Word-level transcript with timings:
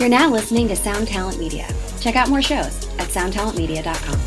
You're 0.00 0.08
now 0.08 0.30
listening 0.30 0.66
to 0.68 0.76
Sound 0.76 1.08
Talent 1.08 1.38
Media. 1.38 1.68
Check 2.00 2.16
out 2.16 2.30
more 2.30 2.40
shows 2.40 2.88
at 2.98 3.08
soundtalentmedia.com. 3.08 4.18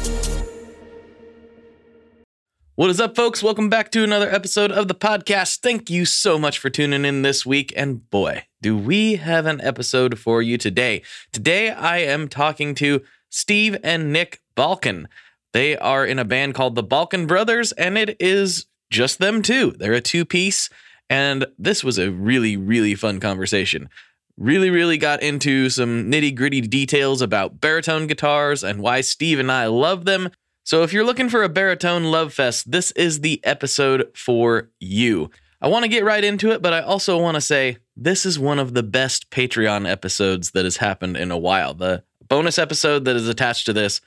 What 2.76 2.92
is 2.92 3.02
up, 3.02 3.16
folks? 3.16 3.42
Welcome 3.42 3.70
back 3.70 3.90
to 3.94 4.04
another 4.04 4.30
episode 4.30 4.72
of 4.72 4.88
the 4.88 4.94
podcast. 4.94 5.62
Thank 5.62 5.90
you 5.90 6.06
so 6.06 6.38
much 6.38 6.60
for 6.60 6.70
tuning 6.70 7.06
in 7.06 7.24
this 7.24 7.44
week. 7.44 7.74
And 7.76 8.08
boy, 8.12 8.46
do 8.62 8.78
we 8.78 9.16
have 9.16 9.48
an 9.48 9.62
episode 9.62 10.20
for 10.20 10.44
you 10.44 10.60
today. 10.60 11.02
Today, 11.32 11.72
I 11.72 11.98
am 12.02 12.28
talking 12.28 12.76
to 12.76 13.02
Steve 13.32 13.76
and 13.84 14.14
Nick 14.14 14.42
Balkun. 14.56 15.08
They 15.54 15.76
are 15.76 16.06
in 16.06 16.20
a 16.20 16.26
band 16.26 16.54
called 16.54 16.76
the 16.76 16.84
Balkun 16.84 17.28
Brothers, 17.28 17.72
and 17.72 17.98
it 17.98 18.16
is 18.20 18.68
just 18.92 19.18
them 19.18 19.42
two. 19.42 19.72
They're 19.72 19.94
a 19.94 20.02
two 20.02 20.24
piece, 20.24 20.70
and 21.10 21.48
this 21.58 21.84
was 21.84 21.98
a 21.98 22.12
really, 22.12 22.58
really 22.58 22.94
fun 22.94 23.20
conversation 23.20 23.90
really, 24.38 24.70
really 24.70 24.98
got 24.98 25.22
into 25.22 25.70
some 25.70 26.12
nitty 26.12 26.36
gritty 26.36 26.62
details 26.62 27.22
about 27.22 27.60
baritone 27.62 28.08
guitars 28.08 28.64
and 28.64 28.82
why 28.82 29.02
Steve 29.02 29.40
and 29.40 29.52
I 29.52 29.68
love 29.68 30.06
them. 30.06 30.30
So, 30.66 30.84
if 30.84 30.94
you're 30.94 31.06
looking 31.06 31.30
for 31.30 31.44
a 31.44 31.50
baritone 31.50 32.06
love 32.06 32.34
fest, 32.34 32.72
this 32.72 32.92
is 32.92 33.20
the 33.20 33.44
episode 33.44 34.10
for 34.16 34.70
you. 34.80 35.30
I 35.62 35.68
want 35.68 35.84
to 35.84 35.90
get 35.90 36.06
right 36.06 36.24
into 36.24 36.52
it, 36.52 36.62
but 36.62 36.74
I 36.74 36.82
also 36.82 37.18
want 37.18 37.36
to 37.36 37.42
say 37.42 37.78
this 37.96 38.26
is 38.26 38.40
one 38.40 38.60
of 38.60 38.74
the 38.74 38.84
best 38.84 39.30
Patreon 39.30 39.90
episodes 39.90 40.52
that 40.52 40.66
has 40.66 40.78
happened 40.78 41.18
in 41.18 41.32
a 41.32 41.38
while. 41.38 41.74
The 41.74 42.04
bonus 42.28 42.58
episode 42.58 43.06
that 43.06 43.16
is 43.16 43.28
attached 43.28 43.66
to 43.68 43.74
this, 43.74 44.02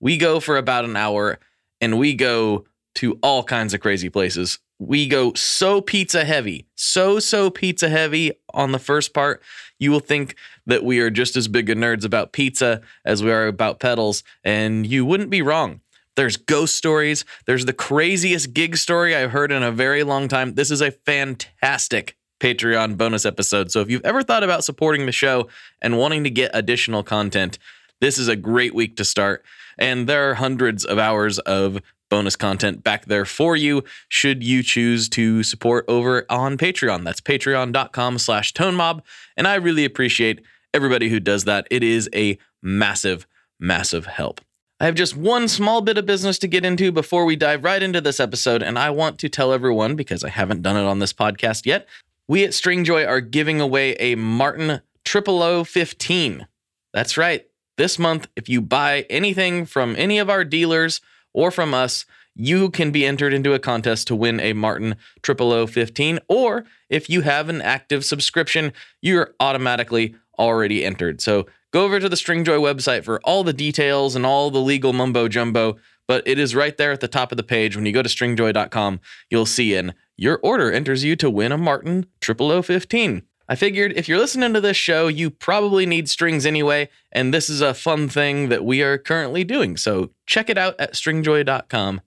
we 0.00 0.16
go 0.16 0.40
for 0.40 0.56
about 0.56 0.84
an 0.84 0.96
hour 0.96 1.38
and 1.80 1.98
we 1.98 2.14
go 2.14 2.66
to 2.96 3.18
all 3.22 3.44
kinds 3.44 3.72
of 3.72 3.80
crazy 3.80 4.08
places 4.08 4.58
we 4.80 5.06
go 5.06 5.34
so 5.34 5.82
pizza 5.82 6.24
heavy, 6.24 6.66
so, 6.74 7.18
so 7.20 7.50
pizza 7.50 7.90
heavy 7.90 8.32
on 8.54 8.72
the 8.72 8.78
first 8.78 9.12
part. 9.12 9.42
You 9.78 9.90
will 9.90 10.00
think 10.00 10.34
that 10.66 10.82
we 10.82 11.00
are 11.00 11.10
just 11.10 11.36
as 11.36 11.48
big 11.48 11.68
of 11.68 11.76
nerds 11.76 12.04
about 12.04 12.32
pizza 12.32 12.80
as 13.04 13.22
we 13.22 13.30
are 13.30 13.46
about 13.46 13.78
pedals, 13.78 14.24
and 14.42 14.86
you 14.86 15.04
wouldn't 15.04 15.28
be 15.28 15.42
wrong. 15.42 15.82
There's 16.16 16.38
ghost 16.38 16.76
stories. 16.76 17.26
There's 17.44 17.66
the 17.66 17.74
craziest 17.74 18.54
gig 18.54 18.76
story 18.78 19.14
I've 19.14 19.32
heard 19.32 19.52
in 19.52 19.62
a 19.62 19.70
very 19.70 20.02
long 20.02 20.28
time. 20.28 20.54
This 20.54 20.70
is 20.70 20.80
a 20.80 20.90
fantastic 20.90 22.16
Patreon 22.40 22.96
bonus 22.96 23.26
episode. 23.26 23.70
So 23.70 23.80
if 23.82 23.90
you've 23.90 24.04
ever 24.04 24.22
thought 24.22 24.42
about 24.42 24.64
supporting 24.64 25.04
the 25.04 25.12
show 25.12 25.48
and 25.82 25.98
wanting 25.98 26.24
to 26.24 26.30
get 26.30 26.50
additional 26.54 27.02
content, 27.02 27.58
this 28.00 28.16
is 28.16 28.28
a 28.28 28.36
great 28.36 28.74
week 28.74 28.96
to 28.96 29.04
start. 29.04 29.44
And 29.78 30.08
there 30.08 30.30
are 30.30 30.34
hundreds 30.34 30.86
of 30.86 30.98
hours 30.98 31.38
of 31.40 31.80
bonus 32.10 32.36
content 32.36 32.84
back 32.84 33.06
there 33.06 33.24
for 33.24 33.56
you 33.56 33.82
should 34.08 34.44
you 34.44 34.62
choose 34.62 35.08
to 35.08 35.42
support 35.42 35.86
over 35.88 36.26
on 36.28 36.58
Patreon. 36.58 37.04
That's 37.04 37.22
patreon.com 37.22 38.18
slash 38.18 38.52
tonemob. 38.52 39.00
And 39.36 39.48
I 39.48 39.54
really 39.54 39.86
appreciate 39.86 40.42
everybody 40.74 41.08
who 41.08 41.20
does 41.20 41.44
that. 41.44 41.66
It 41.70 41.82
is 41.82 42.10
a 42.14 42.38
massive, 42.62 43.26
massive 43.58 44.06
help. 44.06 44.42
I 44.78 44.86
have 44.86 44.94
just 44.94 45.16
one 45.16 45.46
small 45.46 45.82
bit 45.82 45.98
of 45.98 46.06
business 46.06 46.38
to 46.38 46.48
get 46.48 46.64
into 46.64 46.90
before 46.90 47.26
we 47.26 47.36
dive 47.36 47.64
right 47.64 47.82
into 47.82 48.00
this 48.00 48.18
episode, 48.18 48.62
and 48.62 48.78
I 48.78 48.88
want 48.88 49.18
to 49.18 49.28
tell 49.28 49.52
everyone, 49.52 49.94
because 49.94 50.24
I 50.24 50.30
haven't 50.30 50.62
done 50.62 50.76
it 50.76 50.88
on 50.88 51.00
this 51.00 51.12
podcast 51.12 51.66
yet, 51.66 51.86
we 52.26 52.44
at 52.44 52.50
Stringjoy 52.50 53.06
are 53.06 53.20
giving 53.20 53.60
away 53.60 53.92
a 53.94 54.14
Martin 54.14 54.80
0015. 55.06 56.46
That's 56.94 57.18
right. 57.18 57.46
This 57.76 57.98
month, 57.98 58.28
if 58.36 58.48
you 58.48 58.62
buy 58.62 59.04
anything 59.10 59.66
from 59.66 59.96
any 59.96 60.18
of 60.18 60.30
our 60.30 60.44
dealers 60.44 61.02
or 61.32 61.50
from 61.50 61.74
us, 61.74 62.04
you 62.34 62.70
can 62.70 62.90
be 62.90 63.04
entered 63.04 63.34
into 63.34 63.54
a 63.54 63.58
contest 63.58 64.06
to 64.06 64.16
win 64.16 64.40
a 64.40 64.52
Martin 64.52 64.96
0015. 65.24 66.20
Or 66.28 66.64
if 66.88 67.10
you 67.10 67.22
have 67.22 67.48
an 67.48 67.60
active 67.60 68.04
subscription, 68.04 68.72
you're 69.02 69.34
automatically 69.40 70.14
already 70.38 70.84
entered. 70.84 71.20
So 71.20 71.46
go 71.72 71.84
over 71.84 72.00
to 72.00 72.08
the 72.08 72.16
Stringjoy 72.16 72.58
website 72.58 73.04
for 73.04 73.20
all 73.24 73.44
the 73.44 73.52
details 73.52 74.16
and 74.16 74.24
all 74.24 74.50
the 74.50 74.60
legal 74.60 74.92
mumbo 74.92 75.28
jumbo. 75.28 75.76
But 76.06 76.26
it 76.26 76.38
is 76.38 76.54
right 76.54 76.76
there 76.76 76.92
at 76.92 77.00
the 77.00 77.08
top 77.08 77.30
of 77.30 77.36
the 77.36 77.44
page. 77.44 77.76
When 77.76 77.86
you 77.86 77.92
go 77.92 78.02
to 78.02 78.08
stringjoy.com, 78.08 79.00
you'll 79.28 79.46
see 79.46 79.74
in 79.74 79.94
your 80.16 80.40
order 80.42 80.72
enters 80.72 81.04
you 81.04 81.14
to 81.16 81.30
win 81.30 81.52
a 81.52 81.58
Martin 81.58 82.06
0015. 82.22 83.22
I 83.50 83.56
figured 83.56 83.94
if 83.96 84.08
you're 84.08 84.20
listening 84.20 84.54
to 84.54 84.60
this 84.60 84.76
show, 84.76 85.08
you 85.08 85.28
probably 85.28 85.84
need 85.84 86.08
strings 86.08 86.46
anyway, 86.46 86.88
and 87.10 87.34
this 87.34 87.50
is 87.50 87.60
a 87.60 87.74
fun 87.74 88.08
thing 88.08 88.48
that 88.48 88.64
we 88.64 88.80
are 88.80 88.96
currently 88.96 89.42
doing. 89.42 89.76
So 89.76 90.10
check 90.24 90.48
it 90.48 90.56
out 90.56 90.76
at 90.78 90.92
stringjoy.com. 90.94 92.00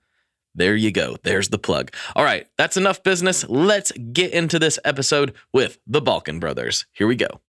There 0.56 0.76
you 0.78 0.90
go. 0.94 1.18
There's 1.24 1.50
the 1.50 1.60
plug. 1.60 1.94
All 2.16 2.24
right, 2.24 2.48
that's 2.58 2.78
enough 2.78 3.04
business. 3.04 3.46
Let's 3.50 3.92
get 3.92 4.32
into 4.32 4.58
this 4.58 4.80
episode 4.86 5.34
with 5.52 5.80
the 5.86 6.02
Balkun 6.02 6.40
Brothers. 6.40 6.86
Here 6.94 7.08
we 7.08 7.18
go. 7.18 7.42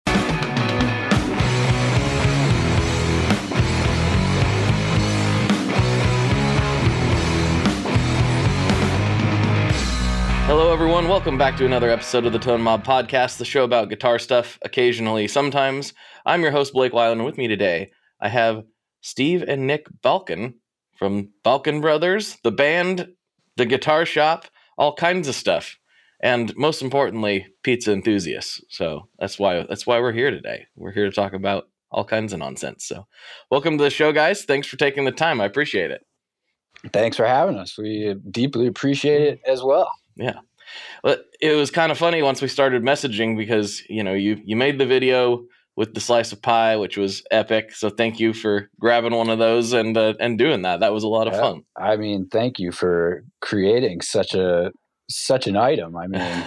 Hello, 10.54 10.70
everyone. 10.70 11.08
Welcome 11.08 11.38
back 11.38 11.56
to 11.56 11.64
another 11.64 11.88
episode 11.88 12.26
of 12.26 12.34
the 12.34 12.38
Tone 12.38 12.60
Mob 12.60 12.84
Podcast, 12.84 13.38
the 13.38 13.44
show 13.46 13.64
about 13.64 13.88
guitar 13.88 14.18
stuff, 14.18 14.58
occasionally, 14.60 15.26
sometimes. 15.26 15.94
I'm 16.26 16.42
your 16.42 16.50
host, 16.50 16.74
Blake 16.74 16.92
Weiland, 16.92 17.12
and 17.12 17.24
with 17.24 17.38
me 17.38 17.48
today, 17.48 17.90
I 18.20 18.28
have 18.28 18.62
Steve 19.00 19.42
and 19.48 19.66
Nick 19.66 19.86
Balkun 20.04 20.52
from 20.98 21.30
Balkun 21.42 21.80
Brothers, 21.80 22.36
the 22.44 22.52
band, 22.52 23.08
the 23.56 23.64
guitar 23.64 24.04
shop, 24.04 24.44
all 24.76 24.94
kinds 24.94 25.26
of 25.26 25.34
stuff. 25.34 25.78
And 26.20 26.54
most 26.54 26.82
importantly, 26.82 27.46
pizza 27.62 27.90
enthusiasts. 27.90 28.60
So 28.68 29.08
that's 29.18 29.38
why 29.38 29.64
that's 29.66 29.86
why 29.86 30.00
we're 30.00 30.12
here 30.12 30.30
today. 30.30 30.66
We're 30.76 30.92
here 30.92 31.06
to 31.06 31.16
talk 31.16 31.32
about 31.32 31.70
all 31.90 32.04
kinds 32.04 32.34
of 32.34 32.40
nonsense. 32.40 32.84
So 32.84 33.06
welcome 33.50 33.78
to 33.78 33.84
the 33.84 33.90
show, 33.90 34.12
guys. 34.12 34.44
Thanks 34.44 34.66
for 34.66 34.76
taking 34.76 35.06
the 35.06 35.12
time. 35.12 35.40
I 35.40 35.46
appreciate 35.46 35.90
it. 35.90 36.04
Thanks 36.92 37.16
for 37.16 37.26
having 37.26 37.56
us. 37.56 37.78
We 37.78 38.16
deeply 38.30 38.66
appreciate 38.66 39.22
it 39.22 39.40
as 39.46 39.62
well. 39.62 39.90
Yeah. 40.16 40.40
But 41.02 41.26
it 41.40 41.54
was 41.54 41.70
kind 41.70 41.92
of 41.92 41.98
funny 41.98 42.22
once 42.22 42.40
we 42.40 42.48
started 42.48 42.82
messaging 42.82 43.36
because, 43.36 43.82
you 43.88 44.02
know, 44.02 44.14
you 44.14 44.40
you 44.44 44.56
made 44.56 44.78
the 44.78 44.86
video 44.86 45.44
with 45.76 45.94
the 45.94 46.00
slice 46.00 46.32
of 46.32 46.42
pie, 46.42 46.76
which 46.76 46.96
was 46.96 47.22
epic. 47.30 47.74
So 47.74 47.90
thank 47.90 48.20
you 48.20 48.32
for 48.32 48.68
grabbing 48.78 49.14
one 49.14 49.30
of 49.30 49.38
those 49.38 49.72
and 49.72 49.96
uh, 49.96 50.14
and 50.20 50.38
doing 50.38 50.62
that. 50.62 50.80
That 50.80 50.92
was 50.92 51.02
a 51.02 51.08
lot 51.08 51.26
of 51.26 51.34
yeah. 51.34 51.40
fun. 51.40 51.62
I 51.76 51.96
mean, 51.96 52.28
thank 52.28 52.58
you 52.58 52.72
for 52.72 53.24
creating 53.40 54.02
such 54.02 54.34
a 54.34 54.70
such 55.10 55.46
an 55.46 55.56
item. 55.56 55.96
I 55.96 56.06
mean, 56.06 56.20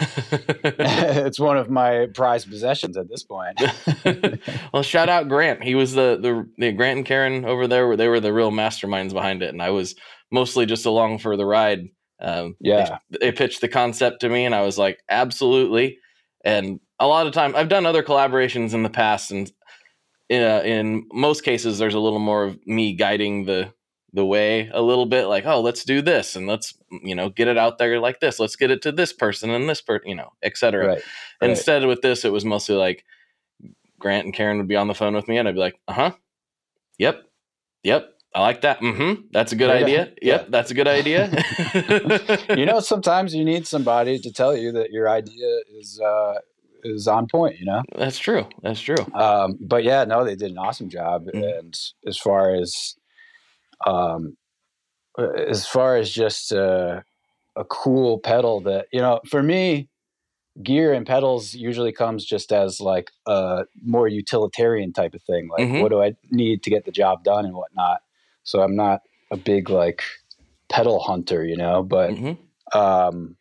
it's 0.64 1.40
one 1.40 1.58
of 1.58 1.70
my 1.70 2.08
prized 2.14 2.50
possessions 2.50 2.98
at 2.98 3.10
this 3.10 3.24
point. 3.24 3.62
well, 4.74 4.84
shout 4.84 5.10
out 5.10 5.28
Grant. 5.28 5.64
He 5.64 5.76
was 5.76 5.94
the, 5.94 6.18
the 6.22 6.48
the 6.58 6.72
Grant 6.72 6.98
and 6.98 7.06
Karen 7.06 7.46
over 7.46 7.68
there. 7.68 7.96
They 7.96 8.08
were 8.08 8.20
the 8.20 8.34
real 8.34 8.52
masterminds 8.52 9.14
behind 9.14 9.44
it, 9.44 9.50
and 9.50 9.62
I 9.62 9.72
was 9.72 9.96
mostly 10.32 10.66
just 10.66 10.86
along 10.86 11.20
for 11.20 11.38
the 11.38 11.46
ride. 11.46 11.90
Um, 12.20 12.56
yeah, 12.60 13.00
they, 13.10 13.18
they 13.20 13.32
pitched 13.32 13.62
the 13.62 13.68
concept 13.68 14.22
to 14.22 14.30
me, 14.30 14.46
and 14.46 14.56
I 14.56 14.62
was 14.62 14.78
like, 14.78 15.00
absolutely. 15.10 16.00
And 16.44 16.80
a 17.00 17.08
lot 17.08 17.28
of 17.28 17.34
time, 17.34 17.56
I've 17.56 17.70
done 17.70 17.86
other 17.86 18.04
collaborations 18.04 18.74
in 18.74 18.84
the 18.84 18.90
past, 18.90 19.32
and 19.32 19.52
in, 20.30 20.42
uh, 20.42 20.62
in 20.64 21.08
most 21.12 21.44
cases, 21.44 21.78
there's 21.78 21.94
a 21.94 22.00
little 22.00 22.20
more 22.20 22.46
of 22.46 22.66
me 22.66 22.94
guiding 22.94 23.46
the 23.46 23.74
the 24.14 24.26
way 24.26 24.70
a 24.74 24.82
little 24.82 25.06
bit, 25.06 25.26
like, 25.26 25.46
oh, 25.46 25.60
let's 25.60 25.84
do 25.84 26.02
this, 26.02 26.38
and 26.38 26.48
let's 26.48 26.74
you 26.90 27.14
know 27.14 27.30
get 27.30 27.50
it 27.50 27.58
out 27.58 27.78
there 27.78 28.00
like 28.00 28.22
this. 28.22 28.40
Let's 28.40 28.56
get 28.56 28.72
it 28.72 28.82
to 28.84 28.92
this 28.94 29.12
person 29.12 29.50
and 29.50 29.68
this 29.68 29.82
person, 29.82 30.08
you 30.08 30.16
know, 30.16 30.32
etc. 30.42 30.88
Right, 30.88 31.02
right. 31.42 31.50
Instead, 31.50 31.86
with 31.86 32.02
this, 32.02 32.24
it 32.24 32.32
was 32.32 32.46
mostly 32.46 32.76
like 32.76 33.04
Grant 34.00 34.26
and 34.26 34.34
Karen 34.34 34.58
would 34.58 34.70
be 34.70 34.78
on 34.78 34.88
the 34.88 34.96
phone 34.96 35.16
with 35.16 35.28
me, 35.28 35.38
and 35.38 35.48
I'd 35.48 35.56
be 35.56 35.60
like, 35.60 35.78
uh 35.88 35.94
huh, 35.94 36.12
yep, 36.98 37.24
yep, 37.84 38.15
I 38.36 38.42
like 38.42 38.62
that. 38.62 38.82
Mm-hmm. 38.82 39.28
That's 39.32 39.54
a 39.54 39.56
good 39.56 39.70
yeah, 39.70 39.86
idea. 39.86 40.12
Yeah. 40.22 40.34
Yep, 40.34 40.48
that's 40.50 40.70
a 40.70 40.74
good 40.74 40.90
idea. 40.90 41.32
you 42.58 42.66
know, 42.66 42.82
sometimes 42.82 43.34
you 43.34 43.46
need 43.46 43.66
somebody 43.66 44.20
to 44.20 44.32
tell 44.32 44.58
you 44.58 44.74
that 44.74 44.92
your 44.92 45.08
idea 45.08 45.60
is 45.74 46.02
uh, 46.02 46.34
is 46.84 47.08
on 47.08 47.28
point. 47.28 47.58
You 47.60 47.66
know, 47.66 47.82
that's 47.96 48.20
true. 48.20 48.46
That's 48.62 48.82
true. 48.82 48.98
Um, 49.14 49.58
but 49.62 49.86
yeah, 49.86 50.04
no, 50.04 50.26
they 50.26 50.36
did 50.36 50.52
an 50.52 50.58
awesome 50.58 50.90
job. 50.90 51.28
Mm-hmm. 51.28 51.44
And 51.44 51.80
as 52.06 52.18
far 52.18 52.54
as 52.54 52.96
um, 53.88 54.36
as 55.18 55.66
far 55.66 55.96
as 55.96 56.12
just 56.12 56.52
uh, 56.52 57.04
a 57.56 57.64
cool 57.64 58.20
pedal 58.20 58.60
that 58.62 58.88
you 58.92 59.00
know, 59.00 59.22
for 59.30 59.42
me, 59.42 59.88
gear 60.62 60.92
and 60.92 61.08
pedals 61.08 61.54
usually 61.54 61.94
comes 61.94 62.26
just 62.26 62.52
as 62.52 62.82
like 62.82 63.12
a 63.28 63.64
more 63.82 64.10
utilitarian 64.10 64.92
type 64.92 65.14
of 65.14 65.24
thing. 65.24 65.48
Like, 65.48 65.68
mm-hmm. 65.68 65.80
what 65.80 65.90
do 65.90 66.04
I 66.04 66.16
need 66.32 66.64
to 66.64 66.70
get 66.70 66.84
the 66.84 66.92
job 66.92 67.24
done 67.24 67.46
and 67.46 67.56
whatnot 67.56 68.02
so 68.46 68.62
I'm 68.62 68.76
not 68.76 69.02
a 69.32 69.38
big 69.38 69.70
like 69.70 70.04
pedal 70.70 71.00
hunter, 71.02 71.44
you 71.44 71.58
know. 71.58 71.84
But 71.84 72.12
mm-hmm. 72.12 72.78
um, 72.78 73.36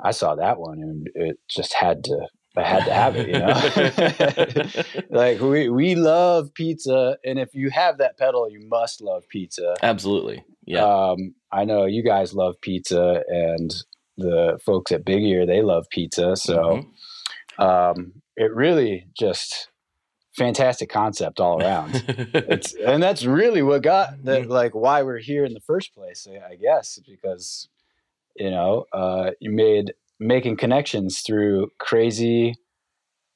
I 0.00 0.12
saw 0.12 0.36
that 0.36 0.58
one 0.58 0.80
and 0.80 1.08
it 1.14 1.38
just 1.48 1.74
had 1.74 2.04
to. 2.04 2.26
I 2.56 2.64
had 2.64 2.86
to 2.86 2.92
have 2.92 3.14
it, 3.14 3.28
you 3.28 3.38
know. 3.38 5.06
like 5.16 5.40
we 5.40 5.68
we 5.68 5.94
love 5.94 6.52
pizza, 6.54 7.16
and 7.24 7.38
if 7.38 7.50
you 7.54 7.70
have 7.70 7.98
that 7.98 8.18
pedal, 8.18 8.50
you 8.50 8.66
must 8.68 9.00
love 9.00 9.22
pizza. 9.28 9.76
Absolutely, 9.80 10.42
yeah. 10.66 10.82
Um, 10.82 11.34
I 11.52 11.64
know 11.64 11.84
you 11.84 12.02
guys 12.02 12.34
love 12.34 12.56
pizza, 12.60 13.22
and 13.28 13.72
the 14.16 14.58
folks 14.66 14.90
at 14.90 15.04
Big 15.04 15.22
Ear 15.22 15.46
they 15.46 15.62
love 15.62 15.86
pizza. 15.90 16.34
So 16.36 16.82
mm-hmm. 17.58 17.62
um, 17.62 18.12
it 18.36 18.52
really 18.52 19.06
just 19.16 19.68
fantastic 20.38 20.88
concept 20.88 21.40
all 21.40 21.60
around. 21.60 22.02
it's 22.34 22.72
and 22.74 23.02
that's 23.02 23.24
really 23.24 23.62
what 23.62 23.82
got 23.82 24.24
that 24.24 24.42
Mm-hmm. 24.42 24.50
like 24.50 24.74
why 24.74 25.02
we're 25.02 25.18
here 25.18 25.44
in 25.44 25.52
the 25.54 25.60
first 25.60 25.94
place. 25.94 26.26
I 26.30 26.52
I 26.52 26.56
guess 26.56 26.98
because 27.06 27.68
you 28.36 28.50
know 28.50 28.84
uh, 28.92 29.30
you 29.40 29.50
made 29.50 29.92
making 30.20 30.56
connections 30.56 31.20
through 31.20 31.68
crazy 31.78 32.54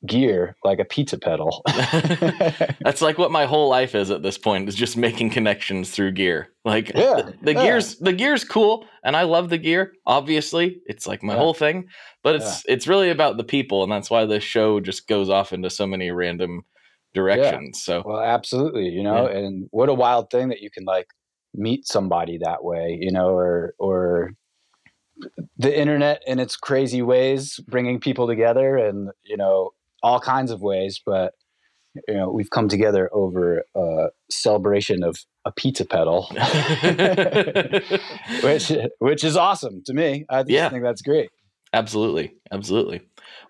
gear 0.05 0.57
like 0.65 0.81
a 0.81 0.85
pizza 0.85 1.17
pedal. 1.19 1.63
That's 2.85 3.01
like 3.03 3.19
what 3.19 3.31
my 3.31 3.45
whole 3.47 3.69
life 3.69 3.95
is 3.95 4.11
at 4.11 4.23
this 4.23 4.37
point 4.39 4.69
is 4.69 4.75
just 4.75 4.97
making 4.97 5.31
connections 5.31 5.91
through 5.91 6.13
gear. 6.13 6.49
Like 6.65 6.89
Yeah, 6.95 7.23
the, 7.23 7.35
the 7.43 7.53
yeah. 7.55 7.63
gears 7.63 7.97
the 7.99 8.13
gear's 8.13 8.45
cool 8.45 8.85
and 9.05 9.17
I 9.17 9.23
love 9.23 9.49
the 9.49 9.59
gear. 9.59 9.93
Obviously, 10.07 10.81
it's 10.87 11.07
like 11.07 11.23
my 11.23 11.35
Yeah. 11.35 11.39
whole 11.39 11.55
thing, 11.55 11.87
but 12.25 12.35
it's 12.37 12.65
it's 12.67 12.89
really 12.89 13.11
about 13.11 13.37
the 13.37 13.45
people 13.45 13.83
and 13.85 13.93
that's 13.93 14.11
why 14.11 14.25
this 14.25 14.43
show 14.43 14.81
just 14.81 15.07
goes 15.07 15.31
off 15.31 15.53
into 15.53 15.71
so 15.71 15.87
many 15.87 16.11
random 16.11 16.63
directions. 17.15 17.83
So 17.83 18.03
Well, 18.05 18.21
absolutely, 18.21 18.89
you 18.89 19.03
know, 19.03 19.27
and 19.27 19.69
what 19.71 19.89
a 19.89 19.95
wild 19.95 20.31
thing 20.31 20.49
that 20.49 20.61
you 20.61 20.71
can 20.71 20.85
like 20.85 21.07
meet 21.55 21.87
somebody 21.87 22.39
that 22.39 22.65
way, 22.65 22.99
you 23.01 23.13
know, 23.13 23.29
or 23.29 23.75
or 23.79 24.33
the 25.57 25.79
internet 25.79 26.23
in 26.27 26.39
its 26.41 26.57
crazy 26.57 27.03
ways 27.03 27.61
bringing 27.69 28.01
people 28.01 28.27
together 28.27 28.77
and 28.77 29.11
you 29.25 29.37
know 29.37 29.71
all 30.03 30.19
kinds 30.21 30.51
of 30.51 30.61
ways, 30.63 31.01
but 31.05 31.35
you 32.09 32.15
know 32.15 32.31
we've 32.31 32.51
come 32.51 32.69
together 32.69 33.09
over 33.13 33.63
a 33.77 34.09
celebration 34.31 35.03
of 35.05 35.17
a 35.45 35.53
pizza 35.53 35.85
pedal, 35.85 36.29
which 38.43 38.73
which 38.99 39.25
is 39.25 39.37
awesome 39.37 39.83
to 39.87 39.95
me. 39.95 40.25
I 40.29 40.43
just 40.43 40.51
Yeah. 40.51 40.69
think 40.71 40.83
that's 40.83 41.03
great. 41.03 41.31
Absolutely. 41.75 42.35
Absolutely. 42.51 43.01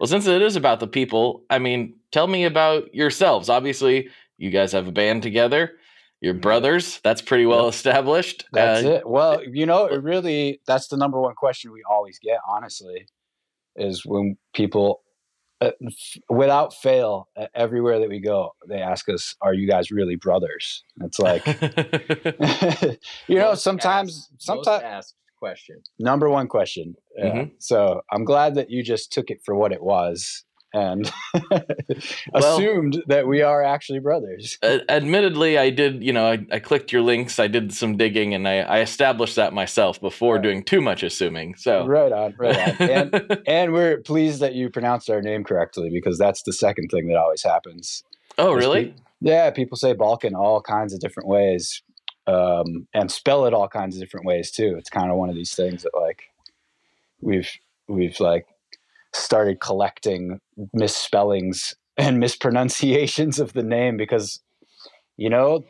Well, 0.03 0.09
since 0.09 0.27
it 0.27 0.43
is 0.43 0.57
about 0.57 0.81
the 0.81 0.89
people, 0.89 1.45
I 1.49 1.61
mean, 1.61 1.95
tell 2.11 2.27
me 2.27 2.43
about 2.43 2.93
yourselves. 2.93 3.49
Obviously, 3.49 4.09
you 4.37 4.51
guys 4.51 4.73
have 4.73 4.89
a 4.89 4.91
band 4.91 5.23
together. 5.23 5.79
You're 6.21 6.35
brothers. 6.35 6.99
That's 7.05 7.23
pretty 7.23 7.47
well 7.47 7.69
established. 7.69 8.45
That's 8.53 8.85
Uh, 8.85 8.89
it. 8.89 9.09
Well, 9.09 9.45
you 9.45 9.65
know, 9.65 9.87
it 9.87 10.03
really 10.03 10.61
that's 10.67 10.89
the 10.89 10.97
number 10.97 11.21
one 11.21 11.37
question 11.37 11.71
we 11.71 11.85
always 11.89 12.19
get, 12.19 12.41
honestly, 12.49 13.07
is 13.77 14.05
when 14.05 14.37
people 14.55 15.05
uh, 15.61 15.71
f- 15.87 16.21
without 16.29 16.75
fail 16.75 17.29
uh, 17.37 17.47
everywhere 17.55 18.01
that 18.01 18.09
we 18.09 18.19
go, 18.19 18.57
they 18.69 18.81
ask 18.81 19.09
us, 19.09 19.37
"Are 19.41 19.55
you 19.55 19.69
guys 19.69 19.93
really 19.93 20.17
brothers?" 20.17 20.83
It's 21.01 21.21
like, 21.21 21.47
you 23.29 23.39
know, 23.39 23.55
sometimes 23.55 24.29
sometimes 24.39 25.15
question. 25.45 25.77
number 25.99 26.29
one 26.39 26.47
question. 26.57 26.87
Yeah. 27.19 27.33
Mhm. 27.35 27.51
So, 27.59 27.79
I'm 28.13 28.25
glad 28.33 28.51
that 28.59 28.69
you 28.75 28.81
just 28.95 29.13
took 29.13 29.29
it 29.35 29.41
for 29.45 29.55
what 29.61 29.73
it 29.73 29.83
was 29.83 30.45
and 30.75 31.03
Well- 32.33 32.57
assumed 32.57 32.95
that 33.09 33.27
we 33.33 33.43
are 33.43 33.63
actually 33.75 33.99
brothers. 34.09 34.57
Admittedly, 34.89 35.59
I 35.59 35.69
did, 35.71 36.03
you 36.03 36.13
know, 36.17 36.27
I, 36.33 36.39
I 36.51 36.59
clicked 36.61 36.93
your 36.93 37.03
links, 37.03 37.39
I 37.39 37.49
did 37.49 37.73
some 37.75 37.97
digging, 37.97 38.33
and 38.35 38.47
I, 38.49 38.57
I 38.61 38.79
established 38.81 39.37
that 39.37 39.53
myself 39.53 40.01
before 40.01 40.35
Right. 40.37 40.43
doing 40.47 40.63
too 40.65 40.81
much 40.81 41.03
assuming. 41.03 41.55
So, 41.57 41.87
Right 41.87 42.13
on, 42.13 42.35
right 42.39 42.59
on. 42.81 42.89
And 42.99 43.09
and 43.47 43.73
we're 43.73 43.99
pleased 44.01 44.41
that 44.41 44.55
you 44.55 44.71
pronounced 44.71 45.11
our 45.11 45.21
name 45.21 45.45
correctly 45.45 45.91
because 45.93 46.17
that's 46.19 46.43
the 46.45 46.53
second 46.53 46.89
thing 46.93 47.09
that 47.09 47.17
always 47.17 47.43
happens. 47.43 48.03
oh, 48.39 48.53
really? 48.55 48.95
yeah, 49.21 49.51
people 49.51 49.77
say 49.77 49.93
Balkun 49.95 50.35
all 50.35 50.61
kinds 50.63 50.93
of 50.95 51.01
different 51.01 51.29
ways, 51.29 51.83
um, 52.27 52.87
and 52.95 53.11
spell 53.11 53.47
it 53.47 53.55
all 53.55 53.69
kinds 53.69 53.97
of 53.97 54.01
different 54.01 54.27
ways 54.27 54.51
too. 54.51 54.77
It's 54.79 54.91
kind 54.91 55.11
of 55.11 55.17
one 55.17 55.29
of 55.29 55.35
these 55.35 55.55
things 55.55 55.83
that 55.83 55.93
like 55.95 56.25
we've 57.21 57.51
we've 57.89 58.19
like 58.21 58.47
started 59.13 59.61
collecting 59.61 60.41
misspellings 60.73 61.75
and 61.97 62.19
mispronunciations 62.19 63.39
of 63.39 63.53
the 63.53 63.63
name 63.63 63.97
because 63.97 64.41
you 65.17 65.29
know 65.29 65.65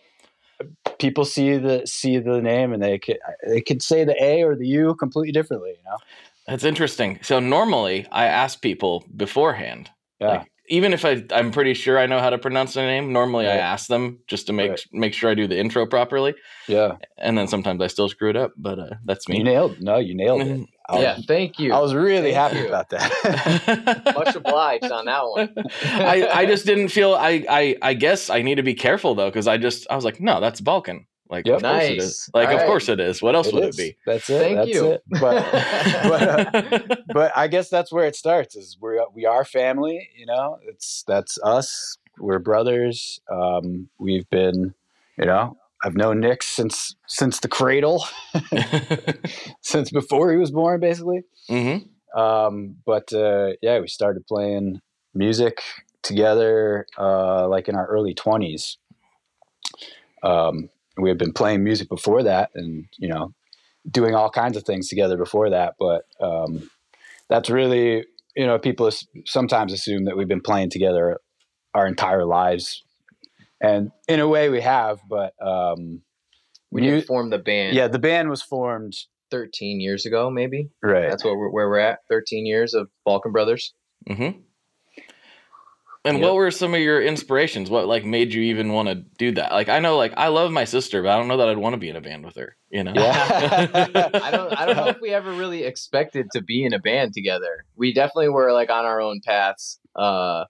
people 0.98 1.24
see 1.24 1.56
the 1.56 1.84
see 1.86 2.18
the 2.18 2.40
name 2.40 2.72
and 2.72 2.82
they 2.82 2.98
could 2.98 3.18
they 3.46 3.60
could 3.60 3.82
say 3.82 4.04
the 4.04 4.22
A 4.22 4.42
or 4.42 4.54
the 4.54 4.66
U 4.68 4.94
completely 4.94 5.32
differently. 5.32 5.70
You 5.70 5.90
know. 5.90 5.96
That's 6.46 6.64
interesting. 6.64 7.18
So, 7.22 7.38
normally 7.38 8.06
I 8.10 8.26
ask 8.26 8.60
people 8.60 9.04
beforehand. 9.16 9.90
Yeah. 10.20 10.28
Like, 10.28 10.51
even 10.68 10.92
if 10.92 11.04
I, 11.04 11.24
I'm 11.32 11.50
pretty 11.50 11.74
sure 11.74 11.98
I 11.98 12.06
know 12.06 12.20
how 12.20 12.30
to 12.30 12.38
pronounce 12.38 12.74
their 12.74 12.86
name, 12.86 13.12
normally 13.12 13.46
I 13.46 13.56
ask 13.56 13.88
them 13.88 14.18
just 14.28 14.46
to 14.46 14.52
make 14.52 14.70
Right. 14.70 14.80
make 14.92 15.12
sure 15.14 15.30
I 15.30 15.34
do 15.34 15.46
the 15.46 15.58
intro 15.58 15.86
properly. 15.86 16.34
yeah. 16.68 16.96
And 17.18 17.36
then 17.36 17.48
sometimes 17.48 17.80
I 17.82 17.88
still 17.88 18.08
screw 18.08 18.30
it 18.30 18.36
up, 18.36 18.52
but 18.56 18.78
uh, 18.78 18.90
that's 19.04 19.28
me. 19.28 19.38
You 19.38 19.44
nailed 19.44 19.80
no, 19.80 19.98
you 19.98 20.14
nailed 20.14 20.42
it. 20.42 20.66
I 20.88 21.00
yeah, 21.00 21.16
was, 21.16 21.26
thank 21.26 21.58
you. 21.58 21.72
I 21.72 21.78
was 21.80 21.94
really 21.94 22.32
Thank 22.32 22.52
happy 22.52 22.58
you. 22.58 22.68
about 22.68 22.90
that. 22.90 24.12
Much 24.16 24.34
obliged 24.34 24.84
on 24.90 25.04
that 25.06 25.22
one. 25.24 25.54
I, 25.84 26.28
I 26.28 26.46
just 26.46 26.66
didn't 26.66 26.88
feel 26.88 27.14
I, 27.14 27.44
I 27.48 27.76
I 27.82 27.94
guess 27.94 28.30
I 28.30 28.42
need 28.42 28.56
to 28.56 28.62
be 28.62 28.74
careful 28.74 29.14
though 29.14 29.28
because 29.30 29.46
I 29.46 29.58
just 29.58 29.86
I 29.90 29.94
was 29.96 30.04
like 30.04 30.20
no 30.20 30.40
that's 30.40 30.60
Balkun 30.60 31.06
like 31.32 31.46
Yep. 31.46 31.56
of 31.56 31.62
course 31.62 31.84
it 31.84 31.96
Nice. 31.96 32.30
like 32.34 32.48
All 32.48 32.54
of 32.54 32.60
right. 32.60 32.66
course 32.68 32.88
it 32.88 33.00
is 33.00 33.20
what 33.22 33.34
else 33.34 33.52
would 33.52 33.64
is. 33.64 33.76
it 33.76 33.82
be 33.82 33.96
That's 34.06 34.30
it. 34.30 34.38
Thank 34.38 34.56
that's 34.58 34.68
you. 34.68 34.90
It. 34.92 35.02
But 35.20 35.44
but, 36.04 36.22
uh, 36.22 36.96
but 37.12 37.32
I 37.34 37.48
guess 37.48 37.68
that's 37.68 37.90
where 37.90 38.06
it 38.06 38.14
starts. 38.14 38.54
Is 38.54 38.76
we 38.80 39.04
we 39.14 39.26
are 39.26 39.44
family. 39.44 40.08
You 40.16 40.26
know, 40.26 40.58
it's 40.68 41.02
that's 41.08 41.38
us. 41.42 41.96
We're 42.18 42.38
brothers. 42.38 43.20
Um, 43.30 43.88
we've 43.98 44.28
been, 44.30 44.74
you 45.18 45.24
know, 45.24 45.56
I've 45.84 45.96
known 45.96 46.20
Nick 46.20 46.42
since 46.44 46.94
since 47.08 47.40
the 47.40 47.48
cradle, 47.48 48.04
since 49.62 49.90
before 49.90 50.30
he 50.30 50.36
was 50.36 50.50
born, 50.50 50.78
basically. 50.80 51.22
hmm 51.48 51.78
Um, 52.14 52.76
but 52.84 53.12
uh, 53.12 53.52
yeah, 53.62 53.80
we 53.80 53.88
started 53.88 54.26
playing 54.26 54.80
music 55.14 55.62
together 56.02 56.86
uh, 56.98 57.48
like 57.48 57.68
in 57.68 57.74
our 57.76 57.86
early 57.86 58.12
twenties. 58.14 58.76
Um, 60.22 60.68
we 60.96 61.08
had 61.08 61.18
been 61.18 61.32
playing 61.32 61.64
music 61.64 61.88
before 61.88 62.22
that, 62.22 62.50
and 62.54 62.86
you 62.98 63.08
know, 63.08 63.32
doing 63.90 64.14
all 64.14 64.30
kinds 64.30 64.56
of 64.56 64.64
things 64.64 64.88
together 64.88 65.16
before 65.16 65.50
that. 65.50 65.74
But 65.78 66.02
um, 66.20 66.68
that's 67.28 67.50
really, 67.50 68.04
you 68.36 68.46
know, 68.46 68.58
people 68.58 68.90
sometimes 69.24 69.72
assume 69.72 70.04
that 70.04 70.16
we've 70.16 70.28
been 70.28 70.40
playing 70.40 70.70
together 70.70 71.18
our 71.74 71.86
entire 71.86 72.24
lives, 72.24 72.82
and 73.60 73.90
in 74.08 74.20
a 74.20 74.28
way, 74.28 74.48
we 74.48 74.60
have. 74.60 75.00
But 75.08 75.34
um, 75.40 76.02
We 76.70 76.82
mu- 76.82 77.00
didn't 77.00 77.30
the 77.30 77.38
band 77.38 77.76
yeah, 77.76 77.88
the 77.88 77.98
band 77.98 78.30
was 78.30 78.42
formed 78.42 78.94
13 79.30 79.80
years 79.80 80.04
ago, 80.04 80.30
maybe. 80.30 80.68
right. 80.82 81.08
That's 81.08 81.24
what 81.24 81.36
we're, 81.36 81.50
where 81.50 81.68
we're 81.68 81.78
at. 81.78 82.00
13 82.10 82.46
years 82.46 82.74
of 82.74 82.88
Balkun 83.08 83.32
Brothers. 83.32 83.72
hmm 84.06 84.30
and 86.04 86.18
Yep. 86.18 86.24
what 86.26 86.34
were 86.34 86.50
some 86.50 86.74
of 86.74 86.80
your 86.80 87.00
inspirations 87.02 87.70
what 87.70 87.86
like 87.86 88.04
made 88.04 88.32
you 88.34 88.42
even 88.42 88.72
want 88.72 88.88
to 88.88 88.96
do 89.18 89.30
that 89.32 89.52
like 89.52 89.68
I 89.68 89.78
know 89.78 89.96
like 89.96 90.12
I 90.16 90.28
love 90.28 90.50
my 90.50 90.64
sister 90.64 91.02
but 91.02 91.10
I 91.10 91.16
don't 91.18 91.28
know 91.28 91.36
that 91.36 91.48
I'd 91.48 91.58
want 91.58 91.74
to 91.74 91.78
be 91.78 91.88
in 91.88 91.96
a 91.96 92.00
band 92.00 92.24
with 92.24 92.36
her 92.36 92.56
you 92.70 92.82
know 92.84 92.92
Yeah. 92.94 93.68
I 94.14 94.30
don't 94.30 94.58
I 94.60 94.66
don't 94.66 94.76
know 94.76 94.88
if 94.88 95.00
we 95.00 95.10
ever 95.10 95.32
really 95.32 95.64
expected 95.64 96.26
to 96.32 96.42
be 96.42 96.64
in 96.64 96.72
a 96.72 96.78
band 96.80 97.12
together. 97.14 97.64
We 97.76 97.92
definitely 97.92 98.30
were 98.30 98.52
like 98.52 98.70
on 98.70 98.84
our 98.84 99.00
own 99.00 99.20
paths 99.24 99.78
uh 99.96 100.44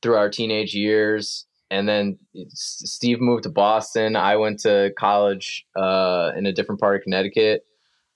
through 0.00 0.16
our 0.16 0.30
teenage 0.30 0.74
years 0.74 1.46
and 1.70 1.88
then 1.88 2.18
Steve 2.48 3.20
moved 3.20 3.44
to 3.44 3.50
Boston. 3.50 4.14
I 4.16 4.36
went 4.36 4.60
to 4.60 4.92
college 4.98 5.64
uh 5.76 6.32
in 6.36 6.46
a 6.46 6.52
different 6.52 6.80
part 6.80 6.96
of 6.96 7.02
Connecticut. 7.02 7.64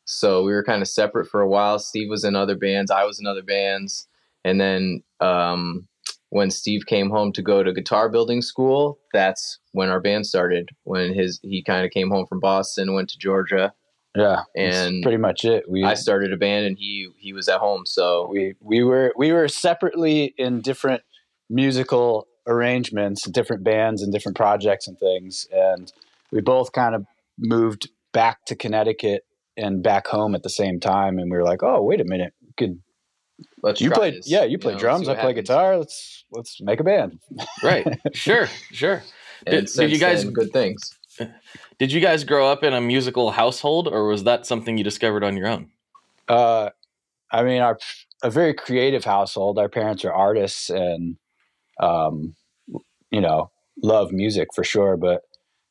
So 0.08 0.42
we 0.44 0.52
were 0.52 0.62
kind 0.64 0.82
of 0.82 0.88
separate 0.88 1.26
for 1.26 1.40
a 1.40 1.48
while. 1.48 1.78
Steve 1.80 2.08
was 2.08 2.22
in 2.24 2.36
other 2.36 2.56
bands, 2.56 2.90
I 2.90 3.04
was 3.04 3.18
in 3.20 3.26
other 3.26 3.42
bands. 3.42 4.06
And 4.44 4.58
then 4.60 5.02
um 5.20 5.86
when 6.30 6.50
Steve 6.50 6.86
came 6.86 7.10
home 7.10 7.32
to 7.32 7.42
go 7.42 7.62
to 7.62 7.72
guitar 7.72 8.08
building 8.08 8.42
school, 8.42 8.98
that's 9.12 9.58
when 9.72 9.88
our 9.88 10.00
band 10.00 10.26
started. 10.26 10.70
When 10.84 11.14
his 11.14 11.40
he 11.42 11.62
kind 11.62 11.84
of 11.84 11.90
came 11.90 12.10
home 12.10 12.26
from 12.26 12.40
Boston, 12.40 12.94
went 12.94 13.08
to 13.10 13.18
Georgia, 13.18 13.72
Yeah, 14.14 14.42
that's 14.54 14.76
And 14.76 15.02
pretty 15.02 15.18
much 15.18 15.44
it. 15.44 15.64
We 15.68 15.84
I 15.84 15.94
started 15.94 16.32
a 16.32 16.36
band 16.36 16.66
and 16.66 16.76
he 16.78 17.08
he 17.16 17.32
was 17.32 17.48
at 17.48 17.58
home. 17.58 17.86
So 17.86 18.28
we 18.30 18.54
we 18.60 18.82
were 18.82 19.12
we 19.16 19.32
were 19.32 19.48
separately 19.48 20.34
in 20.36 20.60
different 20.60 21.02
musical 21.48 22.26
arrangements, 22.46 23.28
different 23.28 23.64
bands 23.64 24.02
and 24.02 24.12
different 24.12 24.36
projects 24.36 24.88
and 24.88 24.98
things, 24.98 25.46
and 25.52 25.92
we 26.32 26.40
both 26.40 26.72
kind 26.72 26.94
of 26.94 27.04
moved 27.38 27.90
back 28.12 28.44
to 28.46 28.56
Connecticut 28.56 29.22
and 29.56 29.82
back 29.82 30.06
home 30.06 30.34
at 30.34 30.42
the 30.42 30.50
same 30.50 30.80
time. 30.80 31.18
And 31.18 31.30
we 31.30 31.36
were 31.36 31.44
like, 31.44 31.62
oh, 31.62 31.82
wait 31.82 32.00
a 32.00 32.04
minute, 32.04 32.34
we 32.42 32.52
could 32.56 32.80
let's 33.66 33.80
you 33.80 33.88
try 33.90 33.98
play? 33.98 34.10
this, 34.12 34.28
Yeah, 34.30 34.44
you 34.44 34.58
play 34.58 34.72
know, 34.74 34.78
drums. 34.78 35.08
I 35.08 35.14
play 35.14 35.22
happens. 35.34 35.48
guitar. 35.48 35.78
Let's 35.78 36.24
let's 36.32 36.60
make 36.60 36.80
a 36.80 36.84
band. 36.84 37.18
right 37.62 37.86
sure 38.14 38.46
sure 38.72 39.02
And 39.46 39.66
Did- 39.66 39.74
did 39.76 39.90
you 39.92 39.98
guys- 39.98 40.24
then, 40.24 40.32
good 40.32 40.52
things? 40.52 40.80
did 41.78 41.92
you 41.92 42.00
guys 42.00 42.24
grow 42.24 42.46
up 42.52 42.62
in 42.62 42.72
a 42.74 42.80
musical 42.80 43.30
household 43.30 43.88
or 43.88 44.06
was 44.08 44.24
that 44.24 44.46
something 44.46 44.76
you 44.78 44.84
discovered 44.84 45.24
on 45.24 45.36
your 45.36 45.48
own 45.48 45.70
Uh, 46.28 46.70
I 47.30 47.42
mean, 47.42 47.60
our 47.62 47.78
a 48.22 48.30
very 48.30 48.54
creative 48.54 49.04
household. 49.04 49.58
Our 49.58 49.68
parents 49.68 50.04
are 50.04 50.12
artists, 50.12 50.70
and 50.70 51.16
um, 51.80 52.34
you 53.10 53.20
know, 53.20 53.50
love 53.82 54.12
music 54.12 54.48
for 54.54 54.64
sure. 54.64 54.96
But 54.96 55.22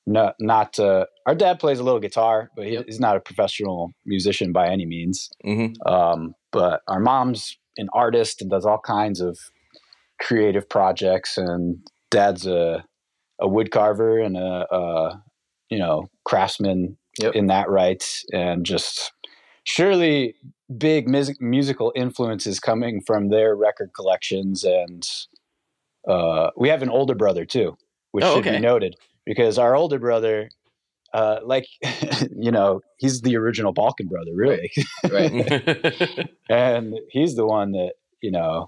not 0.05 0.35
not. 0.39 0.77
Uh, 0.79 1.05
our 1.25 1.35
dad 1.35 1.59
plays 1.59 1.79
a 1.79 1.83
little 1.83 1.99
guitar, 1.99 2.49
but 2.55 2.65
he, 2.65 2.73
Yep. 2.73 2.85
he's 2.85 2.99
not 2.99 3.15
a 3.15 3.19
professional 3.19 3.91
musician 4.05 4.51
by 4.51 4.67
any 4.69 4.85
means. 4.85 5.29
hmm 5.43 5.67
Um, 5.85 6.35
but 6.51 6.81
our 6.87 6.99
mom's 6.99 7.57
an 7.77 7.87
artist 7.93 8.41
and 8.41 8.49
does 8.49 8.65
all 8.65 8.79
kinds 8.79 9.21
of 9.21 9.37
creative 10.21 10.67
projects, 10.69 11.37
and 11.37 11.77
dad's 12.11 12.45
a 12.47 12.85
a 13.39 13.47
wood 13.47 13.71
carver 13.71 14.19
and 14.19 14.37
a, 14.37 14.65
a 14.73 15.23
you 15.69 15.77
know 15.79 16.07
craftsman 16.25 16.97
Yep. 17.19 17.35
in 17.35 17.47
that 17.47 17.69
right, 17.69 18.03
and 18.33 18.65
just 18.65 19.13
surely 19.63 20.35
big 20.77 21.07
music, 21.07 21.39
musical 21.39 21.93
influences 21.95 22.59
coming 22.59 23.01
from 23.01 23.29
their 23.29 23.55
record 23.55 23.91
collections 23.95 24.63
and 24.65 25.07
uh, 26.07 26.49
we 26.57 26.69
have 26.69 26.81
an 26.81 26.89
older 26.89 27.15
brother 27.15 27.45
too 27.45 27.77
which 28.11 28.25
Oh, 28.25 28.33
should 28.33 28.39
okay. 28.39 28.57
be 28.57 28.59
noted 28.59 28.95
because 29.25 29.57
our 29.57 29.75
older 29.75 29.97
brother 29.99 30.49
uh, 31.15 31.39
like 31.45 31.65
you 32.37 32.51
know 32.51 32.81
he's 32.97 33.21
the 33.21 33.37
original 33.37 33.73
balkun 33.73 34.09
brother 34.09 34.31
really 34.35 34.69
Right. 35.09 36.29
and 36.49 36.93
he's 37.09 37.35
the 37.35 37.45
one 37.45 37.71
that 37.71 37.93
you 38.21 38.31
know 38.31 38.65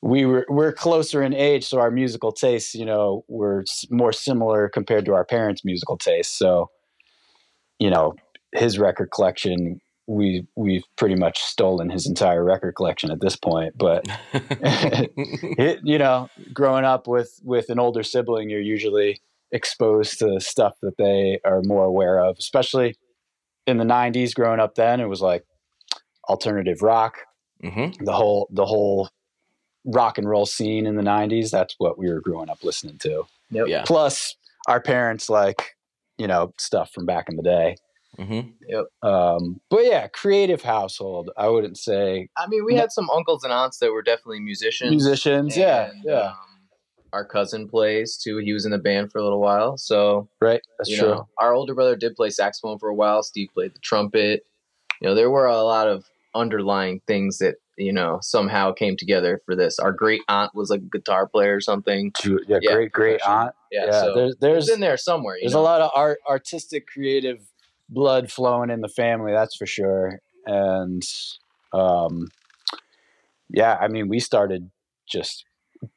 we 0.00 0.24
were 0.24 0.46
we're 0.48 0.72
closer 0.72 1.22
in 1.22 1.34
age 1.34 1.64
so 1.64 1.80
our 1.80 1.90
musical 1.90 2.30
tastes 2.30 2.74
you 2.74 2.84
know 2.84 3.24
were 3.28 3.64
more 3.90 4.12
similar 4.12 4.68
compared 4.68 5.04
to 5.06 5.12
our 5.12 5.24
parents 5.24 5.64
musical 5.64 5.98
tastes 5.98 6.36
so 6.38 6.70
you 7.80 7.90
know 7.90 8.14
his 8.54 8.78
record 8.78 9.10
collection 9.12 9.80
we 10.06 10.46
we've 10.56 10.84
pretty 10.96 11.16
much 11.16 11.40
stolen 11.40 11.90
his 11.90 12.06
entire 12.06 12.44
record 12.44 12.76
collection 12.76 13.10
at 13.10 13.20
this 13.20 13.34
point 13.34 13.72
but 13.76 14.04
it, 14.32 15.80
you 15.82 15.98
know 15.98 16.28
growing 16.52 16.84
up 16.84 17.08
with 17.08 17.40
with 17.42 17.70
an 17.70 17.78
older 17.80 18.04
sibling 18.04 18.50
you're 18.50 18.60
usually 18.60 19.20
exposed 19.52 20.18
to 20.18 20.40
stuff 20.40 20.74
that 20.82 20.96
they 20.96 21.38
are 21.44 21.62
more 21.62 21.84
aware 21.84 22.18
of 22.18 22.36
especially 22.38 22.96
in 23.66 23.76
the 23.76 23.84
90s 23.84 24.34
growing 24.34 24.58
up 24.60 24.74
then 24.74 25.00
it 25.00 25.08
was 25.08 25.20
like 25.20 25.44
alternative 26.28 26.82
rock. 26.82 27.18
Hmm 27.62 27.90
the 28.00 28.12
whole 28.12 28.48
the 28.50 28.66
whole 28.66 29.08
rock 29.84 30.18
and 30.18 30.28
roll 30.28 30.46
scene 30.46 30.86
in 30.86 30.96
the 30.96 31.02
90s 31.02 31.50
that's 31.50 31.74
what 31.78 31.98
we 31.98 32.10
were 32.10 32.20
growing 32.20 32.48
up 32.48 32.64
listening 32.64 32.98
to. 32.98 33.24
Yep. 33.50 33.68
Yeah. 33.68 33.82
plus 33.86 34.34
our 34.66 34.80
parents 34.80 35.28
like 35.28 35.76
you 36.18 36.26
know 36.26 36.54
stuff 36.58 36.90
from 36.92 37.06
back 37.06 37.28
in 37.28 37.36
the 37.36 37.42
day. 37.42 37.76
Hmm 38.16 38.40
um 39.02 39.60
but 39.70 39.84
yeah 39.84 40.06
creative 40.08 40.60
household 40.62 41.30
i 41.38 41.48
wouldn't 41.48 41.78
say 41.78 42.28
I 42.36 42.46
mean, 42.46 42.64
we 42.64 42.74
had 42.74 42.92
some 42.92 43.08
uncles 43.08 43.42
and 43.42 43.52
aunts 43.52 43.78
that 43.78 43.90
were 43.90 44.02
definitely 44.02 44.40
musicians. 44.40 44.90
musicians 44.90 45.56
yeah 45.56 45.92
yeah. 46.04 46.28
Um, 46.28 46.36
our 47.12 47.24
cousin 47.24 47.68
plays 47.68 48.16
too. 48.16 48.38
He 48.38 48.52
was 48.52 48.64
in 48.64 48.72
the 48.72 48.78
band 48.78 49.12
for 49.12 49.18
a 49.18 49.22
little 49.22 49.40
while. 49.40 49.76
So 49.76 50.28
right 50.40 50.60
that's 50.78 50.90
true 50.90 51.08
know, 51.08 51.28
our 51.38 51.54
older 51.54 51.74
brother 51.74 51.96
did 51.96 52.16
play 52.16 52.30
saxophone 52.30 52.78
for 52.78 52.88
a 52.88 52.94
while. 52.94 53.22
Steve 53.22 53.50
played 53.54 53.74
the 53.74 53.80
trumpet. 53.80 54.44
You 55.00 55.08
know, 55.08 55.14
there 55.14 55.30
were 55.30 55.46
a 55.46 55.62
lot 55.62 55.88
of 55.88 56.04
underlying 56.34 57.00
things 57.06 57.38
that 57.38 57.56
you 57.76 57.92
know 57.92 58.18
somehow 58.22 58.72
came 58.72 58.96
together 58.96 59.40
for 59.44 59.54
this. 59.54 59.78
Our 59.78 59.92
great 59.92 60.22
aunt 60.28 60.54
was 60.54 60.70
like 60.70 60.80
a 60.80 60.98
guitar 60.98 61.26
player 61.26 61.56
or 61.56 61.60
something. 61.60 62.12
Yeah, 62.24 62.58
Yeah, 62.60 62.72
great 62.72 62.92
great 62.92 63.20
aunt 63.26 63.54
Yeah, 63.70 63.86
yeah 63.86 64.00
so 64.00 64.14
there's 64.14 64.36
there's 64.40 64.68
in 64.70 64.80
there 64.80 64.96
somewhere. 64.96 65.36
There's 65.40 65.54
know? 65.54 65.60
a 65.60 65.62
lot 65.62 65.80
of 65.80 65.90
art 65.94 66.18
artistic 66.28 66.86
creative 66.86 67.40
blood 67.92 68.32
flowing 68.32 68.70
in 68.70 68.80
the 68.80 68.88
family 68.88 69.32
that's 69.32 69.54
for 69.54 69.66
sure 69.66 70.18
and 70.46 71.02
um 71.72 72.28
yeah 73.50 73.76
i 73.80 73.88
mean 73.88 74.08
we 74.08 74.18
started 74.18 74.70
just 75.06 75.44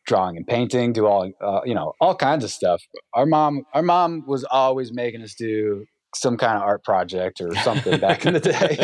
drawing 0.07 0.37
and 0.37 0.47
painting 0.47 0.93
do 0.93 1.05
all 1.05 1.31
uh, 1.41 1.61
you 1.65 1.73
know 1.75 1.93
all 2.01 2.15
kinds 2.15 2.43
of 2.43 2.51
stuff 2.51 2.81
our 3.13 3.25
mom 3.25 3.63
our 3.73 3.83
mom 3.83 4.23
was 4.25 4.43
always 4.45 4.91
making 4.93 5.21
us 5.21 5.35
do 5.35 5.85
some 6.15 6.37
kind 6.37 6.55
of 6.57 6.63
art 6.63 6.83
project 6.83 7.41
or 7.41 7.53
something 7.55 7.99
back 7.99 8.25
in 8.25 8.33
the 8.33 8.39
day 8.39 8.77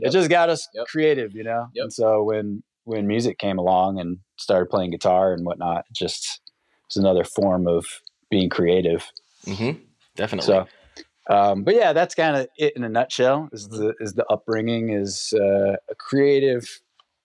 it 0.00 0.10
just 0.10 0.28
got 0.28 0.48
us 0.50 0.66
Yep. 0.74 0.86
creative 0.86 1.30
you 1.34 1.44
know 1.44 1.66
Yep. 1.74 1.84
and 1.84 1.92
so 1.92 2.22
when 2.22 2.62
when 2.84 3.06
music 3.06 3.38
came 3.38 3.58
along 3.58 3.98
and 4.00 4.18
started 4.36 4.68
playing 4.68 4.90
guitar 4.90 5.32
and 5.32 5.46
whatnot 5.46 5.84
it 5.90 5.94
just 5.94 6.40
was 6.88 6.96
another 7.02 7.24
form 7.24 7.66
of 7.66 7.86
being 8.30 8.48
creative 8.50 9.10
hmm 9.46 9.70
Definitely. 10.14 10.46
so, 11.28 11.34
um, 11.34 11.64
but 11.64 11.74
yeah, 11.74 11.94
that's 11.94 12.14
kind 12.14 12.36
of 12.36 12.46
it 12.58 12.74
in 12.76 12.84
a 12.84 12.88
nutshell. 12.90 13.48
Is 13.50 13.66
the 13.68 13.94
is 13.98 14.12
the 14.12 14.26
upbringing 14.26 14.90
is 14.90 15.32
uh, 15.34 15.76
a 15.90 15.94
creative 15.98 16.68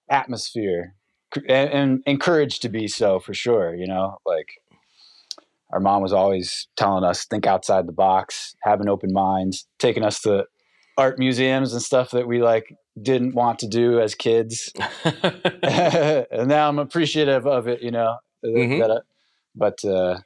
atmosphere 0.10 0.96
and, 1.36 1.70
and 1.70 2.04
encouraged 2.06 2.62
to 2.64 2.70
be 2.70 2.88
so 2.88 3.20
for 3.20 3.34
sure. 3.34 3.76
You 3.76 3.88
know, 3.88 4.18
like 4.26 4.62
our 5.72 5.80
mom 5.80 6.02
was 6.02 6.14
always 6.14 6.68
telling 6.78 7.04
us 7.04 7.26
think 7.26 7.46
outside 7.46 7.88
the 7.88 7.92
box, 7.94 8.56
have 8.64 8.80
an 8.82 8.90
open 8.90 9.12
mind, 9.14 9.54
taking 9.80 10.04
us 10.04 10.22
to 10.22 10.46
art 10.98 11.20
museums 11.20 11.74
and 11.74 11.82
stuff 11.82 12.12
that 12.12 12.28
we 12.28 12.42
like 12.42 12.74
didn't 13.02 13.36
want 13.36 13.60
to 13.60 13.68
do 13.68 14.00
as 14.00 14.16
kids. 14.16 14.72
and 15.04 16.48
now 16.48 16.70
I'm 16.70 16.80
appreciative 16.80 17.46
of 17.46 17.68
it, 17.68 17.82
you 17.82 17.92
know. 17.92 18.18
Mhm. 18.46 18.80
that 18.80 18.92
I- 18.92 19.02
but 19.56 19.84
uh, 19.84 20.20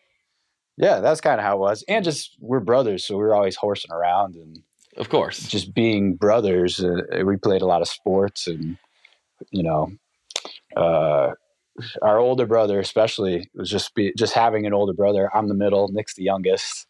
yeah, 0.78 1.00
that's 1.00 1.22
kind 1.22 1.40
of 1.40 1.46
how 1.46 1.56
it 1.56 1.60
was. 1.60 1.84
And 1.88 2.04
just 2.04 2.36
we're 2.40 2.60
brothers, 2.60 3.06
so 3.06 3.16
we 3.18 3.24
were 3.24 3.34
always 3.34 3.56
horsing 3.56 3.92
around 3.92 4.36
and 4.36 4.62
of 4.98 5.08
course. 5.10 5.48
just 5.48 5.74
being 5.74 6.16
brothers. 6.16 6.84
Uh, 6.84 7.24
we 7.26 7.38
played 7.38 7.62
a 7.62 7.66
lot 7.66 7.82
of 7.82 7.88
sports, 7.88 8.48
and 8.48 8.78
you 9.52 9.64
know, 9.64 9.92
uh, 10.76 11.32
our 12.02 12.18
older 12.20 12.46
brother 12.46 12.80
especially 12.80 13.50
was 13.54 13.70
just 13.70 13.94
be, 13.96 14.14
just 14.18 14.34
having 14.34 14.66
an 14.66 14.74
older 14.74 14.94
brother. 14.94 15.30
I'm 15.36 15.48
the 15.48 15.54
middle, 15.56 15.88
Nick's 15.92 16.16
the 16.16 16.24
youngest, 16.24 16.88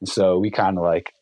and 0.00 0.08
so 0.08 0.38
we 0.38 0.50
kind 0.50 0.78
of 0.78 0.84
like 0.84 1.12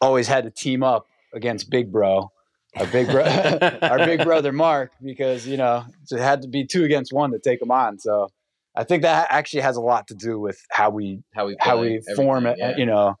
always 0.00 0.28
had 0.28 0.44
to 0.44 0.50
team 0.50 0.82
up 0.82 1.06
against 1.34 1.70
Big 1.70 1.90
Bro. 1.90 2.30
Our 2.78 2.86
big 2.88 3.08
bro, 3.10 3.22
our 3.82 3.98
big 4.04 4.22
brother 4.22 4.52
Mark, 4.52 4.92
because 5.02 5.46
you 5.48 5.56
know 5.56 5.84
it 6.10 6.18
had 6.18 6.42
to 6.42 6.48
be 6.48 6.66
two 6.66 6.84
against 6.84 7.10
one 7.10 7.30
to 7.30 7.38
take 7.38 7.62
him 7.62 7.70
on. 7.70 7.98
So 7.98 8.28
I 8.76 8.84
think 8.84 9.02
that 9.02 9.28
actually 9.30 9.62
has 9.62 9.76
a 9.76 9.80
lot 9.80 10.08
to 10.08 10.14
do 10.14 10.38
with 10.38 10.60
how 10.70 10.90
we 10.90 11.22
how 11.34 11.46
we 11.46 11.56
how 11.58 11.80
we 11.80 12.02
form 12.14 12.44
it. 12.44 12.58
yeah, 12.58 12.76
You 12.76 12.84
know, 12.84 13.14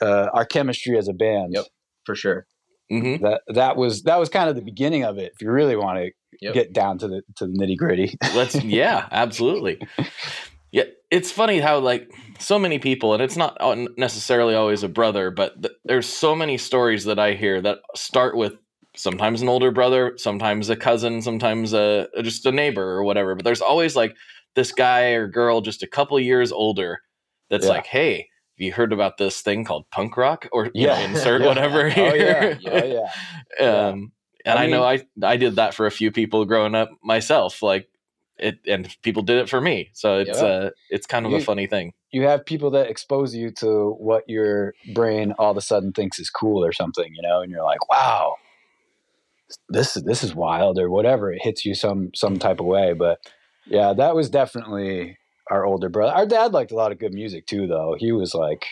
uh, 0.00 0.28
our 0.32 0.46
chemistry 0.46 0.96
as 0.96 1.08
a 1.08 1.12
band. 1.12 1.52
Yep. 1.52 1.66
for 2.06 2.14
sure. 2.14 2.46
hmm 2.90 3.16
That 3.16 3.42
that 3.48 3.76
was 3.76 4.04
that 4.04 4.18
was 4.18 4.30
kind 4.30 4.48
of 4.48 4.56
the 4.56 4.62
beginning 4.62 5.04
of 5.04 5.18
it. 5.18 5.32
If 5.34 5.42
you 5.42 5.50
really 5.50 5.76
want 5.76 5.98
to 5.98 6.10
Yep. 6.40 6.54
get 6.54 6.72
down 6.72 6.98
to 6.98 7.08
the 7.08 7.22
to 7.36 7.46
the 7.46 7.52
nitty 7.52 7.76
gritty. 7.76 8.16
Let's 8.34 8.54
yeah, 8.64 9.08
absolutely. 9.10 9.78
Yeah, 10.72 10.84
it's 11.10 11.30
funny 11.30 11.60
how 11.60 11.78
like 11.78 12.10
so 12.38 12.58
many 12.58 12.78
people, 12.78 13.14
and 13.14 13.22
it's 13.22 13.36
not 13.36 13.56
necessarily 13.96 14.54
always 14.54 14.82
a 14.82 14.88
brother, 14.88 15.30
but 15.30 15.60
th- 15.62 15.74
there's 15.84 16.06
so 16.08 16.34
many 16.34 16.58
stories 16.58 17.04
that 17.04 17.18
I 17.18 17.34
hear 17.34 17.60
that 17.62 17.78
start 17.94 18.36
with 18.36 18.54
sometimes 18.96 19.42
an 19.42 19.48
older 19.48 19.70
brother, 19.70 20.14
sometimes 20.16 20.68
a 20.70 20.76
cousin, 20.76 21.22
sometimes 21.22 21.72
a 21.72 22.08
just 22.22 22.44
a 22.46 22.52
neighbor 22.52 22.82
or 22.82 23.04
whatever. 23.04 23.34
But 23.34 23.44
there's 23.44 23.60
always 23.62 23.94
like 23.96 24.14
this 24.54 24.72
guy 24.72 25.10
or 25.10 25.28
girl 25.28 25.60
just 25.60 25.82
a 25.82 25.86
couple 25.86 26.18
years 26.20 26.50
older 26.52 27.00
that's 27.50 27.64
Yeah. 27.66 27.72
like, 27.72 27.86
hey. 27.86 28.28
Have 28.58 28.64
you 28.64 28.72
heard 28.72 28.94
about 28.94 29.18
this 29.18 29.42
thing 29.42 29.64
called 29.64 29.84
punk 29.90 30.16
rock? 30.16 30.48
Or 30.50 30.70
you 30.72 30.86
know, 30.86 30.94
Yeah. 30.94 31.10
insert 31.10 31.40
Yeah. 31.42 31.46
whatever 31.46 31.86
oh 31.88 31.90
here. 31.90 32.58
yeah, 32.58 32.70
oh 32.72 32.84
yeah. 32.86 33.10
Yeah. 33.60 33.86
um 33.88 34.12
and 34.46 34.58
I 34.58 34.64
I, 34.64 34.66
know 34.68 34.82
I 34.82 35.04
I 35.22 35.36
did 35.36 35.56
that 35.56 35.74
for 35.74 35.86
a 35.86 35.90
few 35.90 36.10
people 36.10 36.44
growing 36.46 36.74
up 36.74 36.90
myself 37.02 37.62
like 37.62 37.88
it 38.38 38.58
and 38.66 38.94
people 39.02 39.22
did 39.22 39.38
it 39.38 39.48
for 39.48 39.60
me 39.60 39.90
so 39.92 40.18
it's 40.20 40.40
Yeah. 40.40 40.46
uh 40.46 40.70
it's 40.90 41.06
kind 41.06 41.26
of 41.26 41.32
a 41.32 41.40
funny 41.40 41.66
thing 41.66 41.92
You 42.12 42.22
have 42.22 42.44
people 42.46 42.70
that 42.70 42.88
expose 42.88 43.34
you 43.34 43.50
to 43.62 43.90
what 43.98 44.24
your 44.28 44.72
brain 44.94 45.32
all 45.38 45.50
of 45.50 45.56
a 45.56 45.60
sudden 45.60 45.92
thinks 45.92 46.18
is 46.18 46.30
cool 46.30 46.64
or 46.64 46.72
something, 46.72 47.10
you 47.14 47.22
know, 47.22 47.42
and 47.42 47.50
you're 47.50 47.64
like, 47.64 47.88
wow, 47.90 48.36
this 49.68 49.94
this 49.94 50.22
is 50.24 50.34
wild 50.34 50.78
or 50.78 50.88
whatever. 50.90 51.32
It 51.32 51.42
hits 51.42 51.64
you 51.64 51.74
some 51.74 52.10
some 52.14 52.38
type 52.38 52.60
of 52.60 52.66
way. 52.66 52.92
But 52.94 53.18
yeah, 53.66 53.92
that 53.94 54.14
was 54.14 54.30
definitely 54.30 55.18
our 55.50 55.64
older 55.66 55.88
brother. 55.88 56.12
Our 56.14 56.26
dad 56.26 56.52
liked 56.52 56.72
a 56.72 56.76
lot 56.76 56.92
of 56.92 56.98
good 56.98 57.12
music 57.14 57.46
too, 57.46 57.66
though. 57.66 57.96
He 57.98 58.12
was 58.12 58.34
like 58.34 58.64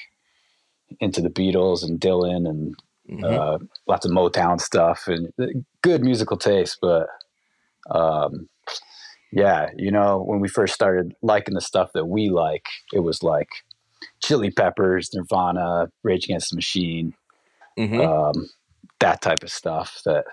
into 1.00 1.20
the 1.20 1.30
Beatles 1.30 1.82
and 1.84 2.00
Dylan 2.00 2.48
and 2.48 2.74
Mhm. 3.10 3.24
uh, 3.24 3.58
lots 3.86 4.06
of 4.06 4.12
Motown 4.12 4.60
stuff 4.60 5.06
and 5.08 5.28
uh, 5.40 5.46
good 5.82 6.02
musical 6.02 6.36
taste. 6.36 6.78
But 6.80 7.06
um, 7.90 8.48
yeah, 9.32 9.68
you 9.76 9.90
know, 9.90 10.22
when 10.22 10.40
we 10.40 10.48
first 10.48 10.74
started 10.74 11.14
liking 11.22 11.54
the 11.54 11.60
stuff 11.60 11.90
that 11.94 12.06
we 12.06 12.30
like, 12.30 12.66
it 12.92 13.00
was 13.00 13.22
like 13.22 13.48
Chili 14.22 14.50
Peppers, 14.50 15.10
Nirvana, 15.14 15.88
Rage 16.02 16.24
Against 16.24 16.50
the 16.50 16.56
Machine, 16.56 17.14
Mhm. 17.78 18.04
um, 18.04 18.48
that 19.00 19.20
type 19.22 19.42
of 19.42 19.50
stuff. 19.50 20.00
That 20.04 20.24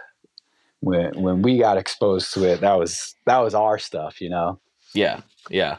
when 0.82 1.22
when 1.22 1.42
we 1.42 1.60
got 1.60 1.78
exposed 1.78 2.34
to 2.34 2.44
it, 2.46 2.62
that 2.62 2.78
was 2.78 3.16
that 3.26 3.40
was 3.40 3.54
our 3.54 3.78
stuff, 3.80 4.22
you 4.22 4.30
know. 4.30 4.60
Yeah 4.94 5.22
yeah 5.50 5.78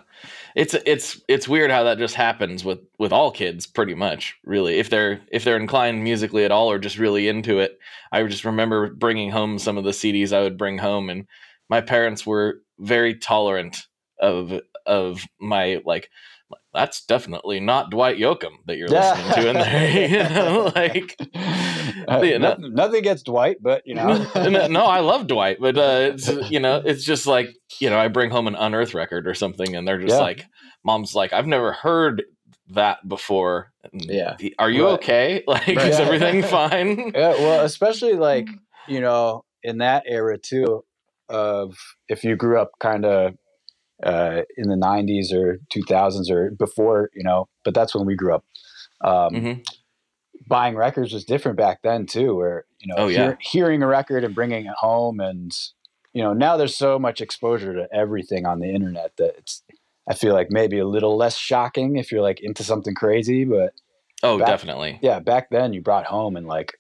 it's 0.54 0.75
it's 0.87 1.21
it's 1.28 1.49
weird 1.49 1.71
how 1.71 1.85
that 1.85 1.99
just 1.99 2.14
happens 2.14 2.64
with 2.64 2.81
with 2.99 3.12
all 3.12 3.31
kids 3.31 3.66
pretty 3.66 3.95
much 3.95 4.37
really 4.45 4.78
if 4.78 4.90
they're 4.90 5.21
if 5.31 5.45
they're 5.45 5.57
inclined 5.57 6.02
musically 6.02 6.45
at 6.45 6.50
all 6.50 6.71
or 6.71 6.78
just 6.78 6.99
really 6.99 7.28
into 7.28 7.59
it 7.59 7.78
i 8.11 8.23
just 8.25 8.45
remember 8.45 8.92
bringing 8.92 9.31
home 9.31 9.59
some 9.59 9.78
of 9.78 9.85
the 9.85 9.90
cds 9.90 10.33
i 10.33 10.42
would 10.42 10.59
bring 10.59 10.78
home 10.78 11.09
and 11.09 11.26
my 11.69 11.81
parents 11.81 12.26
were 12.26 12.61
very 12.78 13.14
tolerant 13.14 13.87
of 14.21 14.61
of 14.87 15.23
my 15.40 15.81
like 15.85 16.11
that's 16.75 17.04
definitely 17.04 17.61
not 17.61 17.90
Dwight 17.90 18.19
Yoakam 18.19 18.57
that 18.66 18.76
you're 18.76 18.88
listening 18.88 19.33
to 19.35 19.50
in 19.50 19.57
there. 19.57 20.09
You 20.09 20.35
know, 20.35 20.73
like 20.75 21.16
Yeah, 21.95 22.39
no- 22.39 22.39
nothing, 22.39 22.75
nothing 22.75 22.99
against 22.99 23.27
Dwight, 23.27 23.57
but 23.61 23.83
you 23.85 23.95
know, 23.95 24.27
no, 24.37 24.67
no, 24.67 24.85
I 24.87 25.01
love 25.01 25.27
Dwight, 25.27 25.59
but 25.61 25.77
uh, 25.77 26.11
it's 26.15 26.29
you 26.51 26.61
know, 26.61 26.83
it's 26.85 27.05
just 27.05 27.27
like 27.27 27.49
you 27.81 27.91
know, 27.91 27.99
I 27.99 28.09
bring 28.09 28.31
home 28.31 28.47
an 28.47 28.55
unearth 28.55 28.95
record 28.95 29.27
or 29.27 29.35
something, 29.35 29.75
and 29.75 29.87
they're 29.87 30.01
just 30.01 30.15
Yeah. 30.15 30.21
like, 30.21 30.47
"Mom's 30.85 31.15
like, 31.15 31.33
I've 31.33 31.47
never 31.47 31.73
heard 31.73 32.23
that 32.71 33.07
before." 33.09 33.73
Yeah. 33.93 34.37
are 34.59 34.71
you 34.71 34.85
Right. 34.87 34.93
okay? 34.95 35.43
Like, 35.49 35.67
Right. 35.67 35.89
is 35.89 35.99
everything 36.01 36.43
fine? 36.59 37.13
yeah, 37.15 37.31
well, 37.31 37.61
especially 37.61 38.15
like 38.15 38.49
you 38.89 39.01
know 39.01 39.45
in 39.63 39.79
that 39.79 40.05
era 40.07 40.39
too 40.39 40.85
of 41.29 41.77
if 42.09 42.25
you 42.25 42.37
grew 42.37 42.61
up 42.61 42.71
kind 42.81 43.05
of 43.05 43.35
uh, 44.03 44.43
in 44.57 44.69
the 44.69 44.75
90s 44.77 45.33
or 45.33 45.59
2000s 45.75 46.29
or 46.31 46.51
before 46.59 47.09
you 47.15 47.23
know 47.23 47.47
but 47.65 47.73
that's 47.73 47.95
when 47.95 48.05
we 48.05 48.17
grew 48.17 48.35
up 48.35 48.45
um, 49.05 49.33
Mhm. 49.35 49.65
Buying 50.53 50.77
records 50.77 51.13
was 51.13 51.25
different 51.25 51.57
back 51.57 51.81
then 51.83 52.05
too 52.07 52.35
where 52.37 52.65
you 52.79 52.87
know 52.89 52.95
Oh, 53.05 53.09
yeah. 53.09 53.19
hear- 53.25 53.39
hearing 53.41 53.83
a 53.83 53.87
record 53.87 54.23
and 54.25 54.35
bringing 54.35 54.67
it 54.67 54.75
home 54.79 55.19
and 55.19 55.51
you 56.13 56.23
know 56.23 56.33
now 56.35 56.57
there's 56.59 56.77
so 56.77 56.99
much 56.99 57.21
exposure 57.23 57.73
to 57.75 57.89
everything 57.93 58.45
on 58.47 58.61
the 58.61 58.69
internet 58.71 59.13
that 59.17 59.35
it's 59.39 59.63
i 60.11 60.15
feel 60.15 60.35
like 60.35 60.49
maybe 60.51 60.79
a 60.79 60.87
little 60.87 61.17
less 61.17 61.37
shocking 61.39 61.97
if 61.97 62.13
you're 62.13 62.23
like 62.31 62.41
into 62.43 62.63
something 62.63 62.95
crazy 62.95 63.45
but 63.45 63.73
Oh, 64.25 64.39
Back- 64.39 64.49
definitely. 64.49 64.99
yeah 65.03 65.19
back 65.21 65.49
then 65.51 65.73
you 65.73 65.81
brought 65.83 66.07
home 66.07 66.37
and 66.37 66.47
like 66.47 66.75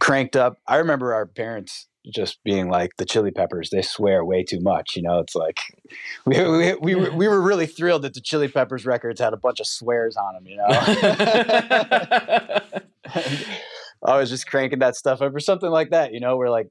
cranked 0.00 0.36
up 0.36 0.58
i 0.66 0.76
remember 0.76 1.12
our 1.14 1.26
parents 1.26 1.87
just 2.12 2.42
being 2.44 2.68
like 2.68 2.96
the 2.96 3.04
chili 3.04 3.30
peppers 3.30 3.70
they 3.70 3.82
swear 3.82 4.24
way 4.24 4.42
too 4.42 4.60
much 4.60 4.96
you 4.96 5.02
know 5.02 5.18
it's 5.18 5.34
like 5.34 5.60
we, 6.24 6.42
we, 6.48 6.74
we, 6.74 6.94
were, 6.94 7.10
we 7.12 7.28
were 7.28 7.40
really 7.40 7.66
thrilled 7.66 8.02
that 8.02 8.14
the 8.14 8.20
chili 8.20 8.48
peppers 8.48 8.86
records 8.86 9.20
had 9.20 9.32
a 9.32 9.36
bunch 9.36 9.60
of 9.60 9.66
swears 9.66 10.16
on 10.16 10.34
them 10.34 10.46
you 10.46 10.56
know? 10.56 10.66
I 14.04 14.18
was 14.18 14.30
just 14.30 14.46
cranking 14.46 14.78
that 14.80 14.96
stuff 14.96 15.22
up 15.22 15.34
or 15.34 15.40
something 15.40 15.70
like 15.70 15.90
that 15.90 16.12
you 16.12 16.20
know 16.20 16.36
we're 16.36 16.50
like 16.50 16.68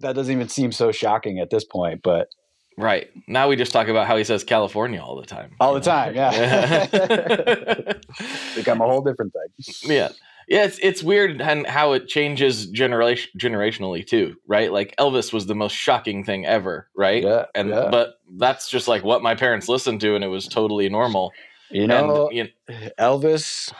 that 0.00 0.14
doesn't 0.14 0.32
even 0.32 0.48
seem 0.48 0.72
so 0.72 0.92
shocking 0.92 1.38
at 1.38 1.50
this 1.50 1.64
point 1.64 2.02
but 2.02 2.28
right. 2.76 3.10
Now, 3.26 3.48
we 3.48 3.56
just 3.56 3.72
talk 3.72 3.88
about 3.88 4.06
how 4.06 4.16
he 4.16 4.22
says 4.22 4.44
California 4.44 5.02
all 5.02 5.16
the 5.20 5.26
time. 5.26 5.56
all 5.58 5.74
the 5.74 5.80
know? 5.80 5.84
time 5.84 6.14
yeah. 6.14 6.86
Become 8.54 8.80
a 8.80 8.86
whole 8.86 9.02
different 9.02 9.32
thing. 9.32 9.90
Yeah 9.90 10.10
yeah 10.48 10.64
it's 10.64 10.78
it's 10.82 11.02
weird 11.02 11.40
and 11.40 11.66
how 11.66 11.92
it 11.92 12.08
changes 12.08 12.66
generation 12.66 13.30
generationally 13.38 14.06
too 14.06 14.34
right 14.46 14.72
like 14.72 14.94
elvis 14.98 15.32
was 15.32 15.46
the 15.46 15.54
most 15.54 15.74
shocking 15.74 16.24
thing 16.24 16.46
ever 16.46 16.88
right 16.96 17.22
yeah 17.22 17.44
and 17.54 17.68
yeah. 17.70 17.88
but 17.90 18.14
that's 18.36 18.68
just 18.68 18.88
like 18.88 19.04
what 19.04 19.22
my 19.22 19.34
parents 19.34 19.68
listened 19.68 20.00
to 20.00 20.14
and 20.14 20.24
it 20.24 20.28
was 20.28 20.46
totally 20.46 20.88
normal 20.88 21.32
you 21.70 21.86
know 21.86 22.28
and 22.28 22.36
you 22.36 22.48
Elvis. 22.98 23.72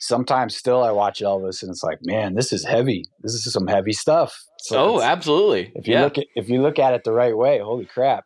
Sometimes 0.00 0.56
still 0.56 0.82
I 0.82 0.90
watch 0.90 1.20
Elvis 1.20 1.62
and 1.62 1.70
it's 1.70 1.82
like, 1.82 1.98
man, 2.02 2.34
this 2.34 2.52
is 2.52 2.64
heavy. 2.64 3.04
This 3.22 3.32
is 3.32 3.50
some 3.50 3.66
heavy 3.66 3.92
stuff. 3.92 4.38
So 4.60 4.96
oh 4.96 5.02
absolutely 5.02 5.72
if 5.74 5.86
you 5.86 5.94
yeah 5.94 6.04
look 6.04 6.18
at 6.18 6.26
if 6.34 6.48
you 6.48 6.62
look 6.62 6.78
at 6.78 6.94
it 6.94 7.04
the 7.04 7.12
right 7.12 7.36
way, 7.36 7.58
holy 7.58 7.86
crap. 7.86 8.24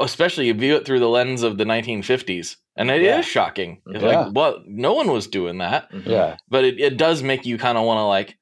Especially 0.00 0.46
you 0.46 0.54
view 0.54 0.76
it 0.76 0.84
through 0.86 1.00
the 1.00 1.08
lens 1.08 1.42
of 1.42 1.58
the 1.58 1.64
1950s 1.64 2.56
and 2.76 2.90
it 2.90 3.00
is 3.02 3.06
Yeah. 3.06 3.20
shocking 3.22 3.82
it's 3.86 4.02
Yeah. 4.02 4.20
like 4.20 4.34
well 4.34 4.62
no 4.66 4.94
one 4.94 5.10
was 5.10 5.26
doing 5.26 5.58
that 5.58 5.90
Mhm. 5.92 6.06
Yeah, 6.06 6.36
but 6.48 6.64
it, 6.64 6.78
it 6.80 6.96
does 6.96 7.22
make 7.22 7.44
you 7.46 7.58
kind 7.58 7.76
of 7.78 7.84
want 7.84 7.98
to 7.98 8.04
like 8.04 8.36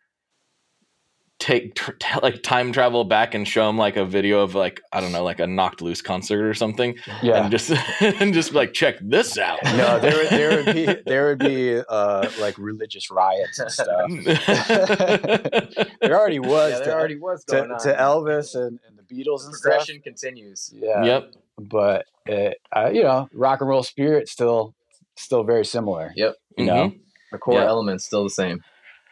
take 1.38 1.74
tr- 1.74 1.92
t- 2.00 2.18
like 2.22 2.42
time 2.42 2.72
travel 2.72 3.04
back 3.04 3.34
and 3.34 3.46
show 3.46 3.66
them 3.66 3.76
like 3.76 3.96
a 3.98 4.06
video 4.06 4.40
of 4.40 4.54
like 4.54 4.80
i 4.90 5.02
don't 5.02 5.12
know 5.12 5.22
like 5.22 5.38
a 5.38 5.46
knocked 5.46 5.82
loose 5.82 6.00
concert 6.00 6.42
or 6.48 6.54
something 6.54 6.96
yeah. 7.22 7.42
and 7.42 7.50
just 7.50 7.70
and 8.00 8.32
just 8.32 8.54
like 8.54 8.72
check 8.72 8.96
this 9.02 9.36
out 9.36 9.58
no, 9.64 9.98
there 10.00 10.16
would 10.16 10.30
there 10.30 10.56
would 10.64 10.74
be 10.74 10.86
there 11.06 11.26
would 11.26 11.38
be 11.38 11.78
uh 11.90 12.26
like 12.40 12.56
religious 12.56 13.10
riots 13.10 13.58
and 13.58 13.70
stuff. 13.70 14.10
There 16.00 16.18
already 16.18 16.38
was 16.38 16.72
Yeah, 16.72 16.78
to, 16.78 16.84
there 16.84 16.98
already 16.98 17.18
was 17.18 17.44
to, 17.46 17.52
going 17.56 17.70
on. 17.72 17.80
to 17.80 17.92
Elvis 17.94 18.54
and, 18.54 18.78
and 18.86 18.96
the 18.98 19.02
Beatles 19.02 19.44
and 19.44 19.54
stuff. 19.54 19.62
progression 19.62 20.00
continues. 20.00 20.70
Yeah, 20.74 21.04
yep 21.04 21.32
but 21.58 22.06
it, 22.26 22.58
uh, 22.74 22.90
you 22.92 23.02
know, 23.02 23.28
rock 23.34 23.60
and 23.60 23.68
roll 23.70 23.82
spirit 23.82 24.28
still 24.28 24.74
still 25.16 25.44
very 25.44 25.64
similar. 25.64 26.12
Yep. 26.16 26.36
You 26.58 26.66
know, 26.66 26.88
Mhm. 26.90 27.00
The 27.32 27.38
core 27.38 27.54
Yeah. 27.60 27.66
element's 27.66 28.04
still 28.04 28.24
the 28.24 28.30
same. 28.30 28.62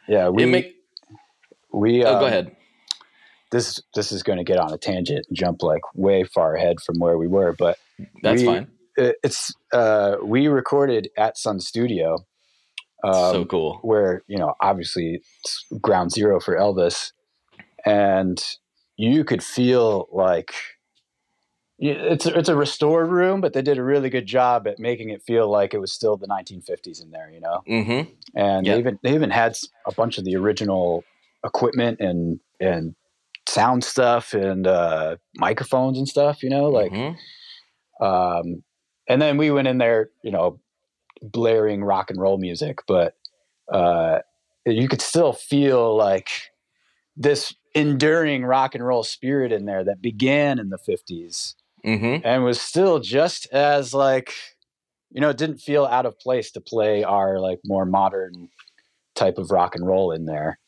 yeah. 0.09 0.29
We 0.29 0.45
make 0.47 0.75
we 1.73 2.05
oh 2.05 2.15
um, 2.15 2.21
go 2.21 2.27
ahead 2.27 2.57
this 3.53 3.81
this 3.95 4.13
is 4.13 4.23
going 4.23 4.39
to 4.39 4.45
get 4.45 4.59
on 4.59 4.73
a 4.73 4.79
tangent 4.79 5.27
and 5.29 5.37
jump 5.37 5.63
like 5.63 5.83
way 5.95 6.25
far 6.25 6.55
ahead 6.55 6.77
from 6.85 6.97
where 6.99 7.19
we 7.19 7.29
were 7.29 7.55
but 7.59 7.79
that's 8.23 8.41
we- 8.41 8.47
fine 8.47 8.69
it- 8.97 9.17
it's 9.23 9.53
uh 9.73 10.17
we 10.25 10.49
recorded 10.49 11.09
at 11.19 11.39
sun 11.39 11.61
studio 11.61 12.17
um, 13.05 13.13
so 13.33 13.45
cool 13.47 13.79
where 13.83 14.23
you 14.29 14.39
know 14.39 14.55
obviously 14.61 15.21
it's 15.45 15.65
ground 15.81 16.11
zero 16.13 16.41
for 16.41 16.57
elvis 16.57 17.13
and 17.87 18.43
you 18.97 19.25
could 19.25 19.43
feel 19.43 20.09
like 20.13 20.53
y- 20.53 20.74
it's 21.79 22.25
a, 22.27 22.39
it's 22.39 22.49
a 22.49 22.57
restored 22.57 23.11
room 23.11 23.41
but 23.41 23.53
they 23.53 23.63
did 23.63 23.79
a 23.79 23.83
really 23.83 24.09
good 24.09 24.27
job 24.27 24.67
at 24.69 24.79
making 24.79 25.11
it 25.11 25.23
feel 25.23 25.51
like 25.51 25.75
it 25.75 25.79
was 25.81 25.93
still 25.93 26.17
the 26.17 26.27
1950s 26.29 27.03
in 27.03 27.11
there 27.11 27.31
you 27.31 27.41
know 27.41 27.63
mm-hmm 27.69 28.11
and 28.35 28.67
Yeah. 28.67 28.75
they 28.75 28.79
even 28.79 28.99
they 29.03 29.15
even 29.15 29.31
had 29.31 29.57
a 29.87 29.93
bunch 29.93 30.19
of 30.19 30.25
the 30.25 30.37
original 30.37 31.05
equipment 31.45 32.01
and 32.01 32.41
and 32.61 32.95
sound 33.49 33.85
stuff 33.85 34.33
and 34.35 34.67
uh, 34.67 35.17
microphones 35.37 35.99
and 35.99 36.09
stuff. 36.09 36.43
You 36.43 36.51
know, 36.51 36.69
like 36.69 36.93
Mhm. 36.93 37.17
um, 38.01 38.63
and 39.09 39.21
then 39.21 39.37
we 39.37 39.51
went 39.51 39.69
in 39.69 39.79
there, 39.79 40.11
you 40.23 40.31
know, 40.31 40.61
blaring 41.23 41.85
rock 41.85 42.11
and 42.11 42.19
roll 42.19 42.39
music, 42.39 42.79
but 42.87 43.17
uh, 43.73 44.21
you 44.67 44.89
could 44.89 45.03
still 45.03 45.33
feel 45.33 45.95
like 45.95 46.31
this 47.17 47.55
enduring 47.75 48.45
rock 48.45 48.75
and 48.75 48.85
roll 48.85 49.03
spirit 49.03 49.53
in 49.53 49.67
there 49.67 49.85
that 49.85 50.01
began 50.01 50.59
in 50.59 50.71
the 50.71 50.79
50s 50.79 51.55
Mhm. 51.85 52.23
and 52.25 52.45
was 52.45 52.61
still 52.61 52.99
just 53.01 53.47
as 53.53 53.93
like 53.95 54.33
you 55.11 55.21
know 55.21 55.29
it 55.31 55.37
didn't 55.37 55.59
feel 55.59 55.85
out 55.85 56.07
of 56.07 56.19
place 56.19 56.51
to 56.53 56.61
play 56.61 57.05
our 57.05 57.39
like 57.41 57.61
more 57.65 57.85
modern 57.85 58.49
type 59.15 59.39
of 59.39 59.51
rock 59.51 59.75
and 59.75 59.87
roll 59.87 60.11
in 60.13 60.25
there. 60.27 60.59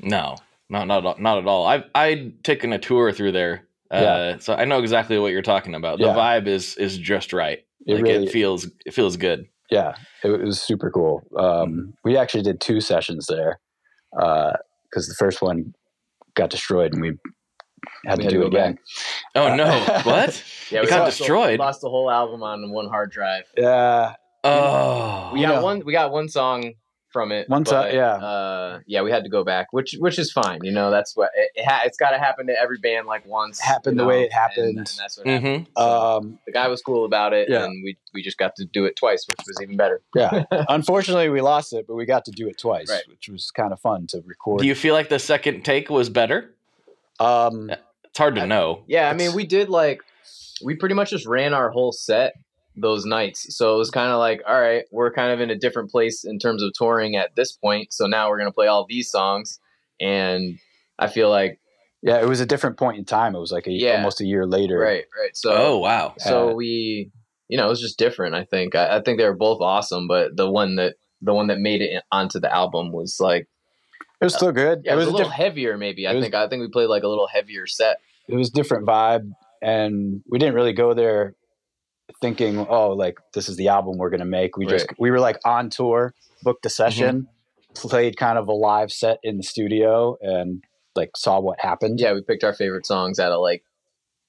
No 0.00 0.36
not 0.68 0.86
not 0.86 0.98
at 0.98 1.06
all- 1.06 1.18
not 1.18 1.38
at 1.38 1.46
all. 1.46 1.66
I've 1.66 1.84
i'd 1.94 2.42
taken 2.44 2.72
a 2.72 2.78
tour 2.78 3.12
through 3.12 3.32
there 3.32 3.68
uh, 3.92 3.96
Yeah. 4.00 4.38
so 4.38 4.54
i 4.54 4.64
know 4.64 4.78
exactly 4.78 5.18
what 5.18 5.32
you're 5.32 5.42
talking 5.42 5.74
about. 5.74 5.98
The 5.98 6.06
Yeah. 6.06 6.14
vibe 6.14 6.46
is 6.46 6.76
is 6.76 6.96
just 6.98 7.32
right. 7.32 7.60
It 7.86 7.94
like 7.96 8.02
really 8.04 8.24
it 8.26 8.30
feels 8.32 8.66
it 8.86 8.94
feels 8.94 9.16
good. 9.16 9.46
Yeah 9.70 9.94
it, 10.24 10.28
was 10.28 10.60
super 10.62 10.90
cool. 10.90 11.22
Um, 11.36 11.94
we 12.04 12.16
actually 12.16 12.42
did 12.42 12.60
two 12.60 12.80
sessions 12.80 13.26
there 13.26 13.58
because 14.12 15.08
the 15.08 15.14
first 15.18 15.42
one 15.42 15.74
got 16.34 16.50
destroyed 16.50 16.92
and 16.92 17.02
we 17.02 17.12
had 18.06 18.18
We 18.18 18.24
to 18.24 18.24
had 18.24 18.30
to 18.30 18.30
do 18.30 18.38
go 18.40 18.46
it 18.46 18.48
again 18.48 18.78
oh 19.34 19.54
no 19.54 19.66
what 20.04 20.44
Yeah, 20.70 20.78
It 20.78 20.82
we 20.84 20.88
got 20.90 21.00
lost 21.04 21.18
the- 21.18 21.22
destroyed. 21.24 21.58
lost 21.58 21.80
the 21.80 21.88
whole 21.90 22.10
album 22.10 22.42
on 22.42 22.70
one 22.70 22.88
hard 22.88 23.10
drive. 23.10 23.44
yeah 23.56 24.14
oh 24.44 25.30
We 25.32 25.40
You 25.40 25.46
got 25.46 25.54
know- 25.56 25.62
one. 25.64 25.82
We 25.84 25.92
got 25.92 26.12
one 26.12 26.28
song 26.28 26.72
from 27.10 27.30
it. 27.30 27.46
One 27.46 27.66
song, 27.66 27.88
yeah. 27.92 28.14
Uh, 28.14 28.80
yeah, 28.86 29.02
we 29.02 29.10
had 29.10 29.22
to 29.24 29.28
go 29.28 29.44
back, 29.44 29.66
which 29.70 29.94
which 29.98 30.18
is 30.18 30.32
fine. 30.32 30.60
You 30.62 30.72
know, 30.72 30.90
that's 30.90 31.14
what 31.14 31.30
it, 31.36 31.50
it, 31.54 31.66
it's 31.84 31.98
got 31.98 32.12
to 32.12 32.18
happen 32.18 32.46
to 32.46 32.58
every 32.58 32.78
band 32.78 33.06
like 33.06 33.26
once. 33.26 33.60
Happened 33.60 33.96
you 33.96 33.98
the 33.98 34.02
know, 34.04 34.08
way 34.08 34.22
it 34.22 34.32
happened. 34.32 34.78
and 34.78 34.86
that's 34.98 35.18
what 35.18 35.26
happened. 35.26 35.66
hmm 35.66 35.72
So, 35.76 35.82
um, 36.18 36.38
the 36.46 36.52
guy 36.52 36.68
was 36.68 36.80
cool 36.80 37.04
about 37.04 37.34
it, 37.34 37.48
Yeah. 37.50 37.64
and 37.64 37.84
we 37.84 37.98
we 38.14 38.22
just 38.22 38.38
got 38.38 38.56
to 38.56 38.64
do 38.64 38.86
it 38.86 38.96
twice, 38.96 39.26
which 39.28 39.36
was 39.46 39.58
even 39.62 39.76
better. 39.76 40.00
yeah 40.14 40.44
unfortunately 40.70 41.28
we 41.28 41.40
lost 41.42 41.74
it 41.74 41.86
but 41.86 41.94
we 41.96 42.06
got 42.06 42.24
to 42.24 42.30
do 42.30 42.48
it 42.48 42.56
twice 42.58 42.88
Right. 42.90 43.02
which 43.08 43.28
was 43.28 43.50
kind 43.50 43.72
of 43.74 43.80
fun 43.80 44.06
to 44.08 44.22
record 44.26 44.60
do 44.62 44.66
you 44.66 44.74
feel 44.74 44.94
like 44.94 45.08
the 45.10 45.18
second 45.18 45.64
take 45.66 45.90
was 45.90 46.08
better 46.08 46.54
um, 47.20 47.70
it's 48.04 48.18
hard 48.18 48.34
to 48.36 48.42
I- 48.42 48.46
know 48.46 48.84
Yeah, 48.86 49.08
I 49.08 49.14
mean, 49.14 49.34
we 49.34 49.46
did 49.46 49.68
like 49.68 50.00
we 50.64 50.76
pretty 50.76 50.94
much 50.94 51.10
just 51.10 51.26
ran 51.26 51.54
our 51.54 51.70
whole 51.70 51.92
set 51.92 52.34
those 52.76 53.04
nights. 53.04 53.54
So 53.56 53.74
it 53.74 53.78
was 53.78 53.90
kind 53.90 54.10
of 54.10 54.18
like, 54.18 54.40
all 54.46 54.58
right, 54.58 54.84
we're 54.90 55.12
kind 55.12 55.30
of 55.32 55.40
in 55.40 55.50
a 55.50 55.58
different 55.58 55.90
place 55.90 56.24
in 56.24 56.38
terms 56.38 56.62
of 56.62 56.72
touring 56.74 57.16
at 57.16 57.34
this 57.36 57.52
point. 57.52 57.92
So 57.92 58.06
now 58.06 58.28
we're 58.30 58.38
gonna 58.38 58.52
play 58.52 58.66
all 58.66 58.86
these 58.88 59.10
songs, 59.10 59.58
and 60.00 60.58
I 60.98 61.08
feel 61.08 61.28
like 61.30 61.58
yeah 62.04 62.20
it 62.20 62.26
was 62.28 62.40
a 62.40 62.46
different 62.46 62.76
point 62.78 62.98
in 62.98 63.04
time 63.04 63.36
it 63.36 63.38
was 63.38 63.52
like 63.52 63.66
a, 63.68 63.70
Yeah. 63.72 63.94
almost 63.96 64.20
a 64.20 64.24
year 64.24 64.44
later 64.44 64.78
right, 64.78 65.04
right. 65.20 65.36
So 65.36 65.52
oh 65.54 65.78
wow 65.78 66.14
so 66.18 66.50
Uh, 66.50 66.54
we, 66.54 67.10
you 67.48 67.56
know, 67.56 67.66
it 67.66 67.68
was 67.68 67.80
just 67.80 67.98
different. 67.98 68.34
I 68.34 68.44
think 68.44 68.74
I, 68.74 68.96
I 68.96 69.02
think 69.02 69.18
they 69.18 69.24
were 69.24 69.36
both 69.36 69.60
awesome, 69.60 70.08
but 70.08 70.36
the 70.36 70.50
one 70.50 70.76
that 70.76 70.96
the 71.20 71.34
one 71.34 71.46
that 71.48 71.58
made 71.58 71.80
it 71.82 72.02
onto 72.10 72.40
the 72.40 72.52
album 72.52 72.90
was 72.92 73.18
like 73.20 73.46
it 74.22 74.24
was 74.24 74.34
still 74.34 74.52
good 74.52 74.82
yeah, 74.84 74.94
it 74.94 74.96
was 74.96 75.06
a 75.06 75.10
a 75.10 75.12
little 75.12 75.28
diff- 75.28 75.36
heavier. 75.36 75.76
Maybe 75.76 76.06
I 76.06 76.14
was- 76.14 76.22
think 76.24 76.34
I 76.34 76.48
think 76.48 76.60
we 76.62 76.68
played 76.68 76.86
like 76.88 77.02
a 77.02 77.08
little 77.08 77.26
heavier 77.28 77.66
set. 77.66 77.98
it 78.28 78.34
was 78.36 78.48
different 78.50 78.86
vibe 78.86 79.30
and 79.60 80.22
we 80.30 80.38
didn't 80.38 80.54
really 80.54 80.72
go 80.72 80.94
there 80.94 81.34
thinking 82.20 82.58
oh 82.68 82.90
like 82.90 83.16
this 83.34 83.48
is 83.48 83.56
the 83.56 83.68
album 83.68 83.96
we're 83.98 84.10
gonna 84.10 84.24
make 84.24 84.56
we 84.56 84.66
just 84.66 84.86
we 84.98 85.10
were 85.10 85.20
like 85.20 85.38
on 85.44 85.68
tour 85.70 86.14
booked 86.42 86.64
a 86.66 86.68
session 86.70 87.26
played 87.74 88.16
kind 88.16 88.38
of 88.38 88.48
a 88.48 88.52
live 88.52 88.92
set 88.92 89.18
in 89.22 89.36
the 89.38 89.42
studio 89.42 90.16
and 90.20 90.62
like 90.94 91.10
saw 91.16 91.40
what 91.40 91.58
happened 91.60 91.98
Yeah, 92.00 92.12
we 92.12 92.20
picked 92.22 92.44
our 92.44 92.52
favorite 92.52 92.84
songs 92.86 93.18
out 93.18 93.32
of 93.32 93.40
like 93.40 93.62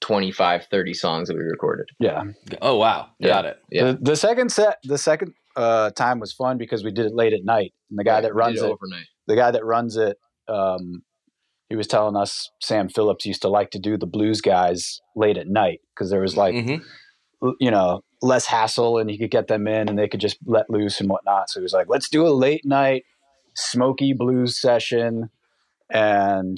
25, 0.02 0.68
30 0.70 0.94
songs 0.94 1.28
that 1.30 1.36
we 1.38 1.44
recorded. 1.44 1.88
yeah 2.00 2.24
oh 2.62 2.78
wow 2.78 3.08
Yeah. 3.20 3.28
got 3.28 3.46
it 3.46 3.58
Yeah. 3.72 3.92
the, 3.94 4.00
the 4.02 4.16
second 4.16 4.50
set 4.52 4.78
the 4.84 4.98
second 4.98 5.34
uh 5.56 5.92
time 5.92 6.20
was 6.20 6.32
fun 6.34 6.58
because 6.58 6.84
we 6.84 6.92
did 6.92 7.06
it 7.06 7.14
late 7.14 7.34
at 7.34 7.44
night 7.44 7.74
and 7.90 8.00
the 8.00 8.04
guy 8.04 8.16
Right, 8.16 8.22
that 8.24 8.34
runs 8.36 8.60
did 8.62 8.66
it 8.66 8.72
overnight. 8.72 9.08
The 9.28 9.36
guy 9.36 9.52
that 9.52 9.64
runs 9.66 9.96
it 9.98 10.18
um, 10.48 11.04
he 11.70 11.76
was 11.76 11.88
telling 11.88 12.16
us 12.16 12.50
Sam 12.62 12.90
Phillips 12.90 13.26
used 13.26 13.42
to 13.44 13.48
like 13.50 13.72
to 13.72 13.80
do 13.80 13.98
the 13.98 14.06
blues 14.06 14.42
guys 14.42 15.00
late 15.16 15.38
at 15.38 15.48
night 15.48 15.80
because 15.96 16.10
there 16.12 16.20
was 16.22 16.36
like 16.38 16.54
Mhm. 16.54 16.82
you 17.60 17.72
know 17.72 18.02
less 18.22 18.46
hassle 18.46 18.98
and 19.00 19.10
he 19.10 19.18
could 19.18 19.32
get 19.32 19.48
them 19.48 19.68
in 19.68 19.90
and 19.90 19.98
they 19.98 20.08
could 20.08 20.20
just 20.22 20.38
let 20.46 20.70
loose 20.70 21.00
and 21.02 21.10
whatnot. 21.10 21.50
So 21.50 21.60
he 21.60 21.64
was 21.64 21.74
like, 21.74 21.88
let's 21.90 22.10
do 22.10 22.26
a 22.26 22.30
late 22.30 22.62
night 22.66 23.04
smoky 23.56 24.14
blues 24.14 24.60
session, 24.60 25.30
and 25.92 26.58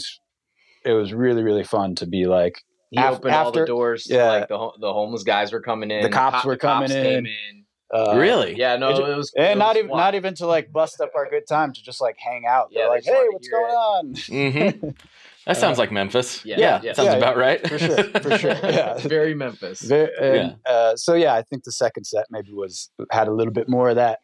it 0.83 0.93
was 0.93 1.13
really 1.13 1.43
really 1.43 1.63
fun 1.63 1.95
to 1.95 2.05
be 2.07 2.25
like 2.25 2.61
He 2.91 2.97
Af- 2.97 3.15
opened 3.17 3.35
all 3.35 3.51
the 3.51 3.65
doors. 3.65 4.07
Yeah. 4.09 4.27
like 4.29 4.47
the 4.47 4.71
the 4.79 4.93
homeless 4.93 5.23
guys 5.23 5.51
were 5.51 5.61
coming 5.61 5.91
in. 5.91 6.01
The 6.03 6.09
cops 6.09 6.37
cop- 6.37 6.45
were 6.45 6.57
coming 6.57 6.89
came 6.89 7.05
in. 7.05 7.25
in. 7.27 7.64
Uh, 7.93 8.15
really? 8.17 8.55
Yeah, 8.57 8.75
no, 8.77 8.89
It 8.89 8.93
it, 8.93 8.95
ju- 8.97 9.15
was. 9.17 9.31
it 9.35 9.41
and 9.41 9.59
not 9.59 9.69
was 9.69 9.77
even 9.77 9.89
wild. 9.91 9.99
not 9.99 10.15
even 10.15 10.33
to 10.35 10.47
like 10.47 10.71
bust 10.71 10.99
up 11.01 11.11
our 11.15 11.29
good 11.29 11.47
time 11.47 11.71
to 11.73 11.83
just 11.83 12.01
like 12.01 12.17
hang 12.19 12.45
out. 12.47 12.69
Yeah, 12.71 12.81
They're 12.83 12.89
like, 12.89 13.03
hey, 13.03 13.25
what's 13.31 13.47
going 13.49 13.65
it. 13.71 14.69
on? 14.71 14.79
hmm 14.81 14.89
That 15.45 15.57
sounds 15.57 15.77
like 15.77 15.91
Memphis. 15.91 16.43
Yeah, 16.43 16.57
Yeah, 16.57 16.81
yeah. 16.81 16.93
sounds 16.93 17.05
Yeah, 17.09 17.17
about 17.17 17.37
right. 17.37 17.61
for 17.67 17.77
sure, 17.77 18.03
for 18.19 18.35
sure. 18.39 18.53
Yeah. 18.63 18.97
Very 18.97 19.35
Memphis. 19.35 19.79
Ve- 19.83 20.09
and, 20.19 20.55
uh, 20.65 20.95
so 20.95 21.13
yeah, 21.13 21.35
I 21.35 21.43
think 21.43 21.65
the 21.65 21.71
second 21.71 22.05
set 22.05 22.25
maybe 22.31 22.51
was 22.51 22.89
had 23.11 23.27
a 23.27 23.31
little 23.31 23.53
bit 23.53 23.69
more 23.69 23.89
of 23.89 23.95
that 23.97 24.21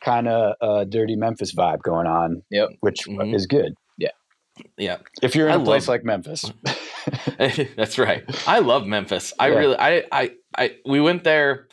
kind 0.00 0.26
of 0.26 0.56
uh, 0.60 0.82
dirty 0.82 1.14
Memphis 1.14 1.54
vibe 1.54 1.80
going 1.82 2.08
on. 2.08 2.42
Yep. 2.50 2.70
which 2.80 3.06
Mhm. 3.06 3.32
is 3.36 3.46
good 3.46 3.74
Yeah, 3.98 4.08
yeah. 4.76 4.96
if 5.22 5.36
you're 5.36 5.46
in 5.46 5.60
I 5.60 5.62
a 5.62 5.64
place 5.64 5.82
love- 5.86 5.94
like 5.94 6.04
Memphis. 6.04 6.50
that's 7.76 7.96
right. 7.98 8.24
I 8.46 8.58
love 8.58 8.84
Memphis. 8.86 9.32
I 9.38 9.48
Yeah. 9.50 9.54
really, 9.58 9.76
I, 9.78 10.04
I, 10.10 10.30
I, 10.58 10.76
we 10.86 11.00
went 11.00 11.22
there 11.24 11.68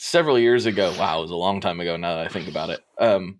several 0.00 0.38
years 0.38 0.66
ago. 0.66 0.94
Wow, 0.98 1.18
it 1.18 1.22
was 1.22 1.30
a 1.30 1.36
long 1.36 1.60
time 1.60 1.78
ago. 1.80 1.96
Now 1.96 2.16
that 2.16 2.26
I 2.26 2.28
think 2.28 2.48
about 2.48 2.70
it, 2.70 2.80
um, 2.98 3.38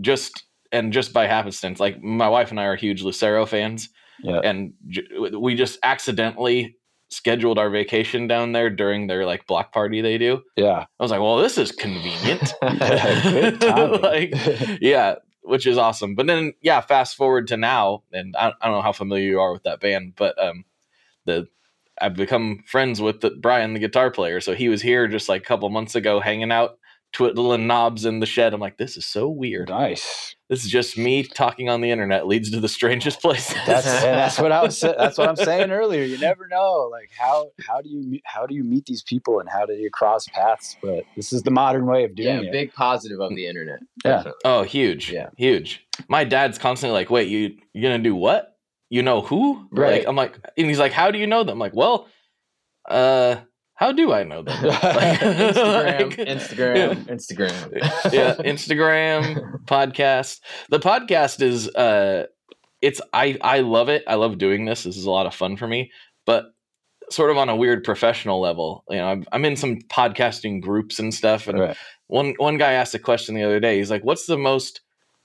just 0.00 0.42
and 0.72 0.92
just 0.92 1.12
by 1.12 1.26
happenstance, 1.26 1.80
like 1.80 2.02
my 2.02 2.28
wife 2.28 2.50
and 2.50 2.60
I 2.60 2.64
are 2.64 2.76
huge 2.76 3.02
Lucero 3.02 3.46
fans, 3.46 3.88
yeah, 4.22 4.40
and 4.42 4.72
j- 4.88 5.06
we 5.38 5.54
just 5.54 5.78
accidentally 5.82 6.76
scheduled 7.12 7.58
our 7.58 7.70
vacation 7.70 8.28
down 8.28 8.52
there 8.52 8.70
during 8.70 9.06
their 9.08 9.26
like 9.26 9.46
block 9.46 9.72
party 9.72 10.00
they 10.00 10.16
do. 10.16 10.42
yeah. 10.56 10.84
I 10.98 11.02
was 11.02 11.10
like, 11.10 11.20
well, 11.20 11.38
this 11.38 11.58
is 11.58 11.72
convenient. 11.72 12.54
Like, 14.00 14.32
yeah, 14.80 15.16
which 15.42 15.66
is 15.66 15.76
awesome. 15.76 16.14
But 16.14 16.28
then, 16.28 16.52
yeah, 16.62 16.80
fast 16.80 17.16
forward 17.16 17.48
to 17.48 17.56
now, 17.56 18.04
and 18.12 18.36
I, 18.36 18.52
I 18.60 18.66
don't 18.66 18.76
know 18.76 18.82
how 18.82 18.92
familiar 18.92 19.24
you 19.28 19.40
are 19.40 19.52
with 19.52 19.64
that 19.64 19.80
band, 19.80 20.12
but 20.16 20.40
um, 20.40 20.64
the 21.24 21.48
I've 22.00 22.14
become 22.14 22.62
friends 22.66 23.00
with 23.00 23.20
the, 23.20 23.30
Brian, 23.30 23.74
the 23.74 23.80
guitar 23.80 24.10
player. 24.10 24.40
So 24.40 24.54
he 24.54 24.68
was 24.68 24.82
here 24.82 25.06
just 25.08 25.28
like 25.28 25.42
a 25.42 25.44
couple 25.44 25.68
months 25.70 25.94
ago, 25.94 26.20
hanging 26.20 26.52
out, 26.52 26.78
twiddling 27.12 27.66
knobs 27.66 28.04
in 28.04 28.20
the 28.20 28.26
shed. 28.26 28.54
I'm 28.54 28.60
like, 28.60 28.78
this 28.78 28.96
is 28.96 29.06
so 29.06 29.28
weird. 29.28 29.68
nice. 29.68 30.34
This 30.48 30.64
is 30.64 30.70
just 30.70 30.98
me 30.98 31.22
talking 31.22 31.68
on 31.68 31.80
the 31.80 31.92
internet 31.92 32.26
leads 32.26 32.50
to 32.50 32.58
the 32.58 32.68
strangest 32.68 33.20
places. 33.22 33.54
That's 33.66 33.86
and 33.86 34.02
that's 34.04 34.38
what 34.38 34.50
I 34.50 34.62
was. 34.62 34.80
That's 34.80 35.16
what 35.16 35.28
I'm 35.28 35.36
saying 35.36 35.70
earlier. 35.70 36.02
You 36.02 36.18
never 36.18 36.48
know, 36.48 36.88
like 36.90 37.10
how 37.16 37.50
how 37.64 37.80
do 37.80 37.88
you 37.88 38.18
how 38.24 38.46
do 38.46 38.54
you 38.56 38.64
meet 38.64 38.86
these 38.86 39.02
people 39.02 39.38
and 39.38 39.48
how 39.48 39.64
do 39.64 39.74
you 39.74 39.90
cross 39.90 40.26
paths? 40.26 40.76
But 40.82 41.04
this 41.14 41.32
is 41.32 41.42
the 41.42 41.52
modern 41.52 41.86
way 41.86 42.02
of 42.02 42.12
yeah, 42.16 42.34
doing 42.34 42.48
it. 42.48 42.52
big 42.52 42.72
positive 42.72 43.20
of 43.20 43.30
the 43.36 43.46
internet. 43.46 43.78
Yeah. 44.04 44.10
Definitely. 44.16 44.40
Oh, 44.44 44.62
huge. 44.64 45.12
Yeah. 45.12 45.30
Huge. 45.36 45.86
My 46.08 46.24
dad's 46.24 46.58
constantly 46.58 46.94
like, 46.98 47.10
wait, 47.10 47.28
you 47.28 47.56
you 47.72 47.82
gonna 47.82 48.00
do 48.00 48.16
what? 48.16 48.49
You 48.90 49.02
know 49.02 49.22
who? 49.22 49.66
Right. 49.70 50.00
Like, 50.00 50.08
I'm 50.08 50.16
like, 50.16 50.36
and 50.58 50.66
he's 50.66 50.78
like, 50.78 50.92
how 50.92 51.10
do 51.10 51.18
you 51.18 51.26
know 51.26 51.42
them? 51.44 51.54
I'm 51.54 51.58
like, 51.60 51.74
well, 51.74 52.08
uh, 52.88 53.36
how 53.74 53.92
do 53.92 54.12
I 54.12 54.24
know 54.24 54.42
them? 54.42 54.62
Like- 54.64 55.20
Instagram, 55.20 56.08
like- 56.18 56.26
Instagram, 56.26 57.06
Instagram. 57.08 58.12
yeah, 58.12 58.34
Instagram, 58.36 59.64
podcast. 59.64 60.40
The 60.68 60.80
podcast 60.80 61.40
is 61.40 61.68
uh 61.74 62.26
it's 62.82 63.00
I 63.12 63.38
I 63.42 63.60
love 63.60 63.88
it. 63.88 64.04
I 64.06 64.14
love 64.16 64.38
doing 64.38 64.64
this. 64.64 64.82
This 64.84 64.96
is 64.96 65.04
a 65.04 65.10
lot 65.10 65.26
of 65.26 65.34
fun 65.34 65.56
for 65.56 65.66
me, 65.66 65.90
but 66.26 66.46
sort 67.10 67.30
of 67.30 67.36
on 67.38 67.48
a 67.48 67.56
weird 67.56 67.84
professional 67.84 68.40
level. 68.40 68.84
You 68.88 68.98
know, 68.98 69.06
I'm, 69.06 69.24
I'm 69.32 69.44
in 69.44 69.56
some 69.56 69.78
podcasting 69.88 70.60
groups 70.62 70.98
and 70.98 71.12
stuff 71.12 71.46
and 71.48 71.58
Right. 71.58 71.76
one 72.08 72.34
one 72.38 72.58
guy 72.58 72.72
asked 72.72 72.94
a 72.94 72.98
question 72.98 73.34
the 73.34 73.44
other 73.44 73.60
day. 73.60 73.78
He's 73.78 73.90
like, 73.90 74.04
"What's 74.04 74.26
the 74.26 74.38
most 74.38 74.80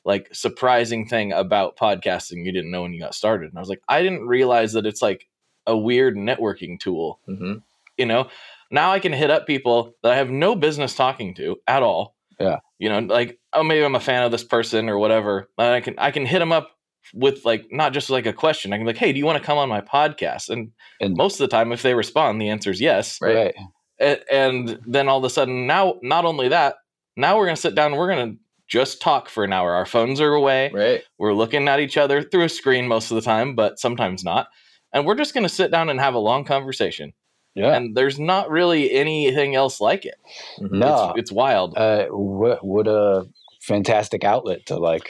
like 0.05 0.29
surprising 0.33 1.07
thing 1.07 1.33
about 1.33 1.75
podcasting 1.77 2.45
you 2.45 2.51
didn't 2.51 2.71
know 2.71 2.83
when 2.83 2.93
you 2.93 2.99
got 3.01 3.15
started?" 3.15 3.49
And 3.49 3.57
I 3.57 3.61
was 3.61 3.69
like, 3.69 3.81
"I 3.89 4.01
didn't 4.01 4.27
realize 4.27 4.73
that 4.73 4.85
it's 4.85 5.01
like 5.01 5.27
a 5.67 5.75
weird 5.77 6.15
networking 6.15 6.79
tool. 6.79 7.19
hmm 7.25 7.55
You 7.97 8.05
know, 8.05 8.27
now 8.71 8.91
I 8.91 8.99
can 8.99 9.13
hit 9.13 9.31
up 9.31 9.47
people 9.47 9.95
that 10.03 10.11
I 10.11 10.15
have 10.17 10.29
no 10.29 10.55
business 10.55 10.95
talking 10.95 11.33
to 11.35 11.57
at 11.67 11.81
all. 11.83 12.15
Yeah. 12.39 12.59
You 12.79 12.89
know, 12.89 12.99
like 12.99 13.39
oh 13.53 13.63
maybe 13.63 13.83
I'm 13.83 13.95
a 13.95 13.99
fan 13.99 14.23
of 14.23 14.31
this 14.31 14.43
person 14.43 14.89
or 14.89 14.97
whatever. 14.99 15.49
And 15.57 15.67
I 15.73 15.81
can 15.81 15.95
I 15.97 16.11
can 16.11 16.25
hit 16.25 16.39
them 16.39 16.51
up 16.51 16.69
with 17.13 17.45
like 17.45 17.67
not 17.71 17.93
just 17.93 18.09
like 18.09 18.25
a 18.25 18.33
question. 18.33 18.73
I 18.73 18.77
can 18.77 18.85
be 18.85 18.89
like, 18.91 18.97
"Hey, 18.97 19.11
do 19.13 19.19
you 19.19 19.25
want 19.25 19.37
to 19.39 19.43
come 19.45 19.57
on 19.57 19.69
my 19.69 19.81
podcast?" 19.81 20.49
And, 20.49 20.71
And- 21.01 21.15
most 21.15 21.39
of 21.39 21.49
the 21.49 21.55
time, 21.55 21.71
if 21.71 21.81
they 21.81 21.93
respond, 21.95 22.39
the 22.41 22.49
answer 22.49 22.69
is 22.71 22.81
yes 22.81 23.19
Right. 23.21 23.53
Right. 23.99 24.23
and 24.31 24.79
then 24.85 25.07
all 25.07 25.17
of 25.19 25.23
a 25.23 25.29
sudden 25.29 25.67
now 25.67 25.95
not 26.01 26.25
only 26.25 26.49
that 26.49 26.75
now 27.15 27.37
we're 27.37 27.45
going 27.45 27.55
to 27.55 27.61
sit 27.61 27.75
down 27.75 27.95
we're 27.95 28.09
going 28.13 28.33
to 28.33 28.39
just 28.67 29.01
talk 29.01 29.29
for 29.29 29.43
an 29.43 29.53
hour 29.53 29.73
our 29.73 29.85
phones 29.85 30.19
are 30.19 30.33
away 30.33 30.71
Right. 30.73 31.03
we're 31.17 31.33
looking 31.33 31.67
at 31.67 31.79
each 31.79 31.97
other 31.97 32.21
through 32.23 32.45
a 32.45 32.49
screen 32.49 32.87
most 32.87 33.11
of 33.11 33.15
the 33.15 33.21
time 33.21 33.55
but 33.55 33.79
sometimes 33.79 34.23
not 34.23 34.47
and 34.93 35.05
we're 35.05 35.15
just 35.15 35.33
going 35.33 35.43
to 35.43 35.49
sit 35.49 35.71
down 35.71 35.89
and 35.89 35.99
have 35.99 36.13
a 36.15 36.19
long 36.19 36.43
conversation 36.45 37.13
Yeah. 37.53 37.75
and 37.75 37.95
there's 37.95 38.17
not 38.19 38.49
really 38.49 38.91
anything 38.91 39.55
else 39.55 39.79
like 39.81 40.05
it. 40.05 40.15
No. 40.59 41.09
it's, 41.11 41.19
it's 41.19 41.31
wild 41.31 41.77
uh, 41.77 42.05
what 42.07 42.63
what 42.65 42.87
a 42.87 43.27
fantastic 43.61 44.23
outlet 44.23 44.65
to 44.67 44.77
like 44.77 45.09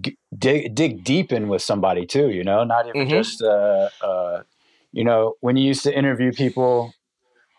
g- 0.00 0.18
dig 0.36 0.74
dig 0.74 1.04
deep 1.04 1.32
in 1.32 1.48
with 1.48 1.62
somebody 1.62 2.06
too. 2.06 2.30
You 2.30 2.44
know, 2.44 2.64
not 2.64 2.86
even 2.88 3.06
Mhm. 3.06 3.10
just 3.10 3.42
uh, 3.42 3.88
uh, 4.02 4.42
you 4.92 5.04
know 5.04 5.34
when 5.40 5.56
you 5.56 5.66
used 5.66 5.82
to 5.84 5.96
interview 5.96 6.32
people 6.32 6.94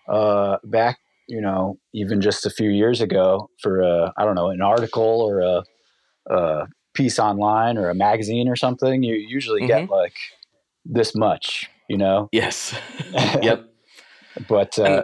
uh, 0.07 0.57
back. 0.63 0.99
You 1.27 1.41
know, 1.41 1.77
even 1.93 2.21
just 2.21 2.45
a 2.45 2.49
few 2.49 2.69
years 2.69 3.01
ago 3.01 3.49
for 3.61 3.83
uh, 3.83 4.11
I 4.17 4.25
don't 4.25 4.35
know 4.35 4.49
an 4.49 4.61
article 4.61 5.21
or 5.21 5.39
a, 5.39 5.63
a 6.29 6.67
piece 6.93 7.17
online 7.19 7.77
or 7.77 7.89
a 7.89 7.95
magazine 7.95 8.47
or 8.47 8.55
something, 8.55 9.03
you 9.03 9.15
usually 9.15 9.65
get 9.65 9.89
like 9.89 10.15
this 10.85 11.15
much. 11.15 11.69
You 11.89 11.97
know. 11.97 12.29
yes 12.31 12.75
yep 13.41 13.65
But 14.47 14.79
uh, 14.79 15.03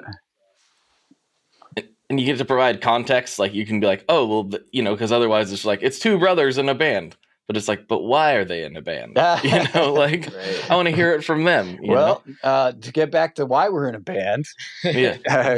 and 2.10 2.20
you 2.20 2.26
get 2.26 2.38
to 2.40 2.46
provide 2.46 2.82
context 2.82 3.40
like 3.40 3.54
you 3.54 3.66
can 3.66 3.80
be 3.80 3.88
like 3.88 4.04
oh 4.10 4.26
well 4.26 4.60
you 4.72 4.82
know 4.82 4.94
because 4.94 5.12
otherwise 5.12 5.52
it's 5.52 5.66
like 5.66 5.80
it's 5.82 6.00
two 6.00 6.18
brothers 6.18 6.58
in 6.58 6.68
a 6.68 6.76
band 6.76 7.16
but 7.50 7.58
it's 7.58 7.68
like 7.68 7.88
but 7.88 8.04
why 8.04 8.34
are 8.34 8.46
they 8.46 8.64
in 8.64 8.78
a 8.78 8.82
band 8.82 9.18
you 9.44 9.64
know 9.74 9.92
like 9.92 10.32
Right. 10.32 10.62
i 10.70 10.76
want 10.76 10.88
to 10.88 10.94
hear 10.94 11.14
it 11.14 11.24
from 11.24 11.44
them 11.46 11.78
you 11.82 11.92
well, 11.92 12.24
uh, 12.44 12.74
to 12.74 12.92
get 12.92 13.12
back 13.12 13.36
to 13.36 13.46
why 13.46 13.70
we're 13.70 13.90
in 13.90 13.96
a 13.96 14.00
band, 14.00 14.46
yeah 14.84 15.18
uh, 15.30 15.56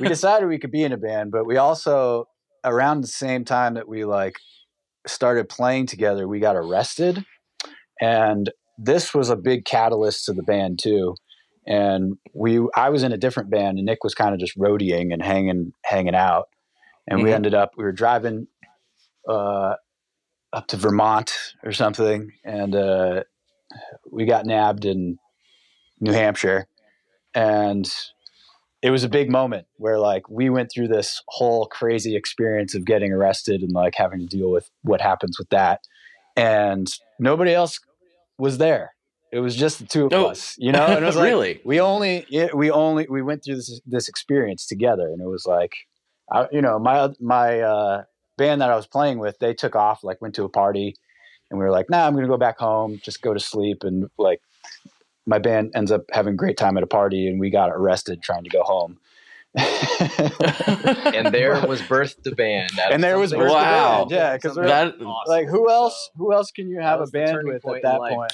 we 0.00 0.08
decided 0.08 0.48
we 0.48 0.58
could 0.58 0.70
be 0.72 0.82
in 0.82 0.92
a 0.92 0.96
band, 0.96 1.30
but 1.30 1.44
we 1.46 1.58
also 1.58 2.24
around 2.64 3.02
the 3.02 3.08
same 3.08 3.44
time 3.44 3.74
that 3.74 3.86
we 3.86 4.06
like 4.06 4.36
started 5.06 5.50
playing 5.50 5.86
together, 5.86 6.26
we 6.26 6.40
got 6.40 6.56
arrested, 6.56 7.24
and 8.00 8.50
this 8.78 9.12
was 9.14 9.28
a 9.28 9.36
big 9.36 9.66
catalyst 9.66 10.24
to 10.24 10.32
the 10.32 10.42
band 10.42 10.78
too. 10.82 11.14
And 11.66 12.14
we, 12.34 12.58
I 12.74 12.88
was 12.88 13.02
in 13.02 13.12
a 13.12 13.18
different 13.18 13.50
band, 13.50 13.78
and 13.78 13.84
Nick 13.86 14.02
was 14.02 14.14
kind 14.14 14.32
of 14.34 14.40
just 14.40 14.58
roadieing 14.58 15.12
and 15.12 15.22
hanging, 15.22 15.72
hanging 15.84 16.14
out. 16.14 16.46
And 17.06 17.22
we 17.22 17.30
Mhm. 17.30 17.34
ended 17.36 17.54
up, 17.54 17.72
we 17.76 17.84
were 17.84 17.92
driving 17.92 18.46
uh, 19.28 19.74
up 20.52 20.66
to 20.68 20.76
Vermont 20.76 21.32
or 21.64 21.72
something, 21.72 22.32
and 22.44 22.74
uh, 22.74 23.22
we 24.10 24.24
got 24.26 24.46
nabbed 24.46 24.84
in 24.84 25.18
New 26.00 26.12
Hampshire, 26.12 26.66
and 27.34 27.90
it 28.82 28.90
was 28.90 29.04
a 29.04 29.08
big 29.08 29.30
moment 29.30 29.66
where 29.76 29.98
like 29.98 30.28
we 30.28 30.50
went 30.50 30.70
through 30.72 30.88
this 30.88 31.22
whole 31.28 31.66
crazy 31.66 32.16
experience 32.16 32.74
of 32.74 32.84
getting 32.84 33.12
arrested 33.12 33.62
and 33.62 33.72
like 33.72 33.94
having 33.96 34.18
to 34.18 34.26
deal 34.26 34.50
with 34.50 34.68
what 34.82 35.00
happens 35.00 35.38
with 35.38 35.48
that 35.50 35.80
and 36.36 36.88
nobody 37.20 37.54
else 37.54 37.78
was 38.38 38.58
there. 38.58 38.94
It 39.32 39.38
was 39.38 39.54
just 39.54 39.78
the 39.78 39.86
two 39.86 40.06
of 40.06 40.12
Oh. 40.12 40.26
us 40.26 40.56
you 40.58 40.72
know? 40.72 40.84
And 40.84 41.04
it 41.04 41.06
was 41.06 41.14
like 41.16 41.26
really? 41.26 41.60
we 41.64 41.80
only 41.80 42.26
we 42.54 42.72
only 42.72 43.06
we 43.08 43.22
went 43.22 43.44
through 43.44 43.54
this 43.56 43.80
this 43.86 44.08
experience 44.08 44.66
together 44.66 45.06
and 45.06 45.22
it 45.22 45.28
was 45.28 45.46
like 45.46 45.74
I, 46.32 46.48
you 46.50 46.60
know 46.60 46.80
my 46.80 47.10
my 47.20 47.60
uh 47.60 48.02
band 48.36 48.60
that 48.60 48.70
i 48.70 48.76
was 48.76 48.86
playing 48.86 49.18
with 49.18 49.38
they 49.38 49.54
took 49.54 49.76
off 49.76 50.02
like 50.04 50.20
went 50.22 50.34
to 50.34 50.44
a 50.44 50.48
party 50.48 50.94
and 51.50 51.58
we 51.58 51.64
were 51.64 51.70
like 51.70 51.88
nah 51.90 52.06
i'm 52.06 52.14
gonna 52.14 52.26
go 52.26 52.36
back 52.38 52.58
home 52.58 52.98
just 53.02 53.22
go 53.22 53.32
to 53.34 53.40
sleep 53.40 53.84
and 53.84 54.08
like 54.18 54.40
my 55.26 55.38
band 55.38 55.70
ends 55.74 55.92
up 55.92 56.02
having 56.12 56.34
a 56.34 56.36
great 56.36 56.56
time 56.56 56.76
at 56.76 56.82
a 56.82 56.86
party 56.86 57.28
and 57.28 57.38
we 57.38 57.50
got 57.50 57.70
arrested 57.70 58.22
trying 58.22 58.42
to 58.44 58.50
go 58.50 58.62
home 58.62 58.98
and 61.14 61.32
there 61.34 61.60
was 61.66 61.82
birth 61.82 62.16
the 62.22 62.32
band. 62.32 62.70
and 62.90 63.04
there 63.04 63.18
was 63.18 63.30
something- 63.30 63.46
Birth 63.46 63.50
the 63.52 63.54
Wow. 63.54 63.98
Band, 64.00 64.10
yeah 64.10 64.32
because 64.34 64.54
Something 64.54 65.06
awesome. 65.06 65.30
like 65.30 65.46
who 65.48 65.70
else 65.70 66.10
who 66.16 66.32
else 66.32 66.50
can 66.50 66.68
you 66.70 66.80
have 66.80 67.00
a 67.00 67.06
band 67.06 67.38
with 67.44 67.66
at 67.68 67.82
that 67.82 68.00
life. 68.00 68.14
point 68.14 68.32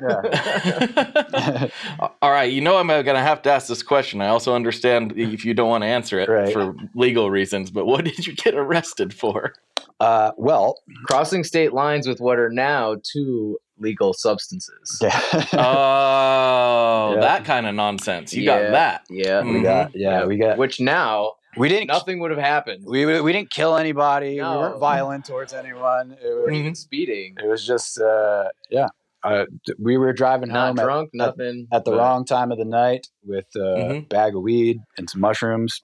yeah 0.00 1.68
All 2.22 2.30
right, 2.30 2.50
you 2.52 2.60
know 2.60 2.76
I'm 2.76 2.88
going 2.88 3.04
to 3.04 3.20
have 3.20 3.42
to 3.42 3.50
ask 3.50 3.66
this 3.68 3.82
question. 3.82 4.20
I 4.20 4.28
also 4.28 4.54
understand 4.54 5.12
if 5.16 5.44
you 5.44 5.54
don't 5.54 5.68
want 5.68 5.82
to 5.82 5.88
answer 5.88 6.18
it 6.18 6.28
Right. 6.28 6.52
for 6.52 6.74
legal 6.94 7.30
reasons, 7.30 7.70
but 7.70 7.86
what 7.86 8.04
did 8.06 8.26
you 8.26 8.34
get 8.34 8.54
arrested 8.54 9.12
for? 9.14 9.54
Uh, 10.00 10.32
well, 10.36 10.76
Crossing 11.06 11.44
state 11.44 11.72
lines 11.72 12.06
with 12.06 12.20
what 12.20 12.38
are 12.38 12.50
now 12.50 12.96
two 13.02 13.58
legal 13.78 14.12
substances. 14.12 14.98
yeah, 15.00 15.20
Oh, 15.52 17.12
Yeah. 17.14 17.20
that 17.20 17.44
kind 17.44 17.66
of 17.66 17.74
nonsense. 17.74 18.32
You 18.34 18.42
Yeah. 18.42 18.58
got 18.64 18.70
that. 18.72 19.02
Yeah. 19.10 19.42
We 19.42 19.62
got 19.62 19.90
yeah, 19.94 20.24
we 20.24 20.36
got 20.36 20.58
Which 20.58 20.80
now 20.80 21.32
we 21.56 21.68
didn't 21.68 21.88
nothing 21.88 22.20
would 22.20 22.30
have 22.30 22.38
happened. 22.40 22.84
we 22.86 23.20
we 23.20 23.32
didn't 23.32 23.50
kill 23.50 23.76
anybody. 23.76 24.36
No. 24.36 24.52
We 24.52 24.56
weren't 24.58 24.78
violent 24.80 25.24
towards 25.24 25.52
anyone. 25.52 26.12
It 26.22 26.26
was, 26.28 26.44
weren't 26.44 26.56
even 26.56 26.74
speeding. 26.74 27.34
it 27.42 27.46
was 27.48 27.66
just 27.66 28.00
uh, 28.00 28.48
yeah. 28.70 28.88
Uh, 29.24 29.44
we 29.82 29.96
were 29.96 30.12
driving 30.12 30.48
Not 30.50 30.68
home 30.68 30.76
drunk, 30.76 31.10
at, 31.12 31.16
nothing. 31.18 31.66
at 31.72 31.84
the 31.84 31.90
but- 31.90 31.98
wrong 31.98 32.24
time 32.24 32.52
of 32.52 32.58
the 32.58 32.64
night 32.64 33.08
with 33.24 33.46
a 33.56 33.58
Mhm. 33.58 34.08
bag 34.08 34.36
of 34.36 34.42
weed 34.42 34.78
and 34.96 35.10
some 35.10 35.20
mushrooms. 35.20 35.80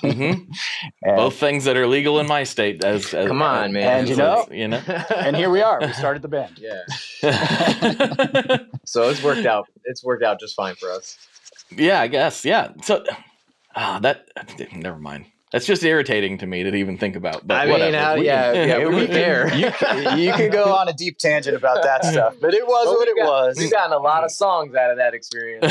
hmm 0.00 0.32
And, 1.02 1.16
Both 1.16 1.36
things 1.36 1.64
that 1.64 1.76
are 1.76 1.88
legal 1.88 2.20
in 2.20 2.28
my 2.28 2.44
state. 2.44 2.84
As, 2.84 3.12
as 3.14 3.26
Come 3.26 3.42
on, 3.42 3.72
man. 3.72 4.00
And 4.00 4.08
you 4.08 4.14
know- 4.16 4.46
you 4.50 4.68
know. 4.68 4.80
and 5.16 5.34
here 5.36 5.50
we 5.50 5.60
are. 5.60 5.80
We 5.80 5.92
started 5.92 6.22
the 6.22 6.28
band. 6.28 6.60
Yeah. 6.60 6.82
So 8.84 9.08
it's 9.08 9.22
worked 9.22 9.46
out. 9.46 9.68
It's 9.84 10.04
worked 10.04 10.22
out 10.24 10.38
just 10.40 10.54
fine 10.56 10.74
for 10.74 10.90
us. 10.90 11.16
yeah, 11.70 12.00
I 12.00 12.08
guess. 12.08 12.44
Yeah. 12.44 12.72
So, 12.82 13.04
ah, 13.74 13.98
that. 14.02 14.28
Never 14.74 14.98
mind. 14.98 15.26
That's 15.52 15.66
just 15.66 15.82
irritating 15.84 16.38
to 16.38 16.46
me 16.46 16.62
to 16.62 16.74
even 16.74 16.96
think 16.96 17.14
about. 17.14 17.46
But 17.46 17.54
I 17.60 17.64
mean, 17.64 17.72
whatever. 17.72 17.96
how- 17.98 18.14
We 18.16 18.24
yeah, 18.26 18.52
can- 18.52 18.68
yeah, 18.68 18.78
we 18.88 18.94
we 18.94 19.06
care. 19.06 19.54
You, 19.54 19.70
c- 20.16 20.24
you 20.24 20.32
could 20.32 20.50
go 20.50 20.64
on 20.74 20.88
a 20.88 20.92
deep 20.94 21.18
tangent 21.18 21.54
about 21.56 21.82
that 21.82 22.04
stuff, 22.12 22.36
but 22.40 22.54
it 22.54 22.66
was 22.66 22.86
But 22.86 22.94
what 22.96 23.08
it 23.08 23.16
got- 23.18 23.26
was. 23.26 23.56
We've 23.58 23.70
gotten 23.70 23.92
a 23.92 23.98
lot 23.98 24.24
of 24.24 24.30
songs 24.30 24.74
out 24.74 24.90
of 24.90 24.96
that 24.96 25.12
experience. 25.14 25.66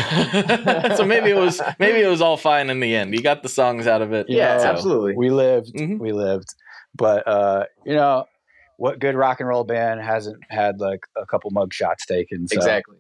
so 0.98 1.04
maybe 1.06 1.32
it 1.32 1.36
was 1.38 1.60
maybe 1.80 2.00
it 2.02 2.08
was 2.08 2.22
all 2.22 2.38
fine 2.38 2.70
in 2.70 2.80
the 2.80 2.96
end. 2.96 3.14
You 3.16 3.22
got 3.22 3.42
the 3.44 3.50
songs 3.50 3.88
out 3.88 4.02
of 4.04 4.14
it. 4.14 4.28
Yeah, 4.30 4.58
know, 4.58 4.64
absolutely. 4.66 5.16
We 5.16 5.30
lived, 5.32 5.74
Mhm. 5.74 6.00
we 6.00 6.12
lived. 6.12 6.54
But 6.96 7.28
uh, 7.28 7.66
you 7.86 7.96
know, 7.96 8.26
what 8.78 9.00
good 9.00 9.16
rock 9.16 9.40
and 9.40 9.50
roll 9.50 9.64
band 9.64 10.02
hasn't 10.02 10.38
had 10.50 10.80
like 10.80 11.02
a 11.18 11.26
couple 11.26 11.50
mug 11.52 11.74
shots 11.74 12.06
taken? 12.06 12.48
So. 12.48 12.56
Exactly. 12.58 12.98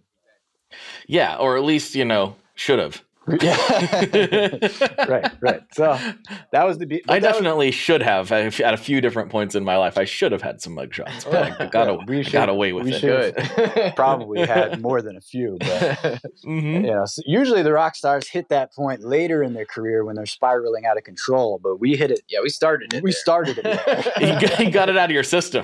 Yeah, 1.07 1.35
or 1.37 1.57
at 1.57 1.63
least 1.63 1.93
you 1.95 2.05
know 2.05 2.35
should 2.55 2.79
have. 2.79 3.03
Yeah. 3.41 3.55
right, 5.07 5.31
right. 5.41 5.61
So 5.73 5.97
that 6.51 6.65
was 6.65 6.79
the. 6.79 6.87
Be- 6.87 7.03
I 7.07 7.19
that 7.19 7.27
was- 7.27 7.33
definitely 7.35 7.69
should 7.71 8.01
have 8.01 8.31
at 8.31 8.73
a 8.73 8.77
few 8.77 8.99
different 8.99 9.29
points 9.29 9.53
in 9.53 9.63
my 9.63 9.77
life. 9.77 9.97
I 9.97 10.05
should 10.05 10.31
have 10.31 10.41
had 10.41 10.59
some 10.61 10.75
mugshots, 10.75 11.25
but 11.29 11.61
I 11.61 11.67
got, 11.67 11.87
Yeah, 11.87 11.93
a, 11.93 12.05
we 12.07 12.19
I 12.19 12.21
should- 12.23 12.33
got 12.33 12.49
away 12.49 12.73
with 12.73 12.85
we 12.85 12.93
it. 12.93 12.99
should. 12.99 13.93
Probably 13.95 14.45
had 14.45 14.81
more 14.81 15.01
than 15.03 15.15
a 15.17 15.21
few, 15.21 15.57
but 15.59 16.21
hmm 16.43 16.59
you 16.77 16.81
know, 16.81 17.05
so 17.05 17.21
usually 17.25 17.61
the 17.61 17.71
rock 17.73 17.95
stars 17.95 18.27
hit 18.27 18.49
that 18.49 18.73
point 18.73 19.03
later 19.03 19.43
in 19.43 19.53
their 19.53 19.65
career 19.65 20.03
when 20.03 20.15
they're 20.15 20.25
spiraling 20.25 20.85
out 20.85 20.97
of 20.97 21.03
control. 21.03 21.59
But 21.61 21.79
we 21.79 21.95
hit 21.95 22.09
it. 22.11 22.21
yeah, 22.27 22.39
we 22.41 22.49
started 22.49 22.91
it. 22.93 23.03
We 23.03 23.11
there. 23.11 23.19
started 23.19 23.57
it, 23.59 23.63
there. 23.63 24.63
you, 24.65 24.71
got, 24.71 24.89
it 24.89 24.97
out 24.97 25.09
of 25.09 25.13
your 25.13 25.23
system. 25.23 25.63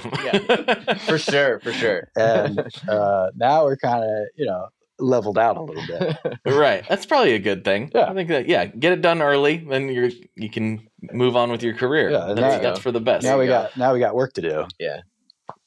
for 1.07 1.17
sure, 1.17 1.59
for 1.61 1.73
sure. 1.73 2.09
and 2.15 2.59
uh, 2.87 3.27
now 3.35 3.63
we're 3.65 3.77
kind 3.77 4.03
of 4.03 4.27
you 4.35 4.45
know 4.45 4.67
leveled 4.99 5.37
out 5.37 5.57
a 5.57 5.61
little 5.61 5.83
bit. 5.87 6.17
right. 6.45 6.83
That's 6.89 7.05
probably 7.05 7.33
a 7.33 7.39
good 7.39 7.63
thing. 7.63 7.91
Yeah. 7.93 8.09
I 8.09 8.13
think 8.13 8.29
that 8.29 8.47
yeah, 8.47 8.65
get 8.65 8.93
it 8.93 9.01
done 9.01 9.21
early, 9.21 9.57
then 9.57 9.89
you're 9.89 10.09
you 10.35 10.49
can 10.49 10.87
move 11.11 11.35
on 11.35 11.51
with 11.51 11.63
your 11.63 11.73
career. 11.75 12.09
Yeah, 12.11 12.33
that's, 12.33 12.39
that- 12.39 12.61
that's 12.61 12.79
for 12.79 12.91
the 12.91 13.01
best. 13.01 13.23
now 13.23 13.37
we 13.39 13.45
go. 13.45 13.63
got 13.63 13.77
now 13.77 13.93
we 13.93 13.99
got 13.99 14.15
work 14.15 14.33
to 14.33 14.41
do. 14.41 14.65
Yeah. 14.79 15.01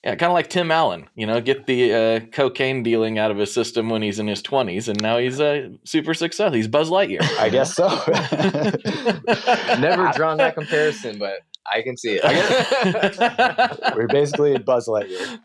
Yeah, 0.04 0.14
kind 0.14 0.30
of 0.30 0.34
like 0.34 0.48
Tim 0.48 0.70
Allen. 0.70 1.08
You 1.14 1.26
know, 1.26 1.42
get 1.42 1.66
the 1.66 1.92
uh, 1.92 2.20
cocaine 2.32 2.82
dealing 2.82 3.18
out 3.18 3.30
of 3.30 3.36
his 3.36 3.52
system 3.52 3.90
when 3.90 4.00
he's 4.00 4.18
in 4.18 4.26
his 4.26 4.40
twenties, 4.40 4.88
and 4.88 4.98
now 5.02 5.18
he's 5.18 5.40
a 5.40 5.66
uh, 5.66 5.68
super 5.84 6.14
successful. 6.14 6.54
He's 6.54 6.68
Buzz 6.68 6.88
Lightyear. 6.88 7.20
I 7.38 7.50
guess 7.50 7.74
so. 7.74 7.86
Never 9.78 10.10
drawn 10.14 10.38
that 10.38 10.54
comparison, 10.54 11.18
but 11.18 11.40
I 11.66 11.82
can 11.82 11.96
see 11.96 12.18
it. 12.22 13.94
we're 13.96 14.06
basically 14.08 14.58
Buzz 14.58 14.86
Lightyear. 14.88 15.38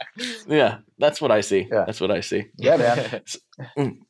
yeah, 0.47 0.77
that's 0.97 1.19
what 1.21 1.31
I 1.31 1.41
see. 1.41 1.67
Yeah. 1.71 1.85
That's 1.85 1.99
what 2.01 2.11
I 2.11 2.21
see. 2.21 2.45
Yeah, 2.57 2.77
man. 3.77 3.97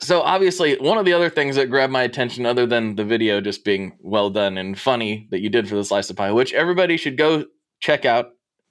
So 0.00 0.20
obviously, 0.20 0.76
one 0.78 0.96
of 0.96 1.04
the 1.04 1.12
other 1.12 1.28
things 1.28 1.56
that 1.56 1.68
grabbed 1.68 1.92
my 1.92 2.02
attention, 2.04 2.46
other 2.46 2.66
than 2.66 2.94
the 2.94 3.04
video 3.04 3.40
just 3.40 3.64
being 3.64 3.96
well 4.00 4.30
done 4.30 4.56
and 4.56 4.78
funny 4.78 5.26
that 5.32 5.40
you 5.40 5.48
did 5.50 5.68
for 5.68 5.74
the 5.74 5.84
slice 5.84 6.08
of 6.08 6.14
pie, 6.14 6.30
which 6.30 6.52
everybody 6.52 6.96
should 6.96 7.16
go 7.18 7.46
check 7.80 8.04
out, 8.04 8.26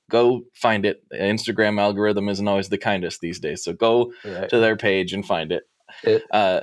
go 0.10 0.44
find 0.56 0.86
it. 0.86 1.04
The 1.12 1.18
Instagram 1.18 1.82
algorithm 1.82 2.30
isn't 2.30 2.48
always 2.48 2.70
the 2.70 2.78
kindest 2.78 3.20
these 3.20 3.42
days, 3.42 3.62
so 3.62 3.74
go 3.74 4.14
Right. 4.24 4.48
to 4.48 4.60
their 4.60 4.78
page 4.78 5.12
and 5.12 5.26
find 5.26 5.52
it. 5.52 5.64
It- 6.06 6.24
uh, 6.32 6.62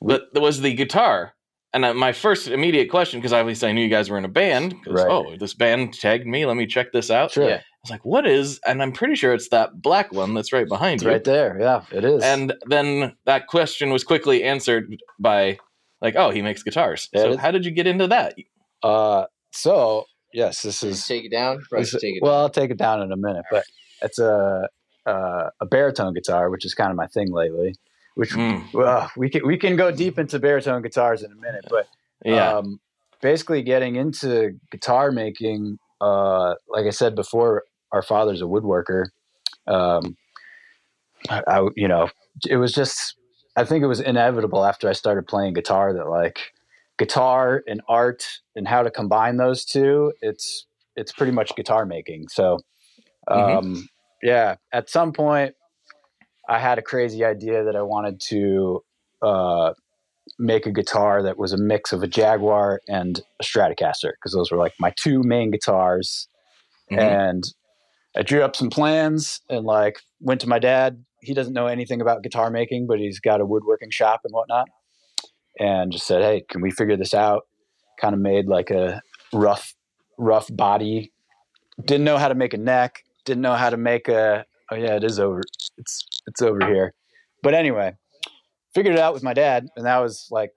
but 0.00 0.22
there 0.34 0.42
was 0.42 0.60
the 0.60 0.72
guitar, 0.72 1.32
and 1.72 1.84
uh, 1.84 1.94
my 1.94 2.12
first 2.12 2.48
immediate 2.48 2.90
question, 2.90 3.20
because 3.20 3.32
obviously 3.32 3.68
I 3.68 3.72
knew 3.72 3.82
you 3.82 3.88
guys 3.88 4.10
were 4.10 4.18
in 4.18 4.24
a 4.24 4.28
band, 4.28 4.74
'cause, 4.84 4.94
Right. 4.94 5.06
oh, 5.08 5.36
this 5.38 5.54
band 5.54 5.94
tagged 5.94 6.26
me. 6.26 6.46
Let 6.46 6.56
me 6.56 6.66
check 6.66 6.92
this 6.92 7.10
out. 7.10 7.30
Sure. 7.32 7.48
Yeah. 7.48 7.56
I 7.56 7.62
was 7.84 7.90
like, 7.90 8.04
what 8.04 8.26
is? 8.26 8.60
And 8.66 8.82
I'm 8.82 8.92
pretty 8.92 9.14
sure 9.14 9.32
it's 9.32 9.48
that 9.50 9.80
black 9.80 10.12
one 10.12 10.34
that's 10.34 10.52
right 10.52 10.68
behind 10.68 10.96
It's 10.96 11.04
you. 11.04 11.10
right 11.10 11.24
there. 11.24 11.56
Yeah, 11.58 11.82
it 11.92 12.04
is. 12.04 12.22
And 12.22 12.52
then 12.66 13.16
that 13.24 13.46
question 13.46 13.90
was 13.90 14.04
quickly 14.04 14.42
answered 14.44 14.94
by, 15.18 15.58
like, 16.02 16.14
oh, 16.16 16.30
he 16.30 16.42
makes 16.42 16.62
guitars. 16.62 17.08
Yeah, 17.12 17.22
so 17.22 17.36
how 17.38 17.50
did 17.50 17.64
you 17.64 17.70
get 17.70 17.86
into 17.86 18.06
that? 18.08 18.34
uh, 18.82 19.26
so 19.52 20.04
yes, 20.32 20.62
this 20.62 20.82
is. 20.82 21.06
take 21.06 21.24
it 21.24 21.30
down. 21.30 21.62
Right, 21.72 21.80
this- 21.80 21.92
take 21.92 22.16
it. 22.16 22.22
well, 22.22 22.34
I'll 22.40 22.50
take 22.50 22.70
it 22.70 22.76
down 22.78 23.00
in 23.02 23.12
a 23.12 23.16
minute, 23.16 23.44
but 23.50 23.64
it's 24.02 24.18
a 24.18 24.68
uh, 25.06 25.48
a 25.60 25.66
baritone 25.66 26.12
guitar, 26.14 26.50
which 26.50 26.64
is 26.66 26.74
kind 26.74 26.90
of 26.90 26.96
my 26.96 27.06
thing 27.06 27.32
lately. 27.32 27.74
Which 28.20 28.32
Mm, 28.32 28.70
well, 28.74 29.10
we 29.16 29.30
can 29.30 29.46
we 29.46 29.56
can 29.56 29.76
go 29.76 29.90
deep 29.90 30.18
into 30.18 30.38
baritone 30.38 30.82
guitars 30.82 31.22
in 31.22 31.32
a 31.32 31.34
minute, 31.36 31.64
but 31.70 31.86
yeah. 32.22 32.58
um, 32.58 32.78
basically 33.22 33.62
getting 33.62 33.96
into 33.96 34.58
guitar 34.70 35.10
making 35.10 35.78
uh, 36.02 36.54
like 36.68 36.84
i 36.84 36.90
said 36.90 37.14
before 37.14 37.64
our 37.92 38.02
father's 38.02 38.42
a 38.42 38.44
woodworker. 38.44 39.06
Um, 39.66 40.18
I, 41.30 41.42
I- 41.48 41.68
you 41.76 41.88
know 41.88 42.10
it 42.46 42.58
was 42.58 42.72
just 42.74 43.16
i 43.56 43.64
think 43.64 43.82
it 43.82 43.86
was 43.86 44.00
inevitable 44.00 44.66
after 44.66 44.86
i 44.88 44.92
started 44.92 45.26
playing 45.26 45.54
guitar 45.54 45.94
that 45.94 46.08
like 46.08 46.52
guitar 46.98 47.62
and 47.66 47.80
art 47.88 48.26
and 48.54 48.68
how 48.68 48.82
to 48.82 48.90
combine 48.90 49.38
those 49.38 49.64
two 49.64 50.12
it's 50.20 50.66
it's 50.94 51.12
pretty 51.12 51.32
much 51.32 51.56
guitar 51.56 51.86
making. 51.86 52.28
So 52.28 52.58
um, 53.28 53.88
yeah 54.22 54.56
at 54.74 54.90
some 54.90 55.12
point 55.12 55.54
i 56.50 56.58
had 56.58 56.78
a 56.78 56.82
crazy 56.82 57.24
idea 57.24 57.64
that 57.64 57.76
i 57.76 57.82
wanted 57.82 58.20
to 58.20 58.82
uh, 59.22 59.72
make 60.38 60.66
a 60.66 60.70
guitar 60.70 61.22
that 61.22 61.38
was 61.38 61.52
a 61.52 61.58
mix 61.58 61.92
of 61.92 62.02
a 62.02 62.06
Jaguar 62.06 62.80
and 62.88 63.20
a 63.40 63.44
Stratocaster 63.44 64.12
because 64.12 64.32
those 64.32 64.50
were 64.50 64.56
like 64.56 64.72
my 64.78 64.92
two 64.96 65.22
main 65.22 65.50
guitars. 65.50 66.28
Mhm. 66.90 66.98
And 66.98 67.44
I 68.16 68.22
drew 68.22 68.42
up 68.42 68.56
some 68.56 68.70
plans 68.70 69.40
and 69.48 69.64
like 69.64 70.00
went 70.20 70.40
to 70.40 70.48
my 70.48 70.58
dad. 70.58 71.04
He 71.20 71.34
doesn't 71.34 71.52
know 71.52 71.66
anything 71.66 72.00
about 72.00 72.22
guitar 72.22 72.50
making, 72.50 72.86
but 72.86 72.98
he's 72.98 73.20
got 73.20 73.40
a 73.40 73.46
woodworking 73.46 73.90
shop 73.90 74.20
and 74.24 74.32
whatnot. 74.32 74.68
And 75.58 75.92
just 75.92 76.06
said, 76.06 76.22
"Hey, 76.22 76.42
can 76.48 76.62
we 76.62 76.70
figure 76.70 76.96
this 76.96 77.12
out?" 77.12 77.46
Kind 78.00 78.14
of 78.14 78.20
made 78.20 78.46
like 78.46 78.70
a 78.70 79.02
rough, 79.32 79.74
rough 80.16 80.48
body. 80.50 81.12
Didn't 81.84 82.04
know 82.04 82.16
how 82.16 82.28
to 82.28 82.34
make 82.34 82.54
a 82.54 82.58
neck. 82.58 83.04
Didn't 83.26 83.42
know 83.42 83.54
how 83.54 83.68
to 83.68 83.76
make 83.76 84.08
a. 84.08 84.46
Oh 84.70 84.76
yeah, 84.76 84.96
it 84.96 85.04
is 85.04 85.20
over. 85.20 85.42
It's 85.76 86.06
it's 86.30 86.42
over 86.42 86.64
here. 86.66 86.94
But 87.42 87.54
anyway, 87.54 87.94
figured 88.74 88.94
it 88.94 89.00
out 89.00 89.14
with 89.14 89.22
my 89.22 89.34
dad, 89.34 89.66
and 89.76 89.86
that 89.86 89.98
was 89.98 90.28
like 90.30 90.50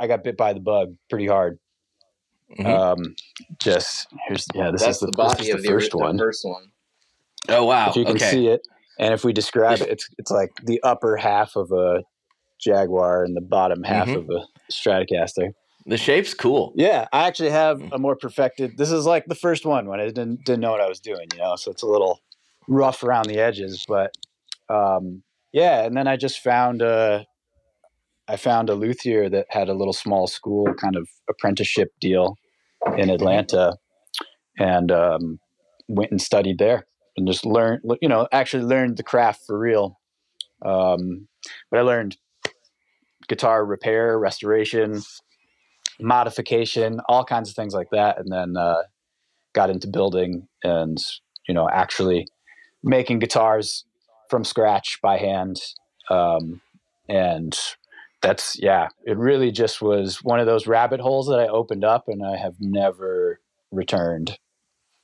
I 0.00 0.06
got 0.06 0.24
bit 0.24 0.36
by 0.36 0.52
the 0.52 0.60
bug 0.60 0.94
pretty 1.10 1.26
hard. 1.26 1.58
Mhm. 2.58 2.66
Um, 2.66 3.14
just 3.58 4.06
here's 4.28 4.46
yeah, 4.54 4.70
this 4.70 4.82
That's 4.82 4.96
is 4.96 5.00
the, 5.00 5.06
the 5.06 5.12
body 5.12 5.38
this 5.38 5.48
is 5.48 5.54
of 5.54 5.62
the 5.62 5.68
the 5.68 5.74
first 5.74 5.94
ori- 5.94 6.00
the 6.02 6.06
one. 6.06 6.18
First 6.18 6.44
one. 6.44 6.62
oh, 7.48 7.64
wow. 7.64 7.90
If 7.90 7.96
you 7.96 8.04
can 8.04 8.16
okay. 8.16 8.30
see 8.30 8.46
it, 8.48 8.60
and 9.00 9.12
if 9.12 9.24
we 9.24 9.32
describe 9.32 9.80
it, 9.80 9.88
it's 9.88 10.08
it's 10.18 10.30
like 10.30 10.50
the 10.64 10.80
upper 10.82 11.16
half 11.16 11.56
of 11.56 11.72
a 11.72 12.02
Jaguar 12.60 13.24
and 13.24 13.36
the 13.36 13.40
bottom 13.40 13.82
half 13.82 14.08
Mhm. 14.08 14.16
of 14.18 14.30
a 14.30 14.46
Stratocaster. 14.72 15.52
the 15.86 15.96
shape's 15.96 16.34
cool. 16.34 16.72
Yeah, 16.76 17.06
I 17.12 17.26
actually 17.28 17.50
have 17.50 17.80
a 17.92 17.98
more 17.98 18.16
perfected. 18.16 18.76
This 18.76 18.90
is 18.92 19.06
like 19.06 19.26
the 19.26 19.34
first 19.36 19.64
one 19.66 19.86
when 19.88 20.00
I 20.00 20.06
didn't 20.06 20.44
didn't 20.44 20.60
know 20.60 20.70
what 20.72 20.80
I 20.80 20.88
was 20.88 21.00
doing, 21.00 21.26
you 21.32 21.38
know. 21.38 21.56
So 21.56 21.70
it's 21.72 21.82
a 21.82 21.86
little 21.86 22.20
rough 22.68 23.02
around 23.02 23.26
the 23.26 23.38
edges, 23.38 23.84
but 23.88 24.12
um, 24.68 25.22
yeah. 25.52 25.84
And 25.84 25.96
then 25.96 26.08
I 26.08 26.16
just 26.16 26.40
found 26.40 26.82
a, 26.82 27.26
I 28.28 28.36
found 28.36 28.70
a 28.70 28.74
luthier 28.74 29.28
that 29.30 29.46
had 29.50 29.68
a 29.68 29.74
little 29.74 29.92
small 29.92 30.26
school 30.26 30.66
kind 30.74 30.96
of 30.96 31.08
apprenticeship 31.30 31.88
deal 32.00 32.36
in 32.96 33.10
Atlanta, 33.10 33.76
and 34.58 34.90
um, 34.90 35.38
went 35.88 36.10
and 36.10 36.20
studied 36.20 36.58
there 36.58 36.86
and 37.16 37.26
just 37.26 37.46
learned, 37.46 37.82
you 38.00 38.08
know, 38.08 38.28
actually 38.32 38.64
learned 38.64 38.96
the 38.96 39.02
craft 39.02 39.42
for 39.46 39.58
real. 39.58 39.98
Um, 40.64 41.28
but 41.70 41.80
I 41.80 41.82
learned 41.82 42.16
guitar 43.28 43.64
repair, 43.64 44.18
restoration, 44.18 45.02
modification, 46.00 47.00
all 47.08 47.24
kinds 47.24 47.48
of 47.48 47.54
things 47.56 47.74
like 47.74 47.88
that, 47.92 48.18
and 48.18 48.30
then 48.30 48.56
uh, 48.56 48.82
got 49.54 49.70
into 49.70 49.88
building 49.88 50.46
and 50.62 50.98
you 51.48 51.54
know 51.54 51.68
actually 51.72 52.26
making 52.82 53.18
guitars 53.18 53.85
from 54.28 54.44
scratch 54.44 54.98
by 55.02 55.18
hand. 55.18 55.60
Um, 56.10 56.60
and 57.08 57.58
that's 58.22 58.58
yeah, 58.58 58.88
it 59.04 59.16
really 59.16 59.50
just 59.50 59.80
was 59.80 60.22
one 60.22 60.40
of 60.40 60.46
those 60.46 60.66
rabbit 60.66 61.00
holes 61.00 61.28
that 61.28 61.38
I 61.38 61.46
opened 61.46 61.84
up, 61.84 62.04
and 62.08 62.24
I 62.24 62.36
have 62.36 62.54
never 62.60 63.40
returned. 63.70 64.38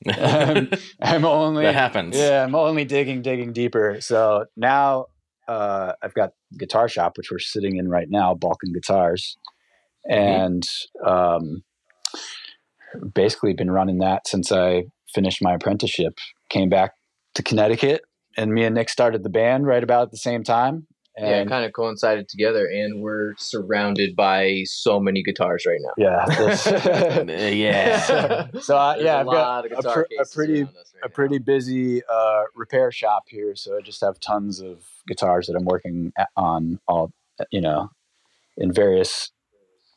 I'm, 0.07 0.69
I'm 1.01 1.25
only 1.25 1.63
that 1.63 1.75
happens. 1.75 2.17
Yeah, 2.17 2.43
I'm 2.43 2.55
only 2.55 2.85
digging, 2.85 3.21
digging 3.21 3.53
deeper. 3.53 3.97
So 4.01 4.45
now 4.57 5.07
uh, 5.47 5.93
I've 6.01 6.13
got 6.13 6.31
guitar 6.57 6.89
shop, 6.89 7.17
which 7.17 7.31
we're 7.31 7.39
sitting 7.39 7.77
in 7.77 7.87
right 7.89 8.09
now, 8.09 8.35
Balkun 8.35 8.73
Guitars, 8.73 9.37
and 10.09 10.67
um, 11.05 11.63
basically 13.13 13.53
been 13.53 13.71
running 13.71 13.99
that 13.99 14.27
since 14.27 14.51
I 14.51 14.85
finished 15.13 15.41
my 15.41 15.53
apprenticeship. 15.53 16.17
Came 16.49 16.69
back 16.69 16.93
to 17.35 17.43
Connecticut, 17.43 18.01
and 18.37 18.53
me 18.53 18.63
and 18.65 18.75
Nick 18.75 18.89
started 18.89 19.23
the 19.23 19.29
band 19.29 19.65
right 19.67 19.83
about 19.83 20.03
at 20.03 20.11
the 20.11 20.17
same 20.17 20.43
time. 20.43 20.87
yeah, 21.17 21.41
it 21.41 21.47
kind 21.47 21.63
of 21.65 21.73
coincided 21.73 22.27
together, 22.27 22.65
and 22.67 23.01
we're 23.01 23.35
surrounded 23.37 24.15
by 24.15 24.63
so 24.65 24.99
many 24.99 25.21
guitars 25.21 25.63
right 25.67 25.79
now. 25.81 25.93
yeah, 25.97 26.25
Uh, 27.29 27.31
yeah. 27.51 28.47
so 28.61 28.77
I, 28.77 28.93
There's 28.95 29.05
yeah, 29.05 29.17
a 29.17 29.19
I've 29.19 29.25
got 29.25 29.31
lot 29.33 29.65
of 29.65 29.71
a, 29.71 29.75
guitar 29.75 29.93
pr- 30.09 30.21
a 30.21 30.25
pretty 30.25 30.63
right 30.63 30.73
a 31.03 31.07
now. 31.07 31.13
pretty 31.13 31.37
busy 31.37 32.01
uh, 32.11 32.43
repair 32.55 32.91
shop 32.91 33.23
here, 33.27 33.55
so 33.55 33.77
I 33.77 33.81
just 33.81 34.01
have 34.01 34.19
tons 34.19 34.59
of 34.59 34.83
guitars 35.07 35.47
that 35.47 35.55
I'm 35.55 35.65
working 35.65 36.11
a- 36.17 36.25
on 36.35 36.79
all 36.87 37.11
you 37.51 37.61
know 37.61 37.89
in 38.57 38.71
various 38.71 39.29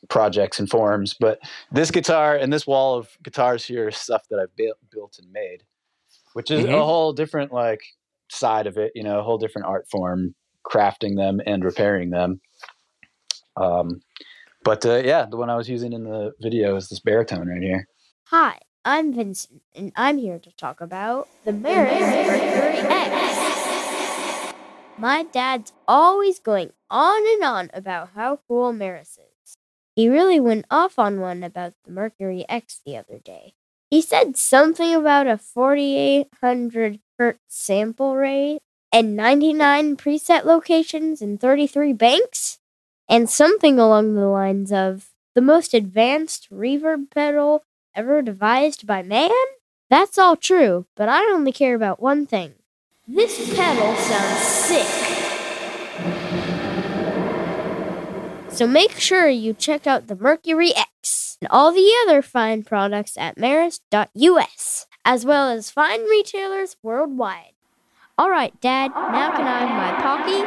projects 0.09 0.59
and 0.59 0.69
forms. 0.69 1.15
But 1.19 1.39
this 1.71 1.89
guitar 1.91 2.35
and 2.35 2.51
this 2.53 2.67
wall 2.67 2.95
of 2.95 3.09
guitars 3.23 3.65
here 3.65 3.87
is 3.89 3.97
stuff 3.97 4.23
that 4.29 4.39
I've 4.39 4.55
built, 4.55 4.77
built 4.91 5.17
and 5.21 5.31
made, 5.31 5.63
which 6.33 6.51
is 6.51 6.63
a 6.63 6.67
Mhm. 6.67 6.83
whole 6.85 7.13
different 7.13 7.51
like 7.51 7.81
side 8.29 8.67
of 8.67 8.77
it. 8.77 8.91
You 8.95 9.03
know, 9.03 9.19
a 9.19 9.23
whole 9.23 9.37
different 9.37 9.67
art 9.67 9.87
form, 9.89 10.35
crafting 10.65 11.15
them 11.15 11.41
and 11.45 11.63
repairing 11.63 12.09
them. 12.09 12.41
Um, 13.55 14.01
but 14.63 14.85
uh, 14.85 14.97
yeah, 14.97 15.25
the 15.29 15.37
one 15.37 15.49
I 15.49 15.55
was 15.55 15.69
using 15.69 15.93
in 15.93 16.03
the 16.03 16.33
video 16.39 16.75
is 16.75 16.89
this 16.89 16.99
baritone 16.99 17.47
right 17.47 17.61
here. 17.61 17.87
Hi, 18.25 18.59
I'm 18.83 19.13
Vincent, 19.13 19.61
and 19.75 19.91
I'm 19.95 20.17
here 20.17 20.39
to 20.39 20.51
talk 20.57 20.81
about 20.81 21.27
the 21.45 21.51
Meris 21.53 21.99
Mercury 21.99 22.77
X. 22.79 24.53
My 24.97 25.23
dad's 25.23 25.73
always 25.87 26.39
going 26.39 26.71
on 26.89 27.21
and 27.35 27.43
on 27.43 27.69
about 27.73 28.09
how 28.15 28.39
cool 28.47 28.73
Meris 28.73 29.17
is. 29.17 29.57
He 29.95 30.09
really 30.09 30.39
went 30.39 30.65
off 30.69 30.99
on 30.99 31.19
one 31.19 31.43
about 31.43 31.73
the 31.85 31.91
Mercury 31.91 32.45
X 32.49 32.81
the 32.85 32.97
other 32.97 33.19
day. 33.19 33.53
He 33.89 34.01
said 34.01 34.35
something 34.37 34.93
about 34.93 35.27
a 35.27 35.37
4800 35.37 36.99
hertz 37.17 37.39
sample 37.47 38.15
rate 38.15 38.59
and 38.91 39.15
99 39.15 39.97
preset 39.97 40.45
locations 40.45 41.21
and 41.21 41.39
33 41.39 41.93
banks, 41.93 42.59
and 43.09 43.29
something 43.29 43.79
along 43.79 44.15
the 44.15 44.27
lines 44.27 44.71
of 44.71 45.09
the 45.35 45.41
most 45.41 45.73
advanced 45.73 46.47
reverb 46.51 47.11
pedal 47.11 47.63
ever 47.93 48.21
devised 48.21 48.87
by 48.87 49.03
man? 49.03 49.31
That's 49.89 50.17
all 50.17 50.35
true, 50.35 50.85
but 50.95 51.09
I 51.09 51.21
only 51.31 51.51
care 51.51 51.75
about 51.75 52.01
one 52.01 52.25
thing. 52.25 52.53
This 53.07 53.55
pedal 53.55 53.95
sounds 53.95 54.41
sick. 54.41 54.87
So 58.49 58.65
make 58.65 58.93
sure 58.93 59.29
you 59.29 59.53
check 59.53 59.85
out 59.85 60.07
the 60.07 60.15
Mercury 60.15 60.73
X 60.75 61.37
and 61.39 61.47
all 61.51 61.71
the 61.71 61.93
other 62.03 62.23
fine 62.23 62.63
products 62.63 63.15
at 63.15 63.37
meris.us, 63.37 64.86
as 65.07 65.25
well 65.25 65.49
as 65.49 65.71
fine 65.71 66.03
retailers 66.03 66.75
worldwide. 66.83 67.53
All 68.17 68.29
right, 68.29 68.59
Dad, 68.59 68.91
now 68.93 69.31
can 69.31 69.47
I 69.47 69.65
have 69.65 69.69
my 69.77 69.93
Pocky? 70.01 70.43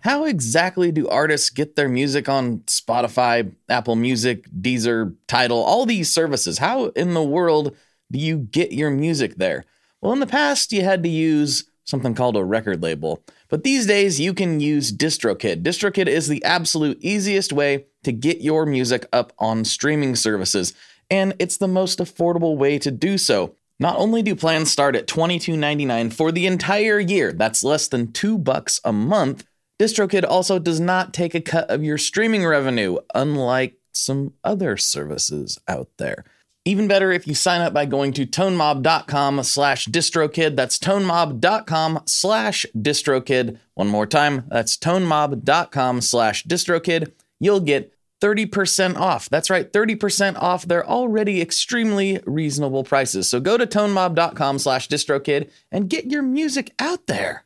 How 0.00 0.24
exactly 0.24 0.90
do 0.90 1.08
artists 1.08 1.48
get 1.48 1.76
their 1.76 1.88
music 1.88 2.28
on 2.28 2.58
Spotify, 2.66 3.54
Apple 3.68 3.94
Music, 3.94 4.48
Deezer, 4.50 5.14
Tidal, 5.28 5.62
all 5.62 5.86
these 5.86 6.12
services? 6.12 6.58
How 6.58 6.86
in 6.86 7.14
the 7.14 7.22
world 7.22 7.76
do 8.10 8.18
you 8.18 8.36
get 8.36 8.72
your 8.72 8.90
music 8.90 9.36
there? 9.36 9.64
Well, 10.00 10.12
in 10.12 10.18
the 10.18 10.26
past, 10.26 10.72
you 10.72 10.82
had 10.82 11.04
to 11.04 11.08
use 11.08 11.70
something 11.84 12.14
called 12.14 12.36
a 12.36 12.44
record 12.44 12.82
label, 12.82 13.22
but 13.52 13.64
these 13.64 13.86
days 13.86 14.18
you 14.18 14.32
can 14.32 14.60
use 14.60 14.90
DistroKid. 14.90 15.62
DistroKid 15.62 16.06
is 16.06 16.26
the 16.26 16.42
absolute 16.42 16.96
easiest 17.02 17.52
way 17.52 17.84
to 18.02 18.10
get 18.10 18.40
your 18.40 18.64
music 18.64 19.06
up 19.12 19.34
on 19.38 19.66
streaming 19.66 20.16
services, 20.16 20.72
and 21.10 21.34
it's 21.38 21.58
the 21.58 21.68
most 21.68 21.98
affordable 21.98 22.56
way 22.56 22.78
to 22.78 22.90
do 22.90 23.18
so. 23.18 23.54
Not 23.78 23.98
only 23.98 24.22
do 24.22 24.34
plans 24.34 24.72
start 24.72 24.96
at 24.96 25.06
$22.99 25.06 26.14
for 26.14 26.32
the 26.32 26.46
entire 26.46 26.98
year, 26.98 27.30
that's 27.34 27.62
less 27.62 27.88
than 27.88 28.12
2 28.12 28.38
bucks 28.38 28.80
a 28.84 28.92
month, 28.92 29.44
DistroKid 29.78 30.24
also 30.26 30.58
does 30.58 30.80
not 30.80 31.12
take 31.12 31.34
a 31.34 31.40
cut 31.42 31.68
of 31.68 31.84
your 31.84 31.98
streaming 31.98 32.46
revenue, 32.46 32.96
unlike 33.14 33.76
some 33.92 34.32
other 34.42 34.78
services 34.78 35.58
out 35.68 35.90
there. 35.98 36.24
Even 36.64 36.86
better 36.86 37.10
if 37.10 37.26
you 37.26 37.34
sign 37.34 37.60
up 37.60 37.72
by 37.72 37.86
going 37.86 38.12
to 38.12 38.24
tonemob.com 38.24 39.42
slash 39.42 39.86
distrokid. 39.86 40.54
That's 40.54 40.78
tonemob.com 40.78 42.02
slash 42.06 42.66
distrokid. 42.76 43.58
One 43.74 43.88
more 43.88 44.06
time, 44.06 44.44
that's 44.48 44.76
tonemob.com 44.76 46.00
slash 46.00 46.44
distrokid. 46.44 47.12
You'll 47.40 47.60
get 47.60 47.92
30% 48.22 48.96
off. 48.96 49.28
That's 49.28 49.50
right, 49.50 49.72
30% 49.72 50.36
off 50.40 50.64
They're 50.64 50.86
already 50.86 51.40
extremely 51.40 52.20
reasonable 52.24 52.84
prices. 52.84 53.28
So 53.28 53.40
go 53.40 53.58
to 53.58 53.66
tonemob.com 53.66 54.60
slash 54.60 54.88
distrokid 54.88 55.50
and 55.72 55.90
get 55.90 56.06
your 56.06 56.22
music 56.22 56.72
out 56.78 57.08
there. 57.08 57.44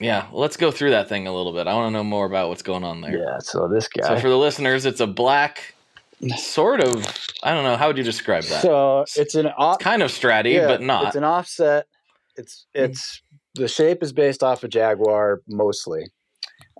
Yeah, 0.00 0.26
let's 0.32 0.56
go 0.56 0.70
through 0.70 0.90
that 0.90 1.08
thing 1.08 1.26
a 1.26 1.32
little 1.34 1.52
bit. 1.52 1.66
I 1.66 1.74
want 1.74 1.88
to 1.88 1.90
know 1.90 2.04
more 2.04 2.24
about 2.26 2.48
what's 2.48 2.62
going 2.62 2.84
on 2.84 3.02
there. 3.02 3.18
Yeah, 3.18 3.38
so 3.40 3.68
this 3.68 3.86
guy. 3.86 4.08
So 4.08 4.18
for 4.18 4.28
the 4.30 4.38
listeners, 4.38 4.86
it's 4.86 5.00
a 5.00 5.06
black, 5.06 5.74
sort 6.36 6.80
of. 6.80 7.06
I 7.42 7.52
don't 7.52 7.64
know. 7.64 7.76
How 7.76 7.88
would 7.88 7.98
you 7.98 8.04
describe 8.04 8.44
that? 8.44 8.62
So 8.62 9.04
it's 9.16 9.34
an 9.34 9.46
off, 9.48 9.78
kind 9.78 10.02
of 10.02 10.10
stratty, 10.10 10.54
yeah, 10.54 10.66
but 10.66 10.80
not. 10.80 11.08
It's 11.08 11.16
an 11.16 11.24
offset. 11.24 11.86
It's 12.36 12.66
it's 12.74 13.20
the 13.54 13.68
shape 13.68 14.02
is 14.02 14.12
based 14.12 14.42
off 14.42 14.64
a 14.64 14.68
Jaguar 14.68 15.42
mostly. 15.48 16.04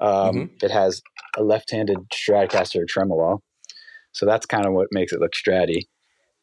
Um, 0.01 0.35
Mhm. 0.35 0.63
It 0.63 0.71
has 0.71 1.03
a 1.37 1.43
left-handed 1.43 1.99
Stratocaster 2.11 2.87
tremolo, 2.89 3.43
so 4.13 4.25
that's 4.25 4.47
kind 4.47 4.65
of 4.67 4.73
what 4.73 4.89
makes 4.93 5.13
it 5.13 5.21
look 5.21 5.33
stratty. 5.33 5.83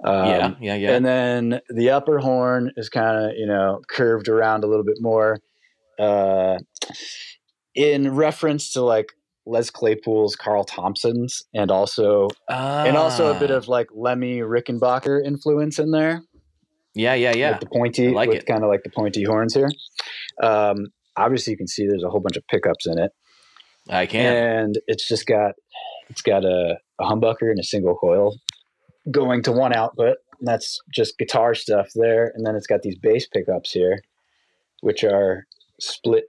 Um, 0.04 0.28
yeah, 0.28 0.54
yeah, 0.62 0.76
yeah. 0.76 0.92
And 0.92 1.04
then 1.04 1.62
the 1.70 1.90
upper 1.90 2.20
horn 2.20 2.72
is 2.78 2.88
kind 2.88 3.26
of 3.26 3.36
you 3.36 3.48
know 3.48 3.82
curved 3.90 4.28
around 4.30 4.64
a 4.64 4.68
little 4.68 4.86
bit 4.86 4.98
more, 5.00 5.40
uh, 6.00 6.58
in 7.76 8.14
reference 8.16 8.72
to 8.74 8.82
like 8.82 9.14
Les 9.46 9.70
Claypool's 9.70 10.36
Carl 10.36 10.64
Thompson's, 10.66 11.44
and 11.54 11.72
also 11.72 12.28
and 12.50 12.98
also 12.98 13.34
a 13.36 13.40
bit 13.40 13.52
Ah. 13.52 13.56
of 13.56 13.68
like 13.68 13.88
Lemmy 13.94 14.40
Rickenbacker 14.40 15.24
influence 15.24 15.80
in 15.80 15.92
there 15.92 16.22
yeah, 16.96 17.14
yeah, 17.14 17.34
yeah. 17.36 17.52
with 17.52 17.60
the 17.62 17.68
pointy, 17.68 18.08
I 18.08 18.12
like 18.12 18.30
with 18.30 18.40
it. 18.40 18.46
kind 18.46 18.64
of 18.64 18.70
like 18.70 18.84
the 18.84 18.90
pointy 18.90 19.24
horns 19.24 19.54
here. 19.54 19.70
Um, 20.42 20.88
obviously, 21.16 21.52
you 21.52 21.58
can 21.58 21.68
see 21.68 21.86
there's 21.88 22.04
a 22.04 22.10
whole 22.10 22.20
bunch 22.20 22.38
of 22.38 22.46
pickups 22.48 22.88
in 22.88 22.98
it, 23.00 23.12
I 23.90 24.06
can. 24.06 24.34
and 24.36 24.80
it's 24.88 25.08
just 25.08 25.26
got 25.28 25.54
it's 26.10 26.22
got 26.22 26.44
a, 26.44 26.78
a 27.00 27.04
humbucker 27.06 27.50
and 27.52 27.60
a 27.60 27.64
single 27.64 27.96
coil 27.96 28.36
going 29.12 29.42
to 29.44 29.52
one 29.52 29.74
output. 29.74 30.18
And 30.40 30.48
that's 30.48 30.80
just 30.94 31.18
guitar 31.18 31.56
stuff 31.56 31.88
there, 31.96 32.32
and 32.36 32.46
then 32.46 32.56
it's 32.56 32.68
got 32.68 32.82
these 32.84 32.98
bass 32.98 33.26
pickups 33.28 33.72
here, 33.72 34.00
which 34.82 35.04
are 35.04 35.47
split. 35.80 36.26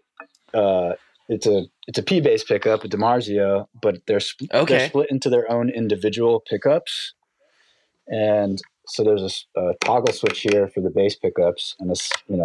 Uh, 0.55 0.93
it's 1.29 1.47
a 1.47 1.65
it's 1.87 1.99
a 1.99 2.03
P 2.03 2.21
bass 2.21 2.43
pickup, 2.45 2.85
a 2.85 2.89
DiMarzio, 2.89 3.67
but 3.83 3.99
they're 4.07 4.21
sp- 4.21 4.49
Okay. 4.53 4.79
they're 4.79 4.89
split 4.89 5.11
into 5.11 5.29
their 5.31 5.51
own 5.51 5.69
individual 5.71 6.41
pickups, 6.49 7.15
and 8.07 8.61
so 8.87 9.05
there's 9.05 9.47
a 9.57 9.75
toggle 9.85 10.13
switch 10.15 10.41
here 10.41 10.69
for 10.69 10.81
the 10.81 10.91
bass 10.91 11.17
pickups, 11.17 11.75
and 11.79 11.91
a 11.91 11.95
you 12.29 12.39
know 12.39 12.45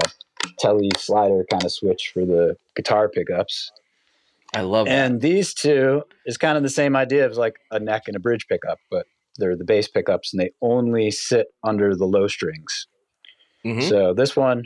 telly 0.59 0.89
slider 0.97 1.45
kind 1.49 1.63
of 1.63 1.71
switch 1.71 2.11
for 2.13 2.25
the 2.25 2.57
guitar 2.75 3.07
pickups. 3.07 3.71
I 4.53 4.61
love 4.61 4.85
that. 4.87 4.91
And 4.91 5.21
these 5.21 5.53
two 5.53 6.03
is 6.25 6.37
kind 6.37 6.57
of 6.57 6.63
the 6.63 6.69
same 6.69 6.95
idea 6.95 7.27
as 7.29 7.37
like 7.37 7.55
a 7.71 7.79
neck 7.79 8.03
and 8.07 8.15
a 8.15 8.19
bridge 8.19 8.45
pickup, 8.47 8.77
but 8.91 9.07
they're 9.37 9.55
the 9.55 9.63
bass 9.63 9.87
pickups 9.87 10.31
and 10.33 10.39
they 10.41 10.51
only 10.61 11.09
sit 11.09 11.47
under 11.63 11.95
the 11.95 12.05
low 12.05 12.27
strings. 12.27 12.85
Mhm. 13.65 13.87
So 13.89 14.13
this 14.13 14.35
one 14.35 14.65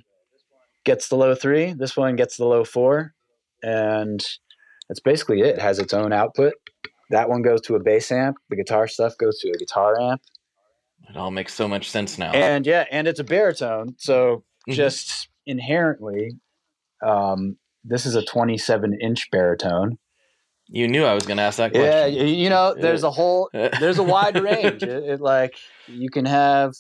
gets 0.87 1.07
the 1.09 1.15
low 1.15 1.35
three, 1.35 1.73
this 1.73 1.95
one 1.95 2.15
gets 2.15 2.37
the 2.37 2.45
low 2.45 2.63
four, 2.63 3.13
and 3.61 4.19
that's 4.89 4.99
basically 5.01 5.41
it. 5.41 5.57
It 5.57 5.61
has 5.61 5.77
its 5.79 5.93
own 5.93 6.11
output. 6.13 6.53
That 7.11 7.29
one 7.29 7.41
goes 7.43 7.61
to 7.61 7.75
a 7.75 7.79
bass 7.79 8.11
amp. 8.11 8.37
The 8.49 8.55
guitar 8.55 8.87
stuff 8.87 9.13
goes 9.19 9.37
to 9.39 9.49
a 9.49 9.57
guitar 9.57 9.99
amp. 9.99 10.21
It 11.09 11.15
all 11.15 11.31
makes 11.31 11.53
so 11.53 11.67
much 11.67 11.89
sense 11.91 12.17
now. 12.17 12.31
And 12.31 12.65
yeah, 12.65 12.85
and 12.91 13.07
it's 13.07 13.19
a 13.19 13.23
baritone. 13.23 13.95
So 13.97 14.43
Mhm. 14.67 14.73
just 14.73 15.29
inherently, 15.45 16.31
um, 17.05 17.57
this 17.83 18.05
is 18.05 18.15
a 18.15 18.23
27 18.25 18.97
inch 19.01 19.29
baritone. 19.31 19.97
you 20.69 20.85
knew 20.87 21.05
I 21.05 21.13
was 21.13 21.25
going 21.25 21.37
to 21.37 21.43
ask 21.43 21.57
that 21.59 21.73
Yeah, 21.73 22.01
question. 22.09 22.15
y- 22.19 22.25
you 22.43 22.49
know, 22.49 22.75
there's 22.75 23.03
a 23.03 23.11
whole 23.11 23.49
there's 23.79 23.99
a 23.99 24.03
wide 24.03 24.35
range. 24.35 24.83
It, 24.83 25.03
it, 25.11 25.21
like 25.21 25.55
you 25.87 26.09
can 26.09 26.25
have 26.25 26.73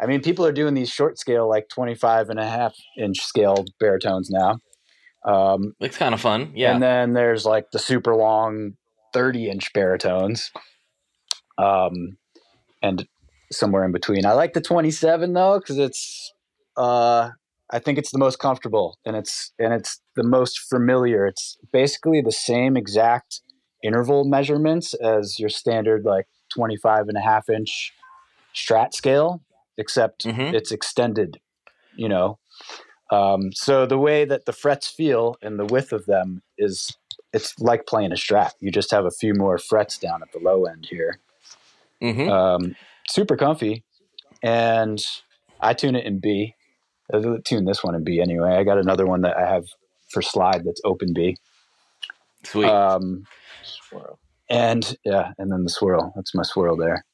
I 0.00 0.06
mean, 0.06 0.20
people 0.20 0.44
are 0.44 0.52
doing 0.52 0.74
these 0.74 0.90
short 0.90 1.18
scale, 1.18 1.48
like 1.48 1.68
25 1.68 2.28
and 2.28 2.38
a 2.38 2.46
half 2.46 2.74
inch 2.98 3.18
scale 3.20 3.64
baritones 3.80 4.30
now. 4.30 4.58
Um, 5.24 5.74
It's 5.80 5.96
kind 5.96 6.14
of 6.14 6.20
fun. 6.20 6.52
Yeah. 6.54 6.72
And 6.72 6.82
then 6.82 7.14
there's 7.14 7.44
like 7.44 7.70
the 7.72 7.78
super 7.78 8.14
long 8.14 8.74
30 9.12 9.48
inch 9.48 9.72
baritones. 9.72 10.50
Um, 11.58 12.18
and 12.82 13.06
somewhere 13.50 13.84
in 13.84 13.92
between. 13.92 14.26
I 14.26 14.32
like 14.32 14.52
the 14.52 14.60
27 14.60 15.32
though, 15.32 15.58
because 15.58 15.78
it's, 15.78 16.32
uh, 16.76 17.30
I 17.70 17.78
think 17.78 17.98
it's 17.98 18.12
the 18.12 18.18
most 18.18 18.38
comfortable 18.38 18.98
and 19.04 19.16
it's, 19.16 19.52
and 19.58 19.72
it's 19.72 20.00
the 20.14 20.22
most 20.22 20.60
familiar. 20.68 21.26
It's 21.26 21.56
basically 21.72 22.20
the 22.20 22.32
same 22.32 22.76
exact 22.76 23.40
interval 23.82 24.24
measurements 24.24 24.94
as 24.94 25.38
your 25.38 25.48
standard 25.48 26.04
like 26.04 26.26
25 26.54 27.08
and 27.08 27.16
a 27.16 27.20
half 27.20 27.48
inch 27.48 27.92
strat 28.54 28.92
scale, 28.92 29.42
except 29.78 30.24
Mhm. 30.24 30.52
it's 30.54 30.72
extended, 30.72 31.38
you 31.94 32.08
know. 32.08 32.38
Um, 33.12 33.52
so 33.52 33.86
the 33.86 33.98
way 33.98 34.24
that 34.24 34.46
the 34.46 34.52
frets 34.52 34.88
feel 34.88 35.36
and 35.42 35.58
the 35.58 35.64
width 35.66 35.92
of 35.92 36.06
them 36.06 36.42
is 36.58 36.96
it's 37.32 37.58
like 37.60 37.86
playing 37.86 38.12
a 38.12 38.16
strat. 38.16 38.52
You 38.60 38.70
just 38.72 38.90
have 38.90 39.04
a 39.04 39.10
few 39.10 39.34
more 39.34 39.58
frets 39.58 39.98
down 39.98 40.22
at 40.22 40.32
the 40.32 40.38
low 40.40 40.64
end 40.64 40.86
here. 40.90 41.20
hmm 42.00 42.28
Um, 42.28 42.76
super 43.08 43.36
comfy, 43.36 43.84
and 44.42 44.98
I 45.60 45.72
tune 45.74 45.94
it 45.96 46.04
in 46.04 46.18
B. 46.18 46.54
I 47.12 47.20
tune 47.44 47.64
this 47.64 47.84
one 47.84 47.94
in 47.94 48.02
B 48.04 48.20
anyway. 48.20 48.56
I 48.56 48.64
got 48.64 48.78
another 48.78 49.06
one 49.06 49.20
that 49.22 49.36
I 49.36 49.46
have 49.48 49.66
for 50.10 50.20
slide 50.22 50.64
that's 50.64 50.80
open 50.84 51.12
B. 51.14 51.36
Sweet. 52.44 52.68
Um, 52.68 53.24
Swirl. 53.62 54.18
and 54.48 54.96
yeah, 55.04 55.32
and 55.38 55.50
then 55.52 55.62
the 55.64 55.70
swirl. 55.70 56.12
That's 56.16 56.34
my 56.34 56.42
swirl 56.42 56.76
there. 56.76 57.04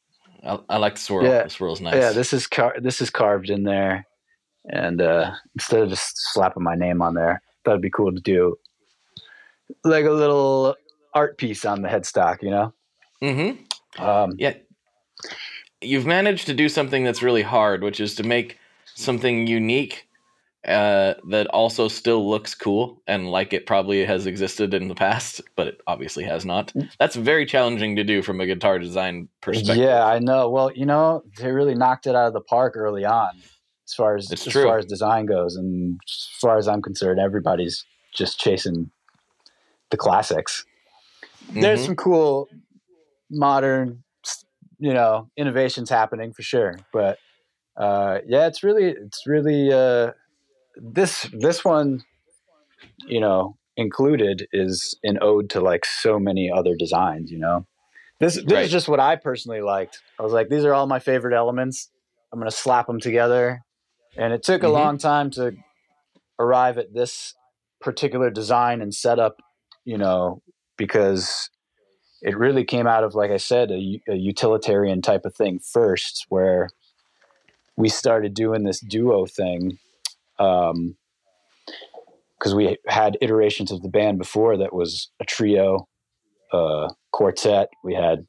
I, 0.45 0.59
I 0.69 0.77
like 0.79 0.95
the 0.97 1.01
swirl. 1.01 1.25
yeah. 1.25 1.45
The 1.45 1.51
swirl's 1.51 1.81
nice. 1.81 1.95
Yeah, 1.95 2.13
this 2.13 2.33
is 2.33 2.47
car- 2.47 2.77
this 2.81 3.01
is 3.01 3.11
carved 3.11 3.51
in 3.51 3.63
there, 3.63 4.07
and 4.69 5.01
uh, 5.01 5.33
instead 5.55 5.81
of 5.83 5.91
just 5.91 6.13
slapping 6.33 6.63
my 6.63 6.75
name 6.75 7.01
on 7.03 7.15
there, 7.15 7.41
that'd 7.65 7.81
be 7.81 7.91
cool 7.91 8.13
to 8.13 8.21
do, 8.21 8.57
like 9.85 10.05
a 10.05 10.11
little 10.11 10.75
art 11.15 11.39
piece 11.39 11.65
on 11.65 11.83
the 11.83 11.89
headstock. 11.89 12.43
You 12.43 12.51
know. 12.51 12.73
hmm 13.21 14.03
Um, 14.03 14.33
Yeah. 14.39 14.55
You've 15.81 16.07
managed 16.07 16.47
to 16.47 16.55
do 16.55 16.69
something 16.69 17.03
that's 17.05 17.23
really 17.23 17.43
hard, 17.43 17.83
which 17.83 17.99
is 18.01 18.15
to 18.17 18.23
make 18.23 18.59
something 18.95 19.47
unique 19.49 20.07
uh, 20.67 21.15
that 21.29 21.47
also 21.49 21.89
still 21.89 22.29
looks 22.29 22.55
cool 22.55 23.03
and 23.07 23.31
like 23.31 23.53
it 23.53 23.67
probably 23.67 24.05
has 24.05 24.27
existed 24.27 24.75
in 24.75 24.89
the 24.89 24.95
past, 24.95 25.41
but 25.57 25.67
it 25.67 25.81
obviously 25.87 26.25
has 26.25 26.45
not. 26.45 26.73
That's 26.99 27.17
very 27.17 27.47
challenging 27.47 27.97
to 27.97 28.05
do 28.05 28.23
from 28.23 28.41
a 28.41 28.47
guitar 28.47 28.79
design 28.79 29.29
perspective. 29.41 29.85
Yeah, 29.85 30.05
I 30.07 30.21
know. 30.21 30.49
Well, 30.49 30.71
you 30.73 30.87
know, 30.87 31.25
they 31.39 31.51
really 31.51 31.75
knocked 31.75 32.07
it 32.07 32.15
out 32.15 32.29
of 32.29 32.33
the 32.33 32.41
park 32.41 32.77
early 32.77 33.05
on, 33.05 33.31
as 33.89 33.95
far 33.95 34.15
as 34.17 34.31
It's 34.31 34.47
as 34.47 34.53
true. 34.53 34.65
far 34.65 34.79
as 34.79 34.87
design 34.87 35.27
goes, 35.27 35.57
and 35.57 35.99
as 36.09 36.29
far 36.41 36.59
as 36.59 36.69
I'm 36.69 36.81
concerned, 36.81 37.19
everybody's 37.19 37.85
just 38.15 38.39
chasing 38.39 38.91
the 39.91 39.97
classics. 39.97 40.65
There's 41.51 41.81
Mhm. 41.81 41.87
some 41.87 41.97
cool 41.97 42.49
modern, 43.31 44.05
you 44.79 44.95
know, 44.95 45.29
innovations 45.37 45.91
happening 45.91 46.33
for 46.33 46.43
sure, 46.43 46.77
but 46.93 47.19
uh, 47.77 48.19
yeah, 48.27 48.47
it's 48.47 48.63
really, 48.63 48.91
it's 48.91 49.27
really 49.27 49.73
uh, 49.73 50.13
this 50.77 51.29
this 51.39 51.65
one, 51.65 52.03
you 53.07 53.21
know, 53.21 53.57
included 53.77 54.47
is 54.53 54.99
an 55.03 55.19
ode 55.21 55.51
to 55.51 55.61
like 55.61 55.85
so 55.85 56.19
many 56.19 56.51
other 56.51 56.75
designs. 56.79 57.31
You 57.31 57.39
know, 57.39 57.67
this 58.21 58.35
this 58.37 58.45
Right. 58.53 58.65
is 58.65 58.71
just 58.73 58.89
what 58.89 59.01
I 59.01 59.17
personally 59.17 59.61
liked. 59.61 60.01
I 60.19 60.23
was 60.23 60.33
like, 60.33 60.49
these 60.49 60.65
are 60.65 60.75
all 60.75 60.87
my 60.87 60.99
favorite 60.99 61.35
elements. 61.35 61.91
I'm 62.33 62.39
gonna 62.39 62.51
slap 62.51 62.87
them 62.87 63.01
together, 63.01 63.63
and 64.17 64.33
it 64.33 64.43
took 64.43 64.63
a 64.63 64.67
Mhm. 64.67 64.73
long 64.73 64.99
time 64.99 65.31
to 65.33 65.53
arrive 66.39 66.79
at 66.79 66.95
this 66.95 67.35
particular 67.81 68.31
design 68.31 68.81
and 68.81 68.95
setup. 68.95 69.37
You 69.85 69.99
know, 69.99 70.43
because 70.77 71.51
it 72.23 72.37
really 72.39 72.65
came 72.65 72.87
out 72.87 73.03
of, 73.03 73.15
like 73.17 73.33
I 73.33 73.37
said, 73.37 73.73
a 73.73 74.01
utilitarian 74.15 75.03
type 75.03 75.25
of 75.25 75.35
thing 75.35 75.59
first, 75.59 76.27
where 76.29 76.69
we 77.77 77.89
started 77.89 78.33
doing 78.35 78.63
this 78.63 78.79
duo 78.81 79.27
thing. 79.27 79.79
Um, 80.39 80.97
because 82.39 82.55
we 82.57 82.77
had 82.89 83.17
iterations 83.21 83.71
of 83.71 83.83
the 83.83 83.89
band 83.89 84.19
before 84.19 84.57
that 84.57 84.73
was 84.75 85.11
a 85.21 85.25
trio, 85.25 85.87
uh, 86.53 86.89
quartet. 87.13 87.69
We 87.85 87.95
had 87.95 88.27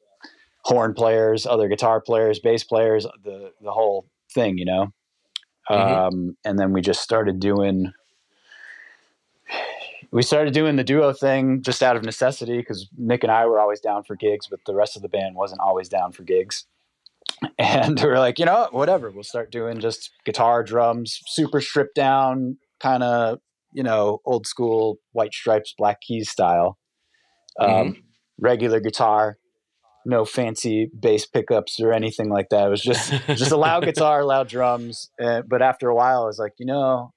horn 0.62 0.94
players, 0.94 1.46
other 1.46 1.66
guitar 1.68 2.00
players, 2.00 2.38
bass 2.38 2.62
players, 2.62 3.06
the 3.24 3.52
the 3.60 3.72
whole 3.72 4.06
thing, 4.32 4.56
you 4.56 4.64
know. 4.64 4.92
Mhm. 5.68 5.76
Um, 5.76 6.36
and 6.44 6.58
then 6.58 6.72
we 6.72 6.80
just 6.80 7.00
started 7.00 7.40
doing. 7.40 7.92
We 10.12 10.22
started 10.22 10.54
doing 10.54 10.76
the 10.76 10.84
duo 10.84 11.12
thing 11.12 11.60
just 11.62 11.82
out 11.82 11.96
of 11.96 12.04
necessity 12.04 12.58
because 12.58 12.88
Nick 12.96 13.24
and 13.24 13.32
I 13.32 13.46
were 13.46 13.58
always 13.58 13.80
down 13.80 14.04
for 14.04 14.14
gigs, 14.14 14.46
but 14.46 14.60
the 14.64 14.74
rest 14.74 14.94
of 14.94 15.02
the 15.02 15.08
band 15.08 15.34
wasn't 15.34 15.60
always 15.60 15.88
down 15.88 16.12
for 16.12 16.22
gigs. 16.22 16.66
And 17.58 18.00
we 18.00 18.08
are 18.08 18.18
like, 18.18 18.38
you 18.38 18.44
know, 18.44 18.68
whatever. 18.70 19.10
We'll 19.10 19.22
start 19.22 19.50
doing 19.50 19.80
just 19.80 20.10
guitar, 20.24 20.62
drums, 20.62 21.18
super 21.26 21.60
stripped 21.60 21.94
down, 21.94 22.58
kind 22.80 23.02
of, 23.02 23.38
you 23.72 23.82
know, 23.82 24.20
old 24.24 24.46
school 24.46 24.98
white 25.12 25.34
stripes, 25.34 25.74
black 25.76 26.00
keys 26.00 26.30
style. 26.30 26.78
Um, 27.60 28.02
Regular 28.40 28.80
guitar, 28.80 29.38
no 30.04 30.24
fancy 30.24 30.90
bass 30.98 31.24
pickups 31.26 31.80
or 31.80 31.92
anything 31.92 32.28
like 32.28 32.48
that. 32.50 32.66
It 32.66 32.70
was 32.70 32.82
just 32.82 33.12
just 33.28 33.52
a 33.52 33.56
loud 33.56 33.84
guitar, 33.84 34.24
loud 34.24 34.48
drums. 34.48 35.10
Uh, 35.22 35.42
but 35.46 35.62
after 35.62 35.88
a 35.88 35.94
while, 35.94 36.24
I 36.24 36.26
was 36.26 36.38
like, 36.38 36.54
you 36.58 36.66
know, 36.66 37.12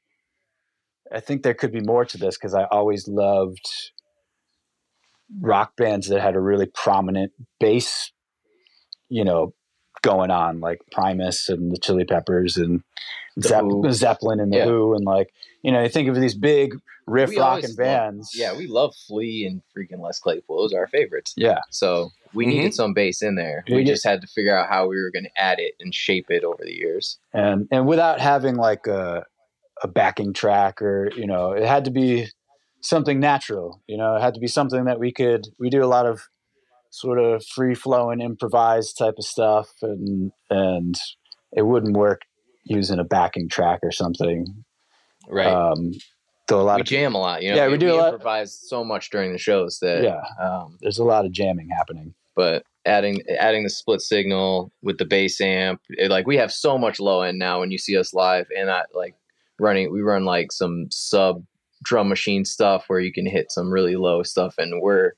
I 1.11 1.19
think 1.19 1.43
there 1.43 1.53
could 1.53 1.71
be 1.71 1.81
more 1.81 2.05
to 2.05 2.17
this 2.17 2.37
because 2.37 2.53
I 2.53 2.65
always 2.65 3.07
loved 3.07 3.67
rock 5.41 5.73
bands 5.75 6.07
that 6.09 6.21
had 6.21 6.35
a 6.35 6.39
really 6.39 6.67
prominent 6.73 7.31
bass, 7.59 8.11
you 9.09 9.23
know, 9.23 9.53
going 10.01 10.31
on, 10.31 10.59
like 10.59 10.81
Primus 10.91 11.49
and 11.49 11.71
the 11.71 11.77
Chili 11.77 12.05
Peppers 12.05 12.57
and 12.57 12.83
Zepp- 13.41 13.65
Zeppelin 13.91 14.39
and 14.39 14.51
the 14.51 14.57
Yeah. 14.57 14.65
Who, 14.65 14.95
and 14.95 15.05
like, 15.05 15.31
you 15.63 15.71
know, 15.71 15.81
you 15.83 15.89
think 15.89 16.09
of 16.09 16.15
these 16.15 16.35
big 16.35 16.75
riff 17.05 17.29
We 17.29 17.37
always 17.39 17.63
rocking 17.63 17.69
love- 17.71 17.77
bands. 17.77 18.31
yeah, 18.35 18.55
we 18.55 18.67
love 18.67 18.93
Flea 19.07 19.45
and 19.45 19.61
freaking 19.75 19.99
Les 20.01 20.19
Claypool. 20.19 20.57
Those 20.57 20.73
are 20.73 20.79
our 20.79 20.87
favorites. 20.87 21.33
yeah. 21.37 21.59
So 21.69 22.09
we 22.33 22.45
Mhm. 22.45 22.49
needed 22.49 22.73
some 22.73 22.93
bass 22.93 23.21
in 23.21 23.35
there. 23.35 23.63
We 23.67 23.75
We 23.77 23.83
did- 23.83 23.91
just 23.93 24.03
had 24.05 24.21
to 24.21 24.27
figure 24.27 24.55
out 24.57 24.67
how 24.69 24.87
we 24.87 24.97
were 25.01 25.11
going 25.11 25.25
to 25.25 25.41
add 25.41 25.59
it 25.59 25.73
and 25.79 25.93
shape 25.93 26.29
it 26.29 26.43
over 26.43 26.63
the 26.63 26.73
years. 26.75 27.17
and 27.33 27.67
and 27.71 27.87
without 27.87 28.19
having 28.19 28.55
like 28.55 28.87
a 28.87 29.25
a 29.83 29.87
backing 29.87 30.33
track 30.33 30.81
or 30.81 31.11
you 31.15 31.27
know 31.27 31.51
it 31.51 31.63
had 31.63 31.85
to 31.85 31.91
be 31.91 32.25
something 32.81 33.19
natural 33.19 33.79
you 33.87 33.95
know 33.95 34.15
it 34.15 34.21
had 34.21 34.33
to 34.33 34.39
be 34.39 34.47
something 34.47 34.85
that 34.85 34.99
we 34.99 35.11
could 35.11 35.47
we 35.59 35.69
do 35.69 35.83
a 35.83 35.85
lot 35.85 36.05
of 36.07 36.21
sort 36.99 37.19
of 37.19 37.45
free 37.45 37.75
flowing 37.75 38.21
improvised 38.21 38.97
type 38.97 39.15
of 39.17 39.25
stuff 39.25 39.69
and 39.81 40.31
and 40.49 40.95
it 41.53 41.61
wouldn't 41.63 41.95
work 41.95 42.21
using 42.65 42.99
a 42.99 43.03
backing 43.03 43.47
track 43.49 43.79
or 43.83 43.91
something 43.91 44.45
right. 45.29 45.47
um 45.47 45.91
though 46.47 46.61
a 46.61 46.63
lot 46.63 46.75
We 46.75 46.81
of 46.81 46.87
jam 46.87 47.13
a 47.15 47.17
lot. 47.19 47.43
You 47.43 47.49
know, 47.51 47.55
Yeah, 47.57 47.67
we 47.67 47.77
do 47.77 47.93
a 47.93 47.95
lot- 47.95 48.13
improvise 48.13 48.53
so 48.53 48.83
much 48.83 49.09
during 49.09 49.31
the 49.31 49.37
shows 49.37 49.79
that 49.81 50.03
yeah 50.03 50.21
um, 50.41 50.77
there's 50.81 50.99
a 50.99 51.03
lot 51.03 51.25
of 51.25 51.31
jamming 51.31 51.69
happening 51.69 52.13
but 52.35 52.63
adding 52.85 53.21
adding 53.39 53.63
the 53.63 53.69
split 53.69 54.01
signal 54.01 54.71
with 54.81 54.97
the 54.97 55.05
bass 55.05 55.41
amp 55.41 55.81
it, 55.89 56.09
like 56.09 56.25
we 56.25 56.37
have 56.37 56.51
so 56.51 56.77
much 56.77 56.99
low 56.99 57.21
end 57.21 57.37
now 57.37 57.59
when 57.59 57.71
you 57.71 57.77
see 57.77 57.97
us 57.97 58.13
live 58.13 58.47
and 58.57 58.69
I 58.71 58.83
like 58.93 59.15
running 59.59 59.91
we 59.91 60.01
run 60.01 60.23
like 60.25 60.51
some 60.51 60.87
sub 60.89 61.43
drum 61.83 62.07
machine 62.09 62.43
stuff 62.45 62.85
where 62.87 62.99
you 62.99 63.11
can 63.13 63.25
hit 63.25 63.51
some 63.51 63.71
really 63.71 63.95
low 63.95 64.23
stuff 64.23 64.55
and 64.57 64.81
we're 64.81 65.11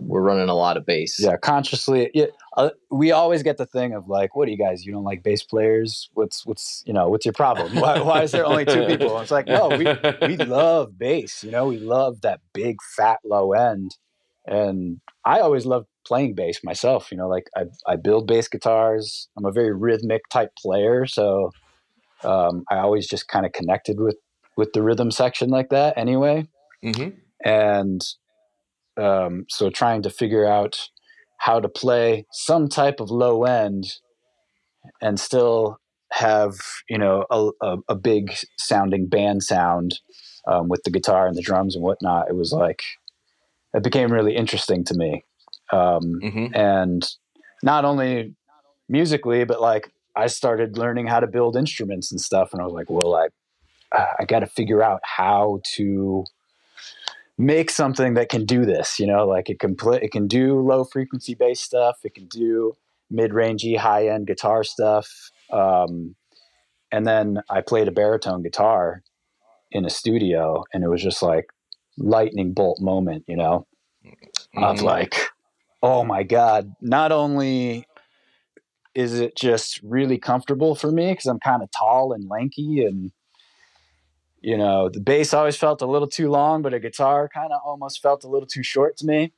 we're 0.00 0.22
running 0.22 0.48
a 0.48 0.54
lot 0.54 0.76
of 0.76 0.86
bass. 0.86 1.18
Yeah 1.18 1.36
consciously 1.36 2.10
yeah, 2.14 2.26
uh, 2.56 2.70
we 2.90 3.12
always 3.12 3.42
get 3.42 3.56
the 3.56 3.66
thing 3.66 3.94
of 3.94 4.08
like 4.08 4.34
what 4.36 4.46
do 4.46 4.52
you 4.52 4.58
guys 4.58 4.84
you 4.84 4.92
don't 4.92 5.04
like 5.04 5.22
bass 5.22 5.42
players? 5.42 6.08
What's 6.14 6.44
what's 6.46 6.82
you 6.86 6.92
know 6.92 7.08
what's 7.08 7.26
your 7.26 7.32
problem? 7.32 7.76
Why, 7.76 8.00
why 8.00 8.22
is 8.22 8.32
there 8.32 8.46
only 8.46 8.64
two 8.64 8.86
people? 8.86 9.18
It's 9.20 9.30
like 9.30 9.46
no 9.46 9.68
we 9.68 9.86
we 10.26 10.36
love 10.44 10.98
bass 10.98 11.42
you 11.42 11.50
know? 11.50 11.66
We 11.66 11.78
love 11.78 12.20
that 12.22 12.40
big 12.52 12.76
fat 12.96 13.18
low 13.24 13.52
end. 13.52 13.96
And 14.46 15.00
i 15.24 15.40
always 15.40 15.66
loved 15.66 15.86
playing 16.06 16.34
bass 16.34 16.64
myself 16.64 17.10
you 17.10 17.18
know? 17.18 17.28
Like 17.28 17.48
i, 17.56 17.64
I 17.86 17.96
build 17.96 18.26
bass 18.26 18.48
guitars. 18.48 19.28
I'm 19.36 19.44
a 19.44 19.52
very 19.52 19.74
rhythmic 19.74 20.22
type 20.30 20.50
player 20.56 21.06
so 21.06 21.50
um, 22.24 22.64
i 22.70 22.78
always 22.78 23.06
just 23.06 23.28
kind 23.28 23.46
of 23.46 23.52
connected 23.52 24.00
with 24.00 24.16
with 24.56 24.72
the 24.72 24.82
rhythm 24.82 25.10
section 25.10 25.50
like 25.50 25.68
that 25.70 25.96
anyway. 25.96 26.46
Hmm 26.82 27.10
and 27.44 28.02
um, 28.98 29.46
so 29.48 29.70
trying 29.70 30.02
to 30.02 30.10
figure 30.10 30.46
out 30.46 30.88
how 31.38 31.60
to 31.60 31.68
play 31.68 32.26
some 32.32 32.68
type 32.68 33.00
of 33.00 33.10
low 33.10 33.44
end 33.44 33.86
and 35.00 35.20
still 35.20 35.78
have 36.12 36.54
you 36.88 36.98
know 36.98 37.24
a, 37.30 37.50
a, 37.62 37.76
a 37.90 37.94
big 37.94 38.34
sounding 38.58 39.06
band 39.06 39.42
sound 39.42 40.00
um, 40.46 40.68
with 40.68 40.82
the 40.84 40.90
guitar 40.90 41.26
and 41.26 41.36
the 41.36 41.42
drums 41.42 41.74
and 41.74 41.84
whatnot 41.84 42.28
it 42.28 42.34
was 42.34 42.52
like 42.52 42.82
it 43.74 43.82
became 43.82 44.12
really 44.12 44.34
interesting 44.34 44.84
to 44.84 44.94
me. 44.94 45.24
Um, 45.72 46.20
hmm 46.22 46.46
and 46.54 47.06
not 47.62 47.84
only 47.84 48.34
musically 48.88 49.44
but 49.44 49.60
like 49.60 49.92
I 50.16 50.26
started 50.26 50.78
learning 50.78 51.06
how 51.06 51.20
to 51.20 51.26
build 51.26 51.56
instruments 51.56 52.10
and 52.10 52.20
stuff, 52.20 52.52
and 52.52 52.60
I 52.60 52.64
was 52.64 52.72
like, 52.72 52.90
well, 52.90 53.14
I 53.14 53.28
I 54.18 54.24
got 54.24 54.40
to 54.40 54.46
figure 54.46 54.82
out 54.82 55.00
how 55.04 55.60
to 55.76 56.24
make 57.38 57.70
something 57.70 58.14
that 58.14 58.28
can 58.28 58.44
do 58.44 58.66
this. 58.66 58.98
You 58.98 59.06
know, 59.06 59.26
like 59.26 59.48
it 59.48 59.60
can 59.60 59.76
play, 59.76 60.00
it 60.02 60.10
can 60.10 60.26
do 60.26 60.60
low 60.60 60.84
frequency 60.84 61.34
bass 61.34 61.60
stuff, 61.60 61.98
it 62.04 62.14
can 62.14 62.26
do 62.26 62.74
mid 63.10 63.30
rangey, 63.30 63.76
high 63.76 64.08
end 64.08 64.26
guitar 64.26 64.64
stuff. 64.64 65.08
Um, 65.50 66.16
and 66.90 67.06
then 67.06 67.40
I 67.48 67.60
played 67.60 67.88
a 67.88 67.92
baritone 67.92 68.42
guitar 68.42 69.02
in 69.70 69.84
a 69.84 69.90
studio, 69.90 70.64
and 70.72 70.82
it 70.82 70.88
was 70.88 71.02
just 71.02 71.22
like 71.22 71.46
lightning 71.96 72.52
bolt 72.52 72.80
moment. 72.80 73.24
You 73.28 73.36
know, 73.36 73.66
mm-hmm. 74.04 74.64
of 74.64 74.82
like, 74.82 75.14
oh 75.82 76.04
my 76.04 76.24
god! 76.24 76.74
Not 76.80 77.12
only 77.12 77.86
is 78.94 79.20
it 79.20 79.36
just 79.36 79.80
really 79.84 80.18
comfortable 80.18 80.74
for 80.74 80.90
me 80.90 81.12
because 81.12 81.26
I'm 81.26 81.38
kind 81.38 81.62
of 81.62 81.68
tall 81.70 82.12
and 82.12 82.28
lanky 82.28 82.84
and 82.84 83.12
you 84.40 84.56
know 84.56 84.88
the 84.88 85.00
bass 85.00 85.34
always 85.34 85.56
felt 85.56 85.82
a 85.82 85.86
little 85.86 86.08
too 86.08 86.30
long 86.30 86.62
but 86.62 86.74
a 86.74 86.80
guitar 86.80 87.28
kind 87.32 87.52
of 87.52 87.60
almost 87.64 88.00
felt 88.02 88.24
a 88.24 88.28
little 88.28 88.46
too 88.46 88.62
short 88.62 88.96
to 88.98 89.06
me. 89.06 89.32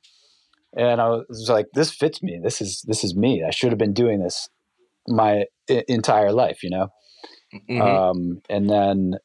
And 0.75 1.01
i 1.01 1.07
was 1.09 1.49
like 1.49 1.67
this 1.73 1.91
fits 1.91 2.21
me. 2.23 2.39
This 2.41 2.61
is 2.61 2.81
this 2.87 3.03
is 3.03 3.15
me. 3.15 3.43
I 3.43 3.51
should 3.51 3.71
have 3.71 3.79
been 3.79 3.93
doing 3.93 4.21
this 4.21 4.49
my 5.07 5.45
I- 5.69 5.83
entire 5.87 6.31
life 6.31 6.63
you 6.63 6.69
know? 6.69 6.87
Mm-hmm. 7.69 7.81
um, 7.81 8.41
and 8.49 8.69
then 8.69 9.15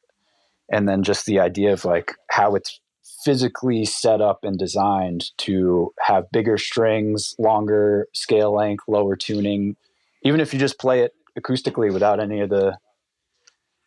and 0.69 0.87
then 0.87 1.03
just 1.03 1.25
the 1.25 1.39
idea 1.39 1.71
of 1.73 1.85
like 1.85 2.13
how 2.29 2.55
it's 2.55 2.79
physically 3.23 3.85
set 3.85 4.21
up 4.21 4.39
and 4.43 4.57
designed 4.57 5.25
to 5.37 5.91
have 6.01 6.31
bigger 6.31 6.57
strings 6.57 7.35
longer 7.39 8.07
scale 8.13 8.53
length 8.53 8.83
lower 8.87 9.15
tuning. 9.15 9.75
Even 10.23 10.39
if 10.39 10.53
you 10.53 10.59
just 10.59 10.79
play 10.79 11.01
it 11.01 11.13
acoustically 11.39 11.91
without 11.91 12.19
any 12.19 12.41
of 12.41 12.49
the 12.49 12.77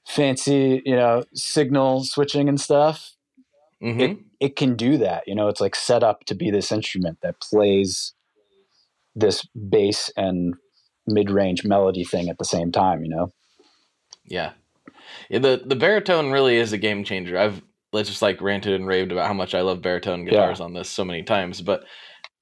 fancy, 0.07 0.83
you 0.85 0.97
know, 0.97 1.25
signal 1.35 2.05
switching 2.05 2.49
and 2.49 2.61
stuff, 2.61 3.15
mm-hmm. 3.83 4.01
it 4.01 4.19
it 4.41 4.57
can 4.57 4.77
do 4.77 4.99
that. 4.99 5.25
You 5.27 5.35
know, 5.35 5.49
it's 5.49 5.61
like 5.61 5.77
set 5.77 6.03
up 6.03 6.25
to 6.25 6.35
be 6.35 6.51
this 6.51 6.73
instrument 6.73 7.19
that 7.23 7.41
plays 7.41 8.15
this 9.15 9.47
bass 9.69 10.11
and 10.17 10.55
mid-range 11.07 11.65
melody 11.65 12.05
thing 12.05 12.29
at 12.29 12.39
the 12.39 12.45
same 12.45 12.71
time, 12.73 13.03
you 13.03 13.11
know. 13.11 13.33
Yeah. 14.25 14.53
yeah 15.29 15.41
the 15.41 15.63
the 15.65 15.77
baritone 15.77 16.31
really 16.31 16.57
is 16.57 16.73
a 16.73 16.79
game 16.79 17.05
changer. 17.05 17.37
I've 17.39 17.63
let's 17.93 18.09
just 18.09 18.23
like 18.23 18.41
ranted 18.41 18.75
and 18.75 18.87
raved 18.87 19.13
about 19.13 19.27
how 19.27 19.35
much 19.35 19.55
I 19.55 19.63
love 19.63 19.83
baritone 19.83 20.25
guitars 20.25 20.61
yeah. 20.61 20.65
on 20.65 20.75
this 20.75 20.89
so 20.89 21.05
many 21.05 21.23
times, 21.23 21.61
but 21.61 21.85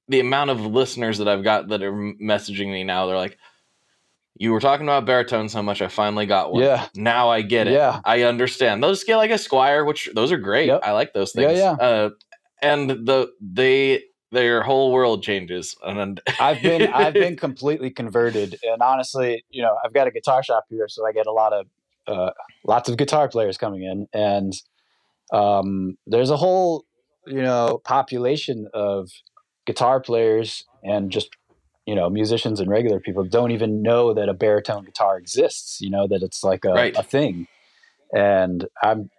the 0.07 0.19
amount 0.19 0.49
of 0.49 0.65
listeners 0.65 1.19
that 1.19 1.27
I've 1.27 1.43
got 1.43 1.69
that 1.69 1.83
are 1.83 1.91
messaging 1.91 2.71
me 2.71 2.83
now, 2.83 3.05
they're 3.05 3.15
like, 3.15 3.37
you 4.39 4.53
were 4.53 4.61
talking 4.61 4.85
about 4.85 5.05
baritone 5.05 5.49
so 5.49 5.61
much, 5.61 5.81
I 5.81 5.89
finally 5.89 6.25
got 6.25 6.53
one. 6.53 6.63
Yeah. 6.63 6.87
Now 6.95 7.29
I 7.29 7.41
get 7.41 7.67
it. 7.67 7.73
Yeah. 7.73 7.99
I 8.05 8.23
understand. 8.23 8.81
Those 8.81 9.01
scale 9.01 9.17
like 9.17 9.31
a 9.31 9.35
Squier, 9.35 9.85
which 9.85 10.09
those 10.15 10.31
are 10.31 10.37
great. 10.37 10.67
Yep. 10.67 10.79
I 10.81 10.93
like 10.93 11.13
those 11.13 11.33
things. 11.33 11.59
Yeah, 11.59 11.75
yeah. 11.77 11.85
Uh, 11.85 12.09
and 12.61 12.89
the 12.89 13.31
they 13.41 14.03
their 14.31 14.63
whole 14.63 14.93
world 14.93 15.23
changes. 15.23 15.75
And 15.83 16.21
I've 16.39 16.61
been 16.61 16.87
I've 16.93 17.13
been 17.13 17.35
completely 17.35 17.91
converted. 17.91 18.57
And 18.63 18.81
honestly, 18.81 19.43
you 19.49 19.61
know, 19.61 19.75
I've 19.83 19.93
got 19.93 20.07
a 20.07 20.11
guitar 20.11 20.41
shop 20.41 20.63
here, 20.69 20.87
so 20.87 21.05
I 21.05 21.11
get 21.11 21.27
a 21.27 21.33
lot 21.33 21.51
of 21.51 21.67
uh, 22.07 22.31
lots 22.63 22.87
of 22.87 22.95
guitar 22.95 23.27
players 23.27 23.57
coming 23.57 23.83
in, 23.83 24.07
and 24.13 24.53
um, 25.33 25.97
there's 26.07 26.29
a 26.29 26.37
whole 26.37 26.85
you 27.27 27.41
know 27.41 27.81
population 27.83 28.69
of 28.73 29.09
guitar 29.65 29.99
players 29.99 30.63
and 30.81 31.11
just 31.11 31.29
you 31.89 31.95
know 31.95 32.07
musicians 32.07 32.59
and 32.59 32.69
regular 32.69 32.99
people 32.99 33.23
don't 33.23 33.49
even 33.49 33.81
know 33.81 34.13
that 34.13 34.29
a 34.29 34.33
baritone 34.33 34.85
guitar 34.85 35.17
exists 35.17 35.81
you 35.81 35.89
know 35.89 36.07
that 36.07 36.21
it's 36.21 36.43
like 36.43 36.63
a, 36.63 36.73
right. 36.73 36.95
a 36.95 37.01
thing. 37.01 37.47
And 38.13 38.67
i'm 38.83 39.09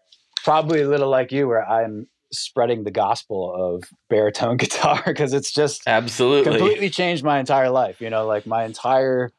probably 0.45 0.81
a 0.81 0.89
little 0.89 1.11
like 1.11 1.33
you 1.33 1.49
where 1.49 1.69
i'm 1.69 2.07
spreading 2.33 2.85
the 2.85 2.93
gospel 2.93 3.53
of 3.53 3.83
baritone 4.09 4.57
guitar 4.65 5.03
because 5.05 5.33
it's 5.33 5.53
just 5.53 5.83
absolutely. 5.89 6.49
completely 6.49 6.91
changed 6.91 7.25
my 7.25 7.41
entire 7.41 7.71
life 7.71 8.01
you 8.01 8.09
know 8.09 8.25
like 8.25 8.47
my 8.47 8.65
entire 8.65 9.33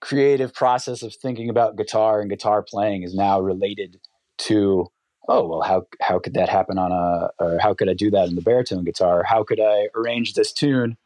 creative 0.00 0.54
process 0.54 1.02
of 1.02 1.14
thinking 1.14 1.50
about 1.50 1.76
guitar 1.76 2.22
and 2.22 2.30
guitar 2.30 2.62
playing 2.62 3.02
is 3.02 3.14
now 3.14 3.38
related 3.38 3.98
to 4.38 4.86
oh 5.28 5.46
well 5.46 5.60
how 5.60 5.82
how 6.00 6.18
could 6.18 6.34
that 6.34 6.48
happen 6.48 6.78
on 6.78 6.90
a 6.90 7.28
or 7.38 7.58
how 7.58 7.74
could 7.74 7.88
i 7.88 7.94
do 7.94 8.10
that 8.10 8.28
in 8.28 8.34
the 8.34 8.42
baritone 8.42 8.84
guitar? 8.84 9.22
How 9.24 9.42
could 9.44 9.60
i 9.60 9.88
arrange 9.94 10.32
this 10.34 10.52
tune 10.52 10.96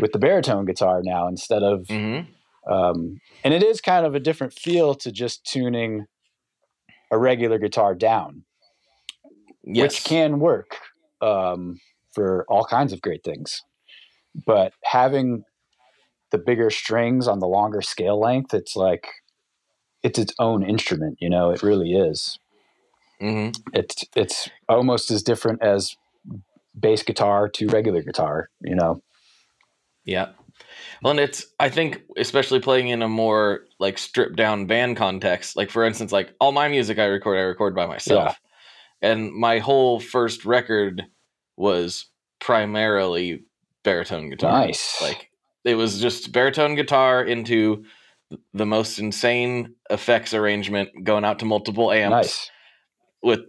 with 0.00 0.12
the 0.12 0.18
baritone 0.18 0.64
guitar 0.64 1.00
now 1.02 1.28
instead 1.28 1.62
of 1.62 1.86
mm-hmm. 1.86 2.72
um, 2.72 3.20
and 3.44 3.54
it 3.54 3.62
is 3.62 3.80
kind 3.80 4.06
of 4.06 4.14
a 4.14 4.20
different 4.20 4.52
feel 4.52 4.94
to 4.94 5.12
just 5.12 5.44
tuning 5.44 6.06
a 7.10 7.18
regular 7.18 7.58
guitar 7.58 7.94
down 7.94 8.44
yes. 9.64 9.82
which 9.82 10.04
can 10.04 10.40
work 10.40 10.76
um, 11.20 11.78
for 12.14 12.44
all 12.48 12.64
kinds 12.64 12.92
of 12.92 13.00
great 13.00 13.22
things 13.24 13.62
but 14.46 14.72
having 14.84 15.44
the 16.30 16.38
bigger 16.38 16.70
strings 16.70 17.26
on 17.26 17.40
the 17.40 17.48
longer 17.48 17.82
scale 17.82 18.18
length 18.18 18.54
it's 18.54 18.76
like 18.76 19.08
it's 20.02 20.18
its 20.18 20.32
own 20.38 20.62
instrument 20.62 21.18
you 21.20 21.28
know 21.28 21.50
it 21.50 21.62
really 21.62 21.92
is 21.92 22.38
mm-hmm. 23.20 23.50
it's 23.74 24.04
it's 24.16 24.48
almost 24.68 25.10
as 25.10 25.22
different 25.22 25.62
as 25.62 25.96
bass 26.78 27.02
guitar 27.02 27.48
to 27.48 27.66
regular 27.68 28.02
guitar 28.02 28.48
you 28.62 28.74
know 28.74 29.02
yeah. 30.10 30.30
Well, 31.02 31.12
and 31.12 31.20
it's 31.20 31.46
I 31.58 31.70
think 31.70 32.02
especially 32.16 32.60
playing 32.60 32.88
in 32.88 33.02
a 33.02 33.08
more 33.08 33.60
like 33.78 33.96
stripped 33.96 34.36
down 34.36 34.66
band 34.66 34.96
context. 34.96 35.56
Like 35.56 35.70
for 35.70 35.84
instance, 35.84 36.12
like 36.12 36.34
all 36.40 36.52
my 36.52 36.68
music 36.68 36.98
I 36.98 37.06
record, 37.06 37.38
I 37.38 37.42
record 37.42 37.74
by 37.74 37.86
myself, 37.86 38.36
yeah. 39.02 39.10
and 39.10 39.32
my 39.32 39.58
whole 39.58 40.00
first 40.00 40.44
record 40.44 41.04
was 41.56 42.06
primarily 42.40 43.44
baritone 43.82 44.28
guitar. 44.30 44.66
Nice. 44.66 45.00
Like 45.00 45.30
it 45.64 45.76
was 45.76 46.00
just 46.00 46.32
baritone 46.32 46.74
guitar 46.74 47.24
into 47.24 47.84
the 48.52 48.66
most 48.66 48.98
insane 48.98 49.74
effects 49.90 50.34
arrangement 50.34 50.90
going 51.04 51.24
out 51.24 51.38
to 51.40 51.44
multiple 51.44 51.90
amps 51.90 52.10
nice. 52.14 52.50
with 53.22 53.40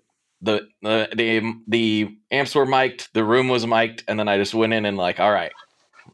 the, 0.42 0.68
the 0.82 1.10
the 1.16 1.54
the 1.68 2.18
amps 2.32 2.56
were 2.56 2.66
mic'd, 2.66 3.10
the 3.14 3.24
room 3.24 3.48
was 3.48 3.68
mic'd, 3.68 4.04
and 4.08 4.20
then 4.20 4.28
I 4.28 4.38
just 4.38 4.54
went 4.54 4.74
in 4.74 4.86
and 4.86 4.98
like, 4.98 5.20
all 5.20 5.32
right, 5.32 5.52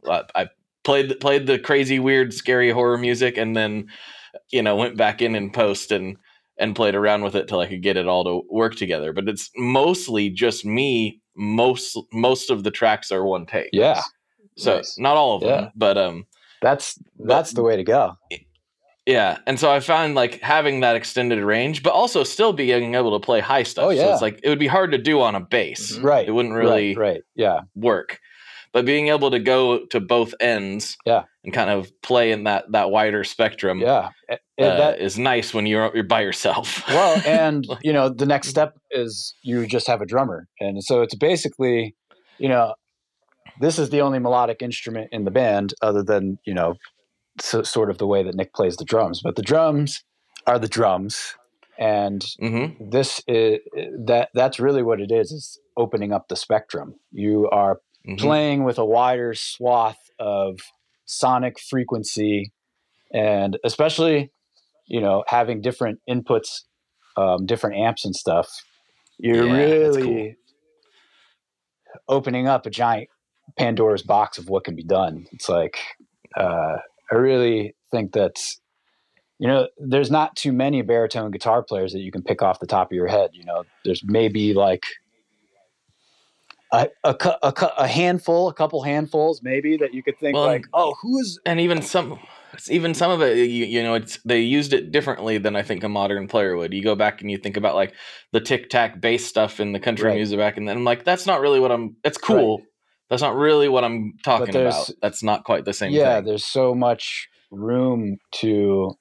I 0.10 0.48
played 0.84 1.20
played 1.20 1.46
the 1.48 1.60
crazy, 1.60 2.00
weird, 2.00 2.34
scary 2.34 2.72
horror 2.72 2.98
music, 2.98 3.38
and 3.38 3.56
then 3.56 3.88
you 4.52 4.62
know 4.62 4.76
went 4.76 4.98
back 4.98 5.22
in 5.22 5.36
and 5.36 5.54
post 5.54 5.92
and 5.92 6.18
and 6.58 6.76
played 6.76 6.96
around 6.96 7.24
with 7.24 7.36
it 7.36 7.48
till 7.48 7.60
I 7.60 7.68
could 7.68 7.84
get 7.84 7.98
it 7.98 8.08
all 8.08 8.24
to 8.24 8.48
work 8.50 8.76
together. 8.76 9.14
But 9.14 9.30
it's 9.30 9.52
mostly 9.56 10.30
just 10.30 10.66
me. 10.66 11.22
Most 11.36 12.00
most 12.12 12.50
of 12.50 12.64
the 12.64 12.72
tracks 12.72 13.12
are 13.12 13.24
one 13.24 13.46
take. 13.46 13.70
Yeah. 13.74 14.02
So 14.58 14.78
nice. 14.78 14.98
not 14.98 15.18
all 15.18 15.36
of 15.36 15.44
yeah. 15.44 15.62
them, 15.62 15.72
but 15.76 15.98
um, 15.98 16.26
that's 16.62 16.98
that's 17.20 17.52
but, 17.52 17.56
the 17.56 17.64
way 17.64 17.76
to 17.76 17.84
go. 17.84 18.18
Yeah, 19.06 19.38
and 19.46 19.58
so 19.60 19.72
I 19.72 19.80
found 19.80 20.16
like 20.16 20.42
having 20.42 20.82
that 20.82 20.96
extended 20.96 21.42
range, 21.42 21.84
but 21.84 21.94
also 21.94 22.24
still 22.24 22.54
being 22.54 22.96
able 22.96 23.18
to 23.18 23.24
play 23.24 23.40
high 23.40 23.64
stuff. 23.64 23.86
Oh 23.86 23.90
yeah, 23.90 24.06
so 24.06 24.14
it's 24.14 24.22
like 24.22 24.40
it 24.44 24.50
would 24.50 24.60
be 24.60 24.68
hard 24.68 24.92
to 24.92 24.98
do 24.98 25.22
on 25.22 25.36
a 25.36 25.40
bass. 25.40 25.98
Right, 26.00 26.28
it 26.28 26.32
wouldn't 26.32 26.56
really 26.56 26.96
right, 26.96 27.14
right. 27.14 27.22
yeah 27.36 27.62
work 27.76 28.20
but 28.78 28.86
being 28.86 29.08
able 29.08 29.32
to 29.32 29.40
go 29.40 29.88
to 29.88 30.00
both 30.00 30.36
ends 30.40 30.98
yeah. 31.04 31.24
and 31.44 31.52
kind 31.52 31.72
of 31.72 31.92
play 32.04 32.32
in 32.32 32.44
that 32.44 32.72
that 32.74 32.92
wider 32.92 33.24
spectrum 33.24 33.80
yeah. 33.80 34.10
Uh, 34.30 34.36
that 34.60 35.00
is 35.00 35.18
nice 35.18 35.52
when 35.52 35.66
you're 35.66 35.90
you're 35.96 36.04
by 36.04 36.22
yourself. 36.22 36.84
Well 36.88 37.20
and 37.26 37.66
you 37.82 37.92
know 37.92 38.08
the 38.08 38.28
next 38.28 38.50
step 38.50 38.78
is 38.92 39.34
you 39.42 39.66
just 39.66 39.88
have 39.88 40.00
a 40.00 40.06
drummer. 40.06 40.48
And 40.60 40.84
so 40.84 41.02
it's 41.02 41.16
basically 41.16 41.96
you 42.38 42.50
know 42.50 42.76
this 43.60 43.80
is 43.80 43.90
the 43.90 44.02
only 44.02 44.20
melodic 44.20 44.62
instrument 44.62 45.10
in 45.12 45.26
the 45.26 45.32
band 45.32 45.74
other 45.82 46.04
than 46.04 46.38
you 46.46 46.54
know 46.54 46.76
so, 47.42 47.64
sort 47.64 47.90
of 47.90 47.98
the 47.98 48.06
way 48.06 48.22
that 48.22 48.36
nick 48.36 48.54
plays 48.54 48.78
the 48.78 48.86
drums. 48.86 49.22
But 49.24 49.38
the 49.38 49.42
drums 49.42 50.04
are 50.46 50.60
the 50.60 50.68
drums. 50.68 51.34
And 51.80 52.24
mm-hmm. 52.42 52.90
this 52.92 53.24
is 53.28 53.58
that 54.06 54.30
that's 54.36 54.60
really 54.60 54.84
what 54.84 55.02
it 55.02 55.12
is 55.12 55.32
is 55.32 55.60
opening 55.76 56.12
up 56.12 56.28
the 56.28 56.36
spectrum. 56.36 56.96
You 57.12 57.50
are 57.52 57.80
mm-hmm. 58.08 58.16
playing 58.16 58.64
with 58.64 58.78
a 58.78 58.86
wider 58.86 59.34
swath 59.34 60.00
of 60.20 60.60
sonic 61.06 61.60
frequency 61.60 62.52
and 63.14 63.58
especially 63.64 64.32
you 64.86 65.02
know 65.02 65.24
having 65.28 65.62
different 65.62 66.00
inputs 66.10 66.62
um, 67.16 67.46
different 67.46 67.78
amps 67.78 68.06
and 68.06 68.16
stuff 68.16 68.48
you're 69.18 69.48
yeah, 69.48 69.54
really 69.54 70.04
cool. 70.04 70.34
opening 72.18 72.48
up 72.48 72.66
a 72.66 72.70
giant 72.70 73.10
pandora's 73.58 74.04
box 74.04 74.38
of 74.38 74.50
what 74.50 74.64
can 74.64 74.76
be 74.76 74.84
done 74.84 75.26
it's 75.32 75.50
like 75.50 75.78
uh, 76.36 76.78
i 77.12 77.16
really 77.16 77.76
think 77.92 78.14
that 78.14 78.36
you 79.40 79.48
know 79.48 79.68
there's 79.78 80.12
not 80.12 80.36
too 80.36 80.52
many 80.52 80.82
baritone 80.82 81.32
guitar 81.32 81.64
players 81.64 81.94
that 81.94 82.00
you 82.00 82.12
can 82.12 82.22
pick 82.22 82.42
off 82.42 82.60
the 82.60 82.68
top 82.68 82.92
of 82.92 82.96
your 82.96 83.08
head 83.08 83.30
you 83.34 83.46
know 83.46 83.64
there's 83.86 84.02
maybe 84.04 84.54
like 84.54 84.84
a, 86.72 86.88
a, 87.04 87.16
a, 87.44 87.54
a, 87.78 87.88
handful, 87.88 88.50
a 88.50 88.54
couple 88.54 88.82
handfuls, 88.82 89.42
maybe 89.42 89.78
that 89.78 89.94
you 89.94 90.04
could 90.04 90.18
think 90.20 90.36
well, 90.36 90.46
like, 90.46 90.66
oh, 90.74 90.96
who's 91.02 91.40
and 91.46 91.60
even 91.60 91.82
some 91.82 92.20
even 92.70 92.94
some 92.94 93.12
of 93.12 93.22
it, 93.22 93.38
you, 93.38 93.66
you 93.66 93.84
know, 93.84 93.94
it's 93.94 94.20
they 94.24 94.42
used 94.42 94.74
it 94.74 94.92
differently 94.92 95.38
than 95.38 95.56
I 95.56 95.64
think 95.64 95.84
a 95.84 95.90
modern 95.90 96.28
player 96.28 96.56
would. 96.56 96.74
You 96.74 96.84
go 96.84 96.96
back 96.96 97.22
and 97.22 97.32
you 97.32 97.38
think 97.38 97.58
about 97.58 97.76
like 97.76 97.94
the 98.32 98.42
tic 98.42 98.70
tac 98.70 99.00
bass 99.00 99.26
stuff 99.26 99.60
in 99.60 99.74
the 99.74 99.80
country 99.80 100.06
Right. 100.08 100.16
music 100.16 100.38
back, 100.38 100.58
and 100.58 100.68
then 100.68 100.78
I'm 100.78 100.84
like, 100.84 101.04
that's 101.04 101.26
not 101.26 101.42
really 101.42 101.60
what 101.60 101.72
I'm. 101.72 101.96
It's 102.04 102.18
cool. 102.18 102.62
That's 103.10 103.22
not 103.22 103.36
really 103.36 103.70
what 103.70 103.84
I'm 103.86 104.14
talking 104.24 104.56
about. 104.56 104.90
That's 105.02 105.24
not 105.24 105.46
quite 105.46 105.64
the 105.64 105.74
same 105.74 105.94
yeah, 105.94 106.16
thing. 106.16 106.26
there's 106.26 106.46
so 106.46 106.76
much 106.76 107.30
room 107.52 108.18
to 108.34 108.94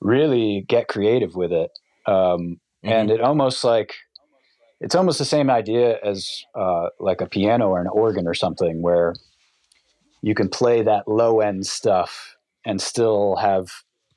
really 0.00 0.64
get 0.66 0.88
creative 0.88 1.34
with 1.34 1.52
it. 1.52 1.70
Um, 2.06 2.60
Mhm. 2.84 2.90
and 2.90 3.10
it 3.10 3.20
almost 3.20 3.64
like 3.64 3.94
it's 4.80 4.94
almost 4.94 5.18
the 5.18 5.24
same 5.24 5.50
idea 5.50 5.98
as 6.04 6.44
uh, 6.54 6.88
like 7.00 7.20
a 7.20 7.26
piano 7.26 7.68
or 7.68 7.80
an 7.80 7.86
organ 7.88 8.26
or 8.26 8.34
something 8.34 8.82
where 8.82 9.14
you 10.22 10.34
can 10.34 10.48
play 10.48 10.82
that 10.82 11.06
low 11.08 11.40
end 11.40 11.66
stuff 11.66 12.36
and 12.64 12.80
still 12.80 13.36
have 13.36 13.68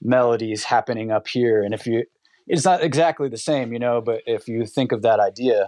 melodies 0.01 0.63
happening 0.63 1.11
up 1.11 1.27
here 1.27 1.61
and 1.61 1.73
if 1.73 1.85
you 1.85 2.03
it's 2.47 2.63
not 2.65 2.81
exactly 2.81 3.27
the 3.29 3.37
same 3.37 3.73
you 3.73 3.79
know 3.79 3.99
but 4.01 4.21
if 4.25 4.47
you 4.47 4.65
think 4.65 4.91
of 4.93 5.01
that 5.01 5.19
idea 5.19 5.67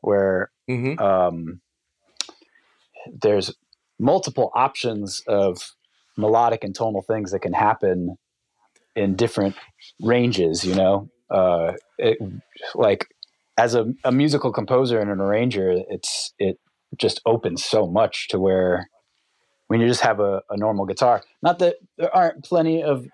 where 0.00 0.50
Mhm. 0.68 0.98
um, 1.00 1.60
there's 3.22 3.54
multiple 3.98 4.50
options 4.54 5.22
of 5.28 5.58
melodic 6.16 6.64
and 6.64 6.74
tonal 6.74 7.02
things 7.02 7.30
that 7.32 7.40
can 7.40 7.52
happen 7.52 8.16
in 8.94 9.14
different 9.14 9.54
ranges 10.02 10.64
you 10.64 10.74
know 10.74 11.08
uh, 11.30 11.72
it, 11.98 12.18
like 12.74 13.06
as 13.58 13.74
a, 13.74 13.86
a 14.04 14.12
musical 14.12 14.52
composer 14.52 15.00
and 15.00 15.10
an 15.10 15.20
arranger 15.20 15.70
it's 15.88 16.32
it 16.38 16.58
just 16.96 17.20
opens 17.26 17.64
so 17.64 17.86
much 17.86 18.28
to 18.28 18.38
where 18.38 18.88
when 19.68 19.80
you 19.80 19.88
just 19.88 20.00
have 20.02 20.20
a, 20.20 20.42
a 20.50 20.56
normal 20.56 20.86
guitar 20.86 21.22
not 21.42 21.58
that 21.58 21.76
there 21.98 22.14
aren't 22.14 22.44
plenty 22.44 22.82
of 22.82 23.06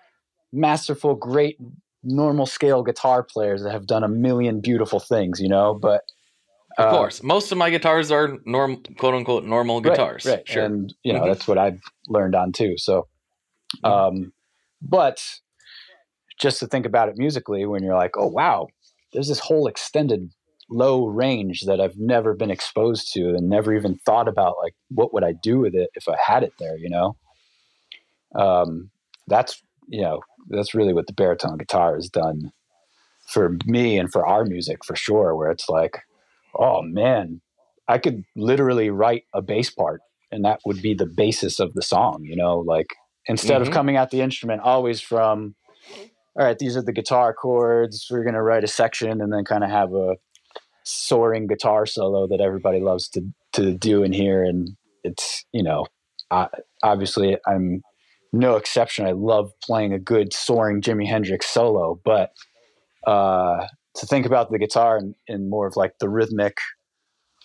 masterful 0.51 1.15
great 1.15 1.57
normal 2.03 2.45
scale 2.45 2.83
guitar 2.83 3.23
players 3.23 3.63
that 3.63 3.71
have 3.71 3.87
done 3.87 4.03
a 4.03 4.07
million 4.09 4.61
beautiful 4.61 4.99
things 4.99 5.39
you 5.39 5.49
know 5.49 5.73
but 5.73 6.01
Of 6.77 6.85
uh, 6.85 6.89
course, 6.89 7.21
most 7.21 7.51
of 7.51 7.57
my 7.59 7.69
guitars 7.69 8.09
are 8.11 8.37
norm, 8.45 8.81
quote 8.97 9.13
unquote, 9.13 9.43
normal 9.45 9.79
guitars. 9.79 10.25
right? 10.25 10.47
Sure. 10.47 10.65
and 10.65 10.93
you 11.03 11.13
know 11.13 11.21
Mhm. 11.21 11.27
that's 11.27 11.47
what 11.47 11.57
I've 11.59 11.79
learned 12.07 12.33
on 12.35 12.51
too. 12.51 12.77
So, 12.77 13.07
Mhm. 13.85 13.91
um, 13.91 14.33
but 14.81 15.23
just 16.39 16.59
to 16.59 16.67
think 16.67 16.85
about 16.87 17.09
it 17.09 17.15
musically, 17.17 17.65
when 17.65 17.83
you're 17.83 17.95
like, 17.95 18.17
oh 18.17 18.27
wow, 18.27 18.67
there's 19.13 19.27
this 19.27 19.39
whole 19.39 19.67
extended 19.67 20.29
low 20.69 21.05
range 21.05 21.61
that 21.61 21.79
I've 21.79 21.97
never 21.97 22.33
been 22.33 22.51
exposed 22.51 23.13
to 23.13 23.29
and 23.29 23.49
never 23.49 23.73
even 23.73 23.97
thought 24.05 24.27
about 24.27 24.55
like 24.61 24.73
what 24.89 25.13
would 25.13 25.23
I 25.23 25.33
do 25.33 25.59
with 25.59 25.75
it 25.75 25.89
if 25.95 26.07
I 26.07 26.15
had 26.25 26.43
it 26.43 26.53
there, 26.59 26.77
you 26.77 26.89
know? 26.89 27.15
Um, 28.35 28.89
that's 29.27 29.61
you 29.87 30.01
know 30.01 30.21
that's 30.49 30.73
really 30.73 30.93
what 30.93 31.07
the 31.07 31.13
baritone 31.13 31.57
guitar 31.57 31.95
has 31.95 32.09
done 32.09 32.51
for 33.27 33.57
me 33.65 33.97
and 33.97 34.11
for 34.11 34.25
our 34.25 34.45
music 34.45 34.83
for 34.85 34.95
sure. 34.95 35.35
Where 35.35 35.51
it's 35.51 35.69
like, 35.69 35.99
oh 36.57 36.81
man, 36.81 37.41
I 37.87 37.97
could 37.97 38.23
literally 38.35 38.89
write 38.89 39.23
a 39.33 39.41
bass 39.41 39.69
part 39.69 40.01
and 40.31 40.43
that 40.45 40.59
would 40.65 40.81
be 40.81 40.93
the 40.93 41.05
basis 41.05 41.59
of 41.59 41.73
the 41.73 41.81
song, 41.81 42.23
you 42.23 42.35
know, 42.35 42.59
like 42.59 42.87
instead 43.27 43.61
Mhm. 43.61 43.67
of 43.67 43.71
coming 43.71 43.95
at 43.97 44.09
the 44.09 44.21
instrument 44.21 44.61
always 44.61 44.99
from 44.99 45.55
all 46.35 46.45
right, 46.45 46.57
these 46.57 46.75
are 46.75 46.81
the 46.81 46.93
guitar 46.93 47.33
chords, 47.33 48.07
we're 48.09 48.23
going 48.23 48.33
to 48.33 48.41
write 48.41 48.63
a 48.63 48.67
section 48.67 49.21
and 49.21 49.31
then 49.31 49.45
kind 49.45 49.63
of 49.63 49.69
have 49.69 49.93
a 49.93 50.15
soaring 50.83 51.47
guitar 51.47 51.85
solo 51.85 52.27
that 52.27 52.41
everybody 52.41 52.79
loves 52.79 53.07
to 53.09 53.21
to 53.53 53.73
do 53.73 54.03
in 54.03 54.11
here 54.11 54.43
and 54.43 54.71
it's, 55.03 55.45
you 55.53 55.63
know, 55.63 55.85
I, 56.31 56.47
obviously 56.81 57.37
I'm 57.45 57.83
no 58.31 58.55
exception. 58.55 59.05
I 59.05 59.11
love 59.11 59.51
playing 59.63 59.93
a 59.93 59.99
good 59.99 60.33
soaring 60.33 60.81
Jimi 60.81 61.07
Hendrix 61.07 61.45
solo, 61.45 61.99
but 62.03 62.31
uh 63.05 63.67
to 63.95 64.05
think 64.07 64.25
about 64.25 64.49
the 64.49 64.57
guitar 64.57 64.97
in, 64.97 65.13
in 65.27 65.49
more 65.49 65.67
of 65.67 65.75
like 65.75 65.99
the 65.99 66.09
rhythmic 66.09 66.57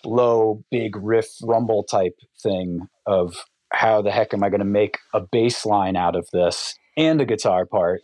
low 0.03 0.63
big 0.71 0.95
riff 0.95 1.27
rumble 1.43 1.83
type 1.83 2.17
thing 2.41 2.87
of 3.05 3.35
how 3.71 4.01
the 4.01 4.11
heck 4.11 4.33
am 4.33 4.43
i 4.43 4.49
going 4.49 4.59
to 4.59 4.65
make 4.65 4.97
a 5.13 5.19
bass 5.19 5.65
line 5.65 5.95
out 5.95 6.15
of 6.15 6.27
this 6.31 6.75
and 6.97 7.19
a 7.19 7.25
guitar 7.25 7.65
part 7.65 8.01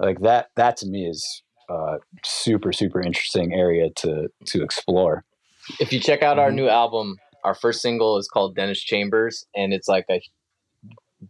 like 0.00 0.20
that 0.20 0.48
that 0.56 0.76
to 0.78 0.86
me 0.86 1.06
is 1.06 1.42
uh 1.68 1.96
super 2.24 2.72
super 2.72 3.00
interesting 3.00 3.52
area 3.52 3.88
to 3.96 4.28
to 4.46 4.62
explore 4.62 5.24
If 5.80 5.92
you 5.92 6.00
check 6.00 6.22
out 6.22 6.38
our 6.38 6.50
Mhm. 6.50 6.54
new 6.54 6.68
album, 6.68 7.20
our 7.44 7.54
first 7.54 7.82
single 7.82 8.16
is 8.18 8.28
called 8.28 8.54
Dennis 8.56 8.80
Chambers, 8.80 9.44
and 9.54 9.72
it's 9.74 9.88
like 9.88 10.06
a 10.10 10.20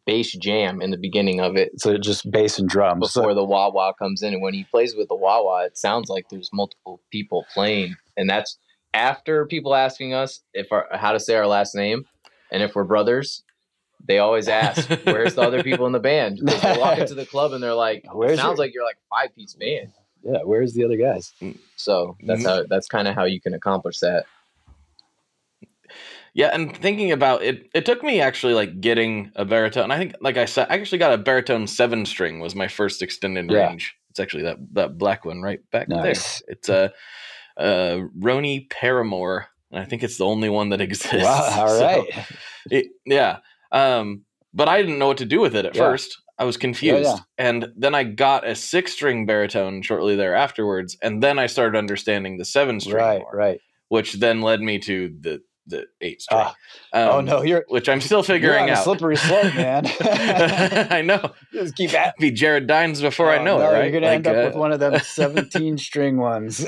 bass 0.06 0.36
jam 0.36 0.82
in 0.82 0.90
the 0.90 0.98
beginning 0.98 1.40
of 1.40 1.56
it 1.56 1.70
so 1.80 1.96
just 1.96 2.30
bass 2.30 2.58
and 2.58 2.68
drums 2.68 3.00
before 3.14 3.32
the 3.34 3.44
wah 3.44 3.70
wah 3.70 3.92
comes 3.94 4.22
in. 4.22 4.34
And 4.34 4.42
when 4.42 4.52
he 4.54 4.66
plays 4.70 4.94
with 4.94 5.08
the 5.08 5.16
wah 5.16 5.42
wah, 5.42 5.60
it 5.64 5.78
sounds 5.78 6.08
like 6.10 6.26
there's 6.30 6.50
multiple 6.52 7.00
people 7.10 7.46
playing, 7.54 7.96
and 8.16 8.28
that's 8.28 8.58
after 8.94 9.46
people 9.46 9.74
asking 9.74 10.12
us 10.14 10.42
if 10.52 10.70
our 10.72 10.86
how 10.92 11.12
to 11.12 11.20
say 11.20 11.34
our 11.36 11.46
last 11.46 11.74
name 11.74 12.04
and 12.52 12.62
if 12.62 12.74
we're 12.74 12.84
brothers. 12.84 13.44
They 14.04 14.18
always 14.18 14.48
ask, 14.48 14.88
"Where's 15.04 15.34
the 15.34 15.42
other 15.42 15.62
people 15.62 15.86
in 15.86 15.92
the 15.92 16.00
band?" 16.00 16.38
They 16.42 16.78
walk 16.78 16.98
into 17.04 17.14
the 17.14 17.26
club 17.26 17.52
and 17.52 17.62
they're 17.62 17.74
like, 17.74 18.04
Where's 18.12 18.32
"It 18.32 18.36
sounds 18.36 18.56
your- 18.58 18.66
like 18.66 18.74
you're 18.74 18.84
like 18.84 18.96
a 18.96 19.08
five 19.14 19.34
piece 19.34 19.54
band." 19.54 19.92
yeah 20.24 20.38
where's 20.42 20.74
the 20.74 20.82
other 20.84 20.96
guys 20.96 21.32
So 21.76 22.16
that's 22.26 22.42
Mhm. 22.42 22.46
how 22.46 22.64
that's 22.68 22.88
kind 22.88 23.06
of 23.06 23.14
how 23.14 23.24
you 23.24 23.40
can 23.40 23.54
accomplish 23.54 24.00
that. 24.00 24.24
Yeah, 26.34 26.48
and 26.52 26.76
thinking 26.76 27.10
about 27.12 27.42
it, 27.42 27.68
it 27.74 27.84
took 27.86 28.02
me 28.02 28.20
actually 28.20 28.54
like 28.54 28.80
getting 28.80 29.32
a 29.34 29.44
baritone. 29.44 29.90
I 29.90 29.98
think, 29.98 30.14
like 30.20 30.36
I 30.36 30.44
said, 30.44 30.66
I 30.70 30.74
actually 30.74 30.98
got 30.98 31.12
a 31.12 31.18
baritone 31.18 31.66
seven 31.66 32.04
string 32.06 32.38
was 32.40 32.54
my 32.54 32.68
first 32.68 33.02
extended 33.02 33.50
Yeah. 33.50 33.68
range. 33.68 33.96
It's 34.10 34.20
actually 34.20 34.44
that 34.44 34.58
that 34.72 34.98
black 34.98 35.24
one 35.24 35.40
right 35.42 35.60
back 35.70 35.88
Nice. 35.88 36.40
there. 36.46 36.54
It's 36.54 36.68
a 36.68 36.92
uh, 37.56 38.02
Roni 38.18 38.68
Paramore, 38.70 39.46
and 39.72 39.80
I 39.80 39.84
think 39.84 40.02
it's 40.04 40.16
the 40.18 40.26
only 40.26 40.48
one 40.48 40.68
that 40.68 40.80
exists. 40.88 41.24
wow 41.24 41.60
all 41.60 41.68
So, 41.68 41.84
right 41.84 42.26
it- 42.70 42.88
yeah, 43.04 43.38
um, 43.72 44.22
but 44.54 44.68
I 44.68 44.80
didn't 44.82 44.98
know 44.98 45.06
what 45.08 45.18
to 45.18 45.24
do 45.26 45.40
with 45.40 45.54
it 45.56 45.64
at 45.66 45.74
Yeah. 45.74 45.82
first. 45.82 46.18
I 46.40 46.44
was 46.44 46.56
confused, 46.56 47.02
yeah. 47.04 47.16
and 47.36 47.66
then 47.76 47.96
I 47.96 48.04
got 48.04 48.46
a 48.46 48.54
six 48.54 48.92
string 48.92 49.26
baritone 49.26 49.82
shortly 49.82 50.14
there 50.14 50.36
afterwards, 50.36 50.96
and 51.02 51.20
then 51.20 51.36
I 51.38 51.46
started 51.48 51.76
understanding 51.76 52.38
the 52.38 52.44
seven 52.44 52.78
string 52.78 52.94
right 52.96 53.18
more, 53.20 53.32
right 53.34 53.60
which 53.88 54.12
then 54.14 54.40
led 54.40 54.60
me 54.60 54.78
to 54.80 55.12
the 55.20 55.40
the 55.66 55.86
eight 56.00 56.22
string. 56.22 56.46
Oh 56.92 57.18
Um, 57.18 57.24
no 57.24 57.42
you're 57.42 57.64
which 57.68 57.88
I'm 57.88 58.00
still 58.00 58.22
figuring 58.22 58.70
out. 58.70 58.84
slippery 58.84 59.16
slope 59.16 59.52
man 59.56 59.84
I 60.00 61.02
know. 61.02 61.32
just 61.52 61.74
keep 61.76 61.92
at 61.92 62.14
Be 62.18 62.30
Jared 62.30 62.66
Dines 62.68 63.00
before 63.02 63.30
I 63.30 63.38
Oh, 63.38 63.44
know 63.44 63.58
no, 63.58 63.68
it, 63.70 63.72
right? 63.74 63.82
You're 63.90 64.00
gonna 64.00 64.12
end 64.12 64.26
up 64.28 64.36
uh, 64.36 64.46
with 64.48 64.54
one 64.56 64.70
of 64.72 64.78
them 64.80 64.98
17 65.02 65.76
string 65.76 66.18
ones. 66.18 66.64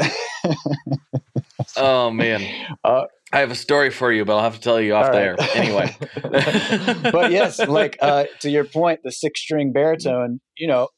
Oh 1.76 2.10
man, 2.10 2.46
Uh, 2.84 3.04
I 3.32 3.40
have 3.40 3.50
a 3.50 3.54
story 3.54 3.90
for 3.90 4.12
you, 4.12 4.24
but 4.24 4.36
I'll 4.36 4.42
have 4.42 4.54
to 4.56 4.60
tell 4.60 4.80
you 4.80 4.94
off 4.94 5.12
there. 5.12 5.36
right. 5.38 5.54
Anyway, 5.54 5.96
but 7.12 7.30
yes, 7.30 7.66
like 7.66 7.96
uh, 8.02 8.24
to 8.40 8.50
your 8.50 8.64
point, 8.64 9.00
the 9.04 9.12
six 9.12 9.40
string 9.40 9.72
baritone, 9.72 10.40
you 10.56 10.66
know, 10.66 10.88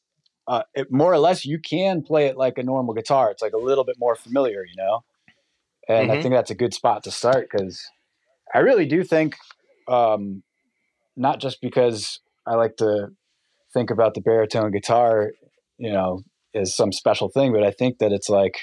uh, 0.47 0.63
it, 0.73 0.91
more 0.91 1.11
or 1.13 1.19
less 1.19 1.45
you 1.45 1.59
can 1.59 2.01
play 2.01 2.25
it 2.27 2.37
like 2.37 2.57
a 2.57 2.63
normal 2.63 2.93
guitar. 2.93 3.29
It's 3.31 3.41
like 3.41 3.53
a 3.53 3.57
little 3.57 3.83
bit 3.83 3.97
more 3.99 4.15
familiar, 4.15 4.65
you 4.65 4.75
know. 4.75 5.03
And 5.87 6.11
I 6.11 6.15
Mhm. 6.15 6.21
think 6.21 6.33
that's 6.33 6.51
a 6.51 6.55
good 6.55 6.73
spot 6.73 7.03
to 7.03 7.11
start 7.11 7.47
because 7.51 7.81
I 8.53 8.59
really 8.59 8.85
do 8.85 9.03
think, 9.03 9.35
um, 9.87 10.43
not 11.15 11.39
just 11.39 11.61
because 11.61 12.19
I 12.47 12.55
like 12.55 12.77
to 12.77 13.09
think 13.73 13.91
about 13.91 14.13
the 14.13 14.21
baritone 14.21 14.71
guitar, 14.71 15.31
you 15.77 15.91
know, 15.91 16.21
as 16.55 16.75
some 16.75 16.91
special 16.91 17.29
thing, 17.29 17.51
but 17.51 17.63
I 17.63 17.71
think 17.71 17.99
that 17.99 18.11
it's 18.11 18.29
like 18.29 18.55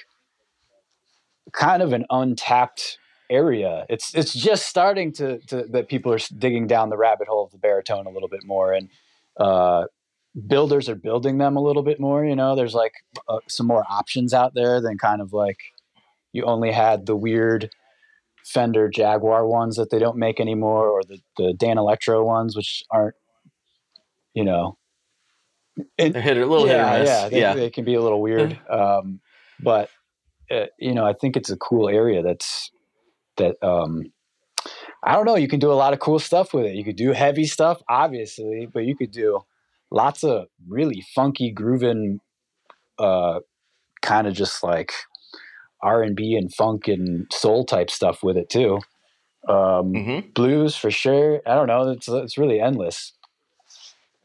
kind 1.52 1.82
of 1.82 1.92
an 1.92 2.04
untapped 2.10 2.98
area. 3.30 3.86
It's 3.88 4.14
it's 4.14 4.34
just 4.34 4.66
starting 4.66 5.12
to, 5.14 5.38
to 5.48 5.64
that 5.70 5.88
people 5.88 6.12
are 6.12 6.18
digging 6.38 6.66
down 6.66 6.90
the 6.90 6.96
rabbit 6.96 7.28
hole 7.28 7.44
of 7.44 7.52
the 7.52 7.58
baritone 7.58 8.06
a 8.06 8.10
little 8.10 8.28
bit 8.28 8.44
more, 8.44 8.72
and 8.72 8.88
uh, 9.38 9.84
builders 10.46 10.88
are 10.88 10.94
building 10.96 11.38
them 11.38 11.56
a 11.56 11.60
little 11.62 11.82
bit 11.82 12.00
more. 12.00 12.24
You 12.24 12.36
know, 12.36 12.56
there's 12.56 12.74
like 12.74 12.92
uh, 13.28 13.38
some 13.48 13.66
more 13.66 13.84
options 13.88 14.34
out 14.34 14.54
there 14.54 14.80
than 14.80 14.98
kind 14.98 15.20
of 15.20 15.32
like 15.32 15.58
you 16.32 16.44
only 16.44 16.72
had 16.72 17.06
the 17.06 17.16
weird 17.16 17.70
Fender 18.44 18.88
Jaguar 18.88 19.46
ones 19.46 19.76
that 19.76 19.90
they 19.90 19.98
don't 19.98 20.16
make 20.16 20.40
anymore, 20.40 20.88
or 20.88 21.02
the 21.04 21.18
the 21.36 21.52
Danelectro 21.56 22.24
ones, 22.24 22.56
which 22.56 22.82
aren't 22.90 23.14
you 24.34 24.44
know. 24.44 24.76
it- 25.96 26.12
they're 26.12 26.22
hit 26.22 26.36
a 26.36 26.46
little 26.46 26.66
yeah, 26.66 26.90
hit 26.90 26.96
or 26.96 26.98
miss. 27.00 27.08
yeah, 27.08 27.28
they, 27.28 27.40
yeah. 27.40 27.54
they 27.54 27.70
can 27.70 27.84
be 27.84 27.94
a 27.94 28.00
little 28.02 28.20
weird. 28.20 28.58
um, 28.68 29.20
but 29.62 29.88
you 30.78 30.94
know, 30.94 31.04
I 31.04 31.12
think 31.12 31.36
it's 31.36 31.50
a 31.50 31.56
cool 31.56 31.88
area. 31.88 32.22
That's 32.22 32.70
that. 33.36 33.56
Um, 33.62 34.12
I 35.02 35.14
don't 35.14 35.24
know. 35.24 35.36
You 35.36 35.48
can 35.48 35.60
do 35.60 35.72
a 35.72 35.74
lot 35.74 35.92
of 35.92 35.98
cool 35.98 36.18
stuff 36.18 36.52
with 36.52 36.66
it. 36.66 36.74
You 36.74 36.84
could 36.84 36.96
do 36.96 37.12
heavy 37.12 37.44
stuff, 37.46 37.80
obviously, 37.88 38.68
but 38.72 38.84
you 38.84 38.96
could 38.96 39.10
do 39.10 39.40
lots 39.90 40.22
of 40.22 40.46
really 40.68 41.02
funky, 41.14 41.50
grooving, 41.50 42.20
uh, 42.98 43.40
kind 44.02 44.26
of 44.26 44.34
just 44.34 44.62
like 44.62 44.92
R 45.82 46.02
and 46.02 46.14
B 46.14 46.34
and 46.34 46.52
funk 46.52 46.88
and 46.88 47.26
soul 47.32 47.64
type 47.64 47.90
stuff 47.90 48.22
with 48.22 48.36
it 48.36 48.50
too. 48.50 48.80
Um, 49.48 49.92
hmm 49.92 50.20
Blues 50.34 50.76
for 50.76 50.90
sure. 50.90 51.40
I 51.46 51.54
don't 51.54 51.66
know. 51.66 51.90
It's 51.90 52.08
it's 52.08 52.38
really 52.38 52.60
endless. 52.60 53.12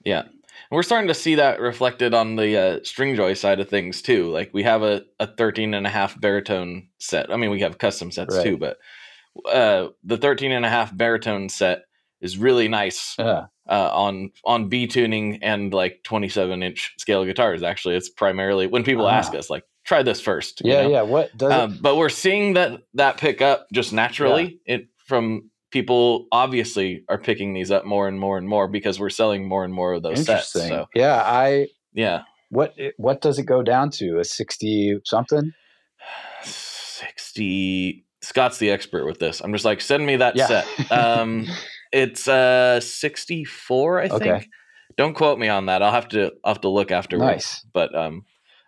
Yeah. 0.04 0.24
We're 0.72 0.84
starting 0.84 1.08
to 1.08 1.14
see 1.14 1.36
that 1.36 1.60
reflected 1.60 2.14
on 2.14 2.36
the 2.36 2.58
uh, 2.58 2.80
Stringjoy 2.80 3.38
side 3.38 3.60
of 3.60 3.70
things 3.70 4.02
too. 4.02 4.30
Like 4.32 4.52
we 4.54 4.64
have 4.64 4.84
a, 4.84 5.04
a 5.20 5.28
13 5.28 5.74
and 5.74 5.86
a 5.86 5.90
half 5.90 6.20
baritone 6.20 6.88
set. 7.00 7.32
I 7.32 7.38
mean, 7.38 7.50
we 7.52 7.62
have 7.62 7.78
custom 7.78 8.12
sets 8.12 8.36
Right. 8.36 8.44
too, 8.46 8.58
but 8.58 8.78
uh, 9.52 9.90
the 10.04 10.18
13 10.18 10.52
and 10.52 10.66
a 10.66 10.70
half 10.70 10.96
baritone 10.96 11.50
set 11.50 11.84
is 12.22 12.38
really 12.38 12.68
nice 12.68 13.16
Yeah. 13.20 13.46
uh, 13.70 13.90
on 13.94 14.32
on 14.46 14.70
B 14.70 14.88
tuning 14.88 15.40
and 15.44 15.74
like 15.74 16.00
27 16.04 16.64
inch 16.64 16.94
scale 16.98 17.26
guitars. 17.26 17.62
Actually, 17.62 17.96
it's 17.96 18.10
primarily 18.10 18.68
when 18.68 18.84
people 18.84 19.08
ask 19.10 19.34
Ah. 19.34 19.38
us 19.38 19.50
like, 19.50 19.64
try 19.84 20.02
this 20.02 20.22
first. 20.22 20.62
you 20.64 20.72
Yeah. 20.72 20.82
know? 20.84 20.90
Yeah. 20.90 21.02
What 21.04 21.36
does 21.38 21.52
Um, 21.52 21.78
but 21.82 21.98
we're 21.98 22.10
seeing 22.10 22.54
that 22.54 22.82
that 22.94 23.18
pick 23.18 23.42
up 23.42 23.68
just 23.74 23.92
naturally 23.94 24.60
it 24.66 24.88
from 25.06 25.52
people 25.76 26.28
obviously 26.32 27.04
are 27.10 27.18
picking 27.18 27.54
these 27.54 27.70
up 27.70 27.84
more 27.84 28.08
and 28.08 28.18
more 28.18 28.38
and 28.38 28.48
more 28.48 28.70
because 28.70 28.98
we're 28.98 29.10
selling 29.10 29.46
more 29.46 29.66
and 29.66 29.74
more 29.74 29.92
of 29.96 30.04
those 30.04 30.26
sets. 30.26 30.54
So 30.54 30.86
Yeah. 30.96 31.22
I. 31.22 31.68
yeah, 31.94 32.22
What 32.50 32.74
what 32.96 33.20
does 33.20 33.38
it 33.40 33.44
go 33.46 33.62
down 33.62 33.90
to? 34.00 34.20
A 34.20 34.24
sixty 34.24 34.98
something? 35.04 35.52
60 36.44 38.06
Scott's 38.22 38.58
the 38.58 38.70
expert 38.72 39.06
with 39.06 39.20
this. 39.20 39.42
I'm 39.42 39.52
just 39.52 39.66
like, 39.66 39.82
send 39.82 40.06
me 40.06 40.16
that 40.16 40.38
Yeah. 40.38 40.48
set. 40.48 40.66
Um 40.92 41.46
it's 41.92 42.26
uh 42.28 42.80
64, 42.80 44.00
I 44.00 44.08
think. 44.08 44.22
Okay. 44.22 44.48
Don't 44.96 45.14
quote 45.14 45.38
me 45.38 45.50
on 45.50 45.66
that. 45.66 45.82
I'll 45.82 45.92
have 45.92 46.08
to 46.10 46.32
I'll 46.46 46.54
have 46.54 46.62
to 46.62 46.70
look 46.70 46.92
afterwards. 46.92 47.28
Nice. 47.28 47.66
But 47.74 47.94
um 47.94 48.24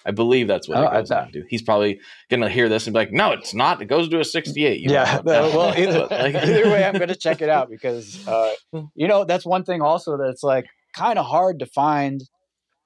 I 0.07 0.11
believe 0.11 0.47
that's 0.47 0.67
what 0.69 0.77
Oh, 0.77 0.87
it 0.87 0.91
goes 0.93 1.09
down 1.09 1.31
to. 1.33 1.43
He's 1.49 1.61
probably 1.61 1.99
gonna 2.29 2.49
hear 2.49 2.69
this 2.69 2.87
and 2.87 2.93
be 2.93 2.99
like, 2.99 3.11
"No, 3.11 3.31
it's 3.31 3.53
not. 3.53 3.81
It 3.81 3.85
goes 3.85 4.07
to 4.09 4.19
a 4.19 4.23
68." 4.25 4.79
You 4.79 4.91
yeah. 4.91 5.21
know. 5.25 5.49
Well, 5.55 5.73
either, 5.77 6.07
like- 6.09 6.35
either 6.49 6.69
way, 6.69 6.83
I'm 6.85 6.93
going 6.93 7.09
to 7.09 7.15
check 7.15 7.41
it 7.41 7.49
out 7.49 7.69
because 7.69 8.25
uh, 8.27 8.53
you 8.95 9.07
know 9.07 9.25
that's 9.25 9.45
one 9.45 9.63
thing 9.63 9.81
also 9.81 10.17
that's 10.17 10.43
like 10.43 10.65
kind 10.95 11.19
of 11.19 11.25
hard 11.25 11.59
to 11.59 11.65
find. 11.65 12.21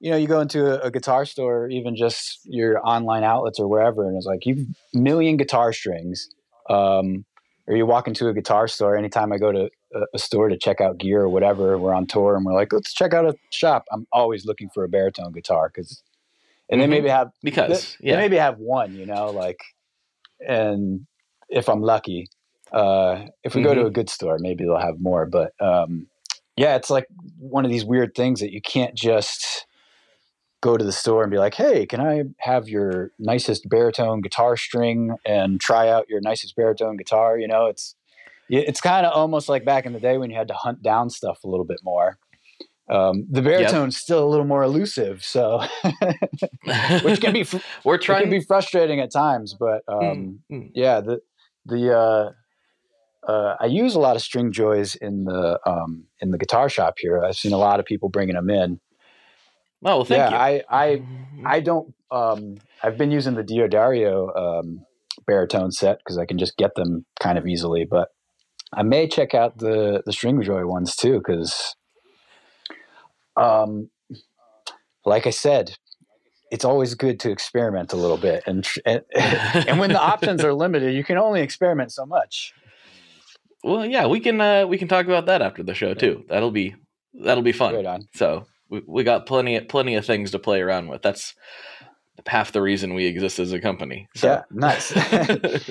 You 0.00 0.10
know, 0.10 0.16
you 0.16 0.26
go 0.26 0.40
into 0.40 0.66
a, 0.66 0.88
a 0.88 0.90
guitar 0.90 1.24
store, 1.24 1.68
even 1.68 1.94
just 1.94 2.40
your 2.44 2.84
online 2.84 3.22
outlets 3.22 3.60
or 3.60 3.68
wherever, 3.68 4.06
and 4.08 4.16
it's 4.16 4.26
like 4.26 4.44
you've 4.44 4.66
million 4.92 5.36
guitar 5.36 5.72
strings. 5.72 6.28
Um, 6.68 7.24
or 7.68 7.76
you 7.76 7.86
walk 7.86 8.08
into 8.08 8.26
a 8.28 8.34
guitar 8.34 8.66
store. 8.66 8.96
Anytime 8.96 9.32
I 9.32 9.38
go 9.38 9.52
to 9.52 9.70
a, 9.94 10.00
a 10.14 10.18
store 10.18 10.48
to 10.48 10.56
check 10.56 10.80
out 10.80 10.98
gear 10.98 11.20
or 11.22 11.28
whatever, 11.28 11.78
we're 11.78 11.94
on 11.94 12.06
tour 12.06 12.34
and 12.34 12.44
we're 12.44 12.54
like, 12.54 12.72
let's 12.72 12.92
check 12.92 13.14
out 13.14 13.24
a 13.24 13.36
shop. 13.50 13.84
I'm 13.92 14.06
always 14.12 14.44
looking 14.44 14.68
for 14.74 14.82
a 14.82 14.88
baritone 14.88 15.32
guitar 15.32 15.70
because, 15.72 16.02
and 16.72 16.80
they 16.80 16.86
Mhm. 16.86 16.90
maybe 16.90 17.08
have 17.08 17.30
because 17.42 17.96
they, 18.00 18.08
yeah. 18.08 18.16
they 18.16 18.22
maybe 18.22 18.36
have 18.36 18.58
one, 18.58 18.94
you 18.94 19.06
know, 19.06 19.30
like, 19.30 19.60
and 20.46 21.06
if 21.48 21.68
I'm 21.68 21.82
lucky, 21.82 22.28
uh, 22.72 23.26
if 23.44 23.54
we 23.54 23.62
go 23.62 23.74
to 23.74 23.84
a 23.86 23.90
good 23.90 24.08
store, 24.08 24.38
maybe 24.40 24.64
they'll 24.64 24.78
have 24.78 24.98
more. 25.00 25.26
But 25.26 25.52
um, 25.60 26.08
yeah, 26.56 26.74
it's 26.76 26.90
like 26.90 27.06
one 27.38 27.64
of 27.64 27.70
these 27.70 27.84
weird 27.84 28.14
things 28.14 28.40
that 28.40 28.50
you 28.52 28.62
can't 28.62 28.94
just 28.94 29.66
go 30.62 30.76
to 30.76 30.84
the 30.84 30.92
store 30.92 31.22
and 31.22 31.30
be 31.30 31.38
like, 31.38 31.54
"Hey, 31.54 31.86
can 31.86 32.00
I 32.00 32.22
have 32.38 32.68
your 32.68 33.10
nicest 33.18 33.68
baritone 33.68 34.20
guitar 34.22 34.56
string 34.56 35.16
and 35.26 35.60
try 35.60 35.88
out 35.88 36.08
your 36.08 36.20
nicest 36.20 36.56
baritone 36.56 36.96
guitar?" 36.96 37.38
You 37.38 37.48
know, 37.48 37.66
it's 37.66 37.94
it's 38.48 38.80
kind 38.80 39.06
of 39.06 39.12
almost 39.12 39.48
like 39.48 39.64
back 39.64 39.86
in 39.86 39.92
the 39.92 40.00
day 40.00 40.18
when 40.18 40.30
you 40.30 40.36
had 40.36 40.48
to 40.48 40.54
hunt 40.54 40.82
down 40.82 41.10
stuff 41.10 41.44
a 41.44 41.48
little 41.48 41.64
bit 41.66 41.80
more. 41.82 42.18
Um, 42.90 43.26
the 43.30 43.42
baritone's 43.42 43.96
still 43.96 44.24
a 44.24 44.28
little 44.28 44.44
more 44.44 44.62
elusive, 44.62 45.24
so 45.24 45.62
which 47.02 47.20
can 47.20 47.32
be 47.32 47.44
fr- 47.44 47.58
we're 47.84 47.98
trying 47.98 48.24
to 48.24 48.30
be 48.30 48.40
frustrating 48.40 49.00
at 49.00 49.12
times. 49.12 49.54
But 49.58 49.82
um, 49.88 50.40
Mm, 50.50 50.58
mm. 50.58 50.70
yeah, 50.74 51.00
the 51.00 51.20
the 51.64 51.96
uh, 51.96 52.32
uh, 53.30 53.56
I 53.60 53.66
use 53.66 53.94
a 53.94 54.00
lot 54.00 54.16
of 54.16 54.22
Stringjoys 54.22 54.96
in 55.00 55.24
the 55.24 55.58
um, 55.64 56.04
in 56.20 56.30
the 56.30 56.38
guitar 56.38 56.68
shop 56.68 56.94
here. 56.98 57.22
I've 57.22 57.36
seen 57.36 57.52
a 57.52 57.58
lot 57.58 57.80
of 57.80 57.86
people 57.86 58.08
bringing 58.08 58.34
them 58.34 58.50
in. 58.50 58.80
Oh, 59.84 59.96
well, 59.96 60.04
thank 60.04 60.30
yeah, 60.30 60.30
you. 60.30 60.36
I 60.36 60.62
I 60.68 61.02
I 61.44 61.60
don't. 61.60 61.94
Um, 62.10 62.56
I've 62.82 62.98
been 62.98 63.10
using 63.10 63.34
the 63.34 63.42
D'Addario 63.42 64.36
um, 64.36 64.84
baritone 65.26 65.70
set 65.70 65.98
because 65.98 66.18
I 66.18 66.26
can 66.26 66.38
just 66.38 66.56
get 66.56 66.74
them 66.74 67.06
kind 67.20 67.38
of 67.38 67.46
easily. 67.46 67.86
But 67.88 68.08
I 68.72 68.82
may 68.82 69.08
check 69.08 69.34
out 69.34 69.58
the 69.58 70.02
the 70.04 70.12
Stringjoy 70.12 70.66
ones 70.66 70.96
too 70.96 71.18
because, 71.18 71.74
um, 73.36 73.90
like 75.04 75.26
I 75.26 75.30
said, 75.30 75.76
it's 76.50 76.64
always 76.64 76.94
good 76.94 77.18
to 77.20 77.30
experiment 77.30 77.92
a 77.92 77.96
little 77.96 78.18
bit, 78.18 78.44
and 78.46 78.66
and, 78.84 79.02
and 79.14 79.78
when 79.78 79.90
the 79.90 80.00
options 80.00 80.44
are 80.44 80.54
limited, 80.54 80.94
you 80.94 81.04
can 81.04 81.18
only 81.18 81.40
experiment 81.40 81.92
so 81.92 82.06
much. 82.06 82.52
well, 83.64 83.86
yeah, 83.86 84.06
we 84.06 84.20
can 84.20 84.40
uh, 84.40 84.66
we 84.66 84.78
can 84.78 84.88
talk 84.88 85.06
about 85.06 85.26
that 85.26 85.42
after 85.42 85.62
the 85.62 85.74
show 85.74 85.94
too. 85.94 86.24
That'll 86.28 86.50
be 86.50 86.74
that'll 87.14 87.42
be 87.42 87.52
fun. 87.52 87.74
Right. 87.74 88.04
So 88.14 88.46
we, 88.68 88.82
we 88.86 89.04
got 89.04 89.26
plenty 89.26 89.56
of, 89.56 89.68
plenty 89.68 89.94
of 89.94 90.04
things 90.04 90.30
to 90.32 90.38
play 90.38 90.60
around 90.60 90.88
with. 90.88 91.02
That's 91.02 91.34
half 92.26 92.52
the 92.52 92.62
reason 92.62 92.94
we 92.94 93.06
exist 93.06 93.38
as 93.38 93.52
a 93.52 93.60
company. 93.60 94.08
So. 94.14 94.28
Yeah, 94.28 94.42
nice. 94.50 94.92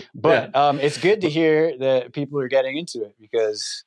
but 0.15 0.55
um, 0.55 0.79
it's 0.79 0.97
good 0.97 1.21
to 1.21 1.29
hear 1.29 1.77
that 1.79 2.13
people 2.13 2.39
are 2.39 2.47
getting 2.47 2.77
into 2.77 3.03
it 3.03 3.15
because, 3.19 3.83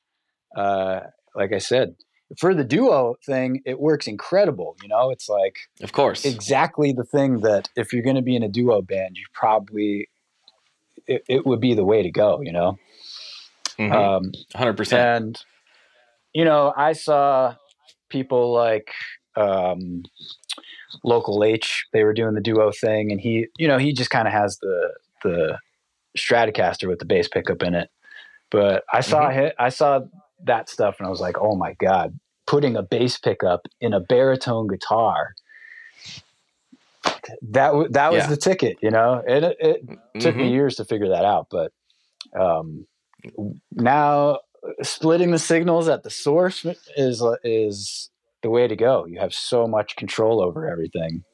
uh, 0.57 1.01
like 1.35 1.53
I 1.53 1.59
said, 1.59 1.97
for 2.39 2.55
the 2.55 2.64
duo 2.64 3.14
thing, 3.24 3.61
it 3.64 3.78
works 3.80 4.07
incredible. 4.07 4.76
You 4.82 4.89
know, 4.89 5.11
it's 5.11 5.28
like 5.28 5.57
of 5.82 5.93
course, 5.93 6.24
exactly 6.24 6.93
the 6.93 7.05
thing 7.05 7.41
that 7.41 7.68
if 7.76 7.93
you're 7.93 8.03
going 8.03 8.16
to 8.16 8.22
be 8.22 8.37
in 8.37 8.43
a 8.43 8.49
duo 8.49 8.82
band, 8.82 9.16
you 9.16 9.24
probably 9.32 10.09
it, 11.07 11.22
it 11.28 11.47
would 11.47 11.61
be 11.61 11.74
the 11.74 11.85
way 11.85 12.03
to 12.03 12.11
go. 12.11 12.41
You 12.41 12.53
know, 12.53 12.78
Mhm. 13.78 13.93
um, 13.95 14.32
100%. 14.55 14.93
and 14.93 15.45
you 16.32 16.45
know, 16.45 16.72
I 16.76 16.93
saw 16.95 17.55
people 18.09 18.53
like 18.53 18.91
um, 19.37 20.03
Local 21.05 21.43
H. 21.45 21.87
They 21.93 22.05
were 22.05 22.12
doing 22.14 22.35
the 22.35 22.41
duo 22.41 22.70
thing, 22.72 23.11
and 23.12 23.20
he, 23.20 23.47
you 23.59 23.68
know, 23.68 23.78
he 23.78 23.93
just 23.93 24.11
kind 24.11 24.26
of 24.28 24.32
has 24.35 24.59
the 24.59 24.91
the 25.22 25.59
Stratocaster 26.16 26.89
with 26.89 26.99
the 27.01 27.05
bass 27.05 27.28
pickup 27.28 27.62
in 27.62 27.74
it. 27.74 27.91
But 28.51 28.85
I 28.93 29.01
saw 29.01 29.28
Mm-hmm. 29.28 29.39
hi- 29.39 29.53
I 29.59 29.68
saw 29.70 30.01
that 30.45 30.68
stuff, 30.68 30.97
and 30.99 31.07
I 31.07 31.11
was 31.11 31.20
like, 31.20 31.37
oh 31.41 31.57
my 31.57 31.74
god, 31.74 32.18
putting 32.47 32.77
a 32.77 32.83
bass 32.83 33.19
pickup 33.19 33.67
in 33.81 33.93
a 33.93 34.01
baritone 34.01 34.67
guitar. 34.67 35.35
That 37.43 37.73
that 37.93 38.13
was 38.13 38.25
Yeah. 38.25 38.31
the 38.31 38.37
ticket, 38.37 38.79
you 38.83 38.91
know. 38.91 39.23
And 39.27 39.45
it, 39.47 39.57
it 39.61 39.81
took 40.21 40.37
me 40.37 40.49
Mhm. 40.49 40.53
years 40.53 40.77
to 40.77 40.85
figure 40.85 41.09
that 41.09 41.25
out, 41.25 41.47
but 41.51 41.73
um, 42.39 42.87
now 43.73 44.41
splitting 44.83 45.31
the 45.31 45.39
signals 45.39 45.89
at 45.89 46.03
the 46.03 46.11
source 46.11 46.65
is 46.97 47.23
is 47.43 48.11
the 48.43 48.51
way 48.51 48.67
to 48.69 48.77
go. 48.77 49.07
You 49.07 49.21
have 49.21 49.33
so 49.35 49.67
much 49.67 49.97
control 49.97 50.43
over 50.43 50.69
everything. 50.69 51.25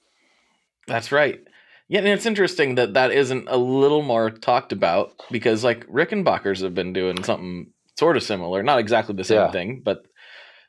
That's 0.86 1.10
right. 1.12 1.40
Yeah, 1.88 2.00
and 2.00 2.08
it's 2.08 2.26
interesting 2.26 2.76
that 2.76 2.94
that 2.94 3.10
isn't 3.10 3.48
a 3.48 3.56
little 3.56 4.02
more 4.02 4.30
talked 4.30 4.72
about 4.72 5.12
because 5.30 5.64
like 5.64 5.86
Rickenbackers 5.88 6.62
have 6.62 6.74
been 6.74 6.92
doing 6.92 7.24
something 7.24 7.72
sort 7.98 8.16
of 8.16 8.22
similar, 8.22 8.62
not 8.62 8.78
exactly 8.78 9.14
the 9.14 9.24
same 9.24 9.38
Yeah. 9.38 9.50
thing, 9.50 9.82
but 9.84 10.02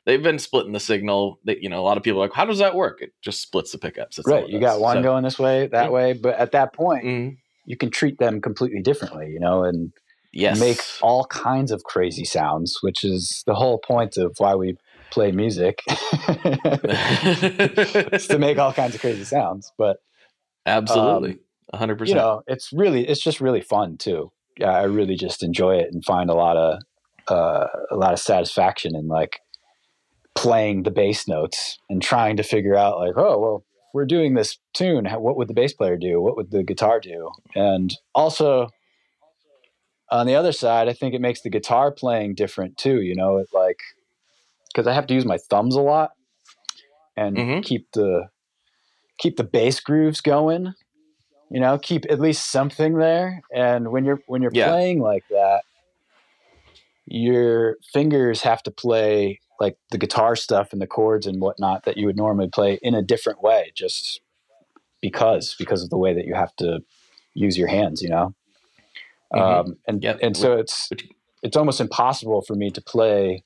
they've 0.06 0.22
been 0.22 0.38
splitting 0.38 0.72
the 0.72 0.80
signal. 0.80 1.38
That 1.44 1.62
you 1.62 1.68
know, 1.68 1.80
a 1.80 1.84
lot 1.84 1.96
of 1.96 2.02
people 2.02 2.20
are 2.20 2.24
like, 2.26 2.34
how 2.34 2.44
does 2.44 2.58
that 2.58 2.74
work? 2.74 2.98
It 3.00 3.10
just 3.22 3.40
splits 3.42 3.72
the 3.72 3.78
pickups. 3.78 4.16
That's 4.16 4.28
right, 4.28 4.48
you 4.48 4.60
got 4.60 4.80
one 4.80 4.96
So- 4.98 5.02
going 5.02 5.24
this 5.24 5.38
way, 5.38 5.66
that 5.68 5.84
Yeah. 5.84 5.90
way, 5.90 6.12
but 6.12 6.34
at 6.36 6.52
that 6.52 6.72
point, 6.74 7.04
Mhm. 7.04 7.36
you 7.66 7.76
can 7.76 7.90
treat 7.90 8.18
them 8.18 8.40
completely 8.40 8.80
differently, 8.82 9.28
you 9.30 9.40
know, 9.40 9.64
and 9.64 9.92
Yes. 10.34 10.58
make 10.58 10.80
all 11.02 11.24
kinds 11.26 11.70
of 11.70 11.84
crazy 11.84 12.24
sounds, 12.24 12.78
which 12.80 13.04
is 13.04 13.42
the 13.46 13.54
whole 13.54 13.78
point 13.78 14.16
of 14.16 14.34
why 14.38 14.54
we 14.54 14.76
play 15.10 15.30
music. 15.30 15.78
is 18.12 18.26
to 18.28 18.38
make 18.38 18.58
all 18.58 18.72
kinds 18.72 18.94
of 18.94 19.00
crazy 19.00 19.24
sounds, 19.24 19.72
but 19.78 19.98
Absolutely. 20.66 21.32
um, 21.32 21.38
A 21.74 21.76
hundred 21.78 21.94
you 21.94 21.98
percent. 21.98 22.18
know, 22.18 22.42
it's 22.46 22.70
really 22.72 23.06
it's 23.08 23.20
just 23.20 23.40
really 23.40 23.60
fun 23.60 23.96
too. 23.98 24.30
Yeah, 24.58 24.70
I 24.72 24.82
really 24.82 25.16
just 25.16 25.42
enjoy 25.42 25.76
it 25.76 25.88
and 25.92 26.04
find 26.04 26.28
a 26.30 26.34
lot 26.34 26.56
of 26.56 26.78
uh, 27.28 27.66
a 27.90 27.96
lot 27.96 28.12
of 28.12 28.18
satisfaction 28.18 28.94
in 28.96 29.08
like 29.08 29.40
playing 30.34 30.82
the 30.84 30.90
bass 30.90 31.28
notes 31.28 31.78
and 31.90 32.02
trying 32.02 32.36
to 32.36 32.42
figure 32.42 32.74
out 32.76 32.98
like, 32.98 33.12
oh 33.16 33.38
well, 33.38 33.64
we're 33.94 34.06
doing 34.06 34.34
this 34.34 34.58
tune. 34.72 35.04
how- 35.04 35.20
What 35.20 35.36
would 35.36 35.48
the 35.48 35.54
bass 35.54 35.72
player 35.74 35.96
do? 35.96 36.20
What 36.20 36.36
would 36.36 36.50
the 36.50 36.62
guitar 36.62 36.98
do? 37.00 37.30
And 37.54 37.94
also 38.14 38.68
on 40.10 40.26
the 40.26 40.34
other 40.34 40.52
side, 40.52 40.88
I 40.88 40.92
think 40.92 41.14
it 41.14 41.20
makes 41.20 41.42
the 41.42 41.50
guitar 41.50 41.90
playing 41.90 42.34
different 42.34 42.76
too. 42.76 43.00
You 43.02 43.14
know, 43.14 43.38
it 43.38 43.48
like 43.52 43.78
because 44.68 44.86
I 44.86 44.94
have 44.94 45.06
to 45.08 45.14
use 45.14 45.24
my 45.26 45.36
thumbs 45.38 45.74
a 45.76 45.80
lot 45.82 46.12
and 47.16 47.36
Mhm. 47.36 47.62
keep 47.64 47.90
the 47.92 48.28
keep 49.18 49.36
the 49.36 49.44
bass 49.44 49.78
grooves 49.80 50.20
going 50.22 50.72
you 51.50 51.60
know 51.60 51.78
keep 51.78 52.06
at 52.10 52.18
least 52.18 52.50
something 52.50 52.94
there 52.96 53.42
and 53.54 53.92
when 53.92 54.04
you're 54.06 54.20
when 54.26 54.40
you're 54.40 54.50
Yeah. 54.54 54.68
playing 54.68 55.00
like 55.00 55.22
that 55.28 55.62
your 57.06 57.76
fingers 57.92 58.42
have 58.42 58.62
to 58.62 58.70
play 58.70 59.40
like 59.60 59.76
the 59.90 59.98
guitar 59.98 60.36
stuff 60.36 60.72
and 60.72 60.80
the 60.80 60.86
chords 60.86 61.26
and 61.26 61.40
whatnot 61.40 61.84
that 61.84 61.96
you 61.96 62.06
would 62.06 62.16
normally 62.16 62.48
play 62.48 62.78
in 62.82 62.94
a 62.94 63.02
different 63.02 63.42
way 63.42 63.72
just 63.74 64.20
because 65.00 65.54
because 65.58 65.82
of 65.82 65.90
the 65.90 65.98
way 65.98 66.14
that 66.14 66.26
you 66.26 66.34
have 66.34 66.54
to 66.56 66.80
use 67.34 67.58
your 67.58 67.68
hands 67.68 68.02
you 68.02 68.08
know 68.08 68.34
Mhm. 69.34 69.40
um, 69.40 69.76
and 69.86 70.02
Yep. 70.02 70.18
and 70.22 70.36
so 70.36 70.52
it's 70.52 70.90
it's 71.42 71.56
almost 71.56 71.80
impossible 71.80 72.42
for 72.42 72.54
me 72.54 72.70
to 72.70 72.80
play 72.80 73.44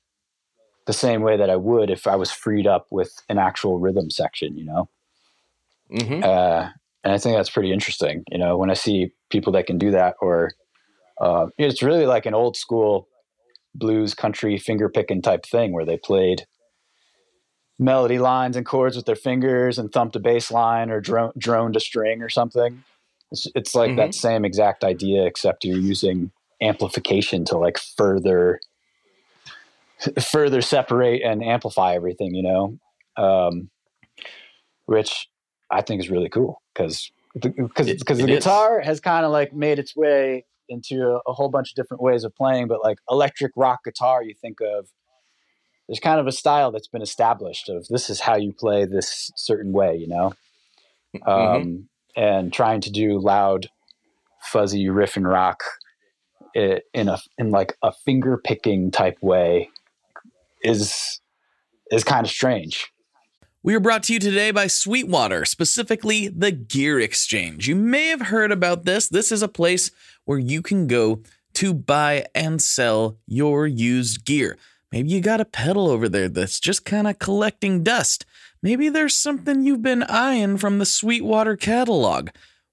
the 0.85 0.93
same 0.93 1.21
way 1.21 1.37
that 1.37 1.49
I 1.49 1.55
would 1.55 1.89
if 1.89 2.07
I 2.07 2.15
was 2.15 2.31
freed 2.31 2.65
up 2.65 2.87
with 2.89 3.11
an 3.29 3.37
actual 3.37 3.77
rhythm 3.77 4.09
section, 4.09 4.57
you 4.57 4.65
know? 4.65 4.89
Mm-hmm. 5.91 6.23
Uh, 6.23 6.69
and 7.03 7.13
I 7.13 7.17
think 7.17 7.35
that's 7.35 7.49
pretty 7.49 7.73
interesting, 7.73 8.23
you 8.31 8.37
know, 8.37 8.57
when 8.57 8.69
I 8.69 8.73
see 8.73 9.11
people 9.29 9.51
that 9.53 9.65
can 9.67 9.77
do 9.77 9.91
that, 9.91 10.15
or 10.21 10.51
uh, 11.19 11.47
it's 11.57 11.83
really 11.83 12.05
like 12.05 12.25
an 12.25 12.33
old 12.33 12.55
school 12.55 13.07
blues 13.77 14.13
country 14.13 14.57
finger 14.57 14.89
picking 14.89 15.21
type 15.21 15.45
thing 15.45 15.73
where 15.73 15.85
they 15.85 15.97
played 15.97 16.45
melody 17.79 18.17
lines 18.17 18.57
and 18.57 18.65
chords 18.65 18.95
with 18.95 19.05
their 19.05 19.15
fingers 19.15 19.77
and 19.77 19.91
thumped 19.91 20.15
a 20.15 20.19
bass 20.19 20.49
line 20.51 20.89
or 20.89 20.99
drone, 20.99 21.31
droned 21.37 21.75
a 21.75 21.79
string 21.79 22.21
or 22.21 22.29
something. 22.29 22.83
It's, 23.31 23.47
it's 23.55 23.75
like 23.75 23.91
Mhm. 23.91 23.97
that 23.97 24.13
same 24.15 24.45
exact 24.45 24.83
idea, 24.83 25.25
except 25.25 25.63
you're 25.63 25.77
using 25.77 26.31
amplification 26.61 27.45
to 27.45 27.57
like 27.57 27.77
further 27.77 28.59
further 30.21 30.61
separate 30.61 31.23
and 31.23 31.43
amplify 31.43 31.95
everything, 31.95 32.33
you 32.35 32.43
know, 32.43 32.77
um, 33.17 33.69
which 34.85 35.27
I 35.71 35.81
think 35.81 36.01
is 36.01 36.09
really 36.09 36.29
cool 36.29 36.61
because 36.73 37.11
because 37.33 37.93
because 37.93 38.19
it 38.19 38.27
the 38.27 38.33
guitar 38.33 38.79
has 38.79 38.99
kind 38.99 39.25
of 39.25 39.31
like 39.31 39.53
made 39.53 39.79
its 39.79 39.95
way 39.95 40.45
into 40.69 41.03
a, 41.03 41.19
a 41.29 41.33
whole 41.33 41.49
bunch 41.49 41.71
of 41.71 41.75
different 41.75 42.01
ways 42.01 42.23
of 42.23 42.35
playing, 42.35 42.67
but 42.67 42.83
like 42.83 42.99
electric 43.09 43.51
rock 43.55 43.83
guitar, 43.85 44.23
you 44.23 44.33
think 44.41 44.59
of 44.61 44.89
there's 45.87 45.99
kind 45.99 46.19
of 46.19 46.27
a 46.27 46.31
style 46.31 46.71
that's 46.71 46.87
been 46.87 47.01
established 47.01 47.69
of 47.69 47.87
this 47.87 48.09
is 48.09 48.19
how 48.19 48.35
you 48.35 48.53
play 48.53 48.85
this 48.85 49.31
certain 49.35 49.71
way, 49.71 49.95
you 49.95 50.07
know, 50.07 50.33
Mm-hmm. 51.15 51.31
um, 51.31 51.89
and 52.15 52.51
trying 52.53 52.81
to 52.81 52.91
do 52.91 53.19
loud, 53.19 53.69
fuzzy 54.41 54.89
riff 54.89 55.15
and 55.15 55.27
rock 55.27 55.63
in 56.53 57.07
a 57.07 57.17
in 57.37 57.51
like 57.51 57.75
a 57.83 57.91
finger 57.91 58.37
picking 58.43 58.91
type 58.91 59.17
way 59.21 59.69
is 60.63 61.21
is 61.91 62.03
kind 62.03 62.25
of 62.25 62.31
strange. 62.31 62.91
We 63.63 63.73
are 63.73 63.79
brought 63.79 64.03
to 64.03 64.13
you 64.13 64.19
today 64.19 64.51
by 64.51 64.67
Sweetwater, 64.67 65.43
specifically 65.43 66.27
the 66.27 66.51
Gear 66.51 66.99
Exchange. 66.99 67.67
You 67.67 67.75
may 67.75 68.07
have 68.09 68.21
heard 68.21 68.51
about 68.51 68.85
this. 68.85 69.09
This 69.09 69.31
is 69.31 69.41
a 69.41 69.47
place 69.47 69.89
where 70.25 70.37
you 70.37 70.61
can 70.61 70.85
go 70.85 71.21
to 71.55 71.73
buy 71.73 72.27
and 72.35 72.61
sell 72.61 73.17
your 73.25 73.65
used 73.65 74.25
gear. 74.25 74.57
Maybe 74.91 75.09
you 75.09 75.21
got 75.21 75.41
a 75.41 75.45
pedal 75.45 75.89
over 75.89 76.07
there 76.07 76.29
that's 76.29 76.59
just 76.59 76.85
kind 76.85 77.07
of 77.07 77.17
collecting 77.17 77.83
dust. 77.83 78.25
Maybe 78.61 78.89
there's 78.89 79.15
something 79.15 79.63
you've 79.63 79.81
been 79.81 80.03
eyeing 80.03 80.57
from 80.57 80.77
the 80.77 80.85
Sweetwater 80.85 81.57
catalog. 81.57 82.29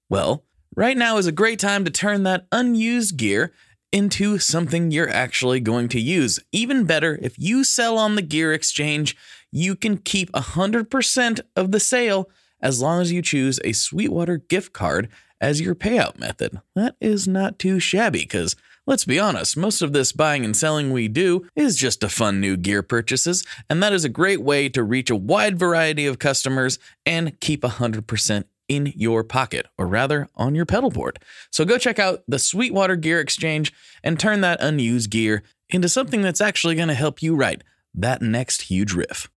Well, 0.07 0.43
right 0.75 0.95
now 0.95 1.17
is 1.17 1.25
a 1.25 1.31
great 1.31 1.59
time 1.59 1.83
to 1.85 1.91
turn 1.91 2.23
that 2.23 2.45
unused 2.51 3.17
gear 3.17 3.51
into 3.91 4.37
something 4.37 4.91
you're 4.91 5.09
actually 5.09 5.61
going 5.61 5.87
to 5.87 5.99
use. 5.99 6.39
Even 6.51 6.83
better, 6.83 7.17
if 7.21 7.39
you 7.39 7.63
sell 7.63 7.97
on 7.97 8.15
the 8.15 8.21
Gear 8.21 8.53
Exchange, 8.53 9.15
you 9.55 9.73
can 9.73 9.97
keep 9.97 10.29
100% 10.33 11.39
of 11.55 11.71
the 11.71 11.79
sale 11.79 12.29
as 12.61 12.81
long 12.81 13.01
as 13.01 13.13
you 13.13 13.21
choose 13.21 13.57
a 13.63 13.71
Sweetwater 13.71 14.37
gift 14.37 14.73
card 14.73 15.07
as 15.39 15.61
your 15.61 15.73
payout 15.73 16.19
method. 16.19 16.59
That 16.75 16.97
is 16.99 17.25
not 17.25 17.57
too 17.57 17.79
shabby 17.79 18.19
because 18.19 18.57
let's 18.85 19.05
be 19.05 19.17
honest, 19.17 19.55
most 19.55 19.81
of 19.81 19.93
this 19.93 20.11
buying 20.11 20.43
and 20.43 20.57
selling 20.57 20.91
we 20.91 21.07
do 21.07 21.47
is 21.55 21.77
just 21.77 22.01
to 22.01 22.09
fund 22.09 22.41
new 22.41 22.57
gear 22.57 22.83
purchases, 22.83 23.45
and 23.69 23.81
that 23.81 23.93
is 23.93 24.03
a 24.03 24.09
great 24.09 24.41
way 24.41 24.67
to 24.67 24.83
reach 24.83 25.09
a 25.09 25.15
wide 25.15 25.57
variety 25.57 26.05
of 26.05 26.19
customers 26.19 26.77
and 27.05 27.39
keep 27.39 27.61
100% 27.61 28.43
in 28.67 28.91
your 28.93 29.23
pocket, 29.23 29.67
or 29.77 29.87
rather 29.87 30.27
on 30.35 30.53
your 30.53 30.65
pedal 30.65 30.89
board. 30.89 31.17
So 31.49 31.63
go 31.63 31.77
check 31.77 31.97
out 31.97 32.23
the 32.27 32.39
Sweetwater 32.39 32.97
Gear 32.97 33.21
Exchange 33.21 33.71
and 34.03 34.19
turn 34.19 34.41
that 34.41 34.61
unused 34.61 35.11
gear 35.11 35.43
into 35.69 35.87
something 35.87 36.21
that's 36.21 36.41
actually 36.41 36.75
going 36.75 36.89
to 36.89 36.93
help 36.93 37.21
you 37.21 37.35
write 37.35 37.63
that 37.93 38.21
next 38.21 38.63
huge 38.63 38.91
riff. 38.91 39.29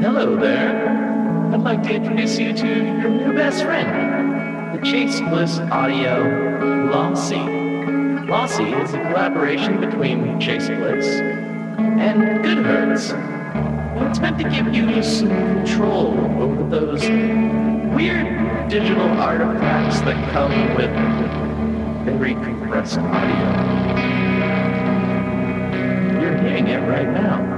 Hello 0.00 0.36
there. 0.36 0.88
I'd 1.52 1.62
like 1.62 1.82
to 1.82 1.90
introduce 1.92 2.38
you 2.38 2.52
to 2.52 2.66
your 2.66 3.10
new 3.10 3.32
best 3.32 3.64
friend, 3.64 4.72
the 4.72 4.86
Chase 4.86 5.18
Bliss 5.20 5.58
Audio 5.58 6.88
Lossy. 6.92 7.34
Lossy 8.28 8.70
is 8.74 8.94
a 8.94 8.98
collaboration 8.98 9.80
between 9.80 10.38
Chase 10.38 10.68
Bliss 10.68 11.04
and 11.08 12.44
Goodhertz. 12.44 13.12
And 13.12 14.08
it's 14.08 14.20
meant 14.20 14.38
to 14.38 14.48
give 14.48 14.72
you 14.72 15.02
some 15.02 15.30
control 15.30 16.16
over 16.40 16.62
those 16.70 17.02
weird 17.92 18.68
digital 18.68 19.08
artifacts 19.18 20.00
that 20.02 20.30
come 20.30 20.76
with 20.76 20.90
very 22.04 22.34
compressed 22.34 22.98
audio. 22.98 23.48
You're 26.20 26.38
hearing 26.38 26.68
it 26.68 26.88
right 26.88 27.08
now. 27.08 27.57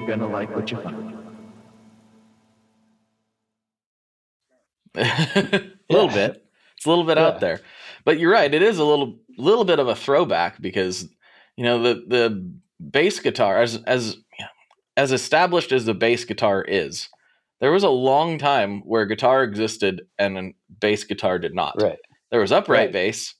You're 0.00 0.16
gonna 0.16 0.26
like 0.28 0.56
what 0.56 0.70
you 0.70 0.78
find. 0.78 1.14
a 4.96 5.70
little 5.90 6.08
bit. 6.08 6.42
It's 6.76 6.86
a 6.86 6.88
little 6.88 7.04
bit 7.04 7.18
Yeah. 7.18 7.26
out 7.26 7.40
there, 7.40 7.60
but 8.06 8.18
you're 8.18 8.32
right. 8.32 8.52
It 8.52 8.62
is 8.62 8.78
a 8.78 8.84
little 8.84 9.18
little 9.36 9.64
bit 9.64 9.78
of 9.78 9.88
a 9.88 9.94
throwback 9.94 10.60
because 10.60 11.06
you 11.56 11.64
know 11.64 11.82
the 11.82 11.94
the 12.08 12.52
bass 12.90 13.20
guitar 13.20 13.60
as 13.60 13.76
as 13.84 14.16
as 14.96 15.12
established 15.12 15.70
as 15.72 15.84
the 15.84 15.94
bass 15.94 16.24
guitar 16.24 16.62
is. 16.62 17.08
There 17.60 17.70
was 17.72 17.84
a 17.84 17.90
long 17.90 18.38
time 18.38 18.80
where 18.86 19.04
guitar 19.04 19.42
existed 19.42 20.06
and 20.18 20.54
bass 20.80 21.04
guitar 21.04 21.38
did 21.38 21.54
not. 21.54 21.80
Right. 21.80 21.98
There 22.30 22.40
was 22.40 22.52
upright 22.52 22.86
Right. 22.86 22.92
bass, 22.92 23.34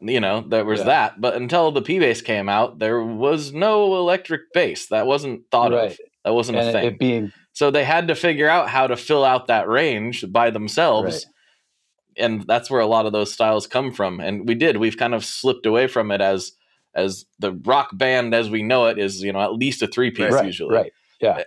you 0.00 0.20
know, 0.20 0.40
there 0.46 0.64
was 0.64 0.80
Yeah. 0.80 0.86
that, 0.86 1.20
but 1.20 1.34
until 1.34 1.70
the 1.72 1.82
P 1.82 1.98
bass 1.98 2.20
came 2.22 2.48
out, 2.48 2.78
there 2.78 3.02
was 3.02 3.52
no 3.52 3.96
electric 3.96 4.52
bass. 4.52 4.86
That 4.88 5.06
wasn't 5.06 5.42
thought 5.50 5.72
right. 5.72 5.90
of. 5.92 5.98
That 6.24 6.34
wasn't 6.34 6.58
And 6.58 6.68
a 6.68 6.72
thing. 6.72 6.96
being 6.98 7.32
so 7.52 7.70
they 7.70 7.84
had 7.84 8.06
to 8.08 8.14
figure 8.14 8.48
out 8.48 8.68
how 8.68 8.86
to 8.86 8.96
fill 8.96 9.24
out 9.24 9.48
that 9.48 9.68
range 9.68 10.24
by 10.30 10.50
themselves. 10.50 11.26
Right. 11.26 12.24
And 12.24 12.42
that's 12.46 12.70
where 12.70 12.80
a 12.80 12.86
lot 12.86 13.06
of 13.06 13.12
those 13.12 13.32
styles 13.32 13.66
come 13.66 13.92
from. 13.92 14.20
And 14.20 14.46
we 14.46 14.54
did. 14.54 14.76
We've 14.76 14.96
kind 14.96 15.14
of 15.14 15.24
slipped 15.24 15.66
away 15.66 15.86
from 15.86 16.10
it 16.10 16.20
as 16.20 16.52
as 16.94 17.26
the 17.38 17.52
rock 17.52 17.90
band 17.96 18.34
as 18.34 18.50
we 18.50 18.62
know 18.62 18.86
it 18.86 18.98
is, 18.98 19.22
you 19.22 19.32
know, 19.32 19.40
at 19.40 19.52
least 19.54 19.82
a 19.82 19.86
three 19.86 20.10
piece 20.10 20.32
right, 20.32 20.44
usually. 20.46 20.74
right. 20.74 20.92
Yeah. 21.20 21.42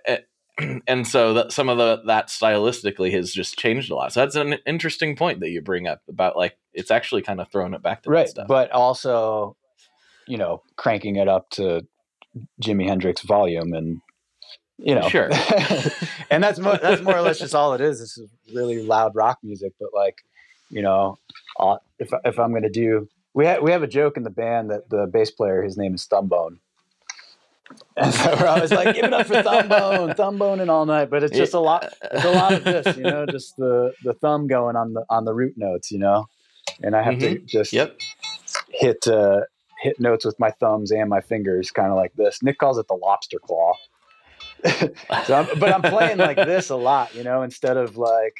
And 0.88 1.08
so 1.08 1.34
that 1.36 1.52
some 1.52 1.70
of 1.70 1.78
the 1.78 2.02
that 2.08 2.28
stylistically 2.28 3.12
has 3.14 3.32
just 3.34 3.58
changed 3.58 3.90
a 3.92 3.96
lot. 3.96 4.14
So 4.14 4.20
that's 4.20 4.36
an 4.36 4.58
interesting 4.66 5.16
point 5.16 5.40
that 5.40 5.50
you 5.50 5.62
bring 5.62 5.88
up 5.88 6.02
about 6.10 6.36
like 6.38 6.58
it's 6.74 6.92
actually 6.92 7.22
kind 7.22 7.40
of 7.42 7.50
throwing 7.52 7.74
it 7.74 7.82
back 7.82 8.04
to 8.04 8.10
that 8.10 8.14
right 8.14 8.30
stuff. 8.30 8.48
but 8.48 8.72
also 8.72 9.56
you 10.28 10.38
know 10.38 10.62
cranking 10.76 11.16
it 11.16 11.28
up 11.28 11.50
to 11.52 11.86
jimi 12.62 12.88
hendrix 12.88 13.22
volume 13.22 13.74
and 13.74 14.00
you 14.78 14.94
know 14.96 15.08
Sure. 15.10 15.30
and 16.30 16.44
that's 16.44 16.60
more 16.60 16.78
that's 16.78 17.02
more 17.02 17.16
or 17.18 17.22
less 17.22 17.40
just 17.40 17.56
all 17.56 17.74
it 17.74 17.82
is 17.82 18.00
this 18.00 18.18
is 18.18 18.30
really 18.54 18.84
loud 18.84 19.14
rock 19.16 19.38
music 19.44 19.74
but 19.80 19.90
like 19.94 20.16
you 20.70 20.82
know 20.82 21.18
if, 22.00 22.10
if 22.24 22.40
i'm 22.40 22.52
going 22.52 22.64
to 22.64 22.70
do 22.70 23.08
we, 23.34 23.46
ha- 23.46 23.60
we 23.62 23.72
have 23.72 23.84
a 23.84 23.88
joke 23.88 24.16
in 24.18 24.24
the 24.24 24.30
band 24.30 24.70
that 24.70 24.90
the 24.90 25.08
bass 25.12 25.32
player 25.32 25.62
his 25.64 25.76
name 25.78 25.94
is 25.96 26.06
thumbone 26.06 26.60
and 27.98 28.14
so 28.14 28.36
we're 28.40 28.48
always 28.48 28.72
like 28.72 28.96
give 28.96 29.06
it 29.06 29.14
up 29.14 29.26
for 29.28 29.42
thumbone 29.44 30.14
thumbone 30.16 30.60
and 30.60 30.70
all 30.72 30.86
night 30.86 31.10
but 31.10 31.24
it's 31.24 31.36
just 31.38 31.54
a 31.54 31.60
lot 31.60 31.94
it's 32.12 32.24
a 32.26 32.32
lot 32.32 32.54
of 32.54 32.64
this 32.64 32.96
you 32.98 33.04
know 33.04 33.26
just 33.26 33.56
the 33.58 33.92
the 34.04 34.14
thumb 34.16 34.48
going 34.48 34.76
on 34.76 34.94
the 34.94 35.04
on 35.10 35.26
the 35.26 35.34
root 35.34 35.54
notes 35.58 35.92
you 35.92 36.00
know 36.00 36.26
and 36.84 36.96
i 36.96 37.02
have 37.04 37.18
to 37.20 37.40
just 37.46 37.74
Yep. 37.74 37.98
hit 38.70 39.08
uh, 39.08 39.42
hit 39.82 40.00
notes 40.00 40.26
with 40.26 40.40
my 40.40 40.52
thumbs 40.60 40.92
and 40.92 41.10
my 41.10 41.22
fingers, 41.22 41.72
kind 41.72 41.90
of 41.90 41.96
like 41.96 42.14
this. 42.16 42.44
Nick 42.44 42.58
calls 42.60 42.78
it 42.78 42.86
the 42.88 42.94
lobster 42.94 43.40
claw. 43.40 43.74
so 45.26 45.34
I'm, 45.34 45.60
but 45.60 45.72
I'm 45.74 45.82
playing 45.82 46.18
like 46.20 46.38
this 46.38 46.70
a 46.70 46.76
lot, 46.76 47.16
you 47.16 47.24
know, 47.24 47.42
instead 47.42 47.78
of 47.78 47.98
like, 47.98 48.36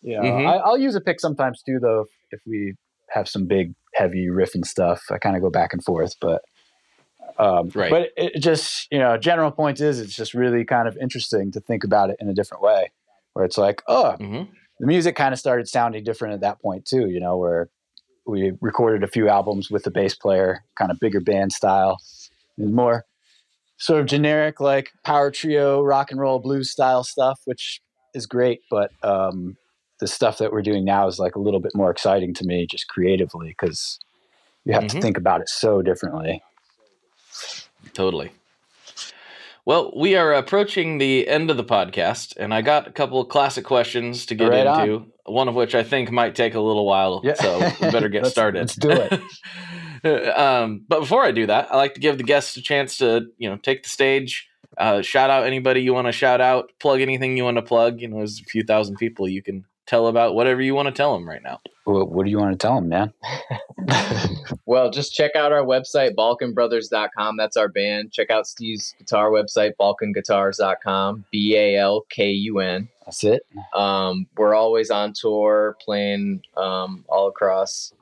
you 0.00 0.16
know, 0.16 0.22
Mhm. 0.22 0.46
I, 0.46 0.56
I'll 0.58 0.78
use 0.78 0.94
a 0.94 1.00
pick 1.00 1.18
sometimes 1.20 1.60
too, 1.62 1.78
though, 1.82 2.04
if 2.30 2.40
we 2.46 2.74
have 3.10 3.28
some 3.28 3.46
big, 3.48 3.72
heavy 3.96 4.28
riff 4.30 4.54
and 4.54 4.64
stuff. 4.64 5.02
I 5.10 5.18
kind 5.18 5.34
of 5.36 5.42
go 5.42 5.50
back 5.50 5.72
and 5.72 5.82
forth, 5.82 6.14
but. 6.20 6.40
Um, 7.42 7.70
Right. 7.74 7.90
But 7.90 8.10
it 8.16 8.40
just, 8.40 8.86
you 8.92 8.98
know, 8.98 9.16
general 9.18 9.50
point 9.50 9.80
is 9.80 9.98
it's 10.00 10.14
just 10.14 10.32
really 10.32 10.64
kind 10.64 10.86
of 10.86 10.96
interesting 10.98 11.50
to 11.52 11.60
think 11.60 11.82
about 11.82 12.10
it 12.10 12.16
in 12.20 12.28
a 12.28 12.34
different 12.34 12.62
way 12.62 12.92
where 13.32 13.44
it's 13.44 13.58
like, 13.58 13.82
oh, 13.88 14.12
hmm 14.12 14.42
the 14.80 14.86
music 14.86 15.14
kind 15.14 15.32
of 15.32 15.38
started 15.38 15.68
sounding 15.68 16.02
different 16.02 16.34
at 16.34 16.40
that 16.40 16.60
point 16.60 16.84
too. 16.84 17.08
You 17.08 17.20
know, 17.20 17.36
where 17.36 17.68
we 18.26 18.52
recorded 18.60 19.04
a 19.04 19.06
few 19.06 19.28
albums 19.28 19.70
with 19.70 19.84
the 19.84 19.92
bass 19.92 20.14
player, 20.14 20.64
kind 20.76 20.90
of 20.90 20.98
bigger 20.98 21.20
band 21.20 21.52
style, 21.52 21.98
and 22.58 22.74
more 22.74 23.04
sort 23.78 24.00
of 24.00 24.06
generic 24.06 24.60
like 24.60 24.90
power 25.04 25.30
trio, 25.30 25.82
rock 25.82 26.10
and 26.10 26.20
roll, 26.20 26.40
blues 26.40 26.70
style 26.70 27.04
stuff, 27.04 27.40
which 27.44 27.80
is 28.14 28.26
great. 28.26 28.60
But 28.70 28.90
um, 29.04 29.56
the 30.00 30.08
stuff 30.08 30.38
that 30.38 30.52
we're 30.52 30.62
doing 30.62 30.84
now 30.84 31.06
is 31.06 31.18
like 31.18 31.36
a 31.36 31.40
little 31.40 31.60
bit 31.60 31.74
more 31.76 31.90
exciting 31.90 32.34
to 32.34 32.44
me, 32.44 32.66
just 32.68 32.88
creatively, 32.88 33.48
because 33.48 34.00
you 34.64 34.72
have 34.72 34.84
Mhm. 34.84 34.90
to 34.90 35.00
think 35.00 35.16
about 35.16 35.40
it 35.42 35.48
so 35.48 35.80
differently. 35.82 36.42
Totally. 37.94 38.30
Well, 39.64 39.92
we 39.96 40.16
are 40.16 40.32
approaching 40.32 40.98
the 40.98 41.28
end 41.28 41.48
of 41.50 41.56
the 41.56 41.62
podcast, 41.64 42.36
and 42.36 42.52
I 42.52 42.62
got 42.62 42.88
a 42.88 42.90
couple 42.90 43.20
of 43.20 43.28
classic 43.28 43.64
questions 43.64 44.26
to 44.26 44.34
get 44.34 44.48
Right 44.50 44.66
on. 44.66 44.80
into. 44.88 45.06
One 45.24 45.46
of 45.46 45.54
which 45.54 45.76
I 45.76 45.84
think 45.84 46.10
might 46.10 46.34
take 46.34 46.54
a 46.54 46.60
little 46.60 46.84
while, 46.84 47.20
Yeah. 47.22 47.34
so 47.34 47.58
we 47.80 47.90
better 47.92 48.08
get 48.08 48.22
Let's- 48.24 48.32
started. 48.32 48.58
let's 48.58 48.74
do 48.74 48.90
it. 48.90 49.12
um, 50.36 50.84
but 50.88 51.00
before 51.00 51.22
I 51.24 51.30
do 51.30 51.46
that, 51.46 51.72
I 51.72 51.76
like 51.76 51.94
to 51.94 52.00
give 52.00 52.18
the 52.18 52.24
guests 52.24 52.56
a 52.56 52.62
chance 52.62 52.98
to, 52.98 53.26
you 53.38 53.48
know, 53.48 53.56
take 53.56 53.84
the 53.84 53.88
stage, 53.88 54.48
uh, 54.78 55.00
shout 55.02 55.30
out 55.30 55.46
anybody 55.46 55.80
you 55.80 55.94
want 55.94 56.08
to 56.08 56.12
shout 56.12 56.40
out, 56.40 56.72
plug 56.80 57.00
anything 57.00 57.36
you 57.36 57.44
want 57.44 57.56
to 57.58 57.62
plug. 57.62 58.00
You 58.00 58.08
know, 58.08 58.16
there's 58.16 58.40
a 58.40 58.44
few 58.44 58.64
thousand 58.64 58.96
people 58.96 59.28
you 59.28 59.42
can 59.42 59.64
tell 59.86 60.06
about 60.06 60.34
whatever 60.34 60.62
you 60.62 60.74
want 60.74 60.86
to 60.86 60.92
tell 60.92 61.12
them 61.14 61.28
right 61.28 61.42
now. 61.42 61.60
What, 61.84 62.10
what 62.10 62.24
do 62.24 62.30
you 62.30 62.38
want 62.38 62.52
to 62.52 62.66
tell 62.66 62.76
them, 62.76 62.88
man? 62.88 63.12
Well, 64.72 64.90
just 64.90 65.12
check 65.12 65.36
out 65.36 65.52
our 65.52 65.64
website, 65.64 66.14
balkunbrothers.com. 66.14 67.36
That's 67.36 67.58
our 67.58 67.68
band. 67.68 68.10
Check 68.10 68.30
out 68.30 68.46
Steve's 68.46 68.94
guitar 68.96 69.30
website, 69.30 69.72
balkunguitars.com, 69.78 71.26
B 71.30 71.56
A 71.56 71.76
L 71.76 72.06
K 72.08 72.30
U 72.30 72.60
N. 72.60 72.88
That's 73.04 73.22
it. 73.22 73.42
Um, 73.74 74.26
we're 74.36 74.54
always 74.54 74.90
on 74.90 75.12
tour, 75.14 75.76
playing 75.84 76.42
um, 76.56 77.04
all 77.08 77.28
across 77.28 77.92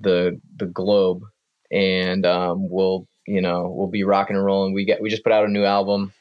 the 0.00 0.40
the 0.56 0.66
globe, 0.66 1.24
and 1.72 2.24
um, 2.24 2.68
we'll 2.68 3.08
you 3.26 3.40
know 3.40 3.72
we'll 3.74 3.88
be 3.88 4.04
rocking 4.04 4.36
and 4.36 4.44
rolling. 4.44 4.74
We 4.74 4.84
get 4.84 5.02
we 5.02 5.08
just 5.08 5.24
put 5.24 5.32
out 5.32 5.46
a 5.46 5.48
new 5.48 5.64
album 5.64 6.12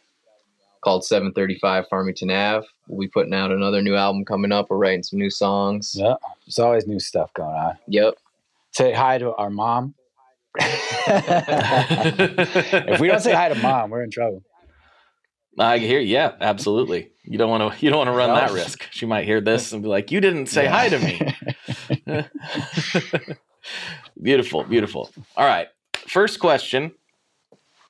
called 0.87 1.03
735 1.03 1.89
Farmington 1.89 2.31
Ave. 2.31 2.65
We'll 2.87 3.01
be 3.01 3.09
putting 3.09 3.33
out 3.33 3.51
another 3.51 3.81
new 3.81 3.95
album 3.95 4.23
coming 4.23 4.53
up. 4.53 4.69
We're 4.69 4.77
writing 4.77 5.03
some 5.03 5.19
new 5.19 5.29
songs. 5.29 5.91
Yeah, 5.93 6.13
there's 6.45 6.59
always 6.59 6.87
new 6.87 7.01
stuff 7.01 7.33
going 7.33 7.53
on. 7.53 7.77
Yep. 7.89 8.13
Say 8.71 8.93
hi 8.93 9.17
to 9.17 9.33
our 9.35 9.49
mom. 9.49 9.95
if 10.57 10.69
we 13.01 13.09
don't 13.09 13.19
say 13.19 13.33
hi 13.33 13.49
to 13.49 13.55
mom, 13.55 13.89
we're 13.89 14.01
in 14.03 14.11
trouble. 14.11 14.43
I 15.59 15.77
hear, 15.79 15.99
yeah, 15.99 16.35
absolutely. 16.39 17.11
You 17.25 17.37
don't 17.37 17.49
want 17.49 17.73
to, 17.73 17.85
you 17.85 17.89
don't 17.89 17.97
want 17.97 18.07
to 18.07 18.13
run 18.13 18.33
that 18.33 18.51
risk. 18.51 18.87
She 18.91 19.05
might 19.05 19.25
hear 19.25 19.41
this 19.41 19.73
and 19.73 19.83
be 19.83 19.89
like, 19.89 20.09
"You 20.09 20.21
didn't 20.21 20.45
say 20.45 20.63
Yeah. 20.63 20.71
hi 20.71 20.87
to 20.87 20.99
me." 20.99 21.19
beautiful, 24.23 24.63
beautiful. 24.63 25.11
All 25.35 25.45
right. 25.45 25.67
First 26.07 26.39
question. 26.39 26.93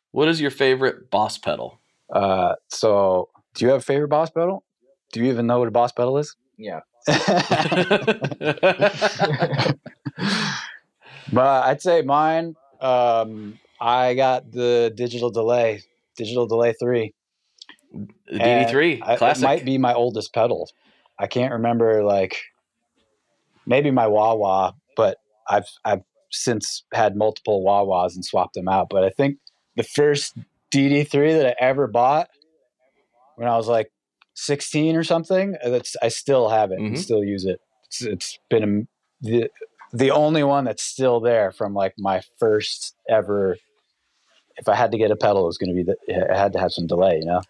What 0.10 0.30
is 0.30 0.42
your 0.42 0.50
favorite 0.50 1.12
boss 1.12 1.38
pedal? 1.38 1.80
Uh, 2.12 2.56
so, 2.70 3.30
do 3.54 3.66
you 3.66 3.72
have 3.72 3.80
a 3.80 3.84
favorite 3.84 4.10
boss 4.10 4.30
pedal? 4.30 4.64
Do 5.12 5.22
you 5.22 5.30
even 5.32 5.48
know 5.48 5.60
what 5.60 5.68
a 5.68 5.72
boss 5.72 5.92
pedal 5.92 6.18
is? 6.18 6.36
Yeah. 6.58 6.82
but 11.32 11.64
I'd 11.64 11.82
say 11.82 12.02
mine. 12.02 12.56
Um, 12.82 13.60
I 13.80 14.14
got 14.16 14.52
the 14.52 14.92
digital 14.96 15.30
delay, 15.30 15.84
digital 16.18 16.48
delay 16.48 16.74
three. 16.74 17.14
The 17.94 18.40
DD3 18.40 19.02
I- 19.04 19.16
classic. 19.16 19.44
It 19.44 19.46
might 19.46 19.66
be 19.66 19.78
my 19.78 19.94
oldest 19.94 20.34
pedal. 20.34 20.70
I 21.20 21.28
can't 21.28 21.54
remember 21.54 22.04
like 22.04 22.38
maybe 23.66 23.92
my 23.92 24.08
wah 24.08 24.36
wah, 24.36 24.74
but 24.96 25.18
I've 25.48 25.68
I've 25.86 26.02
since 26.32 26.84
had 26.94 27.16
multiple 27.16 27.64
wah 27.64 27.84
wahs 27.84 28.16
and 28.16 28.26
swapped 28.26 28.54
them 28.54 28.68
out. 28.68 28.90
But 28.90 29.04
I 29.04 29.10
think 29.10 29.38
the 29.76 29.84
first 29.84 30.36
DD3 30.74 31.34
that 31.38 31.48
I 31.48 31.56
ever 31.64 31.88
bought 31.88 32.28
when 33.36 33.48
I 33.48 33.56
was 33.56 33.68
like 33.68 33.92
16 34.36 34.96
or 34.96 35.04
something, 35.04 35.56
that's 35.64 35.96
I 36.02 36.10
still 36.10 36.50
have 36.50 36.72
it 36.72 36.80
and 36.80 36.96
Mhm. 36.96 36.98
still 37.00 37.24
use 37.24 37.46
it. 37.46 37.60
It's, 37.86 38.02
it's 38.02 38.40
been 38.50 38.64
a, 38.64 39.26
the 39.26 39.50
the 39.94 40.12
only 40.12 40.44
one 40.44 40.66
that's 40.66 40.84
still 40.84 41.20
there 41.22 41.52
from 41.52 41.74
like 41.74 41.94
my 41.98 42.22
first 42.40 42.96
ever. 43.10 43.58
If 44.58 44.68
I 44.68 44.76
had 44.76 44.92
to 44.92 44.98
get 44.98 45.12
a 45.12 45.16
pedal, 45.16 45.44
it 45.44 45.48
was 45.48 45.58
going 45.58 45.70
to 45.70 45.76
be 45.76 45.84
that 45.84 45.98
it 46.08 46.36
had 46.36 46.54
to 46.54 46.60
have 46.60 46.72
some 46.72 46.88
delay, 46.88 47.18
you 47.20 47.26
know. 47.26 47.42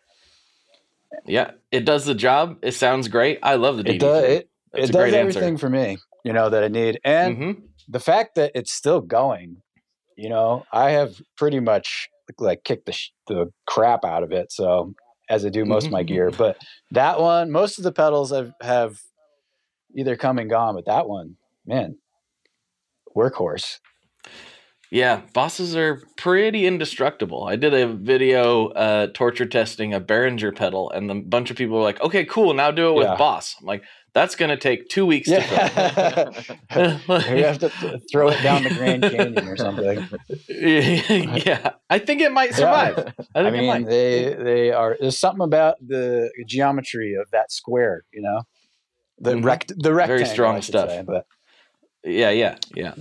yeah, 1.26 1.52
it 1.72 1.86
does 1.86 2.06
the 2.06 2.14
job. 2.16 2.58
It 2.62 2.74
sounds 2.74 3.08
great. 3.08 3.40
I 3.42 3.56
love 3.56 3.78
the 3.78 3.84
DD3. 3.84 3.96
It 3.96 4.00
does. 4.00 4.24
It, 4.24 4.50
it 4.74 4.92
does 4.92 5.14
everything 5.14 5.54
answer. 5.54 5.58
for 5.58 5.70
me, 5.70 5.98
you 6.24 6.34
know, 6.34 6.50
that 6.50 6.64
I 6.64 6.68
need, 6.68 7.00
and 7.04 7.38
Mhm. 7.38 7.62
the 7.88 8.00
fact 8.00 8.36
that 8.36 8.52
it's 8.56 8.72
still 8.72 9.02
going. 9.02 9.62
You 10.16 10.30
know, 10.30 10.66
I 10.74 10.92
have 10.92 11.22
pretty 11.38 11.60
much 11.60 12.10
like 12.40 12.64
kick 12.64 12.86
the 12.86 12.92
sh- 12.92 13.12
the 13.28 13.52
crap 13.66 14.04
out 14.06 14.24
of 14.24 14.32
it. 14.32 14.52
So 14.52 14.94
as 15.30 15.46
I 15.46 15.50
do 15.50 15.66
most 15.66 15.88
of 15.88 15.92
my 15.92 16.04
gear, 16.04 16.32
but 16.32 16.58
that 16.92 17.20
one, 17.20 17.52
most 17.52 17.78
of 17.78 17.84
the 17.84 17.92
pedals 17.92 18.32
have 18.32 18.54
have 18.62 19.00
either 19.96 20.16
come 20.16 20.38
and 20.40 20.50
gone, 20.50 20.76
but 20.76 20.86
that 20.86 21.08
one, 21.08 21.38
man, 21.66 21.98
workhorse. 23.16 23.80
Yeah, 24.90 25.22
bosses 25.34 25.76
are 25.76 26.02
pretty 26.16 26.66
indestructible. 26.66 27.44
I 27.44 27.58
did 27.58 27.74
a 27.74 27.88
video 27.94 28.68
uh, 28.68 29.08
torture 29.14 29.46
testing 29.46 29.94
a 29.94 30.00
Behringer 30.00 30.56
pedal, 30.56 30.90
and 30.92 31.12
a 31.12 31.16
bunch 31.16 31.52
of 31.52 31.58
people 31.58 31.76
were 31.78 31.84
like, 31.84 32.00
"Okay, 32.00 32.24
cool, 32.24 32.54
now 32.54 32.72
do 32.72 32.90
it 32.90 32.94
with 32.94 33.08
Yeah. 33.08 33.18
Boss." 33.18 33.58
I'm 33.60 33.66
like, 33.66 33.84
"That's 34.18 34.36
gonna 34.36 34.58
take 34.58 34.90
two 34.90 35.06
weeks 35.06 35.28
to 35.30 35.36
Yeah, 35.36 36.30
film." 36.70 37.22
you 37.38 37.44
have 37.44 37.60
to 37.60 37.70
th- 37.70 38.02
throw 38.12 38.30
it 38.30 38.42
down 38.42 38.64
the 38.64 38.70
Grand 38.72 39.04
Canyon 39.04 39.48
or 39.48 39.56
something. 39.58 40.08
yeah, 40.50 41.72
I 41.90 42.00
think 42.00 42.22
it 42.22 42.32
might 42.32 42.54
survive. 42.56 42.98
I 43.36 43.40
I 43.40 43.44
think 43.44 43.56
it 43.56 43.58
mean, 43.60 43.68
might. 43.68 43.86
they 43.88 44.34
they 44.34 44.72
are. 44.72 44.98
There's 45.00 45.18
something 45.18 45.44
about 45.44 45.76
the 45.86 46.30
geometry 46.48 47.14
of 47.16 47.30
that 47.32 47.52
square, 47.52 48.04
you 48.12 48.22
know, 48.22 48.42
the 49.20 49.34
Mhm. 49.36 49.46
rect 49.46 49.72
the 49.78 49.94
rectangle. 49.94 50.18
Very 50.18 50.26
strong 50.34 50.62
stuff. 50.62 50.90
say, 50.90 51.04
but 51.06 51.26
Yeah, 52.04 52.30
yeah, 52.32 52.58
yeah. 52.76 52.96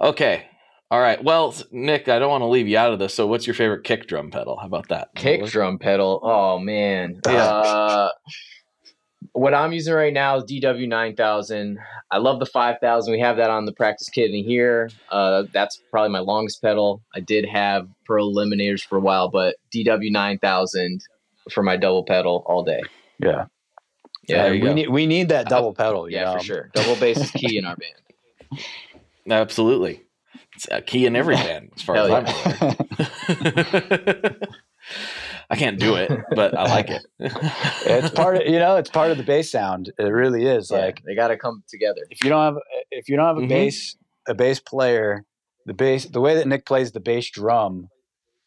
Okay. 0.00 0.46
All 0.90 1.00
right. 1.00 1.22
Well, 1.24 1.54
Nick, 1.72 2.08
I 2.08 2.18
don't 2.18 2.30
want 2.30 2.42
to 2.42 2.46
leave 2.46 2.68
you 2.68 2.78
out 2.78 2.92
of 2.92 2.98
this. 3.00 3.14
So, 3.14 3.26
what's 3.26 3.46
your 3.46 3.54
favorite 3.54 3.82
kick 3.84 4.06
drum 4.06 4.30
pedal? 4.30 4.56
How 4.60 4.66
about 4.66 4.88
that? 4.90 5.08
kick 5.16 5.44
drum 5.46 5.78
pedal. 5.78 6.20
Oh 6.22 6.58
man. 6.58 7.20
Yeah. 7.26 7.44
Uh, 7.46 8.10
what 9.34 9.52
I'm 9.54 9.72
using 9.72 9.92
right 9.94 10.12
now 10.12 10.36
is 10.38 10.44
DW 10.44 10.88
9000. 10.88 11.78
I 12.10 12.18
love 12.18 12.38
the 12.40 12.46
5000. 12.46 13.12
We 13.12 13.20
have 13.20 13.36
that 13.36 13.50
on 13.50 13.66
the 13.66 13.72
practice 13.72 14.08
kit 14.08 14.30
in 14.30 14.44
here. 14.44 14.88
Uh, 15.10 15.44
that's 15.52 15.82
probably 15.90 16.10
my 16.10 16.20
longest 16.20 16.62
pedal. 16.62 17.02
I 17.14 17.20
did 17.20 17.44
have 17.44 17.86
Pearl 18.06 18.32
Eliminators 18.34 18.80
for 18.82 18.96
a 18.96 19.00
while, 19.00 19.28
but 19.30 19.56
DW 19.74 20.10
9000 20.10 21.00
for 21.52 21.62
my 21.62 21.76
double 21.76 22.04
pedal 22.04 22.42
all 22.46 22.62
day. 22.64 22.80
yeah, 23.18 23.44
Yeah, 24.28 24.50
we 24.50 24.60
go. 24.60 24.72
need 24.72 24.88
we 24.88 25.06
need 25.06 25.28
that 25.28 25.48
double 25.48 25.74
pedal. 25.74 26.08
you 26.08 26.16
Yeah, 26.16 26.24
know? 26.24 26.38
for 26.38 26.44
sure. 26.44 26.70
Double 26.72 26.96
bass 26.96 27.18
is 27.18 27.30
key 27.32 27.58
in 27.58 27.64
our 27.66 27.76
band. 27.76 28.62
Absolutely. 29.30 30.02
It's 30.54 30.68
a 30.70 30.80
key 30.80 31.04
in 31.06 31.16
every 31.16 31.34
band, 31.46 31.72
as 31.76 31.82
far 31.82 31.96
as 31.96 32.08
Hell 32.08 32.24
I'm 33.28 33.36
aware. 33.36 34.36
I 35.50 35.56
can't 35.56 35.78
do 35.78 35.94
it, 35.96 36.10
but 36.34 36.56
I 36.56 36.64
like 36.64 36.88
it. 36.90 37.06
it's 37.18 38.10
part 38.10 38.36
of 38.36 38.42
you 38.46 38.58
know 38.58 38.76
it's 38.76 38.90
part 38.90 39.10
of 39.10 39.16
the 39.18 39.22
bass 39.24 39.50
sound. 39.50 39.92
It 39.98 40.02
really 40.04 40.46
is. 40.46 40.70
Yeah, 40.70 40.78
Like 40.78 41.02
they 41.04 41.14
got 41.14 41.28
to 41.28 41.36
come 41.36 41.62
together. 41.68 42.00
if 42.10 42.22
you 42.24 42.30
don't 42.30 42.42
have 42.42 42.56
if 42.90 43.08
you 43.08 43.16
don't 43.16 43.26
have 43.26 43.36
a 43.38 43.40
Mhm. 43.46 43.48
bass 43.48 43.96
a 44.26 44.34
bass 44.34 44.58
player, 44.60 45.24
the 45.66 45.74
bass 45.74 46.06
the 46.06 46.20
way 46.20 46.34
that 46.36 46.46
Nick 46.48 46.64
plays 46.66 46.92
the 46.92 47.00
bass 47.00 47.28
drum 47.30 47.88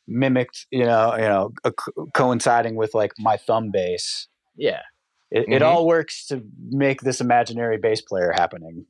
mimicked 0.08 0.66
you 0.72 0.86
know 0.86 1.14
you 1.16 1.22
know 1.24 1.52
a, 1.64 1.72
co- 1.72 2.08
coinciding 2.14 2.76
with 2.76 2.94
like 2.94 3.12
my 3.20 3.38
thumb 3.38 3.70
bass. 3.72 4.28
Yeah. 4.56 4.82
It, 5.30 5.46
it 5.50 5.62
Mhm. 5.62 5.66
all 5.66 5.86
works 5.86 6.26
to 6.28 6.42
make 6.70 7.02
this 7.02 7.20
imaginary 7.22 7.78
bass 7.78 8.02
player 8.02 8.32
happening. 8.34 8.86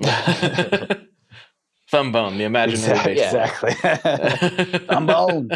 Thumbone, 1.92 2.38
the 2.38 2.44
imaginary 2.44 3.12
Exactly. 3.12 3.74
bass. 3.82 3.98
exactly. 4.04 4.78
Thumbone. 4.86 5.48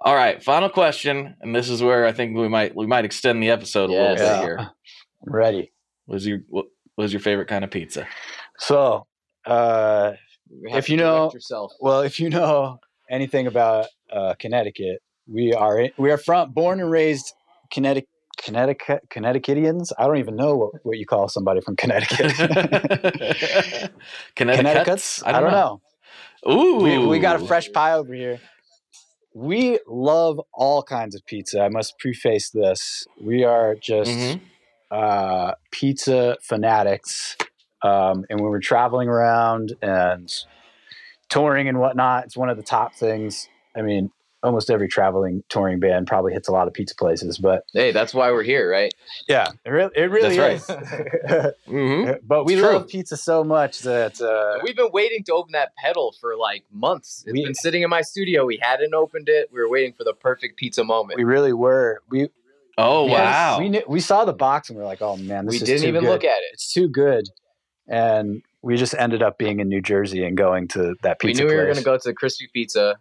All 0.00 0.14
right, 0.14 0.42
final 0.42 0.68
question, 0.68 1.34
and 1.40 1.54
this 1.54 1.68
is 1.68 1.82
where 1.82 2.06
I 2.06 2.12
think 2.12 2.36
we 2.36 2.48
might 2.48 2.74
we 2.76 2.86
might 2.86 3.04
extend 3.04 3.42
the 3.42 3.50
episode 3.50 3.90
a 3.90 3.92
little 3.92 4.14
bit 4.14 4.22
Yeah. 4.24 4.40
here. 4.42 4.58
I'm 4.60 5.32
ready. 5.32 5.72
Was 6.06 6.26
your 6.26 6.40
what 6.48 6.66
was 6.96 7.12
your 7.12 7.20
favorite 7.20 7.48
kind 7.48 7.64
of 7.64 7.70
pizza? 7.70 8.06
So, 8.58 9.06
uh, 9.44 10.12
If 10.64 10.88
you 10.88 10.96
know- 10.96 11.30
yourself. 11.34 11.72
well, 11.80 12.00
if 12.02 12.20
you 12.20 12.30
know 12.30 12.78
anything 13.10 13.46
about 13.48 13.86
uh, 14.10 14.34
Connecticut, 14.38 15.02
we 15.26 15.52
are 15.52 15.88
we 15.98 16.10
are 16.12 16.18
from 16.18 16.52
born 16.52 16.80
and 16.80 16.90
raised 16.90 17.32
Connecticut. 17.72 18.08
Connecticut 18.40 19.02
Connecticutians. 19.10 19.92
I 19.98 20.06
don't 20.06 20.18
even 20.18 20.36
know 20.36 20.54
what, 20.54 20.74
what 20.84 20.96
you 20.96 21.06
call 21.06 21.28
somebody 21.28 21.60
from 21.60 21.74
Connecticut. 21.74 22.32
Connecticut? 22.36 23.90
Connecticut's? 24.36 25.24
I 25.24 25.40
don't, 25.40 25.50
know. 25.50 25.80
Ooh, 26.48 26.76
We, 26.80 26.98
we 27.04 27.18
got 27.18 27.34
a 27.42 27.44
fresh 27.44 27.70
pie 27.72 27.94
over 27.94 28.14
here. 28.14 28.38
We 29.34 29.78
love 29.86 30.40
all 30.52 30.82
kinds 30.82 31.14
of 31.14 31.24
pizza. 31.26 31.62
I 31.62 31.68
must 31.68 31.98
preface 31.98 32.50
this. 32.50 33.06
We 33.20 33.44
are 33.44 33.74
just 33.74 34.10
Mhm. 34.10 34.40
uh, 34.90 35.52
pizza 35.70 36.36
fanatics. 36.42 37.36
Um, 37.82 38.24
and 38.30 38.40
when 38.40 38.50
we're 38.50 38.58
traveling 38.60 39.08
around 39.08 39.74
and 39.82 40.32
touring 41.28 41.68
and 41.68 41.78
whatnot, 41.78 42.24
it's 42.24 42.36
one 42.36 42.48
of 42.48 42.56
the 42.56 42.62
top 42.62 42.94
things. 42.94 43.48
I 43.76 43.82
mean, 43.82 44.10
almost 44.42 44.70
every 44.70 44.86
traveling 44.88 45.42
touring 45.48 45.80
band 45.80 46.06
probably 46.06 46.32
hits 46.32 46.48
a 46.48 46.52
lot 46.52 46.68
of 46.68 46.74
pizza 46.74 46.94
places, 46.94 47.38
but 47.38 47.64
Hey, 47.72 47.90
that's 47.90 48.14
why 48.14 48.30
we're 48.30 48.42
here, 48.44 48.70
right? 48.70 48.92
yeah, 49.28 49.48
it 49.64 49.70
really, 49.70 49.90
it 49.96 50.10
really 50.10 50.36
That's 50.36 50.68
is. 50.70 50.76
Mhm. 51.68 52.20
but 52.26 52.44
we 52.44 52.54
true. 52.54 52.62
love 52.62 52.88
pizza 52.88 53.16
so 53.16 53.42
much 53.44 53.80
that 53.80 54.20
uh, 54.20 54.60
We've 54.62 54.76
been 54.76 54.90
waiting 54.92 55.24
to 55.24 55.32
open 55.34 55.52
that 55.52 55.74
pedal 55.76 56.14
for 56.20 56.36
like 56.36 56.64
months. 56.72 57.24
It's 57.26 57.32
We- 57.32 57.44
been 57.44 57.54
sitting 57.54 57.82
in 57.82 57.90
my 57.90 58.02
studio. 58.02 58.44
We 58.46 58.58
hadn't 58.62 58.94
opened 58.94 59.28
it. 59.28 59.48
We 59.52 59.60
were 59.60 59.68
waiting 59.68 59.92
for 59.92 60.04
the 60.04 60.14
perfect 60.14 60.56
pizza 60.56 60.84
moment. 60.84 61.16
we 61.18 61.24
really 61.24 61.52
were. 61.52 62.00
We 62.10 62.28
Oh 62.80 63.08
Yes, 63.08 63.18
wow. 63.18 63.58
We 63.58 63.68
knew, 63.70 63.82
we 63.88 63.98
saw 63.98 64.24
the 64.24 64.32
box 64.32 64.68
and 64.70 64.78
we 64.78 64.84
are 64.84 64.86
like, 64.86 65.02
oh 65.02 65.16
man, 65.16 65.46
this 65.46 65.60
We 65.60 65.66
didn't 65.66 65.88
even 65.88 66.02
good. 66.04 66.10
look 66.10 66.24
at 66.24 66.38
it. 66.38 66.50
It's 66.52 66.72
too 66.72 66.86
good, 66.88 67.24
and 67.88 68.40
we 68.62 68.76
just 68.76 68.94
ended 68.94 69.20
up 69.22 69.36
being 69.36 69.58
in 69.60 69.68
New 69.68 69.80
Jersey 69.82 70.24
and 70.24 70.36
going 70.36 70.68
to 70.68 70.94
that 71.02 71.18
pizza. 71.18 71.42
We 71.42 71.48
knew 71.48 71.52
we 71.52 71.58
were 71.58 71.64
going 71.64 71.76
to 71.78 71.82
go 71.82 71.96
to 71.96 72.02
the 72.08 72.14
Crispy 72.14 72.48
Pizza, 72.52 72.96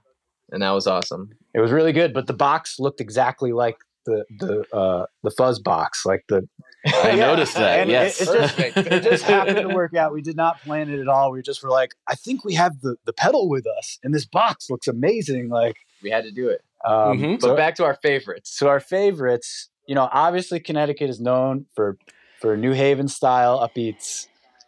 and 0.52 0.62
that 0.62 0.72
was 0.72 0.88
awesome. 0.88 1.32
It 1.54 1.60
was 1.60 1.72
really 1.72 1.94
good, 1.94 2.14
but 2.14 2.28
the 2.28 2.34
box 2.34 2.80
looked 2.80 3.02
exactly 3.02 3.52
like 3.54 3.78
the 4.06 4.26
the 4.40 4.66
uh, 4.76 5.06
the 5.24 5.32
fuzz 5.32 5.60
box, 5.60 6.06
like 6.06 6.24
the. 6.30 6.48
I 6.88 7.16
noticed 7.16 7.56
that. 7.56 7.82
And 7.82 7.90
yes. 7.90 8.22
it, 8.22 8.26
just 8.26 8.60
it 8.60 9.04
just 9.04 9.24
happened 9.24 9.58
to 9.68 9.76
work 9.76 9.94
out. 9.96 10.14
We 10.14 10.22
did 10.22 10.38
not 10.38 10.62
plan 10.62 10.90
it 10.90 11.00
at 11.00 11.08
all. 11.10 11.32
We 11.32 11.42
just 11.42 11.62
were 11.62 11.70
like, 11.70 11.96
I 12.08 12.16
think 12.16 12.46
we 12.46 12.54
have 12.54 12.80
the 12.82 12.96
the 13.06 13.12
pedal 13.14 13.50
with 13.50 13.66
us, 13.68 14.00
and 14.04 14.14
this 14.14 14.26
box 14.26 14.70
looks 14.70 14.88
amazing. 14.88 15.50
Like, 15.50 15.76
We 16.02 16.10
had 16.12 16.24
to 16.24 16.32
do 16.32 16.48
it. 16.48 16.62
um, 16.86 17.18
Mhm. 17.20 17.42
so 17.42 17.50
But 17.50 17.58
back 17.58 17.76
to 17.76 17.84
our 17.84 17.96
favorites. 17.96 18.58
So 18.58 18.70
our 18.70 18.80
favorites, 18.80 19.70
you 19.88 19.96
know, 19.96 20.08
obviously 20.14 20.60
Connecticut 20.62 21.10
is 21.10 21.20
known 21.20 21.66
for 21.76 21.98
for 22.40 22.56
New 22.56 22.72
Haven 22.72 23.08
style 23.10 23.60
apizza. 23.68 24.28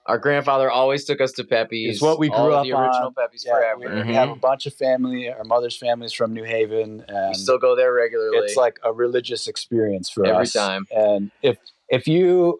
Our 0.09 0.17
grandfather 0.17 0.71
always 0.71 1.05
took 1.05 1.21
us 1.21 1.31
to 1.33 1.43
Pepe's. 1.43 1.95
It's 1.95 2.01
what 2.01 2.17
we 2.17 2.29
grew 2.29 2.51
up 2.53 2.61
of 2.61 2.63
the 2.65 2.73
original 2.73 3.07
on. 3.07 3.13
Pepe's 3.13 3.45
Yeah, 3.45 3.75
we, 3.77 3.85
forever. 3.85 4.07
we 4.07 4.13
have 4.15 4.29
a 4.29 4.35
bunch 4.35 4.65
of 4.65 4.73
family. 4.73 5.29
Our 5.31 5.43
mother's 5.43 5.77
family 5.77 6.07
is 6.07 6.13
from 6.13 6.33
New 6.33 6.43
Haven, 6.43 7.05
We 7.27 7.33
still 7.35 7.59
go 7.59 7.75
there 7.75 7.93
regularly. 7.93 8.37
it's 8.39 8.55
like 8.55 8.79
a 8.83 8.91
religious 8.91 9.47
experience 9.47 10.09
for 10.09 10.25
Every 10.25 10.41
us 10.43 10.53
time. 10.53 10.85
And 10.91 11.29
if 11.43 11.57
if 11.89 12.07
you 12.07 12.59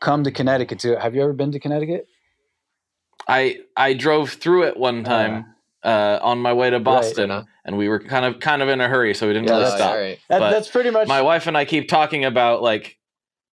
come 0.00 0.24
to 0.24 0.30
Connecticut, 0.30 0.78
too, 0.78 0.96
have 0.96 1.14
you 1.14 1.22
ever 1.22 1.32
been 1.34 1.52
to 1.52 1.60
Connecticut? 1.60 2.06
I 3.28 3.58
I 3.76 3.92
drove 3.94 4.30
through 4.32 4.64
it 4.64 4.76
one 4.78 5.04
time 5.04 5.44
uh, 5.84 6.18
on 6.22 6.38
my 6.38 6.52
way 6.54 6.70
to 6.70 6.80
Boston, 6.80 7.28
Right. 7.30 7.44
and 7.64 7.76
we 7.76 7.88
were 7.88 7.98
kind 8.00 8.24
of 8.24 8.40
kind 8.40 8.62
of 8.62 8.68
in 8.70 8.80
a 8.80 8.88
hurry, 8.88 9.12
so 9.14 9.26
we 9.26 9.34
didn't 9.34 9.48
Yeah, 9.48 9.58
really 9.58 9.70
stop. 9.76 9.90
all 9.92 9.98
right. 10.00 10.18
That, 10.28 10.38
But 10.38 10.50
that's 10.50 10.68
pretty 10.70 10.90
much. 10.90 11.06
My 11.06 11.20
wife 11.20 11.46
and 11.46 11.56
I 11.56 11.64
keep 11.66 11.88
talking 11.88 12.24
about 12.24 12.62
like 12.62 12.96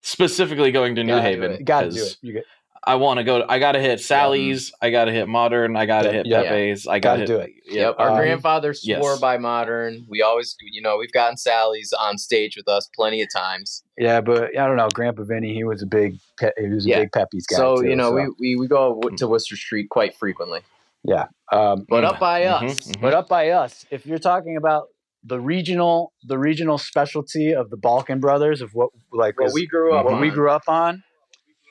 specifically 0.04 0.72
going 0.72 0.96
to 0.96 1.04
New 1.04 1.14
Gotta 1.14 1.22
do 1.24 1.28
Haven. 1.42 1.52
it. 1.54 1.60
you 1.60 1.66
got 1.66 1.82
to 1.82 1.90
do 1.90 1.96
'cause 2.00 2.18
it. 2.24 2.46
You 2.88 2.92
get, 2.92 2.92
I 2.92 2.96
want 2.96 3.18
to 3.18 3.24
go. 3.24 3.46
I 3.48 3.60
got 3.60 3.74
to 3.74 3.80
hit 3.80 4.00
Sally's. 4.00 4.72
I 4.82 4.90
got 4.92 5.06
to 5.06 5.12
hit 5.12 5.28
Modern. 5.28 5.76
I 5.76 5.86
got 5.86 6.04
to 6.04 6.10
Yeah, 6.10 6.14
hit 6.14 6.26
yeah. 6.28 6.42
Pepe's. 6.44 6.88
I 6.88 7.00
got 7.00 7.18
Gotta 7.18 7.26
do 7.28 7.38
it. 7.38 7.52
Yep. 7.68 7.96
Our 8.00 8.10
Um, 8.12 8.18
grandfather 8.18 8.74
swore 8.74 9.12
yes. 9.12 9.20
by 9.20 9.38
modern. 9.38 10.06
We 10.10 10.22
always, 10.22 10.56
you 10.62 10.82
know, 10.82 10.98
we've 10.98 11.12
gotten 11.12 11.38
Sally's 11.38 11.94
on 11.94 12.18
stage 12.18 12.56
with 12.58 12.68
us 12.68 12.90
plenty 12.96 13.22
of 13.22 13.30
times. 13.36 13.84
yeah, 13.98 14.22
but 14.22 14.58
I 14.58 14.68
don't 14.68 14.78
know. 14.78 14.90
Grandpa 14.94 15.24
Vinny, 15.24 15.54
he 15.54 15.64
was 15.64 15.82
a 15.82 15.86
big, 15.88 16.18
pe- 16.40 16.52
he 16.58 16.68
was 16.68 16.86
a 16.86 16.90
Yeah. 16.90 17.00
big 17.02 17.12
Pepe's 17.12 17.46
guy. 17.48 17.56
so 17.58 17.82
too, 17.82 17.90
you 17.90 17.96
know, 17.96 18.10
so, 18.10 18.16
we, 18.16 18.30
we 18.40 18.56
we 18.62 18.68
go 18.68 19.00
to 19.18 19.28
Wooster 19.28 19.56
Street 19.56 19.90
quite 19.90 20.16
frequently. 20.16 20.62
Yeah, 21.04 21.26
um, 21.52 21.86
But 21.88 22.04
up 22.04 22.20
by 22.20 22.42
Mhm, 22.44 22.70
us, 22.72 22.80
mhm. 22.88 23.02
But 23.02 23.14
up 23.14 23.28
by 23.30 23.50
us, 23.50 23.86
if 23.92 24.06
you're 24.08 24.18
talking 24.18 24.58
about 24.58 24.88
the 25.24 25.40
regional, 25.40 26.14
the 26.24 26.38
regional 26.38 26.78
specialty 26.78 27.54
of 27.54 27.70
the 27.70 27.78
Balkun 27.78 28.20
Brothers 28.20 28.62
of 28.62 28.74
what 28.74 28.90
like 29.12 29.40
what 29.40 29.48
is- 29.48 29.54
we 29.54 29.66
grew 29.68 29.94
up 29.96 30.06
what 30.06 30.16
on. 30.16 30.22
we 30.22 30.30
grew 30.30 30.50
up 30.52 30.64
on, 30.68 31.04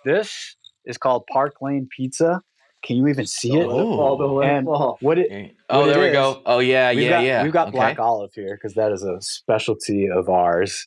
this 0.05 0.57
is 0.85 0.99
called 0.99 1.25
Park 1.33 1.57
Lane 1.61 1.89
Pizza. 1.95 2.43
Can 2.83 2.97
you 2.97 3.09
even 3.09 3.27
see 3.27 3.57
it? 3.57 3.67
Oh. 3.67 4.41
And 4.41 4.67
what 4.67 5.19
it? 5.19 5.55
Oh, 5.71 5.81
What 5.81 5.89
it 5.89 5.93
there 5.95 6.01
we 6.03 6.09
is, 6.09 6.13
go. 6.13 6.43
Oh 6.45 6.59
yeah, 6.59 6.91
we've 6.93 7.05
yeah, 7.05 7.11
got, 7.11 7.25
yeah. 7.25 7.43
We've 7.43 7.53
got 7.53 7.69
Okay. 7.69 7.77
black 7.79 7.99
olive 7.99 8.33
here 8.35 8.57
because 8.57 8.75
that 8.75 8.93
is 8.93 9.03
a 9.03 9.17
specialty 9.23 10.09
of 10.11 10.29
ours. 10.29 10.87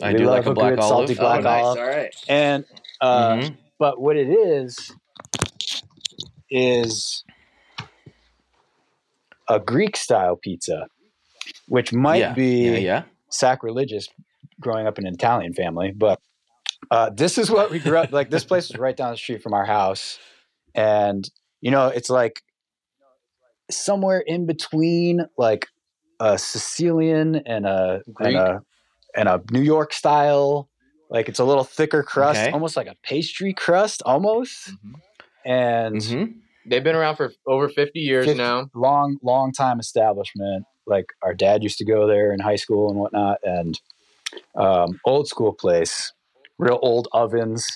I 0.00 0.12
we 0.12 0.18
do 0.18 0.26
love 0.26 0.36
like 0.38 0.46
a 0.46 0.52
black 0.54 0.74
good 0.76 0.82
salty 0.84 1.18
olive. 1.18 1.18
Oh, 1.18 1.22
black 1.22 1.42
nice. 1.42 1.64
olive. 1.64 1.78
All 1.78 1.86
right. 1.88 2.14
And 2.28 2.64
uh, 3.00 3.34
Mhm. 3.34 3.56
but 3.80 4.00
what 4.00 4.16
it 4.16 4.28
is 4.28 4.92
is 6.50 7.24
a 9.48 9.58
Greek 9.58 9.96
style 9.96 10.36
pizza, 10.36 10.86
which 11.66 11.92
might 11.92 12.18
yeah. 12.18 12.32
be 12.34 12.66
yeah, 12.70 12.76
yeah. 12.78 13.02
sacrilegious 13.30 14.08
growing 14.60 14.86
up 14.86 14.98
in 14.98 15.06
an 15.06 15.14
Italian 15.14 15.54
family, 15.54 15.92
but 15.92 16.20
uh, 16.90 17.10
this 17.10 17.38
is 17.38 17.50
what 17.50 17.70
we 17.70 17.78
grew 17.78 17.98
up 17.98 18.12
like. 18.12 18.30
This 18.30 18.44
place 18.44 18.70
is 18.70 18.76
right 18.76 18.96
down 18.96 19.12
the 19.12 19.16
street 19.18 19.42
from 19.42 19.54
our 19.54 19.64
house, 19.64 20.18
and 20.74 21.28
you 21.60 21.70
know, 21.70 21.88
it's 21.88 22.10
like 22.10 22.42
somewhere 23.70 24.20
in 24.20 24.46
between 24.46 25.26
like 25.36 25.66
a 26.20 26.38
Sicilian 26.38 27.36
and 27.46 27.66
a 27.66 28.02
Greek? 28.12 28.28
and 28.28 28.36
a 28.36 28.62
and 29.16 29.28
a 29.28 29.42
New 29.50 29.62
York 29.62 29.92
style. 29.92 30.68
Like 31.10 31.28
it's 31.28 31.38
a 31.38 31.44
little 31.44 31.64
thicker 31.64 32.02
crust, 32.02 32.40
Okay. 32.40 32.50
almost 32.52 32.76
like 32.76 32.86
a 32.86 32.94
pastry 33.02 33.54
crust, 33.54 34.02
almost, 34.04 34.68
Mhm. 34.68 34.92
and 35.44 36.00
Mhm. 36.00 36.34
They've 36.66 36.84
been 36.84 36.96
around 36.96 37.16
for 37.16 37.32
over 37.46 37.70
50 37.70 38.00
years 38.00 38.26
50 38.26 38.36
now. 38.36 38.68
long, 38.74 39.16
long 39.22 39.52
time 39.52 39.80
establishment. 39.80 40.66
Like 40.86 41.06
our 41.22 41.32
dad 41.32 41.62
used 41.62 41.78
to 41.78 41.84
go 41.86 42.06
there 42.06 42.30
in 42.32 42.40
high 42.40 42.56
school 42.56 42.90
and 42.90 42.98
whatnot, 42.98 43.38
and 43.42 43.80
um, 44.54 45.00
old 45.06 45.28
school 45.28 45.54
place, 45.54 46.12
real 46.58 46.78
old 46.82 47.08
ovens. 47.12 47.66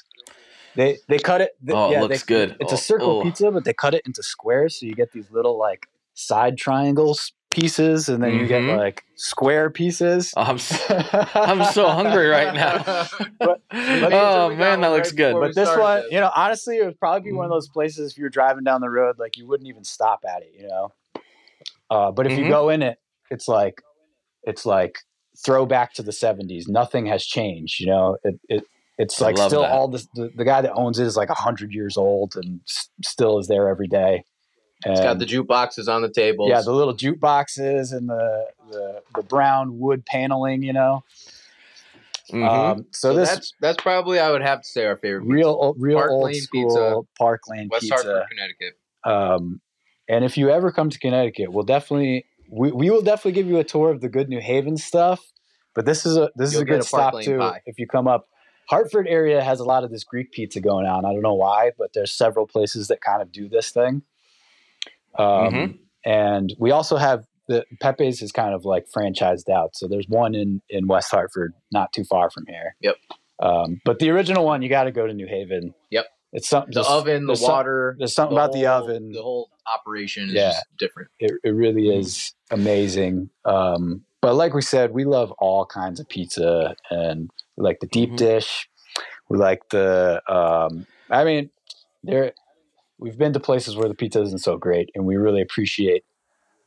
They 0.74 0.98
they 1.08 1.18
cut 1.18 1.40
it. 1.40 1.52
th- 1.64 1.76
Oh, 1.76 1.88
it 1.88 1.92
yeah, 1.92 2.00
looks 2.02 2.22
they- 2.22 2.34
good. 2.34 2.56
It's 2.60 2.72
a 2.72 2.76
Oh, 2.76 2.78
circle 2.78 3.10
oh. 3.18 3.22
pizza, 3.22 3.50
but 3.50 3.64
they 3.64 3.74
cut 3.74 3.94
it 3.94 4.02
into 4.06 4.22
squares, 4.22 4.78
so 4.80 4.86
you 4.86 4.94
get 4.94 5.12
these 5.12 5.30
little 5.30 5.58
like 5.58 5.86
side 6.14 6.56
triangles 6.56 7.32
pieces, 7.50 8.08
and 8.08 8.22
then 8.22 8.34
you 8.38 8.46
get 8.46 8.62
Mhm. 8.62 8.78
like 8.78 9.04
square 9.14 9.68
pieces. 9.68 10.32
Oh, 10.36 10.40
I'm 10.42 10.54
s- 10.56 10.82
I'm 11.34 11.64
so 11.64 11.88
hungry 11.88 12.26
right 12.28 12.54
now. 12.54 13.06
But- 13.38 13.60
oh 13.70 14.54
man, 14.54 14.80
that 14.80 14.88
looks 14.88 15.10
right 15.10 15.16
good. 15.16 15.34
but 15.40 15.54
this 15.54 15.68
one, 15.76 16.02
this. 16.02 16.12
you 16.12 16.20
know, 16.20 16.30
honestly, 16.34 16.78
it 16.78 16.84
would 16.86 16.98
probably 16.98 17.20
be 17.30 17.32
one 17.32 17.44
of 17.44 17.50
Mm-hmm. 17.50 17.56
those 17.56 17.68
places 17.68 18.12
if 18.12 18.18
you 18.18 18.24
were 18.24 18.30
driving 18.30 18.64
down 18.64 18.80
the 18.80 18.88
road, 18.88 19.18
like 19.18 19.36
you 19.36 19.46
wouldn't 19.46 19.68
even 19.68 19.84
stop 19.84 20.20
at 20.26 20.42
it, 20.42 20.52
you 20.58 20.66
know. 20.68 20.92
Uh, 21.90 22.10
but 22.10 22.26
if 22.26 22.38
you 22.38 22.44
Mhm. 22.46 22.50
go 22.50 22.68
in 22.70 22.82
it, 22.82 22.98
it's 23.30 23.48
like 23.48 23.82
it's 24.44 24.64
like 24.64 25.00
throwback 25.36 25.92
to 25.94 26.02
the 26.02 26.12
'70s. 26.12 26.68
Nothing 26.68 27.06
has 27.06 27.24
changed, 27.24 27.80
you 27.80 27.86
know. 27.86 28.16
It, 28.24 28.40
it 28.48 28.64
it's 28.98 29.20
like 29.20 29.36
still 29.38 29.62
that. 29.62 29.70
all 29.70 29.88
this. 29.88 30.06
The, 30.14 30.30
the 30.36 30.44
guy 30.44 30.60
that 30.60 30.72
owns 30.74 30.98
it 30.98 31.06
is 31.06 31.16
like 31.16 31.28
hundred 31.30 31.72
years 31.72 31.96
old 31.96 32.34
and 32.36 32.60
s- 32.68 32.88
still 33.04 33.38
is 33.38 33.48
there 33.48 33.68
every 33.68 33.88
day. 33.88 34.24
And 34.84 34.92
It's 34.92 35.00
got 35.00 35.18
the 35.20 35.24
jukeboxes 35.26 35.88
on 35.88 36.02
the 36.02 36.10
tables. 36.10 36.50
yeah, 36.50 36.60
the 36.60 36.72
little 36.72 36.94
jukeboxes 36.94 37.92
and 37.96 38.08
the, 38.08 38.46
the 38.70 39.02
the 39.16 39.22
brown 39.22 39.78
wood 39.78 40.04
paneling, 40.04 40.62
you 40.62 40.72
know. 40.72 41.04
Mhm. 42.30 42.48
Um, 42.48 42.86
so, 42.92 43.10
so 43.12 43.14
this 43.14 43.28
that's 43.28 43.52
that's 43.60 43.82
probably 43.82 44.18
I 44.18 44.30
would 44.30 44.42
have 44.42 44.62
to 44.62 44.68
say 44.68 44.84
our 44.86 44.96
favorite. 44.96 45.22
pizza. 45.22 45.32
real 45.34 45.74
real 45.76 45.98
Park 45.98 46.10
old 46.10 46.24
Lane 46.26 46.34
school 46.34 46.68
Pizza, 46.68 47.00
Park 47.18 47.40
Lane 47.48 47.68
West 47.70 47.82
pizza. 47.82 47.94
Hartford, 47.94 48.22
Connecticut. 48.30 48.78
Um, 49.04 49.60
and 50.08 50.24
if 50.24 50.36
you 50.38 50.50
ever 50.50 50.70
come 50.72 50.90
to 50.90 50.98
Connecticut, 50.98 51.52
we'll 51.52 51.64
definitely 51.64 52.24
we, 52.52 52.70
we 52.70 52.90
will 52.90 53.02
definitely 53.02 53.32
give 53.32 53.46
you 53.48 53.58
a 53.58 53.64
tour 53.64 53.90
of 53.90 54.00
the 54.00 54.08
good 54.08 54.28
New 54.28 54.40
Haven 54.40 54.76
stuff. 54.76 55.20
But 55.74 55.86
this 55.86 56.04
is 56.04 56.16
a 56.18 56.30
this 56.36 56.48
is 56.50 56.54
You'll 56.54 56.62
a 56.62 56.66
good 56.66 56.80
a 56.80 56.84
stop 56.84 57.20
too 57.22 57.38
pie. 57.38 57.62
if 57.66 57.78
you 57.78 57.86
come 57.86 58.06
up. 58.06 58.28
Hartford 58.68 59.06
area 59.08 59.42
has 59.42 59.58
a 59.58 59.64
lot 59.64 59.84
of 59.84 59.90
this 59.90 60.04
Greek 60.04 60.30
pizza 60.32 60.60
going 60.60 60.86
on. 60.86 61.04
I 61.04 61.12
don't 61.12 61.22
know 61.22 61.34
why, 61.34 61.72
but 61.76 61.92
there's 61.94 62.12
several 62.12 62.46
places 62.46 62.88
that 62.88 63.00
kind 63.00 63.20
of 63.20 63.32
do 63.32 63.48
this 63.48 63.70
thing. 63.70 64.02
Um, 65.18 65.26
Mhm. 65.26 65.78
And 66.04 66.54
we 66.58 66.70
also 66.72 66.96
have 66.96 67.24
the 67.48 67.64
Pepe's 67.80 68.22
is 68.22 68.32
kind 68.32 68.54
of 68.54 68.64
like 68.64 68.86
franchised 68.94 69.48
out. 69.48 69.74
So 69.76 69.88
there's 69.88 70.08
one 70.08 70.34
in 70.34 70.60
in 70.68 70.86
West 70.86 71.10
Hartford, 71.10 71.54
not 71.70 71.92
too 71.92 72.04
far 72.04 72.30
from 72.30 72.44
here. 72.46 72.76
Yep. 72.80 72.96
Um, 73.40 73.80
but 73.84 73.98
the 73.98 74.10
original 74.10 74.44
one, 74.44 74.62
you 74.62 74.68
got 74.68 74.84
to 74.84 74.92
go 74.92 75.06
to 75.06 75.12
New 75.14 75.26
Haven. 75.26 75.74
Yep. 75.90 76.06
It's 76.32 76.48
something. 76.48 76.72
The 76.72 76.82
oven, 76.88 77.22
the 77.22 77.26
there's 77.28 77.40
some- 77.40 77.50
water. 77.50 77.96
there's 77.98 78.14
something 78.14 78.36
about 78.36 78.52
the 78.52 78.66
oven. 78.66 79.12
The 79.12 79.22
whole 79.22 79.50
operation 79.66 80.28
is 80.28 80.34
Yeah. 80.34 80.50
just 80.52 80.66
different. 80.78 81.10
it, 81.20 81.32
it 81.44 81.50
really 81.50 81.84
Mm. 81.84 81.98
is 81.98 82.32
amazing. 82.50 83.28
Um, 83.44 84.04
but 84.22 84.34
like 84.34 84.54
we 84.54 84.62
said, 84.62 84.92
we 84.92 85.04
love 85.04 85.32
all 85.38 85.66
kinds 85.66 86.00
of 86.00 86.08
pizza 86.08 86.74
and 86.90 87.30
we 87.56 87.64
like 87.64 87.80
the 87.80 87.86
deep 87.88 88.10
Mhm. 88.12 88.16
dish. 88.16 88.68
We 89.28 89.36
like 89.38 89.68
the, 89.70 90.22
um, 90.28 90.86
I 91.10 91.24
mean, 91.24 91.50
there, 92.02 92.32
we've 92.98 93.18
been 93.18 93.32
to 93.34 93.40
places 93.40 93.76
where 93.76 93.88
the 93.88 93.94
pizza 93.94 94.20
isn't 94.22 94.38
so 94.38 94.56
great 94.56 94.90
and 94.94 95.04
we 95.06 95.16
really 95.16 95.42
appreciate 95.42 96.04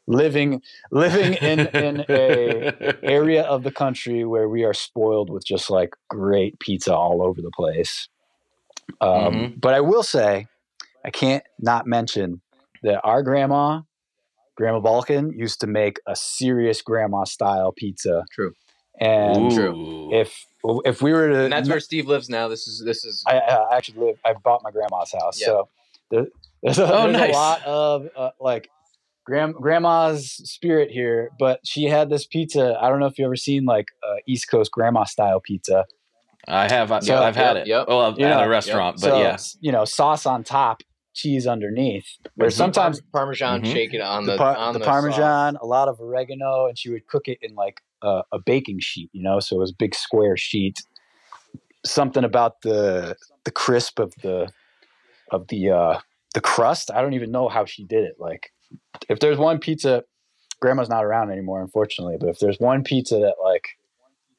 living, 0.07 0.61
living 0.91 1.33
in, 1.35 1.59
in 1.67 2.05
a 2.09 2.73
area 3.03 3.43
of 3.43 3.63
the 3.63 3.71
country 3.71 4.23
where 4.25 4.47
we 4.49 4.63
are 4.63 4.73
spoiled 4.73 5.29
with 5.29 5.43
just 5.45 5.69
like 5.71 5.95
great 6.09 6.59
pizza 6.59 6.93
all 6.95 7.23
over 7.23 7.41
the 7.41 7.51
place. 7.55 8.07
Um, 9.01 9.09
Mhm. 9.33 9.61
But 9.61 9.73
I 9.73 9.81
will 9.81 10.03
say, 10.03 10.47
I 11.03 11.09
can't 11.11 11.43
not 11.59 11.85
mention 11.87 12.41
that 12.83 13.01
our 13.03 13.23
grandma 13.23 13.81
Grandma 14.57 14.79
Balkun 14.79 15.31
used 15.35 15.59
to 15.61 15.67
make 15.67 15.99
a 16.07 16.15
serious 16.15 16.81
grandma 16.81 17.25
style 17.25 17.73
pizza. 17.73 18.23
True. 18.31 18.53
And 19.01 19.51
Ooh. 19.51 20.09
if 20.13 20.45
if 20.85 21.01
we 21.01 21.11
were 21.11 21.27
to, 21.27 21.43
And 21.43 21.51
that's 21.51 21.67
where 21.67 21.81
Steve 21.81 22.07
lives 22.07 22.29
now. 22.29 22.47
This 22.47 22.65
is 22.65 22.81
this 22.85 23.03
is 23.03 23.21
I, 23.27 23.37
I 23.39 23.75
actually 23.75 23.99
live. 23.99 24.15
I 24.23 24.31
bought 24.33 24.61
my 24.63 24.71
grandma's 24.71 25.11
house, 25.11 25.39
Yeah. 25.41 25.47
so 25.47 25.69
there, 26.09 26.27
there's, 26.63 26.79
a, 26.79 26.85
Oh, 26.85 27.03
there's 27.03 27.17
nice. 27.17 27.29
a 27.31 27.33
lot 27.33 27.63
of 27.65 28.07
uh, 28.15 28.29
like 28.39 28.69
grand 29.25 29.55
grandma's 29.55 30.31
spirit 30.49 30.89
here. 30.89 31.31
But 31.37 31.59
she 31.65 31.83
had 31.83 32.09
this 32.09 32.25
pizza. 32.25 32.77
I 32.81 32.87
don't 32.89 33.01
know 33.01 33.07
if 33.07 33.19
you 33.19 33.25
ever 33.25 33.35
seen 33.35 33.65
like 33.65 33.87
uh, 34.07 34.15
East 34.25 34.49
Coast 34.49 34.71
grandma 34.71 35.03
style 35.03 35.41
pizza. 35.41 35.85
I 36.47 36.67
have. 36.71 36.91
I, 36.91 36.99
So- 36.99 37.21
I've 37.21 37.35
had 37.35 37.57
Yep, 37.57 37.65
it. 37.65 37.67
yep. 37.69 37.87
Well, 37.87 38.15
You 38.17 38.25
at 38.25 38.37
know, 38.37 38.43
a 38.43 38.49
restaurant, 38.49 38.97
but 39.01 39.09
so 39.09 39.19
yeah. 39.21 39.37
you 39.61 39.71
know, 39.71 39.85
sauce 39.85 40.25
on 40.25 40.43
top, 40.43 40.81
cheese 41.13 41.47
underneath. 41.47 42.05
Or 42.39 42.47
Mhm. 42.47 42.51
sometimes 42.51 43.01
Parmesan 43.13 43.61
Mhm. 43.63 43.71
shake 43.71 43.93
it 43.93 44.01
on 44.01 44.25
the, 44.25 44.33
the, 44.33 44.37
par- 44.37 44.55
on 44.57 44.73
the 44.73 44.79
the 44.79 44.85
parmesan, 44.85 45.55
a 45.61 45.65
lot 45.65 45.87
of 45.87 45.99
oregano, 45.99 46.67
and 46.67 46.77
she 46.77 46.89
would 46.89 47.07
cook 47.07 47.27
it 47.27 47.37
in 47.41 47.55
like 47.55 47.81
a, 48.01 48.21
a 48.33 48.39
baking 48.39 48.79
sheet, 48.79 49.09
you 49.13 49.23
know, 49.23 49.39
so 49.39 49.55
it 49.55 49.59
was 49.59 49.71
a 49.71 49.75
big 49.79 49.95
square 49.95 50.35
sheet. 50.37 50.79
Something 51.85 52.23
about 52.23 52.61
the 52.61 53.15
the 53.43 53.51
crisp 53.51 53.99
of 53.99 54.13
the 54.23 54.51
of 55.31 55.47
the 55.49 55.69
uh 55.69 55.99
the 56.33 56.41
crust. 56.41 56.89
I 56.91 57.01
don't 57.01 57.13
even 57.13 57.31
know 57.31 57.47
how 57.47 57.65
she 57.65 57.83
did 57.85 58.03
it. 58.03 58.15
Like, 58.19 58.51
if 59.07 59.19
there's 59.19 59.37
one 59.37 59.59
pizza, 59.59 60.03
Grandma's 60.59 60.89
not 60.89 61.05
around 61.05 61.31
anymore, 61.31 61.61
unfortunately. 61.61 62.17
But 62.19 62.29
if 62.29 62.39
there's 62.39 62.59
one 62.59 62.83
pizza 62.83 63.15
that 63.19 63.35
like 63.43 63.67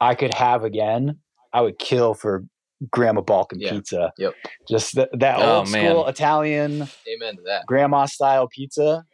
I 0.01 0.15
could 0.17 0.35
have 0.35 0.65
again, 0.65 1.21
I 1.57 1.63
would 1.63 1.79
kill 1.79 2.13
for 2.15 2.45
Grandma 2.91 3.23
Balkun 3.23 3.57
Yeah. 3.61 3.71
pizza. 3.73 4.13
Yep. 4.19 4.35
Just 4.69 4.95
th- 4.95 5.09
that 5.19 5.39
Oh, 5.41 5.59
old 5.61 5.71
man. 5.71 5.91
school 5.91 6.07
Italian 6.07 6.73
Amen 7.09 7.37
to 7.37 7.43
that. 7.47 7.65
grandma 7.67 8.05
style 8.05 8.47
pizza. 8.49 9.05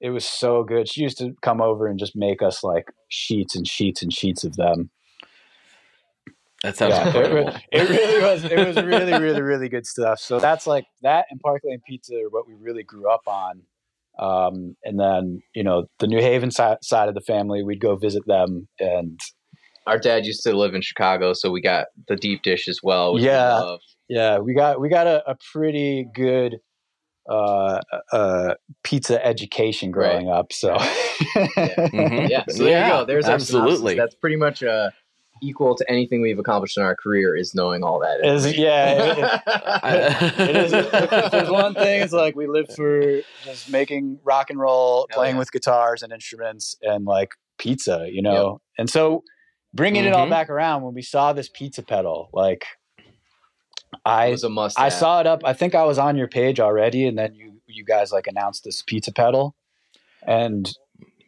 It 0.00 0.10
was 0.10 0.24
so 0.24 0.62
good. 0.62 0.88
She 0.88 1.02
used 1.02 1.18
to 1.18 1.34
come 1.42 1.60
over 1.60 1.86
and 1.88 1.98
just 1.98 2.14
make 2.14 2.42
us 2.42 2.62
like 2.62 2.84
sheets 3.08 3.56
and 3.56 3.66
sheets 3.66 4.02
and 4.02 4.12
sheets 4.12 4.44
of 4.44 4.54
them. 4.54 4.90
That 6.62 6.76
sounds 6.76 6.94
Yeah, 6.94 7.02
it, 7.02 7.06
incredible. 7.16 7.52
re- 7.52 7.64
it 7.72 7.88
really 7.90 8.22
was. 8.22 8.44
It 8.44 8.66
was 8.66 8.76
really, 8.84 9.12
really, 9.18 9.42
really 9.42 9.68
good 9.68 9.86
stuff. 9.86 10.18
So 10.20 10.38
that's 10.38 10.66
like 10.66 10.86
that 11.02 11.26
and 11.30 11.40
Park 11.40 11.62
Lane 11.64 11.80
Pizza 11.86 12.14
are 12.14 12.28
what 12.30 12.46
we 12.46 12.54
really 12.54 12.82
grew 12.84 13.10
up 13.10 13.22
on. 13.26 13.62
Um, 14.18 14.76
and 14.84 14.98
then 15.00 15.42
you 15.54 15.64
know 15.64 15.86
the 15.98 16.06
New 16.06 16.20
Haven 16.20 16.50
side, 16.52 16.78
side 16.82 17.08
of 17.08 17.14
the 17.16 17.20
family, 17.20 17.64
we'd 17.64 17.80
go 17.80 17.96
visit 17.96 18.24
them, 18.26 18.68
and 18.78 19.18
Our 19.86 19.98
dad 19.98 20.24
used 20.24 20.42
to 20.44 20.56
live 20.56 20.74
in 20.74 20.80
Chicago, 20.82 21.32
so 21.34 21.50
we 21.50 21.60
got 21.60 21.86
the 22.08 22.16
deep 22.16 22.42
dish 22.42 22.68
as 22.68 22.80
well. 22.82 23.14
Which 23.14 23.22
we 23.22 23.26
Yeah. 23.28 23.58
love. 23.58 23.80
yeah, 24.08 24.38
we 24.38 24.54
got 24.54 24.80
we 24.80 24.88
got 24.88 25.06
a, 25.06 25.22
a 25.30 25.36
pretty 25.52 26.06
good 26.14 26.56
uh, 27.28 27.80
uh, 28.12 28.54
pizza 28.82 29.24
education 29.24 29.90
growing 29.90 30.30
up. 30.30 30.52
So 30.52 30.74
Mhm. 30.76 32.28
yeah. 32.30 32.44
So 32.48 32.64
there 32.64 32.70
Yeah, 32.72 32.86
you 32.86 32.92
go. 32.92 33.04
There's 33.06 33.26
absolutely. 33.26 33.94
That's 33.94 34.14
pretty 34.14 34.36
much 34.36 34.62
uh, 34.62 34.90
equal 35.42 35.74
to 35.74 35.90
anything 35.90 36.20
we've 36.22 36.38
accomplished 36.38 36.76
in 36.76 36.82
our 36.82 36.94
career 36.96 37.34
is 37.36 37.54
knowing 37.54 37.82
all 37.82 37.98
that. 38.00 38.24
Is- 38.24 38.56
yeah, 38.56 39.42
it- 39.84 40.38
it 40.50 40.56
is. 40.56 40.72
If, 40.72 40.92
if 40.94 41.30
there's 41.30 41.50
one 41.50 41.74
thing, 41.74 42.02
it's 42.02 42.12
like 42.12 42.36
we 42.36 42.46
live 42.46 42.66
for 42.74 43.20
just 43.44 43.70
making 43.70 44.18
rock 44.24 44.50
and 44.50 44.58
roll, 44.58 45.06
Hell 45.10 45.18
playing 45.20 45.36
yeah. 45.36 45.40
with 45.40 45.52
guitars 45.52 46.02
and 46.02 46.12
instruments, 46.12 46.76
and 46.82 47.04
like 47.04 47.30
pizza, 47.58 48.06
you 48.10 48.22
know. 48.22 48.60
And 48.78 48.88
so, 48.90 49.22
bringing 49.74 50.04
it 50.04 50.12
all 50.12 50.26
Mhm. 50.26 50.30
back 50.30 50.48
around, 50.50 50.82
when 50.82 50.94
we 50.94 51.02
saw 51.02 51.32
this 51.32 51.48
pizza 51.48 51.82
pedal, 51.82 52.30
like 52.32 52.64
it 52.98 53.98
I 54.04 54.30
was 54.30 54.44
a 54.44 54.48
must. 54.48 54.78
I 54.78 54.88
saw 54.88 55.20
it 55.20 55.26
up. 55.26 55.42
I 55.44 55.52
think 55.52 55.74
I 55.74 55.84
was 55.84 55.98
on 55.98 56.16
your 56.16 56.28
page 56.28 56.60
already, 56.60 57.06
and 57.06 57.18
then 57.18 57.34
you 57.34 57.60
you 57.66 57.84
guys 57.84 58.12
like 58.12 58.26
announced 58.26 58.64
this 58.64 58.82
pizza 58.82 59.12
pedal, 59.12 59.54
and 60.26 60.70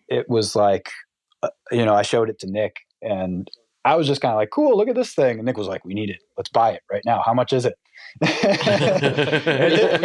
it 0.09 0.29
was 0.29 0.55
like, 0.55 0.91
uh, 1.43 1.49
you 1.73 1.85
know, 1.85 1.95
I 1.95 2.03
showed 2.03 2.29
it 2.31 2.39
to 2.41 2.47
Nick, 2.47 2.77
and 3.03 3.51
I 3.85 3.95
was 3.97 4.07
just 4.07 4.21
kind 4.21 4.33
of 4.33 4.37
like, 4.37 4.51
"Cool, 4.51 4.77
look 4.77 4.89
at 4.89 4.95
this 4.95 5.15
thing." 5.15 5.39
And 5.39 5.47
Nick 5.47 5.57
was 5.57 5.69
like, 5.69 5.85
"We 5.85 5.95
need 5.95 6.11
it. 6.11 6.21
Let's 6.37 6.51
buy 6.51 6.73
it 6.73 6.83
right 6.91 7.03
now. 7.05 7.23
How 7.25 7.35
much 7.35 7.53
is 7.53 7.65
it?" 7.65 7.75
we 8.21 8.27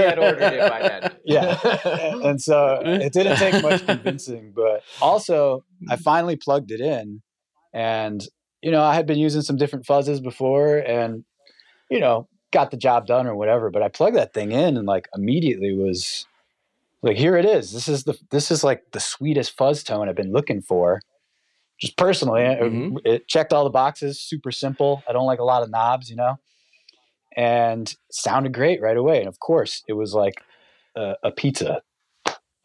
had 0.01 0.17
ordered 0.19 0.53
it 0.53 0.69
by 0.69 0.81
then. 0.81 1.11
yeah, 1.25 1.57
and 2.23 2.41
so 2.41 2.79
it 2.83 3.11
didn't 3.13 3.37
take 3.37 3.61
much 3.61 3.85
convincing, 3.85 4.53
but 4.55 4.83
also 5.01 5.63
I 5.89 5.95
finally 5.97 6.35
plugged 6.37 6.71
it 6.71 6.79
in, 6.81 7.21
and 7.73 8.25
you 8.61 8.71
know 8.71 8.81
I 8.83 8.93
had 8.95 9.05
been 9.05 9.17
using 9.19 9.41
some 9.41 9.55
different 9.57 9.85
fuzzes 9.85 10.21
before, 10.21 10.77
and 10.77 11.23
you 11.89 11.99
know 11.99 12.27
got 12.51 12.69
the 12.71 12.77
job 12.77 13.07
done 13.07 13.27
or 13.27 13.35
whatever. 13.35 13.69
But 13.69 13.81
I 13.83 13.87
plugged 13.87 14.15
that 14.17 14.33
thing 14.33 14.51
in, 14.51 14.77
and 14.77 14.85
like 14.87 15.07
immediately 15.15 15.73
was 15.75 16.25
like, 17.01 17.17
here 17.17 17.35
it 17.37 17.45
is. 17.45 17.71
This 17.73 17.87
is 17.87 18.03
the 18.03 18.17
this 18.29 18.51
is 18.51 18.63
like 18.63 18.83
the 18.91 18.99
sweetest 18.99 19.55
fuzz 19.57 19.83
tone 19.83 20.07
I've 20.09 20.15
been 20.15 20.31
looking 20.33 20.61
for. 20.61 21.01
Just 21.79 21.97
personally, 21.97 22.43
it- 22.43 22.59
Mhm. 22.61 22.97
it 23.05 23.27
checked 23.27 23.51
all 23.53 23.63
the 23.63 23.69
boxes. 23.71 24.19
Super 24.21 24.51
simple. 24.51 25.01
I 25.09 25.13
don't 25.13 25.25
like 25.25 25.39
a 25.39 25.43
lot 25.43 25.63
of 25.63 25.71
knobs, 25.71 26.09
you 26.11 26.15
know, 26.15 26.37
and 27.35 27.95
sounded 28.11 28.53
great 28.53 28.81
right 28.81 28.97
away. 28.97 29.19
And 29.19 29.27
of 29.27 29.39
course, 29.39 29.83
it 29.87 29.93
was 29.93 30.13
like 30.13 30.35
a, 30.95 31.15
a 31.23 31.31
pizza. 31.31 31.81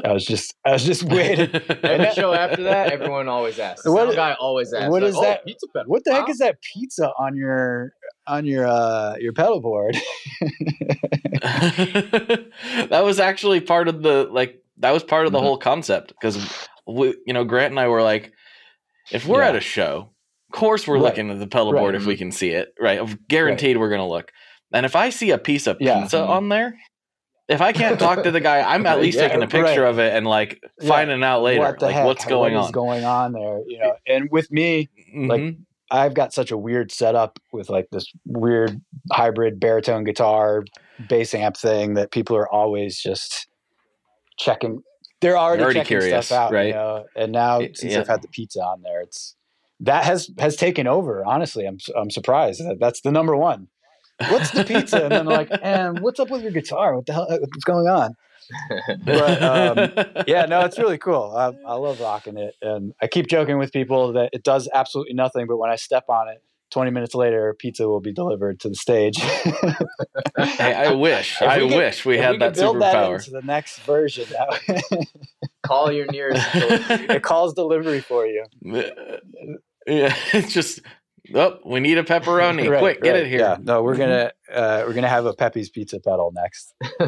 I 0.05 0.13
was 0.13 0.25
just 0.27 0.55
I 0.65 0.73
was 0.73 0.85
just 0.85 1.05
waiting. 1.05 1.49
Every 1.83 2.13
show 2.13 2.33
after 2.35 2.63
that, 2.65 2.93
everyone 2.93 3.29
always 3.29 3.59
asks. 3.59 3.83
The 3.83 3.93
What- 3.93 4.15
guy 4.15 4.35
always 4.39 4.73
asks. 4.73 4.91
what 4.91 5.03
like, 5.03 5.09
is 5.11 5.17
"Oh, 5.17 5.23
that- 5.23 5.45
Pizza 5.47 5.67
pedal. 5.75 5.89
What 5.91 6.03
the 6.05 6.13
heck 6.13 6.29
is 6.29 6.39
that 6.39 6.57
pizza 6.75 7.11
on 7.19 7.35
your 7.37 7.93
on 8.27 8.45
your 8.45 8.67
uh 8.67 9.17
your 9.19 9.33
pedal 9.33 9.61
board? 9.61 9.97
that 12.91 13.03
was 13.05 13.19
actually 13.21 13.61
part 13.61 13.89
of 13.89 14.03
the 14.03 14.29
like 14.31 14.63
that 14.79 14.91
was 14.93 15.03
part 15.03 15.27
of 15.27 15.33
the 15.33 15.39
Mhm. 15.39 15.43
whole 15.43 15.59
concept 15.59 16.09
because 16.09 16.69
we 16.87 17.15
you 17.27 17.33
know 17.33 17.45
Grant 17.45 17.71
and 17.73 17.81
I 17.81 17.89
were 17.89 18.03
like 18.03 18.33
if 19.13 19.27
we're 19.27 19.43
Yeah. 19.43 19.49
at 19.51 19.57
a 19.57 19.61
show 19.61 20.11
of 20.53 20.59
course 20.59 20.87
we're 20.87 20.95
Right. 20.97 21.03
looking 21.05 21.31
at 21.31 21.39
the 21.39 21.47
pedal 21.47 21.73
Right. 21.73 21.81
board 21.81 21.95
if 21.95 22.07
we 22.07 22.17
can 22.17 22.33
see 22.33 22.51
it 22.51 22.69
right 22.81 23.01
guaranteed 23.29 23.77
we're 23.79 23.91
gonna 23.91 24.07
look 24.09 24.31
and 24.73 24.85
if 24.87 24.97
I 24.97 25.11
see 25.11 25.31
a 25.31 25.39
piece 25.39 25.67
of 25.67 25.77
Yeah. 25.81 26.01
pizza 26.01 26.21
on 26.23 26.49
there 26.49 26.77
if 27.49 27.61
I 27.61 27.73
can't 27.73 27.99
talk 27.99 28.23
to 28.25 28.31
the 28.31 28.41
guy 28.41 28.61
I'm 28.63 28.85
at 28.87 29.01
least 29.03 29.17
Yeah, 29.19 29.29
taking 29.29 29.43
a 29.43 29.47
picture 29.47 29.83
right. 29.83 29.89
of 29.91 29.99
it 29.99 30.15
and 30.15 30.27
like 30.27 30.61
Yeah. 30.81 30.89
finding 30.89 31.23
out 31.23 31.43
later 31.43 31.61
what 31.61 31.81
like 31.83 31.95
heck? 31.95 32.05
what's 32.07 32.25
going 32.25 32.55
what 32.55 32.65
on 32.67 32.73
going 32.73 33.05
on 33.05 33.33
there? 33.33 33.61
You 33.67 33.79
know, 33.79 33.95
and 34.07 34.29
with 34.31 34.51
me, 34.51 34.89
like, 35.15 35.41
Mhm. 35.41 35.59
I've 35.91 36.15
got 36.15 36.33
such 36.35 36.51
a 36.51 36.57
weird 36.57 36.91
setup 36.91 37.39
with 37.53 37.71
like 37.71 37.89
this 37.93 38.11
weird 38.25 38.81
hybrid 39.13 39.61
baritone 39.61 40.03
guitar 40.03 40.65
bass 41.09 41.33
amp 41.35 41.57
thing 41.57 41.95
that 41.95 42.11
people 42.11 42.37
are 42.37 42.49
always 42.53 43.01
just 43.01 43.47
checking. 44.39 44.83
They're 45.21 45.39
already, 45.39 45.63
already 45.63 45.79
checking 45.81 45.99
curious, 45.99 46.27
stuff 46.27 46.39
out, 46.49 46.53
right? 46.53 46.69
You 46.69 46.73
know? 46.75 47.05
And 47.15 47.33
now 47.33 47.61
since 47.61 47.85
yeah. 47.85 48.01
I've 48.01 48.09
had 48.09 48.23
the 48.23 48.29
pizza 48.29 48.61
on 48.61 48.83
there, 48.83 49.01
it's 49.01 49.37
that 49.81 50.05
has 50.05 50.31
has 50.39 50.57
taken 50.57 50.87
over. 50.87 51.25
Honestly, 51.25 51.67
I'm 51.67 51.79
I'm 51.97 52.11
surprised 52.11 52.61
that 52.61 52.79
that's 52.81 53.01
the 53.03 53.13
number 53.13 53.37
one. 53.37 53.69
What's 54.31 54.51
the 54.51 54.65
pizza? 54.65 55.03
And 55.05 55.13
then 55.13 55.27
like, 55.27 55.49
and 55.63 56.01
what's 56.01 56.19
up 56.21 56.31
with 56.31 56.43
your 56.43 56.53
guitar? 56.53 56.95
What 56.97 57.07
the 57.07 57.13
hell? 57.13 57.27
What's 57.29 57.65
going 57.65 57.89
on? 57.89 58.15
But, 59.05 59.43
um, 59.43 60.23
yeah, 60.29 60.47
no, 60.47 60.61
it's 60.61 60.79
really 60.79 60.99
cool. 60.99 61.35
I, 61.37 61.53
I 61.69 61.75
love 61.75 62.01
rocking 62.01 62.37
it, 62.39 62.55
and 62.63 62.93
I 63.03 63.09
keep 63.09 63.27
joking 63.27 63.59
with 63.59 63.73
people 63.73 64.13
that 64.13 64.31
it 64.33 64.45
does 64.45 64.69
absolutely 64.73 65.15
nothing. 65.15 65.47
But 65.49 65.57
when 65.57 65.69
I 65.71 65.75
step 65.77 66.05
on 66.09 66.29
it, 66.29 66.43
twenty 66.71 66.93
minutes 66.93 67.15
later, 67.17 67.55
pizza 67.59 67.89
will 67.89 68.01
be 68.01 68.13
delivered 68.13 68.61
to 68.61 68.69
the 68.69 68.77
stage. 68.77 69.17
hey, 69.19 70.75
I 70.75 70.93
wish 70.93 71.43
If 71.43 71.49
I 71.49 71.59
we 71.63 71.69
could- 71.69 71.77
wish 71.77 72.05
we 72.07 72.19
had 72.19 72.33
could 72.33 72.41
that 72.43 72.55
build 72.55 72.81
that 72.83 72.95
superpower 72.95 73.15
into 73.19 73.31
the 73.33 73.43
next 73.43 73.81
version. 73.81 74.27
that- 74.31 75.07
Call 75.67 75.91
your 75.91 76.07
nearest. 76.07 76.47
it 76.55 77.23
calls 77.25 77.53
delivery 77.55 78.01
for 78.01 78.25
you. 78.27 78.45
yeah, 79.87 80.15
it's 80.33 80.53
just 80.53 80.81
oh, 81.35 81.59
we 81.65 81.81
need 81.81 81.99
a 81.99 82.03
pepperoni. 82.05 82.69
Right, 82.71 82.79
Quick, 82.81 83.03
get 83.03 83.13
right, 83.13 83.23
it 83.23 83.29
here. 83.29 83.41
Yeah, 83.41 83.57
no, 83.63 83.83
we're 83.83 83.97
gonna 83.97 84.33
uh, 84.53 84.85
we're 84.87 84.95
gonna 84.95 85.09
have 85.09 85.27
a 85.27 85.35
Pepe's 85.35 85.69
Pizza 85.71 86.01
pedal 86.01 86.33
next. 86.35 86.75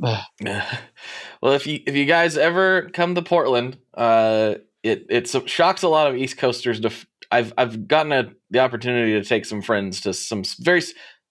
well, 0.00 1.52
if 1.52 1.66
you 1.66 1.80
if 1.86 1.94
you 1.94 2.04
guys 2.06 2.36
ever 2.36 2.88
come 2.92 3.14
to 3.14 3.22
Portland, 3.22 3.76
uh, 3.94 4.54
it 4.82 5.06
it 5.10 5.48
shocks 5.48 5.82
a 5.82 5.88
lot 5.88 6.08
of 6.08 6.16
East 6.16 6.38
Coasters. 6.38 6.80
To 6.80 6.88
f- 6.88 7.06
I've 7.30 7.52
I've 7.58 7.86
gotten 7.86 8.12
a, 8.12 8.30
the 8.50 8.60
opportunity 8.60 9.12
to 9.12 9.24
take 9.24 9.44
some 9.44 9.62
friends 9.62 10.00
to 10.02 10.14
some 10.14 10.42
very 10.60 10.82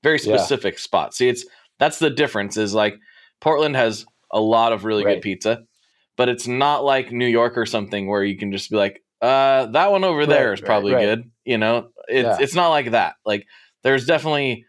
very 0.03 0.19
Yeah. 0.23 0.37
specific 0.37 0.77
spots. 0.79 1.17
See, 1.17 1.29
it's 1.29 1.45
that's 1.79 1.99
the 1.99 2.09
difference. 2.09 2.57
Is 2.57 2.73
like 2.73 2.95
Portland 3.41 3.75
has 3.75 4.05
a 4.31 4.39
lot 4.39 4.71
of 4.71 4.85
really 4.85 5.03
Right. 5.03 5.15
good 5.15 5.21
pizza, 5.23 5.63
but 6.15 6.29
it's 6.29 6.47
not 6.47 6.83
like 6.83 7.11
New 7.11 7.25
York 7.27 7.57
or 7.57 7.65
something 7.65 8.07
where 8.07 8.23
you 8.23 8.37
can 8.37 8.51
just 8.51 8.69
be 8.69 8.77
like, 8.77 9.01
uh, 9.21 9.65
that 9.67 9.91
one 9.91 10.03
over 10.03 10.25
there 10.27 10.49
Right, 10.49 10.53
is 10.53 10.61
right, 10.61 10.67
probably 10.67 10.93
right. 10.93 11.05
good. 11.05 11.31
You 11.49 11.57
know, 11.57 11.89
it's 12.07 12.25
Yeah. 12.25 12.43
it's 12.43 12.53
not 12.55 12.69
like 12.69 12.91
that. 12.91 13.15
Like 13.25 13.45
there's 13.83 14.05
definitely, 14.05 14.65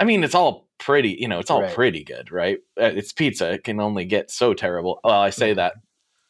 I 0.00 0.04
mean, 0.04 0.22
it's 0.22 0.34
all 0.34 0.68
pretty. 0.78 1.16
You 1.18 1.26
know, 1.28 1.40
it's 1.40 1.50
all 1.50 1.62
Right. 1.62 1.74
pretty 1.74 2.04
good, 2.04 2.30
right? 2.30 2.58
Uh, 2.80 2.92
It's 2.94 3.12
pizza. 3.12 3.50
It 3.52 3.64
can 3.64 3.80
only 3.80 4.04
get 4.04 4.30
so 4.30 4.54
terrible. 4.54 5.00
Well, 5.02 5.20
I 5.20 5.30
say 5.30 5.52
that. 5.54 5.74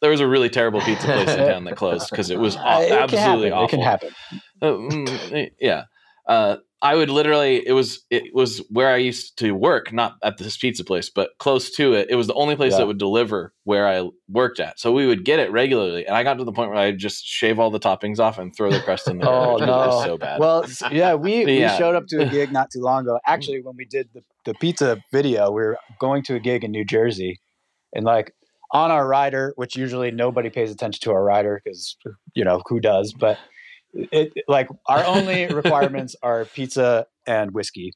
There 0.01 0.11
was 0.11 0.21
a 0.21 0.27
really 0.27 0.49
terrible 0.49 0.81
pizza 0.89 1.07
place 1.07 1.29
in 1.29 1.47
town 1.47 1.65
that 1.65 1.77
closed 1.77 2.09
because 2.11 2.31
it 2.31 2.39
was 2.39 2.57
Uh, 2.57 2.81
it 2.83 2.93
absolutely 2.93 3.51
awful. 3.53 3.65
It 3.67 3.71
can 3.71 3.81
happen. 3.81 4.11
Eh, 5.33 5.49
yeah. 5.61 5.85
uh, 6.27 6.57
I 6.83 6.97
would 6.97 7.11
literally 7.11 7.67
it 7.67 7.73
was 7.73 8.05
it 8.11 8.35
was 8.35 8.59
where 8.69 8.89
I 8.89 8.97
used 8.97 9.39
to 9.39 9.53
work, 9.53 9.93
not 9.93 10.15
at 10.25 10.37
this 10.39 10.57
pizza 10.57 10.83
place, 10.85 11.09
but 11.09 11.31
close 11.39 11.71
to 11.77 11.95
it. 11.95 12.09
It 12.11 12.17
was 12.17 12.27
the 12.27 12.35
only 12.35 12.57
place 12.57 12.73
Yeah. 12.73 12.79
that 12.79 12.87
would 12.89 12.99
deliver 12.99 13.55
where 13.63 13.87
I 13.87 14.09
worked 14.29 14.59
at. 14.59 14.81
So 14.81 14.91
we 14.93 15.07
would 15.07 15.25
get 15.25 15.39
it 15.39 15.53
regularly, 15.53 16.05
and 16.05 16.17
I 16.17 16.25
got 16.25 16.35
to 16.39 16.45
the 16.45 16.53
point 16.53 16.71
where 16.71 16.79
I 16.81 16.91
just 16.91 17.25
shave 17.25 17.61
all 17.61 17.71
the 17.71 17.79
toppings 17.79 18.19
off 18.19 18.37
and 18.37 18.55
throw 18.55 18.73
the 18.73 18.81
crust 18.81 19.07
in 19.09 19.19
there. 19.21 19.29
Oh 19.29 19.59
It 19.59 19.61
was 19.61 19.67
no! 19.67 20.05
so 20.05 20.19
bad. 20.19 20.41
Well, 20.41 20.67
yeah, 20.91 21.15
we, 21.15 21.45
we 21.47 21.61
Yeah. 21.61 21.79
showed 21.79 21.95
up 21.95 22.07
to 22.09 22.21
a 22.27 22.29
gig 22.29 22.51
not 22.51 22.69
too 22.73 22.81
long 22.81 23.03
ago. 23.03 23.19
Actually, 23.27 23.63
when 23.63 23.77
we 23.77 23.85
did 23.85 24.09
the, 24.13 24.23
the 24.45 24.55
pizza 24.55 24.99
video, 25.13 25.53
we 25.53 25.63
were 25.63 25.79
going 26.01 26.25
to 26.25 26.35
a 26.35 26.41
gig 26.41 26.65
in 26.65 26.73
New 26.73 26.85
Jersey, 26.85 27.39
and 27.95 28.05
like 28.05 28.35
on 28.73 28.91
our 28.91 29.07
rider, 29.07 29.53
which 29.55 29.77
usually 29.77 30.11
nobody 30.11 30.51
pays 30.51 30.73
attention 30.73 30.99
to 31.03 31.13
our 31.13 31.23
rider 31.23 31.61
because 31.63 31.97
you 32.35 32.43
know 32.45 32.61
who 32.67 32.81
does, 32.81 33.13
but 33.13 33.39
it, 33.95 34.33
like 34.49 34.69
our 34.87 35.05
only 35.05 35.47
requirements 35.53 36.17
are 36.23 36.45
pizza 36.45 37.07
and 37.27 37.53
whiskey, 37.53 37.93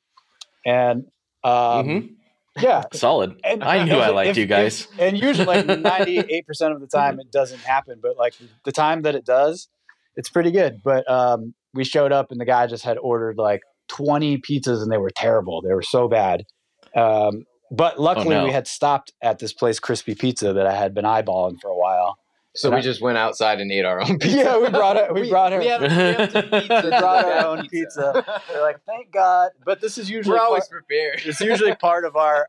and 0.64 1.04
um, 1.44 1.52
Mhm. 1.86 2.14
yeah. 2.60 2.82
Solid. 2.92 3.40
And 3.44 3.62
I 3.64 3.84
knew 3.84 3.96
I 3.96 4.08
liked 4.10 4.30
if- 4.30 4.36
you 4.36 4.42
if- 4.44 4.48
guys. 4.48 4.88
and 4.98 5.18
usually, 5.18 5.46
like 5.46 5.66
ninety-eight 5.80 6.46
percent 6.46 6.72
of 6.74 6.80
the 6.80 6.86
time, 6.86 7.20
it 7.20 7.30
doesn't 7.30 7.60
happen. 7.60 7.98
But 8.02 8.16
like 8.16 8.34
the 8.64 8.72
time 8.72 9.02
that 9.02 9.14
it 9.14 9.24
does, 9.24 9.68
it's 10.16 10.28
pretty 10.28 10.50
good. 10.50 10.80
But 10.82 11.08
um, 11.10 11.54
we 11.74 11.84
showed 11.84 12.12
up, 12.12 12.30
and 12.30 12.40
the 12.40 12.44
guy 12.46 12.66
just 12.66 12.84
had 12.84 12.98
ordered 12.98 13.38
like 13.38 13.60
twenty 13.88 14.38
pizzas, 14.38 14.82
and 14.82 14.90
they 14.90 14.98
were 14.98 15.10
terrible. 15.10 15.62
They 15.62 15.74
were 15.74 15.82
so 15.82 16.08
bad. 16.08 16.44
Um, 16.94 17.44
but 17.70 18.00
luckily, 18.00 18.36
Oh, 18.36 18.40
no. 18.40 18.44
we 18.46 18.52
had 18.52 18.66
stopped 18.68 19.12
at 19.22 19.38
this 19.40 19.52
place, 19.52 19.78
Crispy 19.80 20.14
Pizza, 20.14 20.52
that 20.52 20.66
I 20.66 20.72
had 20.74 20.94
been 20.94 21.04
eyeballing 21.04 21.60
for 21.60 21.68
a 21.68 21.76
while. 21.76 22.16
So 22.56 22.70
we 22.70 22.80
just 22.80 23.00
went 23.00 23.18
outside 23.18 23.60
and 23.60 23.70
ate 23.70 23.84
our 23.84 24.00
own 24.00 24.18
pizza. 24.20 24.36
Yeah, 24.36 24.58
we 24.58 24.68
brought 24.70 24.96
it. 24.96 25.12
We, 25.12 25.28
brought 25.30 25.52
her. 25.52 25.58
We 25.58 25.66
have, 25.66 25.80
we 25.82 25.88
have 25.88 26.30
pizza. 26.32 26.50
We 26.84 26.88
brought 26.90 27.24
our 27.24 27.46
own 27.46 27.68
pizza. 27.68 28.24
They're 28.50 28.62
like, 28.62 28.78
thank 28.86 29.12
God. 29.12 29.50
But 29.64 29.80
this 29.80 29.98
is 29.98 30.10
usually 30.10 30.34
We're 30.36 30.42
always 30.42 30.66
part- 30.68 30.86
prepared. 30.86 31.20
it's 31.24 31.40
usually 31.40 31.74
part 31.76 32.04
of 32.04 32.16
our 32.16 32.48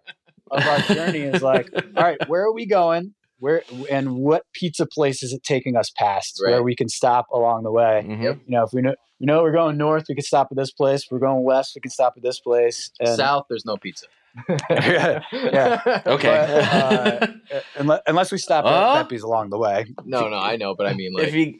of 0.49 0.65
our 0.65 0.79
journey 0.79 1.19
is 1.19 1.41
like, 1.41 1.69
all 1.97 2.03
right, 2.03 2.17
where 2.29 2.43
are 2.43 2.53
we 2.53 2.65
going? 2.65 3.13
Where 3.39 3.61
and 3.91 4.15
what 4.15 4.43
pizza 4.53 4.85
place 4.87 5.21
is 5.21 5.31
it 5.33 5.43
taking 5.43 5.75
us 5.75 5.91
past 5.97 6.39
where 6.43 6.63
we 6.63 6.75
can 6.75 6.89
stop 6.89 7.27
along 7.31 7.63
the 7.63 7.71
way? 7.71 8.03
Mhm. 8.07 8.23
Yep. 8.23 8.37
You 8.47 8.57
know, 8.57 8.63
if 8.63 8.71
we 8.73 8.81
know 8.81 8.95
we 9.19 9.25
know 9.25 9.43
we're 9.43 9.51
going 9.51 9.77
north, 9.77 10.05
we 10.09 10.15
can 10.15 10.23
stop 10.23 10.47
at 10.51 10.57
this 10.57 10.71
place. 10.71 11.03
If 11.03 11.11
we're 11.11 11.19
going 11.19 11.43
west, 11.43 11.73
we 11.75 11.81
can 11.81 11.91
stop 11.91 12.13
at 12.17 12.23
this 12.23 12.39
place. 12.39 12.91
And, 12.99 13.09
South, 13.09 13.45
there's 13.49 13.65
no 13.65 13.75
pizza. 13.77 14.05
yeah, 14.69 15.21
yeah. 15.31 16.01
Okay. 16.05 16.27
But, 16.47 17.23
uh, 17.53 17.59
unless, 17.75 18.01
unless 18.07 18.31
we 18.31 18.37
stop 18.37 18.65
Well- 18.65 18.95
at 18.97 19.09
Pepe's 19.09 19.23
along 19.23 19.49
the 19.49 19.57
way. 19.57 19.85
no, 20.05 20.29
no, 20.29 20.37
I 20.37 20.55
know, 20.57 20.75
but 20.75 20.87
I 20.87 20.93
mean, 20.93 21.13
like, 21.13 21.27
if 21.27 21.33
you 21.35 21.57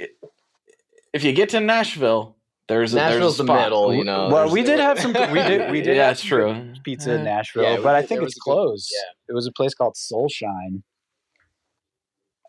if 1.13 1.23
you 1.23 1.31
get 1.33 1.49
to 1.49 1.59
Nashville, 1.59 2.35
there's 2.67 2.93
a, 2.93 2.97
Nashville's 2.97 3.37
the 3.37 3.43
there's 3.45 3.49
a 3.49 3.53
spot. 3.53 3.65
middle, 3.65 3.93
you 3.95 4.03
know. 4.03 4.29
well, 4.29 4.49
we 4.51 4.61
did 4.61 4.79
have 4.79 4.99
some. 4.99 5.13
We 5.13 5.41
did. 5.41 5.71
We 5.71 5.81
did. 5.81 5.95
Yeah, 5.97 6.03
have 6.03 6.11
it's 6.13 6.21
some 6.21 6.27
true. 6.29 6.73
Pizza 6.83 7.13
in 7.13 7.21
Uh, 7.21 7.23
Nashville, 7.23 7.63
yeah, 7.63 7.77
we 7.77 7.83
but 7.83 7.95
I 7.95 8.01
think 8.01 8.19
it's 8.21 8.25
was 8.25 8.33
good- 8.35 8.41
closed. 8.51 8.91
yeah. 8.93 9.11
It 9.29 9.33
was 9.33 9.47
a 9.47 9.51
place 9.51 9.73
called 9.73 9.95
Soulshine. 9.95 10.83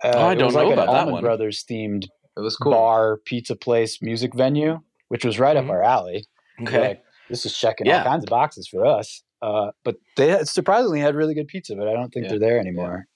Uh, 0.05 0.13
Oh, 0.15 0.27
I 0.29 0.35
don't 0.35 0.47
was 0.47 0.55
know 0.55 0.65
like 0.65 0.73
about 0.75 0.89
an 0.89 0.95
that 0.95 1.01
Allman 1.01 1.13
one. 1.15 1.23
Brothers 1.23 1.65
themed 1.69 2.05
It 2.37 2.41
was 2.41 2.57
cool. 2.57 2.73
bar, 2.73 3.17
pizza 3.25 3.57
place, 3.57 4.01
music 4.03 4.35
venue, 4.35 4.81
which 5.09 5.25
was 5.25 5.39
right 5.41 5.57
Mhm. 5.57 5.65
up 5.65 5.71
our 5.71 5.83
alley. 5.83 6.25
Okay. 6.63 6.81
Like, 6.89 7.03
this 7.29 7.45
is 7.47 7.57
checking 7.57 7.87
Yeah. 7.87 7.99
all 7.99 8.05
kinds 8.05 8.25
of 8.25 8.31
boxes 8.31 8.69
for 8.69 8.85
us. 8.87 9.23
Uh, 9.41 9.71
but 9.85 9.97
they 10.17 10.43
surprisingly 10.45 11.01
had 11.01 11.15
really 11.15 11.35
good 11.35 11.47
pizza, 11.49 11.75
but 11.77 11.87
I 11.89 11.93
don't 11.93 12.13
think 12.13 12.25
Yeah. 12.25 12.31
they're 12.31 12.39
there 12.41 12.59
anymore. 12.59 13.07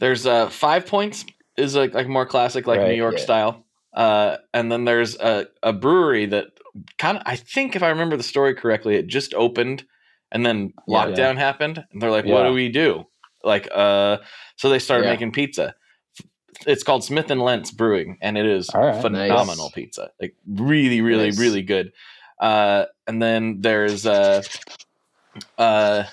There's 0.00 0.26
uh 0.26 0.48
five 0.48 0.86
points 0.86 1.24
is 1.56 1.76
like 1.76 1.94
like 1.94 2.08
more 2.08 2.26
classic 2.26 2.66
like 2.66 2.80
Right, 2.80 2.88
New 2.88 2.94
York 2.96 3.16
yeah. 3.18 3.22
style. 3.24 3.66
Uh 3.94 4.38
and 4.54 4.72
then 4.72 4.84
there's 4.84 5.16
a, 5.20 5.46
a 5.62 5.72
brewery 5.72 6.26
that 6.26 6.46
kind 6.98 7.18
of 7.18 7.22
I 7.26 7.36
think 7.36 7.76
if 7.76 7.82
I 7.82 7.90
remember 7.90 8.16
the 8.16 8.22
story 8.22 8.54
correctly, 8.54 8.96
it 8.96 9.06
just 9.06 9.34
opened 9.34 9.84
and 10.32 10.44
then 10.44 10.72
Yeah. 10.88 11.06
lockdown 11.06 11.36
happened 11.36 11.84
and 11.92 12.02
they're 12.02 12.10
like, 12.10 12.24
what 12.24 12.44
do 12.44 12.52
we 12.52 12.68
do? 12.68 13.04
Like 13.44 13.68
uh 13.72 14.18
so 14.56 14.70
they 14.70 14.78
started 14.78 15.04
Yeah. 15.04 15.12
making 15.12 15.32
pizza. 15.32 15.74
It's 16.66 16.82
called 16.82 17.04
Smith 17.04 17.30
and 17.30 17.40
Lentz 17.42 17.70
Brewing 17.70 18.18
and 18.22 18.36
it 18.38 18.46
is 18.46 18.70
right. 18.74 19.00
phenomenal 19.00 19.66
Nice. 19.66 19.72
pizza. 19.74 20.10
Like 20.20 20.34
really, 20.48 21.00
really, 21.00 21.26
Nice. 21.26 21.38
really 21.38 21.62
good. 21.62 21.92
Uh 22.40 22.86
and 23.06 23.20
then 23.22 23.60
there's 23.60 24.06
uh 24.06 24.42
uh 25.58 26.04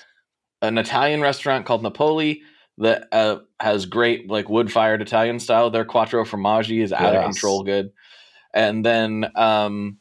an 0.62 0.78
Italian 0.78 1.20
restaurant 1.20 1.66
called 1.66 1.82
Napoli 1.82 2.42
that 2.78 3.08
uh, 3.12 3.38
has 3.60 3.86
great 3.86 4.28
like 4.30 4.48
wood 4.48 4.72
fired 4.72 5.02
Italian 5.02 5.38
style. 5.38 5.70
Their 5.70 5.84
quattro 5.84 6.24
formaggi 6.24 6.82
is 6.82 6.92
out 6.92 7.14
of 7.14 7.22
control 7.22 7.62
good. 7.62 7.92
And 8.52 8.84
then 8.84 9.30
um 9.36 9.98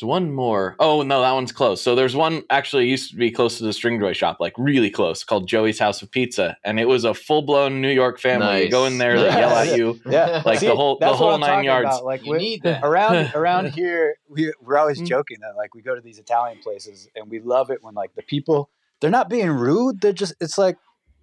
there's 0.00 0.06
one 0.08 0.32
more. 0.32 0.76
Oh 0.78 1.02
no, 1.02 1.20
that 1.20 1.32
one's 1.32 1.52
close. 1.52 1.80
So 1.82 1.94
there's 1.94 2.16
one 2.16 2.42
actually 2.50 2.88
used 2.88 3.10
to 3.10 3.16
be 3.16 3.30
close 3.30 3.58
to 3.58 3.64
the 3.64 3.70
Stringjoy 3.70 4.14
shop, 4.14 4.38
like 4.40 4.54
really 4.56 4.90
close, 4.90 5.22
called 5.24 5.46
Joey's 5.48 5.78
House 5.78 6.00
of 6.02 6.10
Pizza, 6.10 6.56
and 6.64 6.80
it 6.80 6.86
was 6.88 7.04
a 7.04 7.12
full 7.14 7.42
blown 7.42 7.80
New 7.80 7.90
York 7.90 8.18
family. 8.18 8.64
You 8.64 8.70
go 8.70 8.86
in 8.86 8.94
Nice. 8.94 8.98
there, 8.98 9.18
they 9.18 9.28
yell 9.40 9.50
at 9.50 9.76
you. 9.76 10.00
Yeah, 10.10 10.42
Like 10.44 10.60
the 10.60 10.74
whole- 10.74 10.98
the 10.98 11.12
whole 11.12 11.36
nine 11.38 11.64
yards. 11.64 11.86
about. 11.88 12.04
Like 12.04 12.24
You 12.24 12.32
we- 12.32 12.38
need 12.38 12.62
that. 12.62 12.82
around 12.82 13.32
around 13.34 13.72
here, 13.72 14.16
we 14.28 14.52
we're 14.62 14.78
always 14.78 15.00
Mm. 15.00 15.06
joking 15.06 15.36
that 15.42 15.56
like 15.56 15.74
we 15.74 15.82
go 15.82 15.94
to 15.94 16.00
these 16.00 16.18
Italian 16.18 16.58
places 16.62 17.08
and 17.14 17.30
we 17.30 17.38
love 17.40 17.70
it 17.70 17.82
when 17.82 17.94
like 17.94 18.14
the 18.14 18.22
people 18.22 18.70
they're 19.00 19.10
not 19.10 19.28
being 19.28 19.50
rude. 19.50 20.00
They're 20.00 20.12
just 20.12 20.34
it's 20.40 20.58
like 20.58 20.76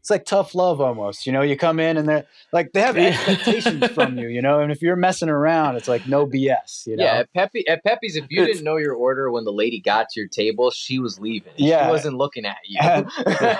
it's 0.07 0.09
like 0.09 0.23
tough 0.23 0.55
love 0.55 0.79
almost. 0.79 1.25
You 1.25 1.33
know, 1.33 1.41
you 1.41 1.57
come 1.57 1.81
in 1.81 1.97
and 1.97 2.07
they're 2.07 2.25
like 2.53 2.71
they 2.71 2.79
have 2.79 2.95
expectations 2.95 3.85
from 3.89 4.17
you. 4.17 4.29
You 4.29 4.41
know, 4.41 4.61
and 4.61 4.71
if 4.71 4.81
you're 4.81 4.95
messing 4.95 5.27
around, 5.27 5.75
it's 5.75 5.89
like 5.89 6.07
no 6.07 6.25
BS. 6.25 6.87
You 6.87 6.95
know. 6.95 7.03
Yeah, 7.03 7.15
at 7.17 7.33
Pepe 7.33 7.67
at 7.67 7.83
Pepe's, 7.83 8.15
if 8.15 8.23
you 8.29 8.45
didn't 8.45 8.63
know 8.63 8.77
your 8.77 8.93
order 8.93 9.29
when 9.29 9.43
the 9.43 9.51
lady 9.51 9.81
got 9.81 10.07
to 10.11 10.21
your 10.21 10.29
table, 10.29 10.71
she 10.71 10.97
was 10.97 11.19
leaving. 11.19 11.51
Yeah. 11.57 11.87
She 11.87 11.91
wasn't 11.91 12.15
looking 12.17 12.45
at 12.45 12.55
you. 12.65 12.79
And- 12.81 13.11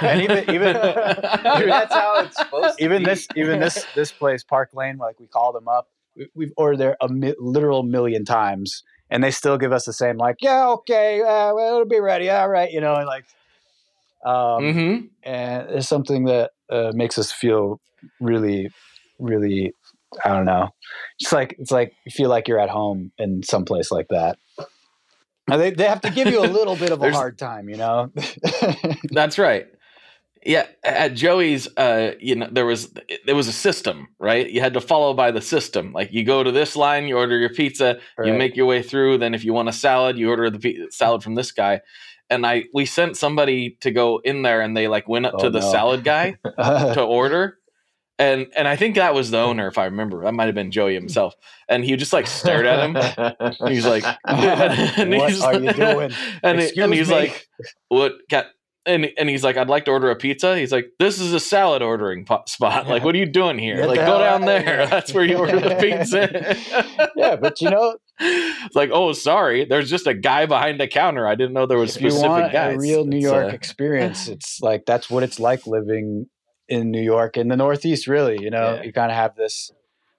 and 0.01 0.21
even- 0.23 0.49
even- 0.49 0.73
that's 0.73 1.93
how 1.93 2.21
it's 2.21 2.37
supposed 2.37 2.77
to 2.77 2.83
even 2.83 2.99
be. 2.99 3.05
this 3.05 3.27
even 3.35 3.59
this 3.59 3.85
this 3.93 4.11
place 4.13 4.43
park 4.43 4.69
lane 4.73 4.97
like 4.97 5.19
we 5.19 5.27
called 5.27 5.55
them 5.55 5.67
up 5.67 5.89
we, 6.15 6.27
we've 6.35 6.53
ordered 6.57 6.77
there 6.77 6.97
a 7.01 7.09
mi- 7.09 7.35
literal 7.39 7.83
million 7.83 8.23
times 8.25 8.83
and 9.09 9.23
they 9.23 9.31
still 9.31 9.57
give 9.57 9.71
us 9.71 9.85
the 9.85 9.93
same 9.93 10.17
like 10.17 10.37
yeah 10.41 10.67
okay 10.69 11.21
uh, 11.21 11.53
well, 11.53 11.73
it'll 11.75 11.85
be 11.85 11.99
ready 11.99 12.29
all 12.29 12.47
right 12.49 12.71
you 12.71 12.79
know 12.81 12.95
and 12.95 13.05
like 13.07 13.25
um 14.25 14.73
hmm 14.73 14.97
and 15.23 15.69
it's 15.71 15.87
something 15.87 16.25
that 16.25 16.51
uh, 16.69 16.91
makes 16.93 17.17
us 17.17 17.31
feel 17.31 17.81
really 18.19 18.69
really 19.19 19.73
i 20.23 20.29
don't 20.29 20.45
know 20.45 20.69
just 21.19 21.33
like 21.33 21.55
it's 21.59 21.71
like 21.71 21.91
you 22.05 22.11
feel 22.11 22.29
like 22.29 22.47
you're 22.47 22.59
at 22.59 22.69
home 22.69 23.11
in 23.17 23.41
some 23.43 23.65
place 23.65 23.91
like 23.91 24.07
that 24.09 24.37
Now, 25.49 25.57
they, 25.57 25.71
they 25.71 25.87
have 25.87 26.01
to 26.01 26.09
give 26.09 26.29
you 26.29 26.41
a 26.41 26.45
little 26.45 26.75
bit 26.75 26.91
of 26.91 27.01
a 27.01 27.11
hard 27.11 27.37
time 27.37 27.69
you 27.69 27.77
know 27.77 28.11
That's 29.11 29.37
right. 29.37 29.67
Yeah, 30.45 30.67
at 30.83 31.13
Joey's, 31.13 31.67
uh, 31.77 32.13
you 32.19 32.35
know, 32.35 32.47
there 32.49 32.65
was 32.65 32.93
there 33.25 33.35
was 33.35 33.47
a 33.47 33.53
system, 33.53 34.07
right? 34.19 34.49
You 34.49 34.61
had 34.61 34.73
to 34.75 34.81
follow 34.81 35.13
by 35.13 35.31
the 35.31 35.41
system. 35.41 35.91
Like 35.91 36.13
you 36.13 36.23
go 36.23 36.43
to 36.43 36.51
this 36.51 36.75
line, 36.75 37.05
you 37.07 37.17
order 37.17 37.37
your 37.37 37.49
pizza, 37.49 37.99
you 38.23 38.33
make 38.33 38.55
your 38.55 38.65
way 38.65 38.81
through. 38.81 39.17
Then 39.17 39.33
if 39.33 39.43
you 39.43 39.53
want 39.53 39.67
a 39.67 39.73
salad, 39.73 40.17
you 40.17 40.29
order 40.29 40.49
the 40.49 40.59
pi- 40.59 40.87
salad 40.89 41.23
from 41.23 41.35
this 41.35 41.51
guy. 41.51 41.81
And 42.29 42.45
I 42.45 42.65
we 42.73 42.85
sent 42.85 43.15
somebody 43.17 43.71
to 43.81 43.91
go 43.91 44.19
in 44.23 44.41
there, 44.41 44.61
and 44.61 44.75
they 44.75 44.87
like 44.87 45.07
went 45.07 45.25
up 45.25 45.35
Oh, 45.35 45.43
to 45.45 45.49
the 45.49 45.59
no. 45.61 45.71
salad 45.71 46.03
guy 46.03 46.37
to 46.57 47.01
order. 47.01 47.57
And 48.19 48.47
and 48.55 48.67
I 48.67 48.75
think 48.75 48.95
that 48.95 49.13
was 49.13 49.29
the 49.29 49.37
owner, 49.37 49.67
if 49.67 49.77
I 49.77 49.85
remember. 49.85 50.23
That 50.23 50.33
might 50.33 50.45
have 50.47 50.55
been 50.55 50.71
Joey 50.71 50.95
himself. 50.95 51.35
And 51.69 51.85
he 51.85 51.95
just 51.95 52.11
like 52.13 52.25
stared 52.25 52.65
at 52.65 52.79
him. 52.83 53.47
He's 53.67 53.85
like, 53.85 54.03
what 54.23 55.07
he's- 55.07 55.41
are 55.41 55.53
you 55.53 55.71
doing 55.71 56.11
And, 56.43 56.59
Excuse 56.59 56.83
and 56.83 56.93
he's 56.93 57.09
me. 57.09 57.15
like, 57.15 57.47
what? 57.89 58.13
Cat? 58.29 58.47
And, 58.87 59.09
and 59.17 59.27
he's 59.29 59.43
like, 59.43 59.57
I'd 59.57 59.67
like 59.69 59.85
to 59.85 59.91
order 59.91 60.09
a 60.09 60.15
pizza. 60.15 60.57
He's 60.57 60.71
like, 60.71 60.93
this 60.97 61.19
is 61.19 61.33
a 61.33 61.39
salad 61.39 61.81
ordering 61.81 62.23
po- 62.25 62.43
spot. 62.47 62.87
Like, 62.87 63.03
what 63.03 63.13
are 63.13 63.17
you 63.17 63.25
doing 63.25 63.59
here? 63.59 63.75
Get 63.77 63.87
like, 63.89 63.99
the 63.99 64.05
go 64.05 64.19
down 64.19 64.45
there. 64.45 64.61
here. 64.63 64.87
That's 64.89 65.13
where 65.13 65.25
you 65.25 65.37
order 65.37 65.59
the 65.59 65.75
pizza. 65.75 67.09
yeah 67.15 67.35
but 67.35 67.59
you 67.61 67.69
know 67.69 67.97
it's 68.19 68.75
like, 68.75 68.89
oh, 68.91 69.11
sorry. 69.13 69.65
There's 69.65 69.89
just 69.89 70.07
a 70.07 70.13
guy 70.13 70.45
behind 70.47 70.79
the 70.79 70.87
counter. 70.87 71.27
I 71.27 71.35
didn't 71.35 71.53
know 71.53 71.65
there 71.67 71.77
was 71.77 71.95
if 71.97 72.01
you 72.01 72.09
specific 72.09 72.29
want 72.31 72.51
guys. 72.53 72.75
a 72.75 72.79
real 72.79 73.05
New 73.05 73.17
It's, 73.17 73.23
York 73.25 73.45
uh, 73.51 73.55
experience, 73.55 74.27
it's 74.35 74.59
like 74.61 74.85
that's 74.87 75.09
what 75.09 75.21
it's 75.23 75.39
like 75.39 75.67
living 75.67 76.27
in 76.69 76.89
New 76.91 77.01
York 77.03 77.37
in 77.37 77.47
the 77.49 77.55
Northeast. 77.57 78.07
Really, 78.07 78.41
you 78.41 78.49
know, 78.49 78.75
Yeah. 78.75 78.83
you 78.83 78.93
kind 78.93 79.11
of 79.11 79.17
have 79.17 79.35
this 79.35 79.69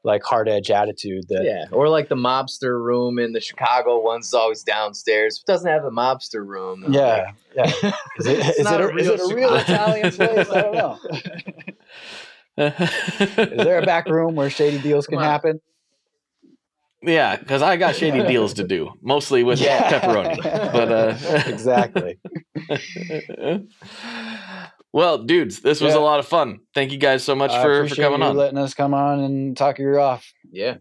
like 0.09 0.23
hard 0.25 0.49
edge 0.49 0.71
attitude 0.71 1.29
that 1.29 1.45
Yeah, 1.45 1.67
or 1.71 1.89
like 1.89 2.09
the 2.09 2.17
mobster 2.17 2.83
room 2.83 3.19
in 3.21 3.33
the 3.33 3.41
Chicago 3.41 4.01
one's 4.03 4.35
always 4.35 4.65
downstairs. 4.65 5.39
It 5.39 5.47
doesn't 5.47 5.71
have 5.71 5.83
the 5.85 5.91
mobster 5.91 6.45
room, 6.45 6.81
then, 6.81 6.93
yeah, 6.95 7.31
yeah. 7.55 7.67
Is 8.19 8.27
it, 8.27 8.39
it's 8.41 8.59
is 8.59 8.71
it, 8.71 8.81
a, 8.81 8.97
is 8.97 9.07
real 9.07 9.13
it 9.15 9.21
a 9.21 9.35
real 9.37 9.55
Italian 9.55 10.11
place? 10.11 10.49
I 10.51 10.63
don't 10.63 10.75
know. 10.75 10.99
is 12.59 13.65
there 13.65 13.79
a 13.79 13.87
back 13.87 14.09
room 14.09 14.35
where 14.35 14.51
shady 14.51 14.79
deals 14.79 15.07
can 15.07 15.19
on. 15.19 15.25
happen? 15.25 15.61
yeah, 17.03 17.37
because 17.37 17.63
I 17.63 17.77
got 17.77 17.95
shady 17.95 18.25
deals 18.27 18.55
to 18.55 18.65
do, 18.65 18.93
mostly 19.03 19.45
with 19.45 19.61
Yeah. 19.61 19.89
pepperoni. 20.01 20.43
But 20.73 20.91
uh, 20.91 21.43
exactly. 21.47 22.19
well, 24.93 25.19
dudes, 25.19 25.60
this 25.60 25.81
was 25.81 25.94
Yeah. 25.94 26.01
a 26.01 26.02
lot 26.02 26.19
of 26.19 26.27
fun. 26.27 26.60
Thank 26.74 26.93
you 26.93 26.98
guys 26.98 27.23
so 27.24 27.35
much 27.35 27.51
I 27.52 27.62
for, 27.62 27.89
for 27.89 27.94
coming 27.94 28.20
you 28.20 28.27
on. 28.27 28.36
letting 28.36 28.59
us 28.59 28.74
come 28.74 28.94
on 28.94 29.20
and 29.20 29.56
talk 29.56 29.78
your 29.78 29.93
ear 29.94 29.98
off. 29.98 30.32
yeah, 30.51 30.78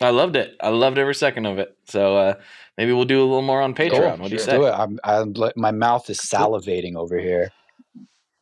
I 0.00 0.10
loved 0.10 0.36
it. 0.36 0.56
I 0.60 0.68
loved 0.70 0.98
every 0.98 1.14
second 1.14 1.46
of 1.46 1.58
it. 1.58 1.76
So 1.88 2.16
uh, 2.16 2.34
maybe 2.76 2.92
we'll 2.92 3.04
do 3.04 3.20
a 3.20 3.24
little 3.24 3.42
more 3.42 3.62
on 3.62 3.74
Patreon. 3.74 4.18
what 4.18 4.28
do 4.28 4.34
you 4.34 4.38
say? 4.40 4.56
Do 4.56 4.66
it. 4.66 4.72
I'm, 4.72 4.98
I'm, 5.04 5.34
my 5.56 5.70
mouth 5.70 6.08
is 6.10 6.18
salivating 6.20 6.96
over 6.96 7.18
here. 7.18 7.50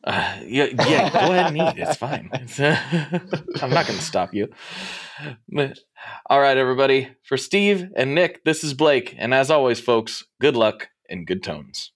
Uh, 0.03 0.37
yeah, 0.45 0.65
yeah. 0.87 1.09
Go 1.09 1.31
ahead 1.33 1.47
and 1.47 1.57
eat. 1.57 1.81
It's 1.81 1.97
fine. 2.07 2.29
It's, 2.33 2.59
uh, 2.59 2.77
I'm 3.61 3.71
not 3.71 3.87
going 3.87 3.97
to 3.97 4.05
stop 4.05 4.33
you. 4.35 4.49
All 6.29 6.39
right, 6.39 6.57
everybody. 6.57 7.09
For 7.23 7.37
Steve 7.37 7.87
and 7.95 8.13
Nick, 8.13 8.43
this 8.43 8.63
is 8.63 8.73
Blake, 8.75 9.15
and 9.17 9.33
as 9.33 9.49
always, 9.49 9.79
folks, 9.79 10.23
good 10.39 10.55
luck 10.55 10.89
and 11.09 11.25
good 11.25 11.41
tones. 11.41 11.91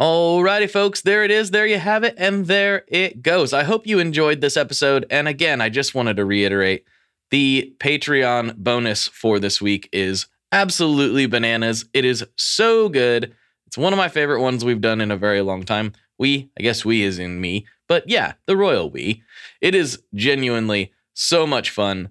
Alrighty, 0.00 0.70
folks, 0.70 1.02
there 1.02 1.24
it 1.24 1.30
is. 1.30 1.50
There 1.50 1.66
you 1.66 1.78
have 1.78 2.04
it, 2.04 2.14
and 2.16 2.46
there 2.46 2.84
it 2.88 3.20
goes. 3.22 3.52
I 3.52 3.64
hope 3.64 3.86
you 3.86 3.98
enjoyed 3.98 4.40
this 4.40 4.56
episode. 4.56 5.04
And 5.10 5.28
again, 5.28 5.60
I 5.60 5.68
just 5.68 5.94
wanted 5.94 6.16
to 6.16 6.24
reiterate 6.24 6.86
the 7.30 7.74
Patreon 7.76 8.56
bonus 8.56 9.08
for 9.08 9.38
this 9.38 9.60
week 9.60 9.90
is 9.92 10.26
absolutely 10.52 11.26
bananas. 11.26 11.84
It 11.92 12.06
is 12.06 12.24
so 12.38 12.88
good. 12.88 13.34
It's 13.66 13.76
one 13.76 13.92
of 13.92 13.98
my 13.98 14.08
favorite 14.08 14.40
ones 14.40 14.64
we've 14.64 14.80
done 14.80 15.02
in 15.02 15.10
a 15.10 15.18
very 15.18 15.42
long 15.42 15.64
time. 15.64 15.92
We, 16.18 16.50
I 16.58 16.62
guess 16.62 16.82
we 16.82 17.02
is 17.02 17.18
in 17.18 17.38
me, 17.38 17.66
but 17.86 18.08
yeah, 18.08 18.32
the 18.46 18.56
royal 18.56 18.88
we. 18.88 19.22
It 19.60 19.74
is 19.74 20.02
genuinely 20.14 20.94
so 21.12 21.46
much 21.46 21.68
fun. 21.68 22.08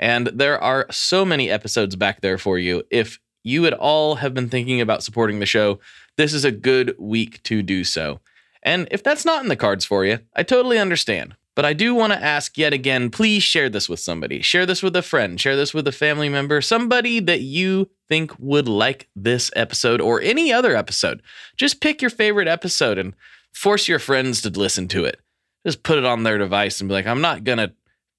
And 0.00 0.26
there 0.34 0.60
are 0.60 0.86
so 0.90 1.24
many 1.24 1.48
episodes 1.48 1.94
back 1.94 2.22
there 2.22 2.38
for 2.38 2.58
you. 2.58 2.82
If 2.90 3.20
you 3.44 3.66
at 3.66 3.74
all 3.74 4.16
have 4.16 4.34
been 4.34 4.48
thinking 4.48 4.80
about 4.80 5.04
supporting 5.04 5.38
the 5.38 5.46
show, 5.46 5.78
this 6.20 6.34
is 6.34 6.44
a 6.44 6.52
good 6.52 6.94
week 6.98 7.42
to 7.44 7.62
do 7.62 7.82
so. 7.82 8.20
And 8.62 8.86
if 8.90 9.02
that's 9.02 9.24
not 9.24 9.42
in 9.42 9.48
the 9.48 9.56
cards 9.56 9.86
for 9.86 10.04
you, 10.04 10.18
I 10.36 10.42
totally 10.42 10.78
understand. 10.78 11.34
But 11.56 11.64
I 11.64 11.72
do 11.72 11.94
want 11.94 12.12
to 12.12 12.22
ask 12.22 12.58
yet 12.58 12.74
again 12.74 13.10
please 13.10 13.42
share 13.42 13.70
this 13.70 13.88
with 13.88 14.00
somebody. 14.00 14.42
Share 14.42 14.66
this 14.66 14.82
with 14.82 14.94
a 14.96 15.02
friend. 15.02 15.40
Share 15.40 15.56
this 15.56 15.72
with 15.72 15.88
a 15.88 15.92
family 15.92 16.28
member. 16.28 16.60
Somebody 16.60 17.20
that 17.20 17.40
you 17.40 17.88
think 18.06 18.32
would 18.38 18.68
like 18.68 19.08
this 19.16 19.50
episode 19.56 20.00
or 20.02 20.20
any 20.20 20.52
other 20.52 20.76
episode. 20.76 21.22
Just 21.56 21.80
pick 21.80 22.02
your 22.02 22.10
favorite 22.10 22.48
episode 22.48 22.98
and 22.98 23.14
force 23.54 23.88
your 23.88 23.98
friends 23.98 24.42
to 24.42 24.50
listen 24.50 24.88
to 24.88 25.06
it. 25.06 25.20
Just 25.66 25.82
put 25.82 25.98
it 25.98 26.04
on 26.04 26.22
their 26.22 26.38
device 26.38 26.80
and 26.80 26.88
be 26.88 26.94
like, 26.94 27.06
I'm 27.06 27.22
not 27.22 27.44
going 27.44 27.58
to 27.58 27.72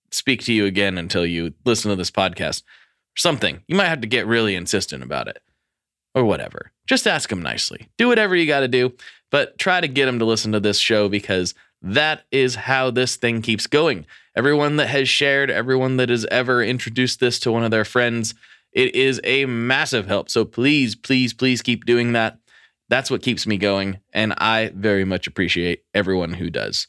speak 0.10 0.44
to 0.46 0.54
you 0.54 0.66
again 0.66 0.98
until 0.98 1.26
you 1.26 1.54
listen 1.66 1.90
to 1.90 1.96
this 1.96 2.12
podcast. 2.12 2.64
Something. 3.16 3.62
You 3.68 3.76
might 3.76 3.90
have 3.90 4.02
to 4.02 4.08
get 4.08 4.26
really 4.26 4.56
insistent 4.56 5.04
about 5.04 5.28
it 5.28 5.42
or 6.14 6.24
whatever. 6.26 6.72
Just 6.92 7.08
ask 7.08 7.30
them 7.30 7.42
nicely. 7.42 7.88
Do 7.96 8.10
whatever 8.10 8.36
you 8.36 8.46
got 8.46 8.60
to 8.60 8.68
do, 8.68 8.92
but 9.30 9.58
try 9.58 9.80
to 9.80 9.88
get 9.88 10.08
them 10.08 10.20
to 10.20 10.26
listen 10.26 10.52
to 10.52 10.60
this 10.60 10.78
show 10.78 11.08
because 11.08 11.54
that 11.82 12.24
is 12.34 12.56
how 12.56 12.92
this 12.92 13.16
thing 13.16 13.42
keeps 13.42 13.66
going. 13.66 14.06
Everyone 14.36 14.76
that 14.76 14.90
has 14.90 15.08
shared, 15.08 15.50
everyone 15.50 15.96
that 15.96 16.10
has 16.10 16.26
ever 16.26 16.62
introduced 16.62 17.22
this 17.22 17.40
to 17.40 17.52
one 17.54 17.64
of 17.64 17.72
their 17.72 17.86
friends, 17.86 18.36
it 18.74 18.94
is 18.94 19.22
a 19.24 19.46
massive 19.46 20.08
help. 20.08 20.30
So 20.30 20.44
please, 20.44 20.94
please, 20.94 21.32
please 21.32 21.62
keep 21.62 21.86
doing 21.86 22.12
that. 22.12 22.40
That's 22.90 23.10
what 23.10 23.24
keeps 23.24 23.48
me 23.48 23.56
going. 23.56 24.02
And 24.12 24.34
I 24.34 24.74
very 24.76 25.06
much 25.06 25.28
appreciate 25.28 25.86
everyone 25.94 26.34
who 26.34 26.50
does. 26.50 26.88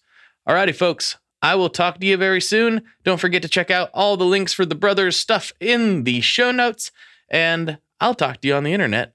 Alrighty, 0.49 0.75
folks. 0.75 1.17
I 1.43 1.55
will 1.55 1.71
talk 1.71 2.01
to 2.01 2.07
you 2.07 2.17
very 2.17 2.41
soon. 2.41 2.83
Don't 3.05 3.21
forget 3.21 3.43
to 3.43 3.49
check 3.49 3.71
out 3.71 3.89
all 3.95 4.17
the 4.17 4.25
links 4.25 4.53
for 4.53 4.67
the 4.67 4.75
brothers' 4.75 5.15
stuff 5.15 5.53
in 5.61 6.03
the 6.03 6.23
show 6.23 6.51
notes. 6.51 6.91
And 7.31 7.79
I'll 8.01 8.17
talk 8.17 8.41
to 8.41 8.49
you 8.49 8.55
on 8.57 8.65
the 8.65 8.73
internet 8.73 9.15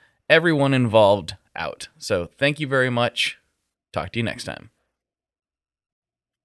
everyone 0.31 0.73
involved 0.73 1.35
out. 1.55 1.89
So 1.97 2.29
thank 2.37 2.59
you 2.61 2.65
very 2.65 2.89
much. 2.89 3.37
Talk 3.91 4.13
to 4.13 4.19
you 4.19 4.23
next 4.23 4.45
time. 4.45 4.69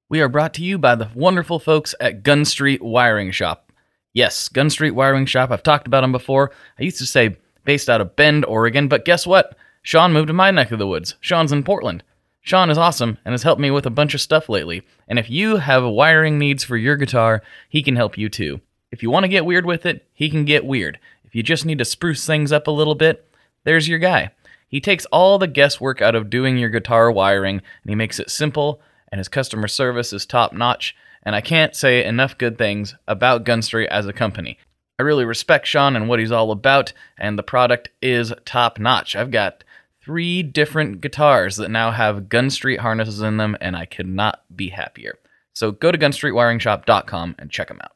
We 0.08 0.20
are 0.20 0.28
brought 0.28 0.52
to 0.54 0.64
you 0.64 0.76
by 0.76 0.96
the 0.96 1.10
wonderful 1.14 1.60
folks 1.60 1.94
at 2.00 2.24
Gun 2.24 2.44
Street 2.44 2.82
Wiring 2.82 3.30
Shop. 3.30 3.72
Yes, 4.12 4.48
Gun 4.48 4.70
Street 4.70 4.90
Wiring 4.90 5.24
Shop. 5.24 5.52
I've 5.52 5.62
talked 5.62 5.86
about 5.86 6.00
them 6.00 6.12
before. 6.12 6.50
I 6.78 6.82
used 6.82 6.98
to 6.98 7.06
say 7.06 7.36
based 7.64 7.88
out 7.88 8.00
of 8.00 8.16
Bend, 8.16 8.44
Oregon, 8.44 8.88
but 8.88 9.04
guess 9.04 9.24
what? 9.26 9.56
Sean 9.82 10.12
moved 10.12 10.28
to 10.28 10.32
my 10.32 10.50
neck 10.50 10.72
of 10.72 10.80
the 10.80 10.86
woods. 10.86 11.14
Sean's 11.20 11.52
in 11.52 11.62
Portland. 11.62 12.02
Sean 12.40 12.70
is 12.70 12.78
awesome 12.78 13.18
and 13.24 13.32
has 13.32 13.44
helped 13.44 13.60
me 13.60 13.70
with 13.70 13.86
a 13.86 13.90
bunch 13.90 14.14
of 14.14 14.20
stuff 14.20 14.48
lately. 14.48 14.82
And 15.06 15.18
if 15.18 15.30
you 15.30 15.56
have 15.58 15.84
wiring 15.84 16.38
needs 16.38 16.64
for 16.64 16.76
your 16.76 16.96
guitar, 16.96 17.42
he 17.68 17.82
can 17.84 17.94
help 17.94 18.18
you 18.18 18.28
too. 18.28 18.60
If 18.90 19.02
you 19.02 19.10
want 19.10 19.24
to 19.24 19.28
get 19.28 19.46
weird 19.46 19.66
with 19.66 19.86
it, 19.86 20.08
he 20.12 20.28
can 20.28 20.44
get 20.44 20.64
weird. 20.64 20.98
If 21.24 21.36
you 21.36 21.44
just 21.44 21.64
need 21.64 21.78
to 21.78 21.84
spruce 21.84 22.26
things 22.26 22.50
up 22.50 22.66
a 22.66 22.72
little 22.72 22.94
bit, 22.96 23.28
there's 23.66 23.88
your 23.88 23.98
guy. 23.98 24.30
He 24.68 24.80
takes 24.80 25.04
all 25.06 25.38
the 25.38 25.46
guesswork 25.46 26.00
out 26.00 26.14
of 26.14 26.30
doing 26.30 26.56
your 26.56 26.70
guitar 26.70 27.10
wiring 27.10 27.56
and 27.56 27.90
he 27.90 27.94
makes 27.94 28.18
it 28.18 28.30
simple, 28.30 28.80
and 29.12 29.18
his 29.18 29.28
customer 29.28 29.68
service 29.68 30.12
is 30.12 30.24
top 30.24 30.52
notch. 30.52 30.96
And 31.22 31.34
I 31.34 31.40
can't 31.40 31.74
say 31.74 32.04
enough 32.04 32.38
good 32.38 32.56
things 32.56 32.94
about 33.08 33.44
Gunstreet 33.44 33.88
as 33.88 34.06
a 34.06 34.12
company. 34.12 34.58
I 34.98 35.02
really 35.02 35.24
respect 35.24 35.66
Sean 35.66 35.96
and 35.96 36.08
what 36.08 36.20
he's 36.20 36.32
all 36.32 36.52
about, 36.52 36.92
and 37.18 37.36
the 37.36 37.42
product 37.42 37.90
is 38.00 38.32
top 38.44 38.78
notch. 38.78 39.16
I've 39.16 39.32
got 39.32 39.64
three 40.02 40.44
different 40.44 41.00
guitars 41.00 41.56
that 41.56 41.70
now 41.70 41.90
have 41.90 42.28
Gunstreet 42.28 42.78
harnesses 42.78 43.20
in 43.20 43.36
them, 43.36 43.56
and 43.60 43.76
I 43.76 43.84
could 43.84 44.06
not 44.06 44.44
be 44.54 44.68
happier. 44.68 45.18
So 45.52 45.72
go 45.72 45.90
to 45.90 45.98
gunstreetwiringshop.com 45.98 47.34
and 47.38 47.50
check 47.50 47.68
them 47.68 47.80
out. 47.82 47.95